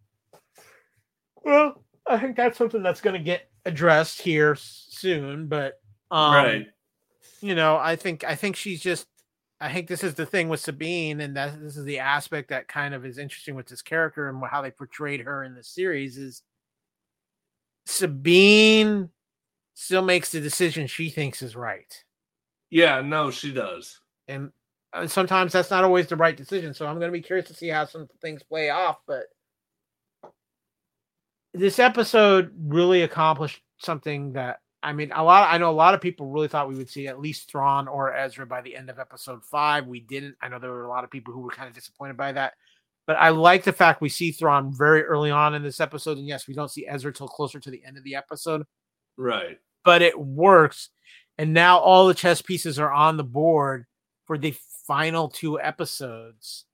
well 1.45 1.85
i 2.07 2.19
think 2.19 2.37
that's 2.37 2.57
something 2.59 2.83
that's 2.83 3.01
going 3.01 3.15
to 3.17 3.23
get 3.23 3.51
addressed 3.67 4.23
here 4.23 4.57
soon 4.57 5.49
but 5.49 5.81
um 6.11 6.33
right. 6.35 6.67
you 7.41 7.55
know 7.55 7.77
i 7.77 7.97
think 7.97 8.23
i 8.25 8.35
think 8.35 8.55
she's 8.57 8.81
just 8.81 9.07
i 9.61 9.73
think 9.73 9.89
this 9.89 10.05
is 10.05 10.15
the 10.15 10.25
thing 10.25 10.49
with 10.49 10.61
sabine 10.61 11.21
and 11.21 11.37
that 11.37 11.61
this 11.61 11.77
is 11.77 11.85
the 11.85 11.99
aspect 11.99 12.49
that 12.49 12.69
kind 12.69 12.95
of 12.95 13.05
is 13.05 13.19
interesting 13.19 13.57
with 13.57 13.67
this 13.67 13.83
character 13.83 14.29
and 14.29 14.41
how 14.49 14.63
they 14.63 14.71
portrayed 14.71 15.21
her 15.21 15.43
in 15.43 15.55
the 15.55 15.65
series 15.65 16.17
is 16.17 16.43
sabine 17.87 19.11
still 19.75 20.03
makes 20.03 20.31
the 20.31 20.41
decision 20.41 20.87
she 20.87 21.11
thinks 21.11 21.43
is 21.43 21.55
right 21.57 22.05
Yeah, 22.71 23.01
no, 23.03 23.31
she 23.31 23.53
does. 23.53 24.01
and 24.29 24.51
uh, 24.93 25.07
sometimes 25.07 25.53
that's 25.53 25.71
not 25.71 25.85
always 25.85 26.07
the 26.07 26.17
right 26.17 26.37
decision 26.37 26.73
so 26.73 26.87
i'm 26.87 26.99
going 26.99 27.11
to 27.11 27.19
be 27.19 27.21
curious 27.23 27.49
to 27.49 27.55
see 27.55 27.69
how 27.69 27.85
some 27.85 28.09
things 28.23 28.43
play 28.45 28.71
off 28.71 28.99
but 29.07 29.25
this 31.59 31.79
episode 31.79 32.53
really 32.59 33.03
accomplished 33.03 33.61
something 33.79 34.33
that 34.33 34.61
I 34.83 34.93
mean, 34.93 35.11
a 35.13 35.25
lot. 35.25 35.53
I 35.53 35.59
know 35.59 35.71
a 35.71 35.73
lot 35.73 35.95
of 35.95 36.01
people 36.01 36.29
really 36.31 36.47
thought 36.47 36.69
we 36.69 36.77
would 36.77 36.89
see 36.91 37.09
at 37.09 37.19
least 37.19 37.51
Thrawn 37.51 37.89
or 37.89 38.15
Ezra 38.15 38.47
by 38.47 38.61
the 38.61 38.77
end 38.77 38.89
of 38.89 39.01
episode 39.01 39.45
five. 39.45 39.87
We 39.87 40.01
didn't. 40.01 40.37
I 40.41 40.49
know 40.49 40.61
there 40.61 40.71
were 40.71 40.85
a 40.85 40.89
lot 40.89 41.03
of 41.03 41.11
people 41.11 41.35
who 41.35 41.41
were 41.41 41.51
kind 41.51 41.69
of 41.69 41.75
disappointed 41.75 42.17
by 42.17 42.31
that, 42.33 42.55
but 43.07 43.17
I 43.17 43.31
like 43.31 43.65
the 43.65 43.73
fact 43.73 44.01
we 44.01 44.09
see 44.09 44.31
Thrawn 44.31 44.73
very 44.73 45.03
early 45.03 45.31
on 45.33 45.55
in 45.55 45.63
this 45.65 45.81
episode. 45.81 46.19
And 46.19 46.27
yes, 46.27 46.47
we 46.47 46.55
don't 46.55 46.71
see 46.71 46.87
Ezra 46.87 47.13
till 47.13 47.27
closer 47.27 47.59
to 47.59 47.71
the 47.71 47.83
end 47.85 47.97
of 47.99 48.05
the 48.05 48.15
episode, 48.15 48.65
Right. 49.17 49.59
but 49.85 50.03
it 50.03 50.17
works. 50.17 50.91
And 51.37 51.53
now 51.53 51.79
all 51.79 52.07
the 52.07 52.15
chess 52.15 52.41
pieces 52.41 52.79
are 52.79 52.93
on 52.93 53.17
the 53.17 53.25
board 53.25 53.87
for 54.27 54.39
the 54.39 54.55
final 54.87 55.29
two 55.29 55.61
episodes. 55.61 56.65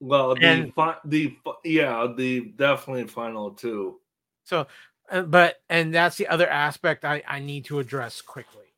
Well, 0.00 0.34
the 0.34 0.44
And- 0.46 0.74
fi- 0.74 0.98
the 1.04 1.36
yeah, 1.64 2.12
the 2.14 2.40
definitely 2.56 3.06
final 3.06 3.52
two. 3.52 4.00
So, 4.44 4.66
uh, 5.10 5.22
but 5.22 5.56
and 5.68 5.94
that's 5.94 6.16
the 6.16 6.28
other 6.28 6.48
aspect 6.48 7.04
I 7.04 7.22
I 7.26 7.40
need 7.40 7.64
to 7.66 7.78
address 7.78 8.20
quickly, 8.20 8.74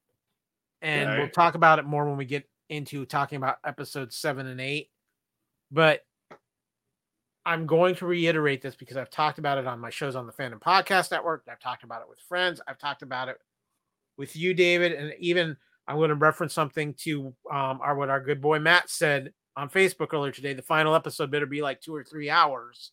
and 0.80 1.18
we'll 1.18 1.28
talk 1.28 1.54
about 1.54 1.78
it 1.78 1.84
more 1.84 2.06
when 2.06 2.16
we 2.16 2.24
get 2.24 2.48
into 2.68 3.04
talking 3.04 3.36
about 3.36 3.56
episodes 3.64 4.16
seven 4.16 4.46
and 4.46 4.60
eight. 4.60 4.90
But 5.70 6.04
I'm 7.44 7.66
going 7.66 7.94
to 7.96 8.06
reiterate 8.06 8.62
this 8.62 8.76
because 8.76 8.96
I've 8.96 9.10
talked 9.10 9.38
about 9.38 9.58
it 9.58 9.66
on 9.66 9.80
my 9.80 9.90
shows 9.90 10.14
on 10.14 10.26
the 10.26 10.32
Fandom 10.32 10.60
Podcast 10.60 11.10
Network. 11.10 11.44
I've 11.50 11.58
talked 11.60 11.82
about 11.82 12.02
it 12.02 12.08
with 12.08 12.20
friends. 12.20 12.60
I've 12.68 12.78
talked 12.78 13.02
about 13.02 13.28
it 13.28 13.38
with 14.18 14.36
you, 14.36 14.52
David, 14.54 14.92
and 14.92 15.14
even 15.18 15.56
I'm 15.86 15.96
going 15.96 16.10
to 16.10 16.14
reference 16.14 16.52
something 16.52 16.94
to 17.04 17.34
um, 17.50 17.80
our 17.80 17.96
what 17.96 18.10
our 18.10 18.20
good 18.20 18.40
boy 18.40 18.58
Matt 18.58 18.90
said 18.90 19.32
on 19.58 19.68
Facebook 19.68 20.14
earlier 20.14 20.32
today. 20.32 20.54
The 20.54 20.62
final 20.62 20.94
episode 20.94 21.30
better 21.30 21.46
be 21.46 21.60
like 21.60 21.80
two 21.80 21.94
or 21.94 22.04
three 22.04 22.30
hours. 22.30 22.92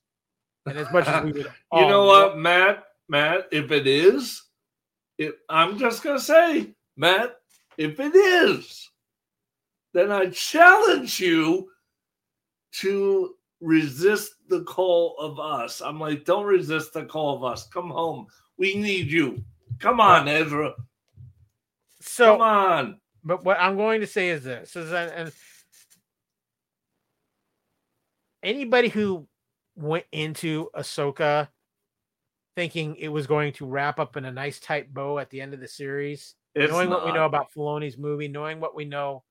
And 0.65 0.77
as 0.77 0.91
much 0.91 1.07
as 1.07 1.23
we 1.23 1.31
would, 1.31 1.51
You 1.73 1.87
know 1.87 2.05
what, 2.05 2.37
Matt? 2.37 2.85
Matt, 3.07 3.47
if 3.51 3.71
it 3.71 3.85
is, 3.85 4.41
if 5.19 5.35
I'm 5.47 5.77
just 5.77 6.01
gonna 6.03 6.19
say, 6.19 6.73
Matt, 6.97 7.35
if 7.77 7.99
it 7.99 8.15
is, 8.15 8.89
then 9.93 10.11
I 10.11 10.25
challenge 10.31 11.19
you 11.19 11.69
to 12.79 13.35
resist 13.61 14.33
the 14.49 14.63
call 14.63 15.15
of 15.19 15.39
us. 15.39 15.81
I'm 15.81 15.99
like, 15.99 16.25
don't 16.25 16.45
resist 16.45 16.93
the 16.93 17.05
call 17.05 17.35
of 17.35 17.43
us. 17.43 17.67
Come 17.67 17.91
home. 17.91 18.25
We 18.57 18.75
need 18.75 19.11
you. 19.11 19.43
Come 19.79 19.99
on, 19.99 20.27
Ezra. 20.27 20.73
So, 22.01 22.33
Come 22.33 22.41
on. 22.41 22.99
but 23.23 23.45
what 23.45 23.59
I'm 23.59 23.77
going 23.77 24.01
to 24.01 24.07
say 24.07 24.29
is 24.29 24.43
this: 24.43 24.75
is 24.75 24.91
and 24.91 25.31
anybody 28.45 28.87
who 28.87 29.27
went 29.75 30.05
into 30.11 30.69
Ahsoka 30.75 31.49
thinking 32.55 32.95
it 32.95 33.09
was 33.09 33.27
going 33.27 33.51
to 33.53 33.65
wrap 33.65 33.99
up 33.99 34.15
in 34.15 34.23
a 34.23 34.31
nice 34.31 34.59
tight 34.59 34.93
bow 34.93 35.19
at 35.19 35.29
the 35.29 35.41
end 35.41 35.53
of 35.53 35.59
the 35.59 35.67
series, 35.67 36.35
It's 36.53 36.71
knowing 36.71 36.89
what 36.89 37.05
we 37.05 37.11
know 37.11 37.25
about 37.25 37.51
Filoni's 37.51 37.97
movie, 37.97 38.29
knowing 38.29 38.61
what 38.61 38.75
we 38.75 38.85
know 38.85 39.23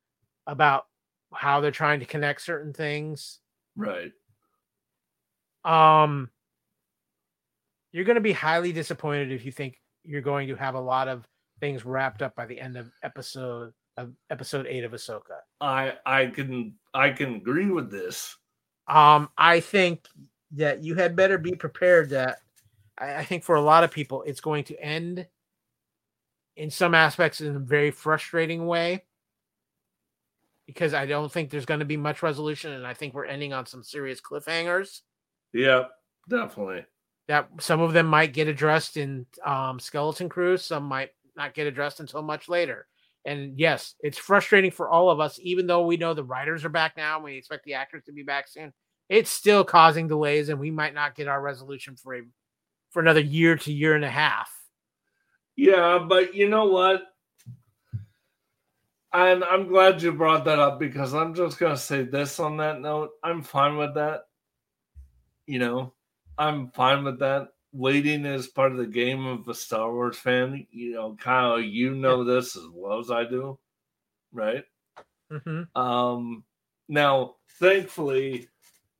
about 0.46 0.84
how 1.32 1.60
they're 1.62 1.70
trying 1.70 2.00
to 2.00 2.06
connect 2.06 2.42
certain 2.42 2.74
things, 2.74 3.40
Right. 3.76 4.12
um, 5.64 6.28
you're 7.92 8.04
going 8.04 8.16
to 8.16 8.20
be 8.20 8.32
highly 8.32 8.72
disappointed 8.72 9.32
if 9.32 9.44
you 9.46 9.52
think 9.52 9.80
you're 10.02 10.20
going 10.20 10.48
to 10.48 10.56
have 10.56 10.74
a 10.74 10.80
lot 10.80 11.08
of 11.08 11.26
things 11.60 11.84
wrapped 11.86 12.20
up 12.20 12.34
by 12.34 12.44
the 12.44 12.60
end 12.60 12.76
of 12.76 12.90
episode 13.02 13.72
of 13.96 14.12
episode 14.28 14.66
eight 14.66 14.84
of 14.84 14.92
Ahsoka. 14.92 15.38
I 15.60 15.94
I 16.04 16.26
can 16.26 16.74
I 16.92 17.10
can 17.10 17.36
agree 17.36 17.70
with 17.70 17.90
this. 17.90 18.36
Um, 18.86 19.28
I 19.36 19.60
think 19.60 20.06
that 20.52 20.82
you 20.82 20.94
had 20.94 21.16
better 21.16 21.38
be 21.38 21.52
prepared 21.52 22.10
that 22.10 22.38
I, 22.98 23.16
I 23.16 23.24
think 23.24 23.44
for 23.44 23.56
a 23.56 23.60
lot 23.60 23.84
of 23.84 23.90
people 23.90 24.22
it's 24.22 24.40
going 24.40 24.64
to 24.64 24.80
end 24.80 25.26
in 26.56 26.70
some 26.70 26.94
aspects 26.94 27.40
in 27.40 27.56
a 27.56 27.58
very 27.58 27.90
frustrating 27.90 28.66
way 28.66 29.04
because 30.66 30.94
I 30.94 31.06
don't 31.06 31.30
think 31.30 31.50
there's 31.50 31.66
going 31.66 31.80
to 31.80 31.86
be 31.86 31.96
much 31.96 32.22
resolution, 32.22 32.72
and 32.72 32.86
I 32.86 32.94
think 32.94 33.12
we're 33.12 33.26
ending 33.26 33.52
on 33.52 33.66
some 33.66 33.82
serious 33.82 34.20
cliffhangers 34.20 35.00
Yep, 35.52 35.90
definitely. 36.28 36.84
that 37.28 37.48
some 37.60 37.80
of 37.80 37.92
them 37.92 38.06
might 38.06 38.32
get 38.32 38.48
addressed 38.48 38.96
in 38.96 39.26
um, 39.44 39.78
Skeleton 39.78 40.28
Crew, 40.28 40.56
some 40.56 40.84
might 40.84 41.10
not 41.36 41.54
get 41.54 41.66
addressed 41.66 42.00
until 42.00 42.22
much 42.22 42.48
later. 42.48 42.86
And 43.24 43.58
yes, 43.58 43.94
it's 44.00 44.18
frustrating 44.18 44.70
for 44.70 44.88
all 44.88 45.10
of 45.10 45.20
us, 45.20 45.38
even 45.42 45.66
though 45.66 45.86
we 45.86 45.96
know 45.96 46.14
the 46.14 46.24
writers 46.24 46.64
are 46.64 46.70
back 46.70 46.96
now 46.96 47.16
and 47.16 47.24
we 47.24 47.36
expect 47.36 47.64
the 47.64 47.74
actors 47.74 48.04
to 48.04 48.12
be 48.12 48.22
back 48.22 48.48
soon. 48.48 48.72
It's 49.08 49.30
still 49.30 49.64
causing 49.64 50.08
delays, 50.08 50.48
and 50.48 50.58
we 50.58 50.70
might 50.70 50.94
not 50.94 51.14
get 51.14 51.28
our 51.28 51.40
resolution 51.40 51.96
for 51.96 52.14
a 52.16 52.22
for 52.90 53.00
another 53.00 53.20
year 53.20 53.56
to 53.56 53.72
year 53.72 53.94
and 53.94 54.04
a 54.04 54.10
half. 54.10 54.50
Yeah, 55.56 56.04
but 56.08 56.34
you 56.34 56.48
know 56.48 56.66
what? 56.66 57.02
And 59.12 59.44
I'm 59.44 59.68
glad 59.68 60.02
you 60.02 60.12
brought 60.12 60.44
that 60.46 60.58
up 60.58 60.80
because 60.80 61.14
I'm 61.14 61.34
just 61.34 61.58
to 61.58 61.76
say 61.76 62.02
this 62.02 62.40
on 62.40 62.56
that 62.56 62.80
note. 62.80 63.10
I'm 63.22 63.42
fine 63.42 63.76
with 63.76 63.94
that. 63.94 64.22
You 65.46 65.60
know, 65.60 65.92
I'm 66.36 66.70
fine 66.70 67.04
with 67.04 67.20
that. 67.20 67.48
Waiting 67.74 68.24
is 68.24 68.46
part 68.46 68.70
of 68.70 68.78
the 68.78 68.86
game 68.86 69.26
of 69.26 69.48
a 69.48 69.54
Star 69.54 69.92
Wars 69.92 70.16
fan. 70.16 70.64
You 70.70 70.92
know, 70.92 71.16
Kyle, 71.20 71.60
you 71.60 71.92
know 71.92 72.22
this 72.22 72.56
as 72.56 72.62
well 72.72 73.00
as 73.00 73.10
I 73.10 73.24
do, 73.24 73.58
right? 74.32 74.64
Mm-hmm. 75.32 75.76
Um, 75.76 76.44
now, 76.88 77.34
thankfully, 77.58 78.48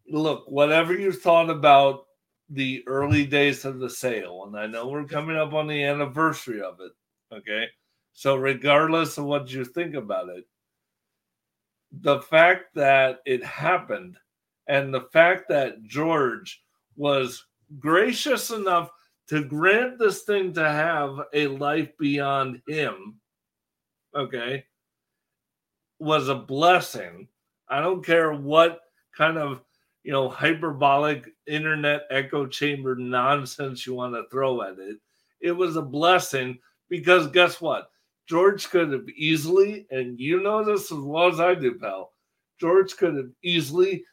look, 0.09 0.51
whatever 0.51 0.93
you 0.93 1.13
thought 1.13 1.51
about 1.51 2.07
the 2.51 2.83
early 2.89 3.25
days 3.25 3.65
of 3.65 3.79
the 3.79 3.89
sale, 3.89 4.45
and 4.47 4.59
I 4.59 4.67
know 4.67 4.89
we're 4.89 5.05
coming 5.05 5.37
up 5.37 5.53
on 5.53 5.69
the 5.69 5.85
anniversary 5.85 6.61
of 6.61 6.81
it, 6.81 6.93
okay? 7.33 7.67
So, 8.13 8.35
regardless 8.35 9.19
of 9.19 9.25
what 9.27 9.53
you 9.53 9.65
think 9.65 9.95
about 9.95 10.31
it, 10.31 10.45
the 11.93 12.21
fact 12.23 12.75
that 12.75 13.21
it 13.25 13.45
happened 13.45 14.17
and 14.67 14.93
the 14.93 15.03
fact 15.13 15.49
that 15.49 15.85
George 15.85 16.61
was 16.97 17.45
gracious 17.79 18.51
enough 18.51 18.91
to 19.29 19.45
grant 19.45 19.99
this 19.99 20.23
thing 20.23 20.53
to 20.55 20.69
have 20.69 21.19
a 21.33 21.47
life 21.47 21.97
beyond 21.99 22.61
him, 22.67 23.21
okay, 24.15 24.65
was 25.99 26.29
a 26.29 26.35
blessing. 26.35 27.29
I 27.69 27.81
don't 27.81 28.05
care 28.05 28.35
what 28.35 28.81
kind 29.17 29.39
of 29.39 29.63
you 30.03 30.13
know 30.13 30.29
hyperbolic 30.29 31.29
internet 31.47 32.03
echo 32.11 32.47
chamber 32.47 32.95
nonsense 32.95 33.87
you 33.87 33.95
want 33.95 34.15
to 34.15 34.25
throw 34.31 34.63
at 34.63 34.79
it. 34.79 34.99
It 35.41 35.53
was 35.53 35.77
a 35.77 35.83
blessing 35.83 36.59
because 36.89 37.27
guess 37.29 37.61
what? 37.61 37.91
George 38.29 38.71
could 38.71 38.93
have 38.93 39.09
easily, 39.17 39.87
and 39.91 40.19
you 40.19 40.43
know 40.43 40.65
this 40.65 40.91
as 40.91 40.99
well 40.99 41.29
as 41.29 41.41
I 41.41 41.55
do, 41.55 41.75
pal. 41.75 42.13
George 42.59 42.97
could 42.97 43.17
have 43.17 43.31
easily 43.43 44.05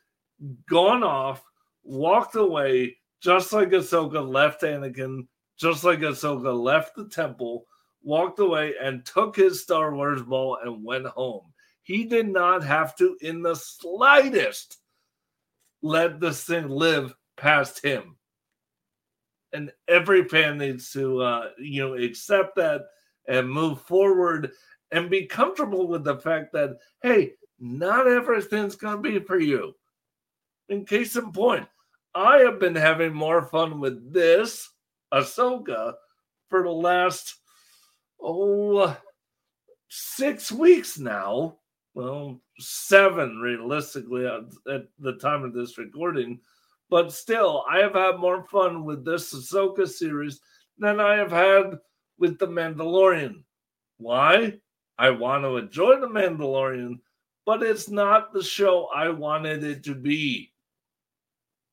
gone 0.70 1.04
off, 1.04 1.44
walked 1.84 2.36
away, 2.36 2.98
just 3.22 3.54
like 3.54 3.70
Ahsoka 3.70 4.28
left 4.28 4.62
Anakin, 4.62 5.28
just 5.58 5.84
like 5.84 6.00
Ahsoka 6.00 6.60
left 6.60 6.96
the 6.96 7.08
temple, 7.08 7.66
walked 8.04 8.40
away 8.40 8.74
and 8.82 9.06
took 9.06 9.36
his 9.36 9.62
Star 9.62 9.96
Wars 9.96 10.24
ball 10.24 10.58
and 10.64 10.84
went 10.84 11.06
home. 11.06 11.54
He 11.84 12.06
did 12.06 12.28
not 12.28 12.64
have 12.64 12.96
to, 12.98 13.18
in 13.22 13.42
the 13.42 13.56
slightest, 13.56 14.78
let 15.82 16.20
this 16.20 16.44
thing 16.44 16.70
live 16.70 17.14
past 17.38 17.84
him. 17.84 18.16
And 19.54 19.72
every 19.88 20.24
fan 20.24 20.58
needs 20.58 20.92
to, 20.94 21.22
uh, 21.22 21.50
you 21.60 21.82
know, 21.82 21.94
accept 21.96 22.56
that 22.56 22.82
and 23.28 23.50
move 23.50 23.82
forward 23.82 24.52
and 24.92 25.10
be 25.10 25.26
comfortable 25.26 25.88
with 25.88 26.04
the 26.04 26.18
fact 26.18 26.54
that, 26.54 26.78
hey, 27.02 27.34
not 27.60 28.08
everything's 28.08 28.76
going 28.76 29.02
to 29.02 29.10
be 29.10 29.20
for 29.20 29.40
you. 29.40 29.74
In 30.70 30.86
case 30.86 31.16
in 31.16 31.32
point, 31.32 31.68
I 32.14 32.40
have 32.40 32.60
been 32.60 32.76
having 32.76 33.14
more 33.14 33.44
fun 33.44 33.80
with 33.80 34.14
this 34.14 34.70
Ahsoka 35.14 35.94
for 36.50 36.64
the 36.64 36.70
last, 36.70 37.36
oh, 38.22 38.98
six 39.90 40.52
weeks 40.52 40.98
now 41.00 41.58
well, 41.94 42.40
seven 42.60 43.40
realistically 43.40 44.26
at, 44.26 44.44
at 44.72 44.88
the 45.00 45.14
time 45.14 45.44
of 45.44 45.54
this 45.54 45.78
recording. 45.78 46.40
But 46.90 47.12
still, 47.12 47.64
I 47.70 47.80
have 47.80 47.96
had 47.96 48.18
more 48.18 48.44
fun 48.44 48.86
with 48.86 49.06
this 49.06 49.34
Ahsoka 49.34 49.88
series 49.88 50.40
than 50.78 51.00
I 51.00 51.16
have 51.16 51.32
had 51.32 51.80
with 52.18 52.38
The 52.38 52.48
Mandalorian. 52.48 53.44
Why? 53.98 54.60
I 54.98 55.10
want 55.10 55.44
to 55.44 55.58
enjoy 55.58 56.00
The 56.00 56.08
Mandalorian, 56.08 57.00
but 57.46 57.64
it's 57.64 57.90
not 57.90 58.34
the 58.34 58.44
show 58.44 58.88
I 58.94 59.10
wanted 59.10 59.64
it 59.64 59.84
to 59.86 59.96
be. 59.96 60.51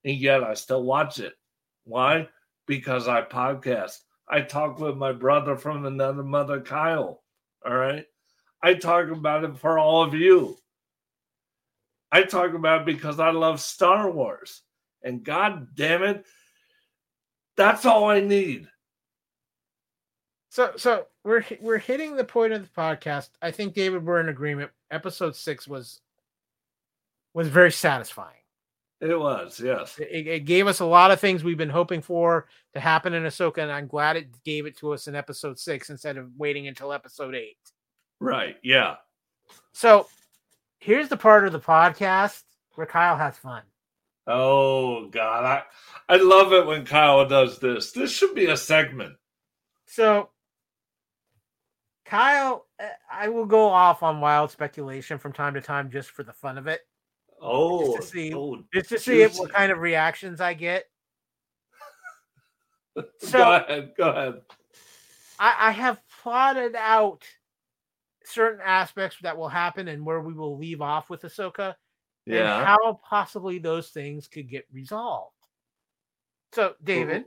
And 0.05 0.17
yet 0.17 0.45
I 0.45 0.55
still 0.55 0.83
watch 0.83 1.19
it. 1.19 1.35
Why? 1.85 2.29
Because 2.67 3.09
I 3.09 3.23
podcast. 3.23 3.99
I 4.29 4.43
talk 4.43 4.79
with 4.79 4.97
my 4.97 5.13
brother 5.13 5.57
from 5.57 5.87
another 5.87 6.23
mother, 6.23 6.61
Kyle. 6.61 7.23
All 7.67 7.77
right. 7.77 8.05
I 8.63 8.75
talk 8.75 9.11
about 9.11 9.45
it 9.45 9.57
for 9.59 9.79
all 9.79 10.03
of 10.03 10.15
you. 10.15 10.57
I 12.11 12.23
talk 12.23 12.55
about 12.55 12.87
because 12.87 13.21
I 13.21 13.31
love 13.31 13.61
Star 13.61 14.11
Wars. 14.11 14.63
And 15.03 15.25
god 15.25 15.69
damn 15.75 16.03
it, 16.03 16.25
that's 17.57 17.87
all 17.87 18.09
I 18.11 18.21
need. 18.21 18.69
So, 20.51 20.73
so 20.77 21.07
we're 21.25 21.45
we're 21.61 21.79
hitting 21.79 22.17
the 22.17 22.25
point 22.25 22.53
of 22.53 22.63
the 22.63 22.69
podcast. 22.69 23.29
I 23.41 23.51
think 23.51 23.75
David, 23.75 24.05
we're 24.05 24.21
in 24.21 24.29
agreement. 24.29 24.71
Episode 24.91 25.37
six 25.37 25.69
was 25.69 26.01
was 27.35 27.49
very 27.49 27.71
satisfying. 27.71 28.35
It 29.01 29.19
was, 29.19 29.61
yes. 29.61 29.97
It, 29.99 30.27
it 30.27 30.45
gave 30.45 30.67
us 30.67 30.81
a 30.81 30.85
lot 30.85 31.13
of 31.13 31.21
things 31.21 31.45
we've 31.45 31.57
been 31.57 31.69
hoping 31.69 32.03
for 32.03 32.49
to 32.75 32.81
happen 32.81 33.15
in 33.15 33.23
Ahsoka, 33.23 33.59
and 33.59 33.71
I'm 33.71 33.87
glad 33.87 34.17
it 34.17 34.45
gave 34.45 34.67
it 34.67 34.77
to 34.79 34.93
us 34.93 35.07
in 35.07 35.15
episode 35.15 35.59
six 35.59 35.89
instead 35.89 36.17
of 36.17 36.31
waiting 36.37 36.67
until 36.67 36.93
episode 36.93 37.37
eight. 37.37 37.59
Right, 38.19 38.57
yeah. 38.65 38.97
So 39.73 40.09
here's 40.81 41.09
the 41.09 41.17
part 41.17 41.47
of 41.47 41.53
the 41.53 41.61
podcast 41.61 42.43
where 42.75 42.87
Kyle 42.87 43.17
has 43.17 43.37
fun. 43.39 43.63
Oh 44.27 45.07
God, 45.09 45.45
I 45.45 45.63
I 46.13 46.17
love 46.17 46.53
it 46.53 46.67
when 46.67 46.85
Kyle 46.85 47.27
does 47.27 47.61
this. 47.61 47.93
This 47.93 48.13
should 48.13 48.35
be 48.35 48.47
a 48.47 48.57
segment. 48.57 49.15
So, 49.87 50.31
Kyle, 52.05 52.67
uh, 52.79 52.89
I 53.11 53.29
will 53.29 53.47
go 53.47 53.69
off 53.69 54.03
on 54.03 54.21
wild 54.21 54.51
speculation 54.51 55.19
from 55.19 55.33
time 55.33 55.55
to 55.55 55.63
time 55.63 55.91
just 55.91 56.11
for 56.11 56.25
the 56.25 56.33
fun 56.33 56.59
of 56.59 56.67
it, 56.67 56.81
Oh, 57.41 57.97
to 57.97 58.03
see- 58.03 58.35
oh, 58.35 58.63
just 58.73 58.89
to 58.91 58.99
see 58.99 59.23
if, 59.23 59.37
what 59.39 59.53
kind 59.53 59.71
of 59.73 59.79
reactions 59.79 60.41
I 60.41 60.55
get. 60.55 60.85
go 62.97 63.05
So, 63.19 63.53
ahead, 63.53 63.93
go 63.97 64.09
ahead. 64.11 64.41
I, 65.39 65.69
I 65.69 65.71
have 65.71 66.01
plotted 66.23 66.75
out 66.75 67.23
certain 68.25 68.61
aspects 68.65 69.17
that 69.23 69.37
will 69.37 69.49
happen 69.49 69.89
and 69.89 70.05
where 70.05 70.21
we 70.21 70.35
will 70.35 70.59
leave 70.59 70.83
off 70.83 71.09
with 71.09 71.23
Ahsoka 71.23 71.75
and 72.27 72.35
Yeah. 72.35 72.65
how 72.65 73.01
possibly 73.09 73.59
those 73.59 73.91
things 73.91 74.27
could 74.29 74.49
get 74.49 74.67
resolved. 74.73 75.33
So, 76.53 76.75
David, 76.83 77.25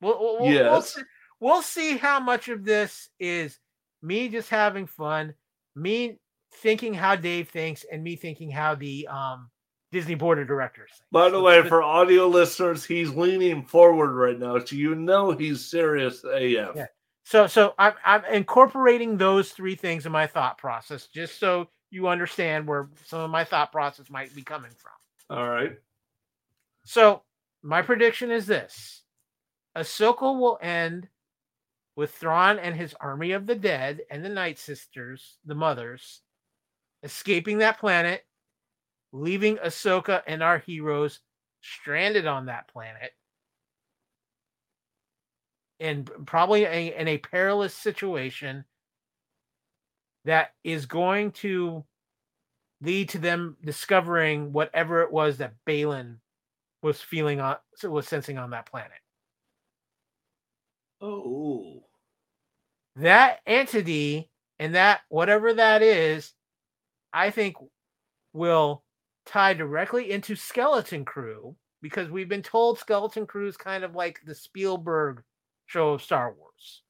we'll, 0.00 0.18
we'll, 0.20 0.40
we'll, 0.40 0.70
we'll, 0.70 0.82
see, 0.82 1.02
we'll 1.40 1.62
see 1.62 1.96
how 1.96 2.20
much 2.20 2.48
of 2.48 2.64
this 2.64 3.08
is 3.18 3.58
me 4.02 4.28
just 4.28 4.48
having 4.50 4.86
fun, 4.86 5.34
me 5.74 6.18
thinking 6.52 6.94
how 6.94 7.16
Dave 7.16 7.48
thinks, 7.48 7.84
and 7.90 8.02
me 8.02 8.16
thinking 8.16 8.50
how 8.50 8.74
the 8.74 9.06
um, 9.08 9.50
Disney 9.90 10.14
board 10.14 10.38
of 10.38 10.46
directors 10.46 10.90
think. 10.90 11.10
By 11.10 11.28
the 11.28 11.40
way, 11.40 11.62
for 11.68 11.82
audio 11.82 12.26
listeners, 12.26 12.84
he's 12.84 13.10
leaning 13.10 13.62
forward 13.64 14.12
right 14.12 14.38
now, 14.38 14.58
so 14.58 14.76
you 14.76 14.94
know 14.94 15.32
he's 15.32 15.64
serious 15.64 16.24
AF. 16.24 16.76
Yeah. 16.76 16.86
So 17.24 17.46
so 17.46 17.74
I'm 17.78 17.94
I'm 18.04 18.24
incorporating 18.24 19.16
those 19.16 19.52
three 19.52 19.74
things 19.74 20.06
in 20.06 20.12
my 20.12 20.26
thought 20.26 20.58
process, 20.58 21.06
just 21.06 21.38
so 21.38 21.68
you 21.90 22.08
understand 22.08 22.66
where 22.66 22.88
some 23.04 23.20
of 23.20 23.30
my 23.30 23.44
thought 23.44 23.70
process 23.70 24.10
might 24.10 24.34
be 24.34 24.42
coming 24.42 24.72
from. 24.76 25.36
All 25.36 25.48
right. 25.48 25.72
So 26.84 27.22
my 27.62 27.82
prediction 27.82 28.30
is 28.30 28.46
this: 28.46 29.02
Ahsoka 29.76 30.22
will 30.22 30.58
end 30.60 31.08
with 31.94 32.12
Thrawn 32.12 32.58
and 32.58 32.74
his 32.74 32.94
army 33.00 33.32
of 33.32 33.46
the 33.46 33.54
dead 33.54 34.00
and 34.10 34.24
the 34.24 34.30
Night 34.30 34.58
Sisters, 34.58 35.36
the 35.44 35.54
mothers, 35.54 36.22
escaping 37.02 37.58
that 37.58 37.78
planet, 37.78 38.24
leaving 39.12 39.56
Ahsoka 39.58 40.22
and 40.26 40.42
our 40.42 40.58
heroes 40.58 41.20
stranded 41.60 42.26
on 42.26 42.46
that 42.46 42.68
planet. 42.68 43.12
And 45.80 46.10
probably 46.26 46.64
a, 46.64 46.98
in 46.98 47.08
a 47.08 47.18
perilous 47.18 47.74
situation 47.74 48.64
that 50.24 50.52
is 50.62 50.86
going 50.86 51.32
to 51.32 51.84
lead 52.80 53.08
to 53.10 53.18
them 53.18 53.56
discovering 53.64 54.52
whatever 54.52 55.02
it 55.02 55.12
was 55.12 55.38
that 55.38 55.54
Baylan 55.66 56.18
was 56.82 57.00
feeling 57.00 57.40
on 57.40 57.56
was 57.84 58.08
sensing 58.08 58.38
on 58.38 58.50
that 58.50 58.66
planet. 58.66 58.98
Oh. 61.00 61.84
That 62.96 63.40
entity 63.46 64.30
and 64.58 64.74
that 64.74 65.00
whatever 65.08 65.54
that 65.54 65.82
is, 65.82 66.32
I 67.12 67.30
think 67.30 67.56
will 68.32 68.84
tie 69.26 69.54
directly 69.54 70.10
into 70.10 70.34
Skeleton 70.34 71.04
Crew 71.04 71.56
because 71.80 72.10
we've 72.10 72.28
been 72.28 72.42
told 72.42 72.78
Skeleton 72.78 73.26
Crew 73.26 73.46
is 73.48 73.56
kind 73.56 73.84
of 73.84 73.94
like 73.94 74.20
the 74.24 74.34
Spielberg 74.34 75.22
show 75.66 75.90
of 75.90 76.02
Star 76.02 76.32
Wars, 76.32 76.82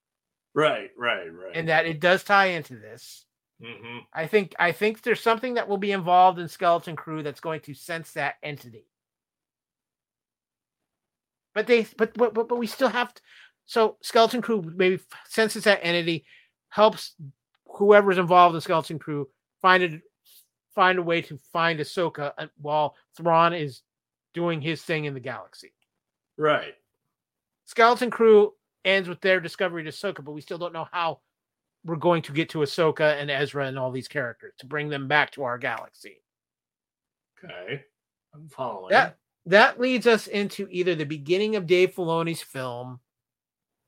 Right, 0.54 0.90
right, 0.98 1.26
right. 1.32 1.52
and 1.56 1.68
that 1.68 1.86
it 1.86 2.00
does 2.00 2.24
tie 2.24 2.46
into 2.46 2.76
this. 2.78 3.24
hmm 3.62 3.98
I 4.12 4.26
think 4.26 4.54
I 4.58 4.72
think 4.72 5.02
there's 5.02 5.20
something 5.20 5.54
that 5.54 5.68
will 5.68 5.78
be 5.78 5.92
involved 5.92 6.38
in 6.38 6.48
Skeleton 6.48 6.96
Crew 6.96 7.22
that's 7.22 7.40
going 7.40 7.60
to 7.62 7.74
sense 7.74 8.12
that 8.12 8.34
entity. 8.42 8.86
But 11.54 11.66
they 11.66 11.86
but 11.96 12.14
but 12.14 12.34
but, 12.34 12.48
but 12.48 12.58
we 12.58 12.66
still 12.66 12.88
have 12.88 13.12
to, 13.14 13.22
so 13.66 13.96
Skeleton 14.02 14.42
Crew 14.42 14.62
maybe 14.74 15.00
senses 15.28 15.64
that 15.64 15.80
entity, 15.82 16.24
helps 16.68 17.14
whoever's 17.66 18.18
involved 18.18 18.54
in 18.54 18.60
Skeleton 18.60 18.98
Crew 18.98 19.28
find 19.60 19.82
it 19.82 20.02
find 20.74 20.98
a 20.98 21.02
way 21.02 21.22
to 21.22 21.38
find 21.52 21.80
Ahsoka 21.80 22.32
uh, 22.38 22.46
while 22.60 22.96
Thrawn 23.16 23.52
is 23.52 23.82
doing 24.34 24.60
his 24.60 24.82
thing 24.82 25.04
in 25.04 25.14
the 25.14 25.20
galaxy. 25.20 25.72
Right. 26.36 26.74
Skeleton 27.66 28.10
Crew 28.10 28.52
ends 28.84 29.08
with 29.08 29.20
their 29.20 29.40
discovery 29.40 29.86
of 29.86 29.94
Ahsoka, 29.94 30.24
but 30.24 30.32
we 30.32 30.40
still 30.40 30.58
don't 30.58 30.72
know 30.72 30.88
how 30.90 31.20
we're 31.84 31.96
going 31.96 32.22
to 32.22 32.32
get 32.32 32.48
to 32.50 32.58
Ahsoka 32.58 33.20
and 33.20 33.30
Ezra 33.30 33.66
and 33.66 33.78
all 33.78 33.90
these 33.90 34.08
characters 34.08 34.54
to 34.58 34.66
bring 34.66 34.88
them 34.88 35.08
back 35.08 35.32
to 35.32 35.42
our 35.42 35.58
galaxy. 35.58 36.22
Okay. 37.44 37.84
I'm 38.34 38.48
following. 38.48 38.90
That 38.90 39.18
that 39.46 39.80
leads 39.80 40.06
us 40.06 40.28
into 40.28 40.68
either 40.70 40.94
the 40.94 41.04
beginning 41.04 41.56
of 41.56 41.66
Dave 41.66 41.94
Filoni's 41.94 42.42
film 42.42 43.00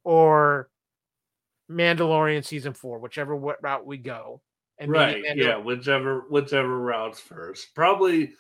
or 0.03 0.69
Mandalorian 1.71 2.45
season 2.45 2.75
four, 2.75 2.99
whichever 2.99 3.37
route 3.37 3.87
we 3.87 3.97
go. 3.97 4.43
Right. 4.85 5.23
Yeah, 5.37 5.57
whichever 5.57 6.27
whichever 6.29 6.79
routes 6.81 7.21
first. 7.21 7.75
Probably 7.75 8.33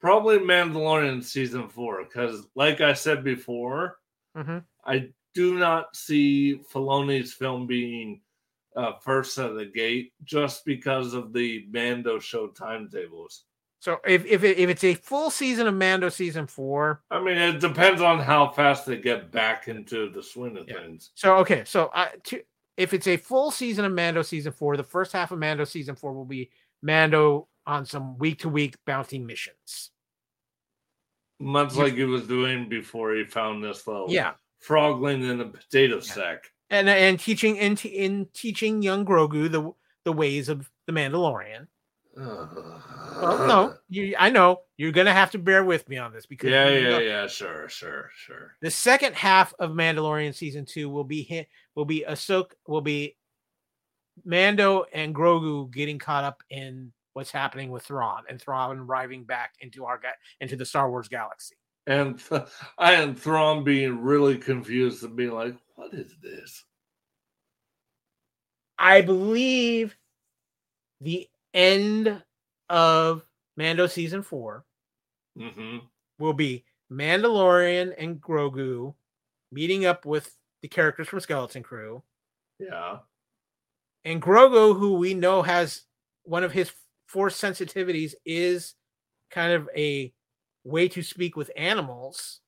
probably 0.00 0.38
Mandalorian 0.38 1.22
season 1.22 1.68
four, 1.68 2.04
because 2.04 2.46
like 2.54 2.80
I 2.80 2.92
said 2.92 3.22
before, 3.24 3.98
Mhm. 4.36 4.64
I 4.84 5.10
do 5.34 5.58
not 5.58 5.94
see 5.96 6.60
Filoni's 6.72 7.32
film 7.32 7.66
being 7.66 8.20
uh, 8.76 8.92
first 9.00 9.36
at 9.38 9.54
the 9.54 9.66
gate 9.66 10.12
just 10.24 10.64
because 10.64 11.14
of 11.14 11.32
the 11.32 11.66
Mando 11.70 12.18
show 12.20 12.48
timetables. 12.48 13.44
So 13.80 13.98
if 14.06 14.24
if, 14.26 14.44
it, 14.44 14.58
if 14.58 14.68
it's 14.70 14.84
a 14.84 14.94
full 14.94 15.30
season 15.30 15.66
of 15.68 15.74
Mando 15.74 16.08
season 16.08 16.46
four, 16.46 17.02
I 17.10 17.20
mean, 17.20 17.36
it 17.38 17.60
depends 17.60 18.00
on 18.02 18.18
how 18.18 18.50
fast 18.50 18.86
they 18.86 18.96
get 18.98 19.30
back 19.32 19.68
into 19.68 20.10
the 20.10 20.22
swing 20.22 20.56
of 20.56 20.68
Yeah. 20.68 20.80
things. 20.80 21.10
So 21.14 21.36
okay, 21.38 21.62
so 21.64 21.90
I 21.94 22.10
to, 22.24 22.42
if 22.78 22.94
it's 22.94 23.06
a 23.08 23.16
full 23.18 23.50
season 23.50 23.84
of 23.84 23.92
Mando 23.92 24.22
season 24.22 24.52
four, 24.52 24.76
the 24.78 24.82
first 24.84 25.12
half 25.12 25.30
of 25.32 25.38
Mando 25.38 25.64
season 25.64 25.94
four 25.96 26.14
will 26.14 26.24
be 26.24 26.50
Mando 26.80 27.48
on 27.66 27.84
some 27.84 28.16
week 28.16 28.38
to 28.38 28.48
week 28.48 28.76
bounty 28.86 29.18
missions. 29.18 29.90
Much 31.40 31.74
like 31.76 31.94
he 31.94 32.04
was 32.04 32.26
doing 32.26 32.68
before 32.68 33.14
he 33.14 33.24
found 33.24 33.62
this 33.62 33.86
little 33.86 34.06
Yeah, 34.08 34.32
frogling 34.66 35.28
in 35.30 35.40
a 35.40 35.44
potato 35.46 36.00
sack. 36.00 36.50
and 36.70 36.88
and 36.88 37.18
teaching 37.20 37.56
in, 37.56 37.76
in 37.78 38.26
teaching 38.32 38.82
young 38.82 39.04
Grogu 39.04 39.50
the 39.50 39.70
the 40.04 40.12
ways 40.12 40.48
of 40.48 40.68
the 40.86 40.92
Mandalorian. 40.92 41.66
Uh-huh. 42.16 43.20
Well, 43.22 43.46
no, 43.46 43.74
you, 43.88 44.16
I 44.18 44.30
know 44.30 44.62
you're 44.76 44.90
gonna 44.90 45.12
have 45.12 45.30
to 45.32 45.38
bear 45.38 45.62
with 45.64 45.88
me 45.88 45.98
on 45.98 46.12
this 46.12 46.26
because 46.26 46.50
Yeah, 46.50 46.68
yeah, 46.70 46.88
know- 46.90 46.98
yeah. 46.98 47.26
Sure, 47.28 47.68
sure, 47.68 48.10
sure. 48.16 48.56
the 48.60 48.70
second 48.72 49.14
half 49.14 49.54
of 49.60 49.70
Mandalorian 49.70 50.34
season 50.34 50.64
two 50.64 50.90
will 50.90 51.04
be 51.04 51.22
hit 51.22 51.48
will 51.78 51.84
be 51.84 52.04
Ahsoka 52.06 52.50
will 52.66 52.80
be 52.80 53.16
Mando 54.24 54.84
and 54.92 55.14
Grogu 55.14 55.70
getting 55.70 55.96
caught 55.96 56.24
up 56.24 56.42
in 56.50 56.92
what's 57.12 57.30
happening 57.30 57.70
with 57.70 57.84
Thrawn 57.84 58.24
and 58.28 58.42
Thrawn 58.42 58.80
arriving 58.80 59.22
back 59.22 59.54
into 59.60 59.84
our 59.84 60.00
into 60.40 60.56
the 60.56 60.66
Star 60.66 60.90
Wars 60.90 61.06
galaxy. 61.06 61.54
And 61.86 62.20
I 62.78 62.94
and 62.94 63.16
Thrawn 63.16 63.62
being 63.62 64.02
really 64.02 64.36
confused 64.36 65.04
and 65.04 65.14
being 65.14 65.30
like, 65.30 65.54
"What 65.76 65.94
is 65.94 66.16
this?" 66.20 66.64
I 68.76 69.00
believe 69.00 69.96
the 71.00 71.28
end 71.54 72.20
of 72.68 73.24
Mando 73.56 73.86
season 73.86 74.22
four 74.22 74.64
hmm 75.36 75.78
will 76.18 76.32
be 76.32 76.64
Mandalorian 76.90 77.94
and 77.96 78.20
Grogu 78.20 78.94
meeting 79.52 79.86
up 79.86 80.04
with 80.04 80.34
the 80.62 80.68
characters 80.68 81.08
from 81.08 81.20
Skeleton 81.20 81.62
Crew. 81.62 82.02
Yeah, 82.58 82.98
And 84.04 84.20
Grogu, 84.20 84.76
who 84.76 84.94
we 84.94 85.14
know 85.14 85.42
has 85.42 85.82
one 86.24 86.42
of 86.42 86.52
his 86.52 86.72
force 87.06 87.40
sensitivities, 87.40 88.14
is 88.24 88.74
kind 89.30 89.52
of 89.52 89.68
a 89.76 90.12
way 90.64 90.88
to 90.88 91.02
speak 91.02 91.36
with 91.36 91.50
animals. 91.56 92.40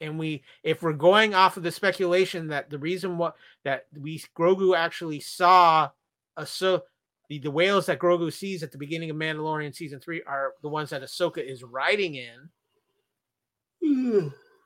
And 0.00 0.18
we, 0.18 0.44
if 0.62 0.82
we're 0.82 0.92
going 0.92 1.34
off 1.34 1.56
of 1.56 1.64
the 1.64 1.72
speculation 1.72 2.48
that 2.48 2.70
the 2.70 2.78
reason 2.78 3.18
what 3.18 3.34
that 3.64 3.86
we 3.98 4.22
Grogu 4.36 4.76
actually 4.76 5.18
saw 5.20 5.90
a 6.36 6.46
so 6.46 6.84
the, 7.28 7.38
the 7.38 7.50
whales 7.50 7.86
that 7.86 7.98
Grogu 7.98 8.32
sees 8.32 8.62
at 8.62 8.72
the 8.72 8.78
beginning 8.78 9.10
of 9.10 9.16
Mandalorian 9.16 9.74
season 9.74 10.00
three 10.00 10.22
are 10.22 10.54
the 10.62 10.68
ones 10.68 10.90
that 10.90 11.02
Ahsoka 11.02 11.38
is 11.38 11.64
riding 11.64 12.14
in. 12.14 12.48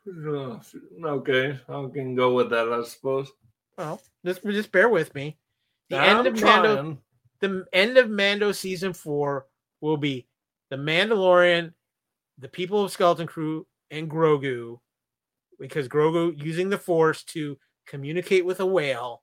Okay, 0.07 1.59
I 1.69 1.89
can 1.93 2.15
go 2.15 2.35
with 2.35 2.51
that, 2.51 2.73
I 2.73 2.83
suppose. 2.85 3.31
Well, 3.79 4.01
just 4.25 4.43
just 4.43 4.73
bear 4.73 4.89
with 4.89 5.15
me. 5.15 5.39
The 5.91 5.99
I'm 5.99 6.19
end 6.19 6.27
of 6.27 6.41
Mando 6.41 6.99
the 7.43 7.65
end 7.73 7.99
of 7.99 8.09
Mando 8.09 8.53
season 8.53 8.93
four 8.93 9.47
will 9.81 9.97
be 9.97 10.27
the 10.71 10.77
Mandalorian, 10.77 11.75
the 12.39 12.49
people 12.49 12.85
of 12.85 12.93
Skeleton 12.93 13.27
Crew, 13.27 13.67
and 13.91 14.11
Grogu, 14.11 14.79
because 15.59 15.89
Grogu 15.89 16.41
using 16.43 16.71
the 16.71 16.79
Force 16.79 17.25
to 17.25 17.59
communicate 17.87 18.47
with 18.47 18.61
a 18.61 18.67
whale 18.67 19.23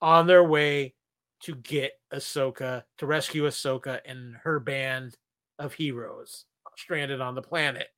on 0.00 0.26
their 0.26 0.42
way 0.42 0.94
to 1.42 1.54
get 1.54 1.92
Ahsoka 2.12 2.82
to 2.98 3.06
rescue 3.06 3.44
Ahsoka 3.44 4.00
and 4.06 4.34
her 4.42 4.58
band 4.58 5.14
of 5.58 5.74
heroes 5.74 6.46
stranded 6.76 7.20
on 7.20 7.34
the 7.34 7.42
planet, 7.42 7.88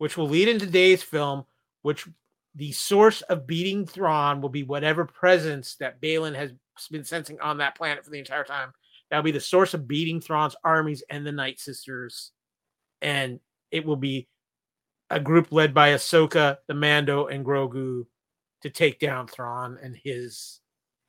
which 0.00 0.16
will 0.16 0.30
lead 0.30 0.48
into 0.48 0.64
today's 0.64 1.02
film, 1.02 1.44
which 1.82 2.08
the 2.54 2.72
source 2.72 3.20
of 3.20 3.46
beating 3.46 3.84
Thrawn 3.86 4.40
will 4.40 4.48
be 4.48 4.62
whatever 4.62 5.04
presence 5.04 5.76
that 5.76 6.00
Baylan 6.00 6.34
has 6.34 6.52
been 6.90 7.04
sensing 7.04 7.38
on 7.40 7.58
that 7.58 7.76
planet 7.76 8.02
for 8.02 8.10
the 8.10 8.18
entire 8.18 8.42
time. 8.42 8.72
That'll 9.10 9.22
be 9.22 9.30
the 9.30 9.40
source 9.40 9.74
of 9.74 9.86
beating 9.86 10.18
Thrawn's 10.18 10.56
armies 10.64 11.04
and 11.10 11.26
the 11.26 11.32
Night 11.32 11.60
Sisters. 11.60 12.30
And 13.02 13.40
it 13.70 13.84
will 13.84 13.96
be 13.96 14.26
a 15.10 15.20
group 15.20 15.52
led 15.52 15.74
by 15.74 15.90
Ahsoka, 15.90 16.56
the 16.66 16.72
Mando, 16.72 17.26
and 17.26 17.44
Grogu 17.44 18.06
to 18.62 18.70
take 18.70 19.00
down 19.00 19.26
Thrawn 19.26 19.78
and 19.82 19.94
his 19.94 20.60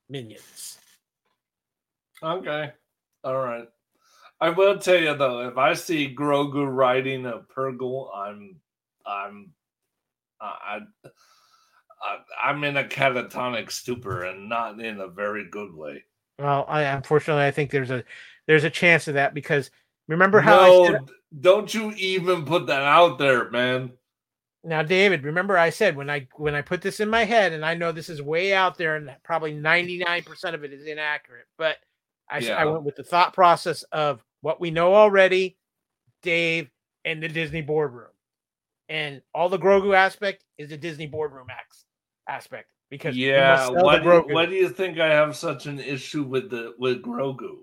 minions. 0.09 0.79
Okay. 2.21 2.73
All 3.23 3.37
right. 3.37 3.69
I 4.41 4.49
will 4.49 4.79
tell 4.79 4.99
you 4.99 5.15
though, 5.15 5.47
if 5.47 5.57
I 5.57 5.75
see 5.75 6.13
Grogu 6.13 6.67
riding 6.69 7.25
a 7.25 7.39
Purrgil, 7.39 8.13
I'm, 8.13 8.57
I'm, 9.05 9.51
I, 10.39 10.79
I, 12.03 12.17
I'm 12.43 12.63
in 12.63 12.77
a 12.77 12.83
catatonic 12.83 13.71
stupor 13.71 14.23
and 14.23 14.49
not 14.49 14.79
in 14.79 14.99
a 14.99 15.07
very 15.07 15.49
good 15.49 15.73
way. 15.73 16.03
Well, 16.39 16.65
I 16.67 16.81
unfortunately 16.83 17.43
I 17.43 17.51
think 17.51 17.69
there's 17.69 17.91
a 17.91 18.03
there's 18.47 18.63
a 18.63 18.69
chance 18.69 19.07
of 19.07 19.13
that 19.13 19.33
because 19.33 19.69
remember 20.07 20.41
how 20.41 20.55
no, 20.55 20.61
I 20.61 20.91
said, 20.91 21.01
don't 21.39 21.73
you 21.73 21.91
even 21.97 22.45
put 22.45 22.67
that 22.67 22.81
out 22.81 23.19
there, 23.19 23.49
man. 23.51 23.91
now 24.63 24.81
David, 24.81 25.23
remember 25.23 25.57
I 25.57 25.69
said 25.69 25.95
when 25.95 26.09
I 26.09 26.27
when 26.35 26.55
I 26.55 26.61
put 26.63 26.81
this 26.81 26.99
in 26.99 27.09
my 27.09 27.25
head 27.25 27.53
and 27.53 27.63
I 27.63 27.75
know 27.75 27.91
this 27.91 28.09
is 28.09 28.21
way 28.21 28.53
out 28.53 28.77
there 28.77 28.95
and 28.95 29.11
probably 29.23 29.53
99% 29.53 30.53
of 30.53 30.63
it 30.63 30.73
is 30.73 30.87
inaccurate, 30.87 31.45
but 31.57 31.77
I 32.29 32.39
Yeah. 32.39 32.63
went 32.65 32.83
with 32.83 32.95
the 32.95 33.03
thought 33.03 33.33
process 33.33 33.83
of 33.91 34.23
what 34.39 34.59
we 34.61 34.71
know 34.71 34.95
already, 34.95 35.57
Dave 36.21 36.69
and 37.03 37.21
the 37.21 37.27
Disney 37.27 37.61
boardroom. 37.61 38.10
And 38.91 39.21
all 39.33 39.47
the 39.47 39.57
Grogu 39.57 39.95
aspect 39.95 40.43
is 40.57 40.67
the 40.67 40.75
Disney 40.75 41.07
boardroom 41.07 41.47
ax- 41.49 41.85
aspect 42.27 42.67
because 42.89 43.15
Yeah, 43.15 43.69
why 43.69 43.99
do, 43.99 44.03
Grogu. 44.03 44.33
why 44.33 44.45
do 44.45 44.53
you 44.53 44.67
think 44.67 44.99
I 44.99 45.07
have 45.07 45.33
such 45.37 45.65
an 45.65 45.79
issue 45.79 46.23
with 46.23 46.49
the 46.49 46.73
with 46.77 47.01
Grogu? 47.01 47.59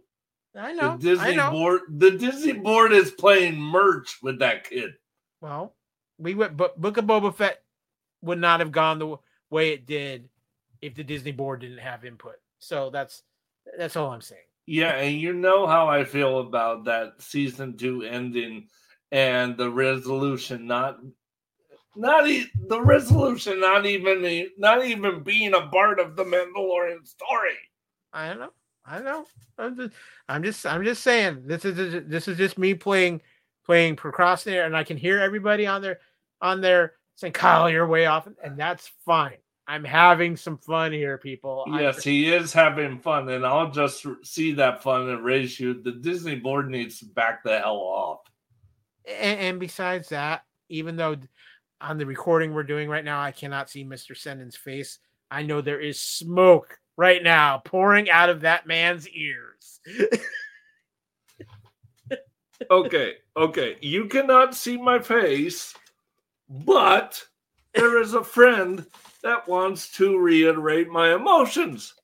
I 0.57 0.73
know. 0.73 0.93
the 0.93 1.11
Disney 1.11 1.37
know. 1.37 1.51
board, 1.51 1.83
the 1.91 2.13
Disney 2.13 2.55
board 2.55 2.95
is 2.95 3.11
playing 3.11 3.61
merch 3.61 4.17
with 4.23 4.39
that 4.39 4.71
kid. 4.71 4.93
Well, 5.43 5.75
we 6.17 6.35
went, 6.35 6.57
but 6.57 6.81
Book 6.81 6.97
of 6.97 7.05
Boba 7.05 7.35
Fett 7.35 7.63
would 8.23 8.39
not 8.39 8.61
have 8.61 8.73
gone 8.73 8.99
the 8.99 9.19
way 9.51 9.75
it 9.75 9.85
did 9.85 10.31
if 10.81 10.95
the 10.95 11.05
Disney 11.05 11.33
board 11.33 11.61
didn't 11.61 11.77
have 11.77 12.07
input. 12.07 12.37
So 12.59 12.89
that's 12.89 13.23
that's 13.77 13.97
all 13.97 14.13
I'm 14.13 14.23
saying. 14.23 14.41
Yeah, 14.65 14.93
and 14.97 15.21
you 15.21 15.35
know 15.35 15.67
how 15.67 15.89
I 15.89 16.05
feel 16.05 16.39
about 16.39 16.85
that 16.87 17.21
season 17.21 17.77
two 17.77 18.03
ending 18.03 18.69
and 19.13 19.57
the 19.57 19.71
resolution 19.71 20.67
not 20.67 20.99
not 21.97 22.29
e- 22.29 22.47
the 22.69 22.81
resolution 22.81 23.61
not 23.61 23.87
even 23.87 24.25
e- 24.25 24.51
not 24.59 24.85
even 24.85 25.23
being 25.23 25.55
a 25.55 25.67
part 25.69 25.99
of 26.01 26.17
the 26.17 26.25
Mandalorian 26.25 27.07
story. 27.07 27.57
I 28.13 28.29
don't 28.29 28.39
know. 28.41 28.53
I 28.87 28.95
don't 28.97 29.05
know. 29.05 29.27
I'm 29.59 29.77
just, 29.77 29.95
I'm 30.29 30.43
just, 30.43 30.67
I'm 30.67 30.85
just 30.85 31.03
saying. 31.03 31.43
This 31.47 31.65
is 31.65 32.05
this 32.09 32.29
is 32.29 32.39
just 32.39 32.57
me 32.59 32.75
playing, 32.75 33.21
playing 33.67 33.97
procrastinator, 33.97 34.63
and 34.63 34.77
I 34.77 34.85
can 34.85 34.97
hear 34.97 35.19
everybody 35.21 35.67
on 35.67 35.83
their, 35.83 35.99
on 36.41 36.61
their 36.61 36.95
saying, 37.17 37.33
"Kyle, 37.35 37.69
you're 37.69 37.87
way 37.87 38.07
off," 38.07 38.29
and 38.43 38.57
that's 38.59 38.91
fine. 39.05 39.37
I'm 39.67 39.85
having 39.85 40.37
some 40.37 40.57
fun 40.57 40.93
here, 40.93 41.19
people. 41.19 41.65
I- 41.71 41.83
Yes, 41.83 42.03
he 42.03 42.33
is 42.33 42.53
having 42.55 42.99
fun, 43.01 43.29
and 43.29 43.45
I'll 43.45 43.71
just 43.71 44.07
see 44.23 44.53
that 44.53 44.83
fun 44.83 45.09
and 45.11 45.23
raise 45.25 45.59
you. 45.61 45.75
The 45.83 45.93
Disney 45.93 46.37
board 46.37 46.71
needs 46.71 47.01
to 47.01 47.07
back 47.07 47.43
the 47.43 47.59
hell 47.59 47.77
off. 47.77 48.21
And, 49.09 49.41
and 49.41 49.61
besides 49.61 50.11
that, 50.11 50.45
even 50.69 50.97
though 50.97 51.17
on 51.81 51.99
the 51.99 52.07
recording 52.07 52.53
we're 52.53 52.63
doing 52.63 52.89
right 52.89 53.05
now, 53.05 53.21
I 53.21 53.33
cannot 53.33 53.71
see 53.71 53.85
Mr. 53.85 54.17
Sendin's 54.17 54.57
face. 54.57 54.99
I 55.31 55.43
know 55.43 55.61
there 55.61 55.81
is 55.81 56.01
smoke 56.01 56.79
right 56.97 57.23
now 57.23 57.63
pouring 57.65 58.11
out 58.11 58.31
of 58.31 58.41
that 58.43 58.67
man's 58.67 59.09
ears. 59.09 59.81
Okay, 62.71 63.15
okay, 63.37 63.77
you 63.81 64.07
cannot 64.07 64.55
see 64.55 64.77
my 64.77 64.99
face, 64.99 65.75
but 66.49 67.23
there 67.73 68.03
is 68.03 68.15
a 68.15 68.25
friend 68.25 68.85
that 69.23 69.47
wants 69.47 69.93
to 69.93 70.19
reiterate 70.19 70.89
my 70.89 71.15
emotions. 71.15 71.95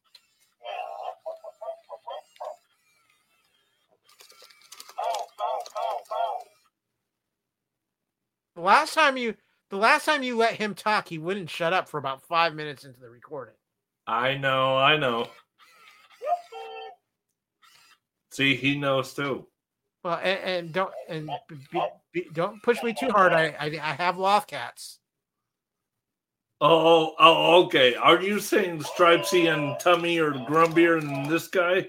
The 8.54 8.62
last 8.62 8.94
time 8.94 9.16
you, 9.16 9.34
the 9.70 9.76
last 9.76 10.04
time 10.04 10.22
you 10.22 10.36
let 10.36 10.54
him 10.54 10.74
talk, 10.74 11.08
he 11.08 11.18
wouldn't 11.18 11.50
shut 11.50 11.72
up 11.72 11.88
for 11.88 11.98
about 11.98 12.22
five 12.22 12.54
minutes 12.54 12.84
into 12.84 13.00
the 13.00 13.08
recording. 13.08 13.54
I 14.06 14.36
know, 14.36 14.76
I 14.76 14.96
know. 14.96 15.28
See, 18.30 18.56
he 18.56 18.76
knows 18.76 19.14
too. 19.14 19.46
Well, 20.02 20.20
and, 20.22 20.40
and 20.40 20.72
don't 20.72 20.92
and 21.08 21.30
be, 21.72 21.82
be- 22.12 22.28
don't 22.34 22.62
push 22.62 22.82
me 22.82 22.92
too 22.92 23.08
hard. 23.08 23.32
I 23.32 23.54
I, 23.58 23.66
I 23.80 23.92
have 23.94 24.18
loft 24.18 24.50
cats. 24.50 24.98
Oh, 26.60 27.14
oh, 27.18 27.64
okay. 27.64 27.94
Are 27.94 28.20
you 28.20 28.40
saying 28.40 28.80
Stripesy 28.80 29.52
and 29.52 29.78
Tummy 29.80 30.18
or 30.18 30.32
Grumbier 30.32 31.00
and 31.00 31.26
this 31.26 31.48
guy? 31.48 31.88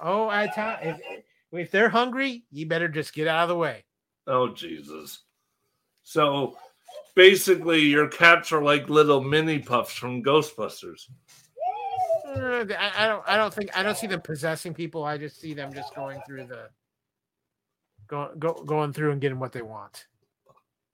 Oh, 0.00 0.28
I 0.28 0.46
tell 0.48 0.78
if 0.82 1.00
if 1.52 1.70
they're 1.70 1.88
hungry, 1.88 2.44
you 2.50 2.66
better 2.66 2.88
just 2.88 3.14
get 3.14 3.28
out 3.28 3.44
of 3.44 3.48
the 3.48 3.56
way. 3.56 3.84
Oh, 4.26 4.48
Jesus. 4.48 5.22
So 6.04 6.56
basically, 7.16 7.80
your 7.80 8.08
cats 8.08 8.52
are 8.52 8.62
like 8.62 8.88
little 8.88 9.22
mini 9.22 9.58
puffs 9.58 9.94
from 9.94 10.22
Ghostbusters. 10.22 11.08
Uh, 12.26 12.64
I, 12.78 12.92
I 12.96 13.06
don't. 13.08 13.24
I 13.26 13.36
don't 13.36 13.52
think. 13.52 13.76
I 13.76 13.82
don't 13.82 13.96
see 13.96 14.06
them 14.06 14.20
possessing 14.20 14.74
people. 14.74 15.04
I 15.04 15.18
just 15.18 15.40
see 15.40 15.54
them 15.54 15.72
just 15.72 15.94
going 15.94 16.20
through 16.26 16.46
the, 16.46 16.68
go, 18.06 18.32
go, 18.38 18.52
going 18.54 18.92
through 18.92 19.12
and 19.12 19.20
getting 19.20 19.38
what 19.38 19.52
they 19.52 19.62
want. 19.62 20.06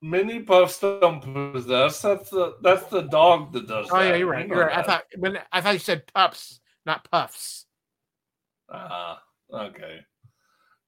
Mini 0.01 0.39
puffs 0.39 0.79
don't 0.79 1.21
possess. 1.21 2.01
That's 2.01 2.29
the 2.29 2.55
that's 2.61 2.85
the 2.85 3.01
dog 3.01 3.53
that 3.53 3.67
does. 3.67 3.87
Oh 3.91 3.99
that. 3.99 4.07
yeah, 4.09 4.15
you're 4.15 4.27
right. 4.27 4.47
You 4.47 4.55
you're 4.55 4.65
right. 4.65 4.77
I 4.77 4.83
thought 4.83 5.03
when 5.17 5.37
I 5.51 5.61
thought 5.61 5.73
you 5.73 5.79
said 5.79 6.07
pups, 6.13 6.59
not 6.85 7.09
puffs. 7.11 7.65
Ah, 8.71 9.21
okay. 9.53 9.99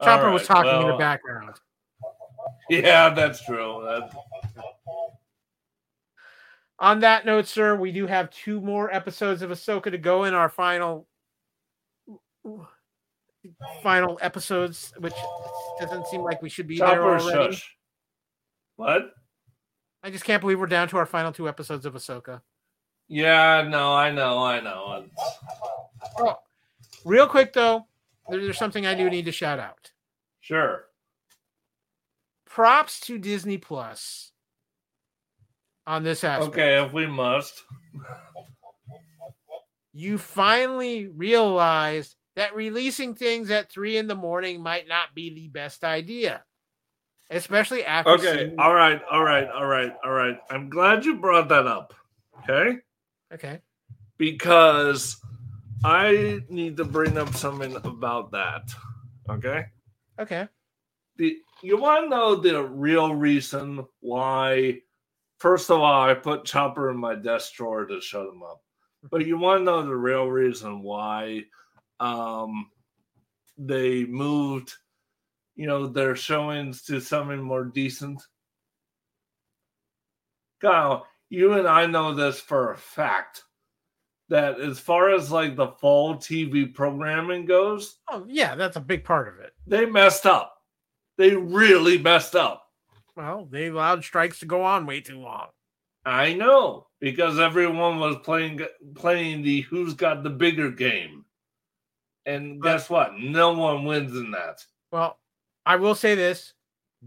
Chopper 0.02 0.28
All 0.28 0.34
was 0.34 0.50
right, 0.50 0.64
talking 0.64 0.82
in 0.82 0.88
the 0.88 0.98
background. 0.98 1.56
Yeah, 2.70 3.10
that's 3.10 3.44
true. 3.46 3.82
That, 3.86 4.12
On 6.80 7.00
that 7.02 7.26
note, 7.26 7.48
sir, 7.48 7.76
we 7.76 7.92
do 7.92 8.08
have 8.08 8.30
two 8.32 8.60
more 8.62 8.94
episodes 8.94 9.42
of 9.42 9.52
Ahsoka 9.52 9.92
to 9.92 9.98
go 9.98 10.24
in 10.26 10.34
our 10.34 10.50
final, 10.50 11.08
final 13.82 14.18
episodes, 14.22 14.94
which 14.98 15.14
doesn't 15.80 16.08
seem 16.08 16.22
like 16.22 16.42
we 16.42 16.50
should 16.50 16.68
be 16.68 16.78
there 16.78 17.04
already. 17.04 17.54
shush. 17.54 17.76
What? 18.76 19.14
I 20.02 20.10
just 20.10 20.26
can't 20.26 20.42
believe 20.42 20.60
we're 20.60 20.66
down 20.68 20.88
to 20.90 20.98
our 20.98 21.06
final 21.06 21.32
two 21.32 21.48
episodes 21.48 21.86
of 21.86 21.94
Ahsoka. 21.94 22.42
Yeah, 23.08 23.66
no, 23.70 23.94
I 23.94 24.12
know, 24.12 24.44
I 24.44 24.60
know. 24.60 25.04
It's- 25.06 25.40
Oh, 26.20 26.36
real 27.06 27.28
quick 27.28 27.54
though, 27.54 27.88
there's 28.30 28.58
something 28.58 28.86
I 28.86 28.94
do 28.94 29.10
need 29.10 29.26
to 29.26 29.32
shout 29.32 29.60
out. 29.60 29.92
Sure. 30.42 30.86
Props 32.54 33.00
to 33.00 33.18
Disney 33.18 33.58
Plus 33.58 34.32
on 35.88 36.04
this 36.04 36.24
aspect. 36.24 36.54
Okay, 36.54 36.86
if 36.86 36.94
we 36.94 37.08
must. 37.08 37.64
You 39.92 40.20
finally 40.20 41.08
realized 41.08 42.16
that 42.36 42.56
releasing 42.56 43.16
things 43.16 43.50
at 43.50 43.72
three 43.72 43.98
in 43.98 44.06
the 44.06 44.14
morning 44.14 44.62
might 44.62 44.88
not 44.88 45.16
be 45.16 45.34
the 45.34 45.48
best 45.48 45.84
idea, 45.84 46.44
especially 47.32 47.84
after. 47.86 48.12
Okay, 48.12 48.38
seeing- 48.38 48.60
all 48.60 48.76
right, 48.76 49.02
all 49.10 49.24
right, 49.24 49.48
all 49.50 49.66
right, 49.66 49.92
all 50.06 50.12
right. 50.14 50.38
I'm 50.52 50.70
glad 50.70 51.06
you 51.06 51.16
brought 51.16 51.50
that 51.50 51.66
up. 51.66 51.96
Okay? 52.44 52.78
okay. 53.34 53.62
Because 54.20 55.18
I 55.84 56.40
need 56.50 56.78
to 56.78 56.86
bring 56.86 57.18
up 57.18 57.34
something 57.34 57.76
about 57.78 58.30
that. 58.34 58.70
Okay? 59.28 59.66
Okay. 60.20 60.48
The 61.18 61.38
you 61.62 61.78
want 61.78 62.06
to 62.06 62.10
know 62.10 62.36
the 62.36 62.64
real 62.64 63.14
reason 63.16 63.86
why 64.00 64.80
first 65.38 65.70
of 65.70 65.80
all 65.80 66.10
I 66.10 66.14
put 66.14 66.46
Chopper 66.46 66.90
in 66.90 66.98
my 66.98 67.16
desk 67.16 67.54
drawer 67.54 67.86
to 67.86 68.02
shut 68.02 68.28
him 68.28 68.42
up. 68.44 68.62
But 69.12 69.26
you 69.26 69.38
want 69.38 69.62
to 69.62 69.64
know 69.66 69.84
the 69.86 69.96
real 69.96 70.26
reason 70.28 70.82
why 70.82 71.44
um 72.00 72.70
they 73.58 74.06
moved 74.06 74.74
you 75.56 75.68
know 75.68 75.86
their 75.88 76.16
showings 76.16 76.82
to 76.84 77.00
something 77.00 77.42
more 77.42 77.66
decent. 77.66 78.22
Kyle, 80.62 81.06
you 81.30 81.54
and 81.54 81.68
I 81.68 81.86
know 81.86 82.14
this 82.14 82.40
for 82.40 82.72
a 82.72 82.78
fact 82.78 83.44
that 84.30 84.60
as 84.60 84.80
far 84.80 85.14
as 85.14 85.30
like 85.32 85.56
the 85.56 85.68
fall 85.68 86.16
TV 86.16 86.74
programming 86.74 87.46
goes, 87.46 87.98
Oh, 88.10 88.26
yeah, 88.28 88.56
that's 88.56 88.78
a 88.78 88.82
big 88.82 89.04
part 89.04 89.28
of 89.28 89.40
it. 89.40 89.54
they 89.68 89.86
messed 89.86 90.26
up. 90.26 90.63
They 91.18 91.36
really 91.36 91.98
messed 91.98 92.36
up. 92.36 92.64
Well, 93.16 93.48
they 93.50 93.68
allowed 93.68 94.04
strikes 94.04 94.40
to 94.40 94.46
go 94.46 94.64
on 94.64 94.86
way 94.86 95.02
too 95.02 95.20
long. 95.20 95.48
I 96.06 96.34
know 96.34 96.88
because 97.00 97.40
everyone 97.40 98.00
was 98.00 98.18
playing 98.24 98.62
playing 98.96 99.44
the 99.44 99.62
who's 99.62 99.94
got 99.94 100.24
the 100.24 100.30
bigger 100.30 100.70
game. 100.72 101.26
And 102.26 102.62
guess 102.62 102.90
what? 102.90 103.20
No 103.20 103.54
one 103.54 103.86
wins 103.86 104.16
in 104.16 104.32
that. 104.32 104.66
Well, 104.92 105.20
I 105.66 105.76
will 105.76 105.96
say 105.96 106.16
this: 106.16 106.54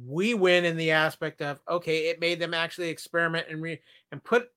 we 0.06 0.34
win 0.34 0.64
in 0.64 0.76
the 0.76 0.92
aspect 0.92 1.42
of 1.42 1.60
okay, 1.68 2.08
it 2.08 2.20
made 2.20 2.38
them 2.38 2.54
actually 2.54 2.88
experiment 2.88 3.48
and 3.50 3.60
re- 3.62 3.80
and 4.12 4.22
put 4.22 4.48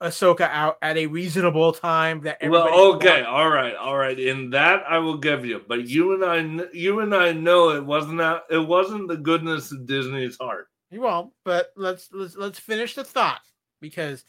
Ahsoka 0.00 0.48
out 0.50 0.78
at 0.80 0.96
a 0.96 1.06
reasonable 1.06 1.72
time 1.72 2.20
that 2.22 2.38
everybody 2.40 2.70
Well, 2.70 2.94
okay, 2.94 3.22
all 3.22 3.48
right, 3.48 3.74
all 3.74 3.96
right. 3.96 4.18
In 4.18 4.50
that, 4.50 4.84
I 4.88 4.98
will 4.98 5.18
give 5.18 5.44
you. 5.44 5.62
But 5.66 5.88
you 5.88 6.14
and 6.14 6.24
I, 6.24 6.66
you 6.72 7.00
and 7.00 7.14
I 7.14 7.32
know 7.32 7.70
it 7.70 7.84
wasn't 7.84 8.18
that. 8.18 8.44
It 8.48 8.58
wasn't 8.58 9.08
the 9.08 9.16
goodness 9.16 9.72
of 9.72 9.86
Disney's 9.86 10.36
heart. 10.40 10.68
You 10.90 11.00
won't, 11.02 11.32
but 11.44 11.72
let's 11.76 12.08
let's 12.12 12.36
let's 12.36 12.58
finish 12.58 12.94
the 12.94 13.04
thought 13.04 13.40
because 13.80 14.24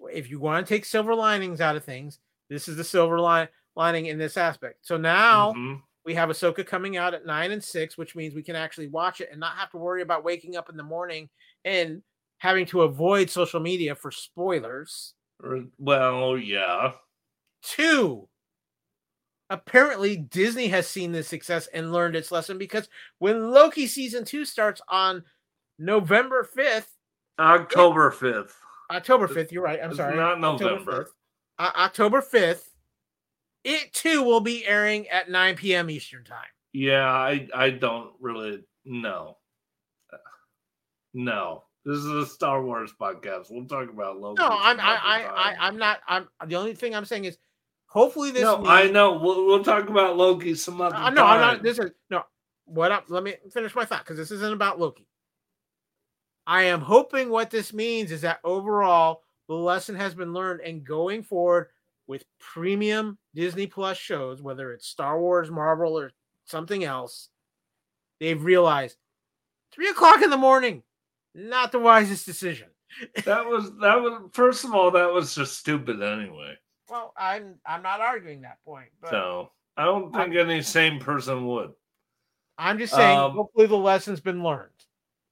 if 0.00 0.30
you 0.30 0.38
want 0.38 0.66
to 0.66 0.74
take 0.74 0.84
silver 0.84 1.14
linings 1.14 1.60
out 1.60 1.76
of 1.76 1.84
things, 1.84 2.20
this 2.48 2.68
is 2.68 2.76
the 2.76 2.84
silver 2.84 3.18
line 3.20 3.48
lining 3.74 4.06
in 4.06 4.18
this 4.18 4.36
aspect. 4.36 4.86
So 4.86 4.96
now 4.96 5.52
Mhm. 5.52 5.82
we 6.04 6.14
have 6.14 6.28
Ahsoka 6.30 6.64
coming 6.64 6.96
out 6.96 7.12
at 7.12 7.26
nine 7.26 7.50
and 7.50 7.62
six, 7.62 7.98
which 7.98 8.14
means 8.16 8.34
we 8.34 8.42
can 8.42 8.56
actually 8.56 8.88
watch 8.88 9.20
it 9.20 9.28
and 9.30 9.40
not 9.40 9.56
have 9.56 9.70
to 9.72 9.78
worry 9.78 10.00
about 10.00 10.24
waking 10.24 10.56
up 10.56 10.70
in 10.70 10.76
the 10.76 10.82
morning 10.82 11.28
and 11.64 12.02
having 12.38 12.66
to 12.66 12.82
avoid 12.82 13.28
social 13.30 13.60
media 13.60 13.94
for 13.94 14.10
spoilers. 14.10 15.14
Well, 15.78 16.36
yeah. 16.38 16.92
Two, 17.62 18.28
apparently 19.50 20.16
Disney 20.16 20.68
has 20.68 20.86
seen 20.88 21.12
this 21.12 21.28
success 21.28 21.66
and 21.68 21.92
learned 21.92 22.16
its 22.16 22.30
lesson 22.32 22.58
because 22.58 22.88
when 23.18 23.50
Loki 23.50 23.86
season 23.86 24.24
two 24.24 24.44
starts 24.44 24.80
on 24.88 25.24
November 25.78 26.48
5th, 26.56 26.86
October 27.38 28.10
fifth. 28.10 28.56
October 28.90 29.28
5th, 29.28 29.52
you're 29.52 29.62
right. 29.62 29.80
I'm 29.82 29.90
It's 29.90 29.98
sorry. 29.98 30.16
not 30.16 30.42
October 30.42 30.64
November. 30.70 31.04
5th. 31.04 31.08
Uh, 31.58 31.70
October 31.76 32.20
5th, 32.22 32.62
it 33.64 33.92
too 33.92 34.22
will 34.22 34.40
be 34.40 34.64
airing 34.66 35.08
at 35.08 35.30
9 35.30 35.56
p.m. 35.56 35.90
Eastern 35.90 36.24
time. 36.24 36.46
Yeah, 36.72 37.04
I 37.06 37.48
I 37.54 37.70
don't 37.70 38.12
really 38.20 38.64
know. 38.84 39.36
No, 41.14 41.64
this 41.88 41.98
is 41.98 42.06
a 42.06 42.26
Star 42.26 42.62
Wars 42.62 42.92
podcast. 43.00 43.46
We'll 43.50 43.64
talk 43.66 43.88
about 43.90 44.20
Loki. 44.20 44.42
No, 44.42 44.48
I'm 44.48 44.78
I, 44.78 44.96
I 44.96 45.22
I 45.24 45.56
I'm 45.66 45.76
not 45.78 46.00
I'm 46.06 46.28
the 46.46 46.56
only 46.56 46.74
thing 46.74 46.94
I'm 46.94 47.04
saying 47.04 47.24
is 47.24 47.38
hopefully 47.86 48.30
this 48.30 48.42
no, 48.42 48.64
I 48.66 48.90
know. 48.90 49.18
We'll, 49.18 49.46
we'll 49.46 49.64
talk 49.64 49.88
about 49.88 50.16
Loki 50.16 50.54
some 50.54 50.80
other 50.80 50.94
Uh, 50.94 50.98
time. 51.00 51.14
no, 51.14 51.24
I'm 51.24 51.40
not 51.40 51.62
this 51.62 51.78
is 51.78 51.90
no 52.10 52.22
what 52.66 52.92
up 52.92 53.04
let 53.08 53.22
me 53.22 53.34
finish 53.52 53.74
my 53.74 53.84
thought 53.84 54.00
because 54.04 54.16
this 54.18 54.30
isn't 54.30 54.52
about 54.52 54.78
Loki. 54.78 55.06
I 56.46 56.64
am 56.64 56.80
hoping 56.80 57.30
what 57.30 57.50
this 57.50 57.72
means 57.72 58.10
is 58.12 58.20
that 58.22 58.40
overall 58.44 59.22
the 59.48 59.54
lesson 59.54 59.94
has 59.96 60.14
been 60.14 60.32
learned 60.32 60.60
and 60.60 60.84
going 60.84 61.22
forward 61.22 61.68
with 62.06 62.24
premium 62.38 63.18
Disney 63.34 63.66
Plus 63.66 63.96
shows, 63.98 64.40
whether 64.42 64.72
it's 64.72 64.86
Star 64.86 65.20
Wars, 65.20 65.50
Marvel, 65.50 65.98
or 65.98 66.12
something 66.46 66.84
else, 66.84 67.28
they've 68.18 68.42
realized 68.42 68.96
three 69.72 69.88
o'clock 69.90 70.22
in 70.22 70.30
the 70.30 70.36
morning, 70.38 70.82
not 71.34 71.72
the 71.72 71.78
wisest 71.78 72.26
decision. 72.26 72.68
that 73.24 73.46
was 73.46 73.70
that 73.80 74.00
was 74.00 74.30
first 74.32 74.64
of 74.64 74.74
all 74.74 74.90
that 74.92 75.12
was 75.12 75.34
just 75.34 75.58
stupid 75.58 76.02
anyway. 76.02 76.54
Well, 76.90 77.12
I'm 77.16 77.56
I'm 77.66 77.82
not 77.82 78.00
arguing 78.00 78.42
that 78.42 78.58
point, 78.64 78.88
but 79.00 79.10
So 79.10 79.50
I 79.76 79.84
don't 79.84 80.12
think 80.12 80.34
any 80.34 80.62
sane 80.62 80.98
person 80.98 81.46
would. 81.46 81.72
I'm 82.56 82.78
just 82.78 82.94
saying 82.94 83.18
Um, 83.18 83.32
hopefully 83.32 83.66
the 83.66 83.76
lesson's 83.76 84.20
been 84.20 84.42
learned. 84.42 84.70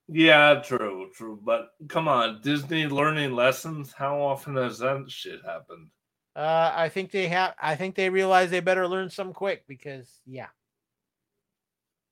Yeah, 0.08 0.62
true, 0.64 1.10
true. 1.14 1.40
But 1.42 1.70
come 1.88 2.06
on, 2.06 2.40
Disney 2.42 2.86
learning 2.86 3.32
lessons. 3.32 3.92
How 3.92 4.20
often 4.20 4.54
has 4.56 4.78
that 4.78 5.10
shit 5.10 5.40
happened? 5.44 5.88
Uh, 6.36 6.72
I 6.74 6.90
think 6.90 7.10
they 7.10 7.26
have. 7.28 7.54
I 7.60 7.74
think 7.74 7.94
they 7.94 8.10
realize 8.10 8.50
they 8.50 8.60
better 8.60 8.86
learn 8.86 9.10
some 9.10 9.32
quick 9.32 9.64
because, 9.66 10.20
yeah. 10.26 10.48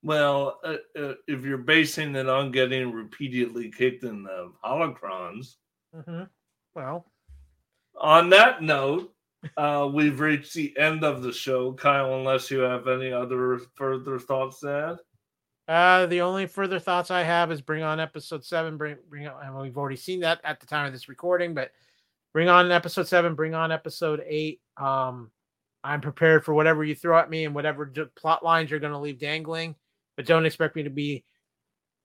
Well, 0.04 0.60
uh, 0.62 0.76
uh, 1.00 1.14
if 1.26 1.44
you're 1.44 1.56
basing 1.58 2.14
it 2.14 2.28
on 2.28 2.52
getting 2.52 2.92
repeatedly 2.92 3.70
kicked 3.70 4.04
in 4.04 4.22
the 4.22 4.52
holocrons. 4.64 5.54
hmm 5.94 6.24
Well, 6.74 7.06
On 7.98 8.28
that 8.30 8.62
note, 8.62 9.14
uh, 9.56 9.88
we've 9.92 10.20
reached 10.20 10.52
the 10.52 10.76
end 10.78 11.04
of 11.04 11.22
the 11.22 11.32
show. 11.32 11.72
Kyle, 11.72 12.16
unless 12.18 12.50
you 12.50 12.58
have 12.60 12.86
any 12.86 13.12
other 13.12 13.58
further 13.76 14.18
thoughts 14.18 14.60
to 14.60 14.98
add. 15.68 15.74
uh, 15.74 16.04
the 16.06 16.20
only 16.20 16.46
further 16.46 16.78
thoughts 16.78 17.10
I 17.10 17.22
have 17.22 17.50
is 17.50 17.62
bring 17.62 17.82
on 17.82 17.98
episode 17.98 18.44
seven. 18.44 18.76
Bring 18.76 18.96
bring 19.08 19.26
on. 19.26 19.42
And 19.42 19.56
we've 19.56 19.78
already 19.78 19.96
seen 19.96 20.20
that 20.20 20.40
at 20.44 20.60
the 20.60 20.66
time 20.66 20.86
of 20.86 20.92
this 20.92 21.08
recording, 21.08 21.54
but 21.54 21.70
bring 22.34 22.50
on 22.50 22.70
episode 22.70 23.08
seven. 23.08 23.34
Bring 23.34 23.54
on 23.54 23.72
episode 23.72 24.22
eight. 24.26 24.60
Um, 24.76 25.30
I'm 25.82 26.02
prepared 26.02 26.44
for 26.44 26.52
whatever 26.52 26.84
you 26.84 26.94
throw 26.94 27.18
at 27.18 27.30
me 27.30 27.46
and 27.46 27.54
whatever 27.54 27.86
plot 28.16 28.44
lines 28.44 28.70
you're 28.70 28.80
going 28.80 28.92
to 28.92 28.98
leave 28.98 29.18
dangling, 29.18 29.74
but 30.16 30.26
don't 30.26 30.46
expect 30.46 30.76
me 30.76 30.82
to 30.82 30.90
be 30.90 31.24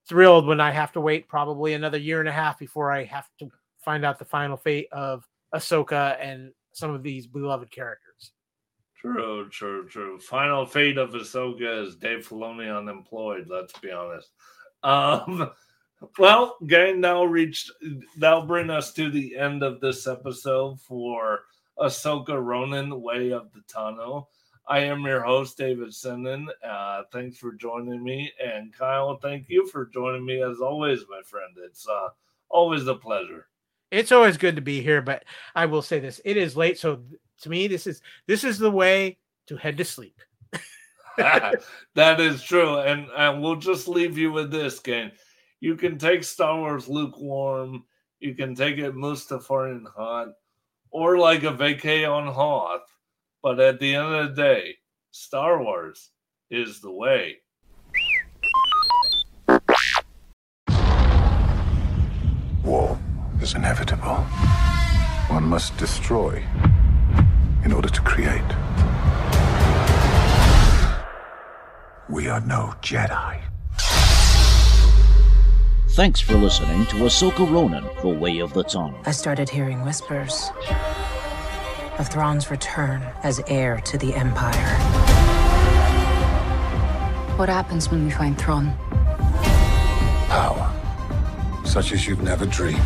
thrilled 0.08 0.48
when 0.48 0.60
I 0.60 0.72
have 0.72 0.92
to 0.94 1.02
wait 1.02 1.28
probably 1.28 1.74
another 1.74 1.98
year 1.98 2.20
and 2.20 2.30
a 2.30 2.34
half 2.34 2.58
before 2.58 2.92
I 2.92 3.04
have 3.06 3.28
to 3.40 3.50
find 3.80 4.04
out 4.04 4.20
the 4.20 4.26
final 4.26 4.58
fate 4.58 4.88
of 4.92 5.24
Ahsoka 5.54 6.18
and 6.20 6.52
some 6.74 6.92
of 6.92 7.04
these 7.04 7.28
beloved 7.28 7.72
characters. 7.72 8.32
True, 8.96 9.48
true, 9.50 9.88
true. 9.88 10.20
Final 10.20 10.66
fate 10.66 10.98
of 10.98 11.12
Ahsoka 11.12 11.88
is 11.88 11.96
Dave 11.96 12.28
Filoni 12.28 12.76
unemployed. 12.76 13.48
Let's 13.50 13.78
be 13.80 13.92
honest. 13.92 14.30
Um, 14.84 15.52
well, 16.20 16.58
gang, 16.68 17.00
now 17.00 17.24
reached. 17.24 17.72
That'll 18.18 18.46
bring 18.46 18.70
us 18.70 18.92
to 18.94 19.10
the 19.10 19.38
end 19.38 19.64
of 19.64 19.80
this 19.80 20.06
episode 20.06 20.82
for 20.82 21.44
Ahsoka 21.80 22.44
Ronin, 22.44 23.02
Way 23.02 23.32
of 23.32 23.50
the 23.54 23.62
Tano. 23.74 24.26
I 24.70 24.80
am 24.82 25.02
your 25.02 25.22
host, 25.22 25.58
David 25.58 25.94
Sinan. 25.94 26.48
Uh, 26.64 27.02
thanks 27.12 27.38
for 27.38 27.54
joining 27.54 28.04
me, 28.04 28.32
and 28.44 28.72
Kyle, 28.72 29.18
thank 29.18 29.50
you 29.50 29.66
for 29.66 29.88
joining 29.88 30.24
me 30.24 30.44
as 30.44 30.60
always, 30.60 31.00
my 31.10 31.22
friend. 31.26 31.56
It's 31.66 31.88
uh, 31.90 32.10
always 32.50 32.86
a 32.86 32.94
pleasure. 32.94 33.48
It's 33.90 34.12
always 34.12 34.38
good 34.38 34.56
to 34.58 34.62
be 34.62 34.82
here, 34.82 35.02
but 35.02 35.26
I 35.56 35.66
will 35.66 35.82
say 35.82 36.00
this: 36.00 36.22
it 36.24 36.38
is 36.38 36.56
late, 36.56 36.78
so 36.78 37.02
to 37.42 37.50
me, 37.50 37.68
this 37.68 37.88
is 37.88 38.02
this 38.28 38.44
is 38.44 38.60
the 38.60 38.70
way 38.70 39.18
to 39.48 39.58
head 39.58 39.78
to 39.78 39.86
sleep. 39.86 40.22
that 41.18 42.20
is 42.20 42.44
true. 42.44 42.78
And, 42.78 43.08
and 43.18 43.42
we'll 43.42 43.56
just 43.56 43.88
leave 43.88 44.18
you 44.18 44.32
with 44.32 44.52
this, 44.52 44.80
gang. 44.80 45.12
You 45.60 45.76
can 45.76 45.98
take 45.98 46.24
Star 46.24 46.58
Wars 46.58 46.88
lukewarm, 46.88 47.84
you 48.20 48.36
can 48.36 48.54
take 48.54 48.78
it 48.78 48.94
Mustafarian 48.94 49.86
hot, 49.96 50.30
or 50.92 51.18
like 51.18 51.44
a 51.44 51.52
vacay 51.52 52.10
on 52.10 52.28
Hoth. 52.28 52.88
But 53.42 53.60
at 53.62 53.80
the 53.80 53.96
end 53.96 54.14
of 54.14 54.36
the 54.36 54.42
day, 54.42 54.76
Star 55.12 55.64
Wars 55.64 56.10
is 56.52 56.82
the 56.82 56.92
way. 56.92 57.38
War 62.66 63.00
is 63.42 63.54
inevitable. 63.54 64.18
One 65.30 65.44
must 65.44 65.78
destroy 65.78 66.44
in 67.64 67.72
order 67.72 67.88
to 67.88 68.02
create. 68.02 68.42
We 72.10 72.28
are 72.28 72.42
no 72.42 72.74
Jedi. 72.82 73.40
Thanks 75.92 76.20
for 76.20 76.36
listening 76.36 76.86
to 76.88 76.96
Ahsoka 76.98 77.50
Ronin, 77.50 77.86
The 78.02 78.10
Way 78.10 78.40
of 78.40 78.54
the 78.54 78.66
Tano. 78.66 79.02
I 79.06 79.12
started 79.12 79.50
hearing 79.50 79.84
whispers 79.86 80.52
of 82.00 82.08
Thrawn's 82.08 82.50
return 82.50 83.04
as 83.24 83.42
heir 83.48 83.82
to 83.82 83.98
the 83.98 84.16
Empire. 84.16 84.78
What 87.38 87.50
happens 87.50 87.92
when 87.92 88.06
we 88.06 88.12
find 88.12 88.38
Thrawn? 88.38 88.74
Power, 90.30 90.74
such 91.66 91.92
as 91.92 92.08
you've 92.08 92.22
never 92.22 92.46
dreamed. 92.46 92.80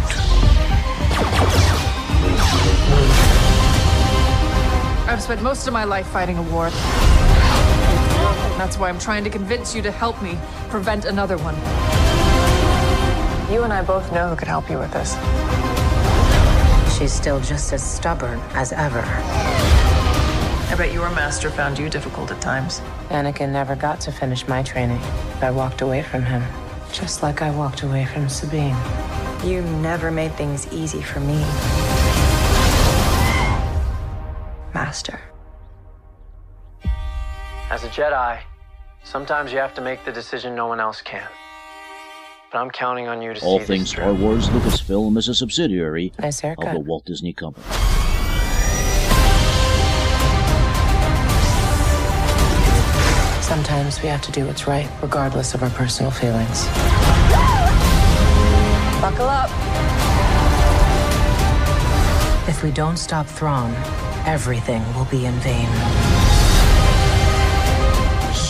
I've 5.08 5.22
spent 5.22 5.44
most 5.44 5.68
of 5.68 5.74
my 5.74 5.84
life 5.84 6.08
fighting 6.08 6.38
a 6.40 6.44
war. 6.44 6.72
That's 8.58 8.80
why 8.80 8.90
I'm 8.90 9.00
trying 9.00 9.24
to 9.26 9.30
convince 9.30 9.76
you 9.76 9.84
to 9.84 9.92
help 9.92 10.20
me 10.24 10.40
prevent 10.70 11.06
another 11.06 11.38
one. 11.38 11.56
You 13.54 13.62
and 13.62 13.72
I 13.72 13.84
both 13.84 14.12
know 14.12 14.30
who 14.30 14.36
could 14.36 14.48
help 14.48 14.72
you 14.72 14.80
with 14.80 14.92
this. 14.92 15.73
She's 16.98 17.12
still 17.12 17.40
just 17.40 17.74
as 17.74 17.84
stubborn 17.84 18.40
as 18.54 18.72
ever. 18.72 19.02
I 19.02 20.76
bet 20.78 20.94
your 20.94 21.10
master 21.10 21.50
found 21.50 21.80
you 21.80 21.90
difficult 21.90 22.32
at 22.32 22.40
times. 22.40 22.82
Anakin 23.10 23.50
never 23.50 23.76
got 23.76 24.00
to 24.02 24.12
finish 24.12 24.48
my 24.48 24.62
training. 24.64 25.00
I 25.42 25.52
walked 25.52 25.82
away 25.82 26.04
from 26.04 26.24
him, 26.24 26.44
just 26.92 27.24
like 27.24 27.42
I 27.42 27.50
walked 27.50 27.82
away 27.82 28.06
from 28.06 28.30
Sabine. 28.30 28.76
You 29.44 29.62
never 29.82 30.12
made 30.12 30.34
things 30.36 30.72
easy 30.72 31.02
for 31.02 31.20
me. 31.20 31.40
Master. 34.74 35.20
As 37.70 37.84
a 37.84 37.90
Jedi, 37.90 38.40
sometimes 39.04 39.52
you 39.52 39.58
have 39.58 39.74
to 39.74 39.82
make 39.82 40.06
the 40.06 40.12
decision 40.12 40.56
no 40.56 40.68
one 40.68 40.80
else 40.80 41.02
can. 41.02 41.28
But 42.54 42.60
I'm 42.60 42.70
counting 42.70 43.08
on 43.08 43.20
you 43.24 43.34
to 43.34 43.44
All 43.44 43.58
see 43.58 43.66
things 43.66 43.82
this 43.86 43.90
Star 43.94 44.14
through. 44.14 44.24
Wars 44.24 44.48
Lucasfilm 44.50 45.18
is 45.18 45.28
a 45.28 45.34
subsidiary 45.34 46.14
Nice 46.20 46.44
of 46.44 46.56
the. 46.56 46.80
Walt 46.82 47.04
Disney 47.04 47.34
Company. 47.34 47.66
Sometimes 53.42 54.00
we 54.04 54.08
have 54.10 54.22
to 54.22 54.32
do 54.32 54.46
what's 54.46 54.68
right, 54.68 54.88
regardless 55.02 55.56
of 55.56 55.64
our 55.64 55.72
personal 55.72 56.12
feelings. 56.12 56.68
Buckle 59.02 59.28
up. 59.28 59.50
If 62.48 62.62
we 62.64 62.70
don't 62.70 62.98
stop 62.98 63.26
Thrawn, 63.26 63.74
everything 64.28 64.84
will 64.94 65.06
be 65.06 65.26
in 65.26 65.34
vain. 65.40 65.68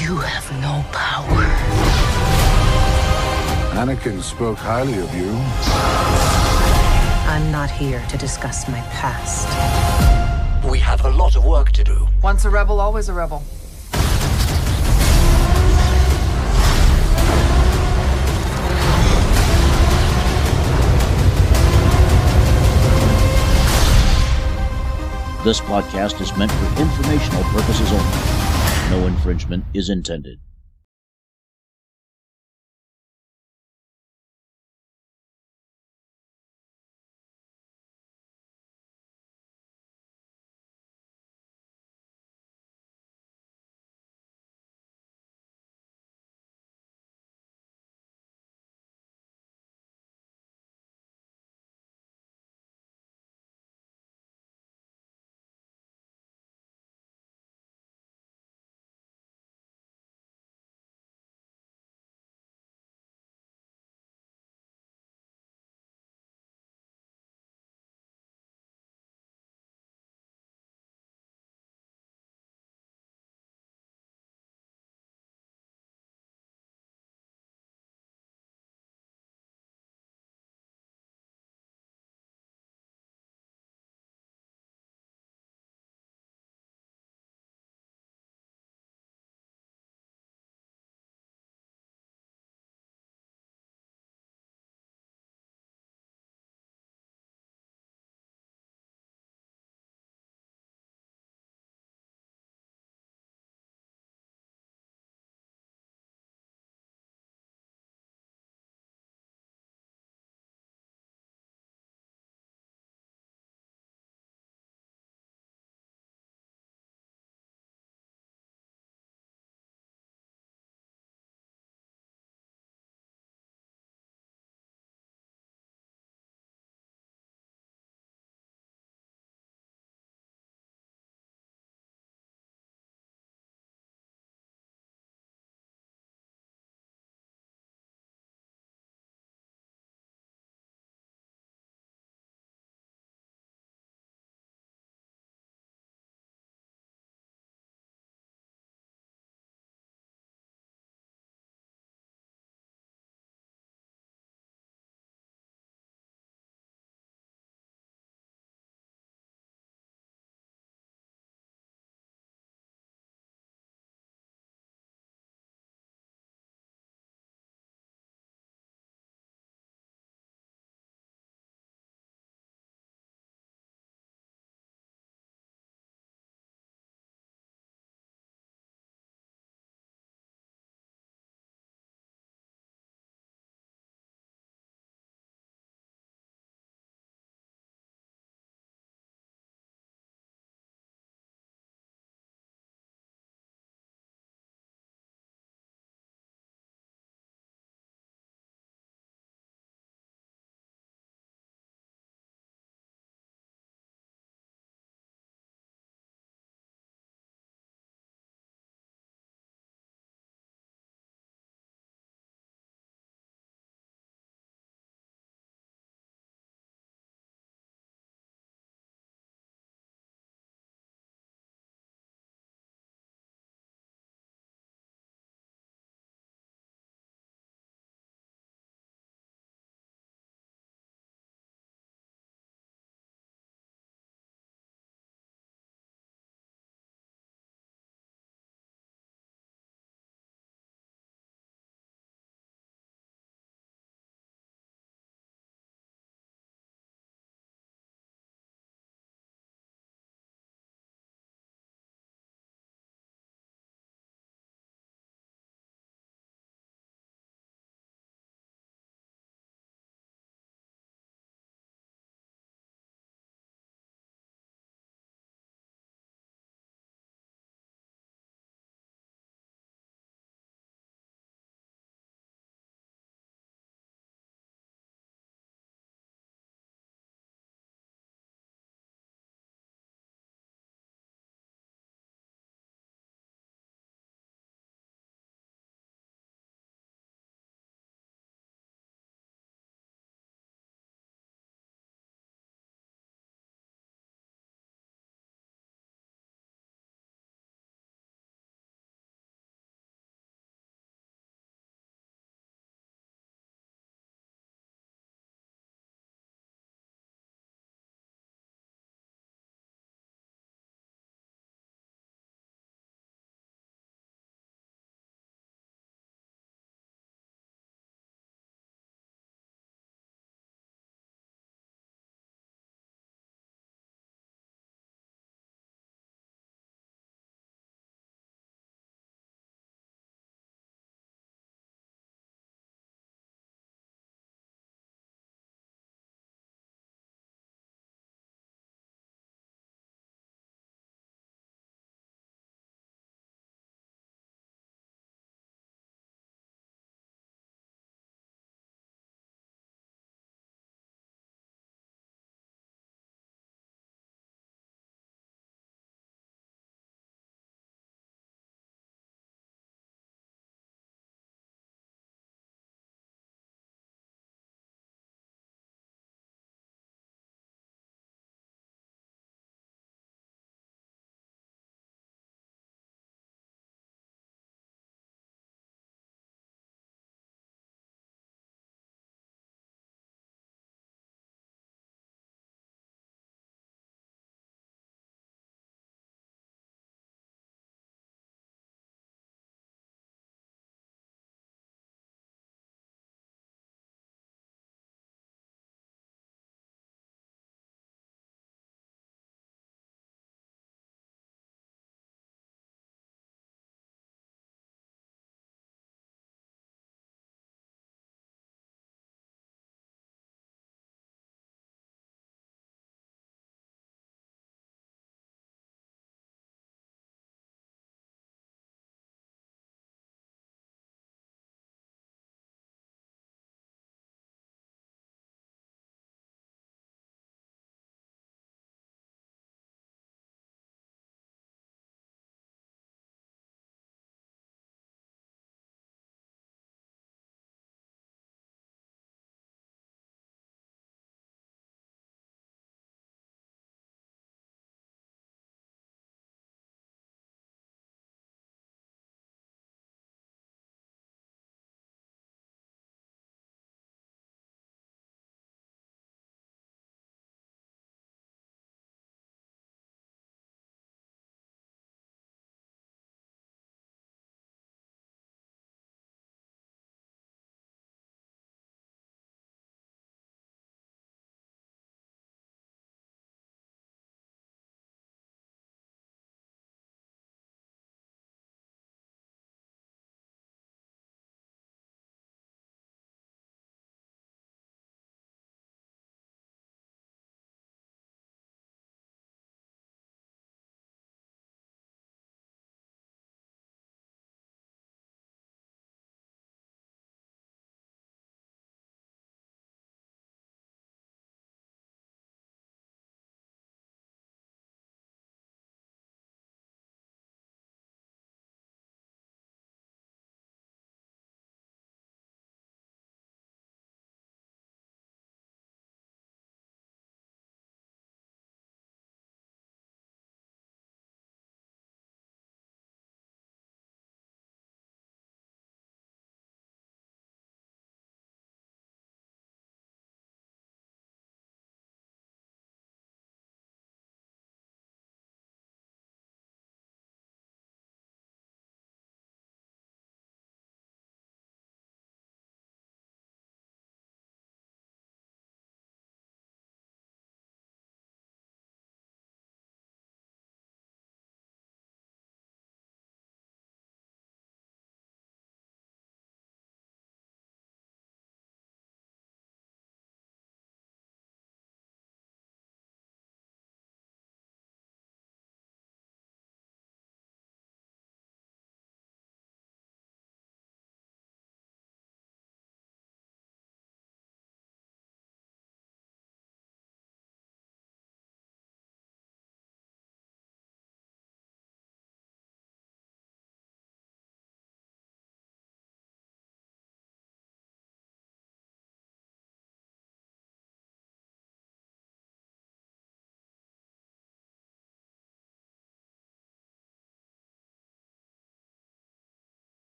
You 0.00 0.18
have 0.18 0.52
no 0.62 0.84
power. 0.92 1.37
Anakin 3.78 4.20
spoke 4.20 4.58
highly 4.58 4.98
of 4.98 5.14
you. 5.14 5.30
I'm 7.30 7.52
not 7.52 7.70
here 7.70 8.04
to 8.08 8.18
discuss 8.18 8.66
my 8.66 8.80
past. 8.90 9.46
We 10.68 10.80
have 10.80 11.04
a 11.04 11.10
lot 11.10 11.36
of 11.36 11.44
work 11.44 11.70
to 11.70 11.84
do. 11.84 12.08
Once 12.20 12.44
a 12.44 12.50
rebel, 12.50 12.80
always 12.80 13.08
a 13.08 13.12
rebel. 13.12 13.38
This 25.44 25.60
podcast 25.60 26.20
is 26.20 26.36
meant 26.36 26.50
for 26.50 26.80
informational 26.82 27.44
purposes 27.44 27.92
only. 27.92 28.90
No 28.90 29.06
infringement 29.06 29.64
is 29.72 29.88
intended. 29.88 30.40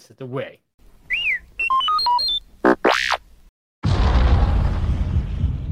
This 0.00 0.12
is 0.12 0.16
the 0.16 0.24
way. 0.24 0.60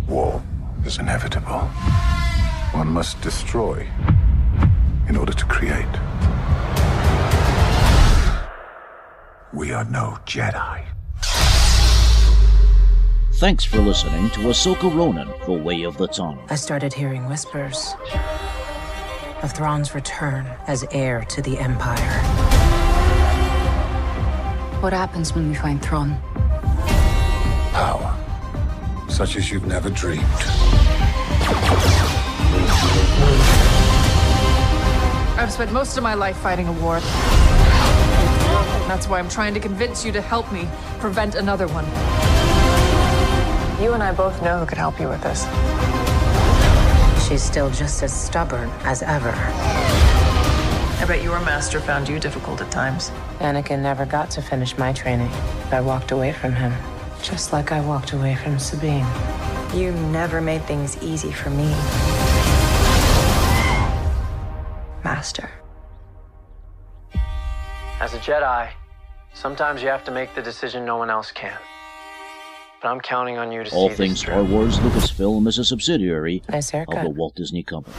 War 0.06 0.42
is 0.84 0.98
inevitable. 0.98 1.60
One 2.72 2.88
must 2.88 3.18
destroy 3.22 3.88
in 5.08 5.16
order 5.16 5.32
to 5.32 5.46
create. 5.46 5.86
We 9.54 9.72
are 9.72 9.86
no 9.86 10.18
Jedi. 10.26 10.84
Thanks 13.36 13.64
for 13.64 13.78
listening 13.78 14.28
to 14.32 14.40
Ahsoka 14.40 14.94
Ronin, 14.94 15.32
The 15.46 15.52
Way 15.52 15.84
of 15.84 15.96
the 15.96 16.06
Tano. 16.06 16.44
I 16.50 16.56
started 16.56 16.92
hearing 16.92 17.26
whispers 17.30 17.94
of 19.42 19.52
Thrawn's 19.52 19.94
return 19.94 20.44
as 20.66 20.84
heir 20.90 21.24
to 21.30 21.40
the 21.40 21.56
Empire. 21.56 22.47
What 24.80 24.92
happens 24.92 25.34
when 25.34 25.48
we 25.48 25.56
find 25.56 25.82
Thrawn? 25.82 26.16
Power. 27.72 28.14
Such 29.08 29.34
as 29.34 29.50
you've 29.50 29.66
never 29.66 29.90
dreamed. 29.90 30.22
I've 35.36 35.52
spent 35.52 35.72
most 35.72 35.96
of 35.96 36.04
my 36.04 36.14
life 36.14 36.36
fighting 36.36 36.68
a 36.68 36.72
war. 36.74 37.00
That's 38.86 39.08
why 39.08 39.18
I'm 39.18 39.28
trying 39.28 39.52
to 39.54 39.60
convince 39.60 40.04
you 40.04 40.12
to 40.12 40.20
help 40.20 40.52
me 40.52 40.68
prevent 41.00 41.34
another 41.34 41.66
one. 41.68 41.84
You 43.82 43.94
and 43.94 44.02
I 44.02 44.12
both 44.12 44.40
know 44.42 44.60
who 44.60 44.66
could 44.66 44.78
help 44.78 45.00
you 45.00 45.08
with 45.08 45.22
this. 45.22 45.42
She's 47.26 47.42
still 47.42 47.68
just 47.70 48.00
as 48.04 48.12
stubborn 48.12 48.70
as 48.84 49.02
ever. 49.02 49.32
I 51.08 51.12
bet 51.12 51.22
your 51.22 51.40
master 51.40 51.80
found 51.80 52.06
you 52.06 52.20
difficult 52.20 52.60
at 52.60 52.70
times. 52.70 53.08
Anakin 53.38 53.80
never 53.80 54.04
got 54.04 54.30
to 54.32 54.42
finish 54.42 54.76
my 54.76 54.92
training. 54.92 55.30
I 55.72 55.80
walked 55.80 56.10
away 56.10 56.34
from 56.34 56.52
him, 56.52 56.70
just 57.22 57.50
like 57.50 57.72
I 57.72 57.80
walked 57.80 58.12
away 58.12 58.34
from 58.34 58.58
Sabine. 58.58 59.06
You 59.74 59.92
never 60.12 60.42
made 60.42 60.62
things 60.64 61.02
easy 61.02 61.32
for 61.32 61.48
me. 61.48 61.70
Master. 65.02 65.50
As 68.00 68.12
a 68.12 68.18
Jedi, 68.18 68.68
sometimes 69.32 69.80
you 69.80 69.88
have 69.88 70.04
to 70.04 70.10
make 70.10 70.34
the 70.34 70.42
decision 70.42 70.84
no 70.84 70.98
one 70.98 71.08
else 71.08 71.32
can. 71.32 71.56
But 72.82 72.88
I'm 72.88 73.00
counting 73.00 73.38
on 73.38 73.50
you 73.50 73.64
to 73.64 73.74
All 73.74 73.88
see 73.88 73.94
things 73.94 74.10
this 74.10 74.20
Star 74.20 74.44
through. 74.44 74.54
Wars 74.54 74.76
Lucasfilm 74.80 75.48
is 75.48 75.56
a 75.56 75.64
subsidiary 75.64 76.42
Nice 76.50 76.74
of 76.74 76.86
the. 76.86 77.08
Walt 77.08 77.34
Disney 77.34 77.62
Company. 77.62 77.96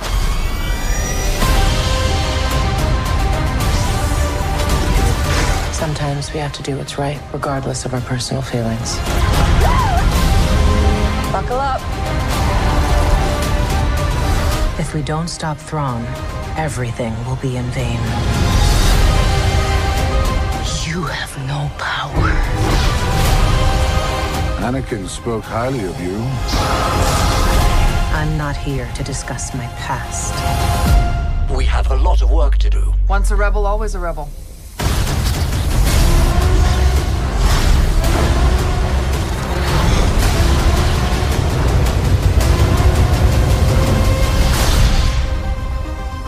Sometimes 5.90 6.32
we 6.34 6.40
have 6.40 6.54
to 6.54 6.62
do 6.62 6.78
what's 6.78 7.00
right, 7.00 7.20
regardless 7.34 7.84
of 7.84 7.96
our 7.96 8.02
personal 8.02 8.44
feelings. 8.44 8.96
Buckle 11.34 11.58
up. 11.58 11.82
If 14.80 14.94
we 14.94 15.02
don't 15.02 15.28
stop 15.28 15.58
Thrawn, 15.58 16.06
everything 16.58 17.16
will 17.26 17.38
be 17.38 17.58
in 17.58 17.66
vain. 17.72 17.98
You 20.86 21.02
have 21.06 21.36
no 21.48 21.72
power. 21.80 22.30
Anakin 24.62 25.08
spoke 25.08 25.44
highly 25.44 25.86
of 25.86 26.00
you. 26.00 26.18
I'm 28.14 28.38
not 28.38 28.56
here 28.56 28.88
to 28.94 29.04
discuss 29.04 29.56
my 29.56 29.66
past. 29.88 30.36
We 31.52 31.66
have 31.66 31.90
a 31.90 31.96
lot 31.96 32.22
of 32.22 32.30
work 32.30 32.60
to 32.60 32.70
do. 32.70 32.94
Once 33.08 33.32
a 33.32 33.36
rebel, 33.36 33.66
always 33.66 33.96
a 33.96 34.00
rebel. 34.00 34.30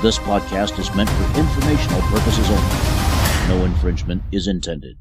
This 0.01 0.17
podcast 0.17 0.79
is 0.79 0.95
meant 0.95 1.11
for 1.11 1.39
informational 1.39 2.01
purposes 2.09 2.49
only. 2.49 3.49
No 3.55 3.65
infringement 3.65 4.23
is 4.31 4.47
intended. 4.47 4.97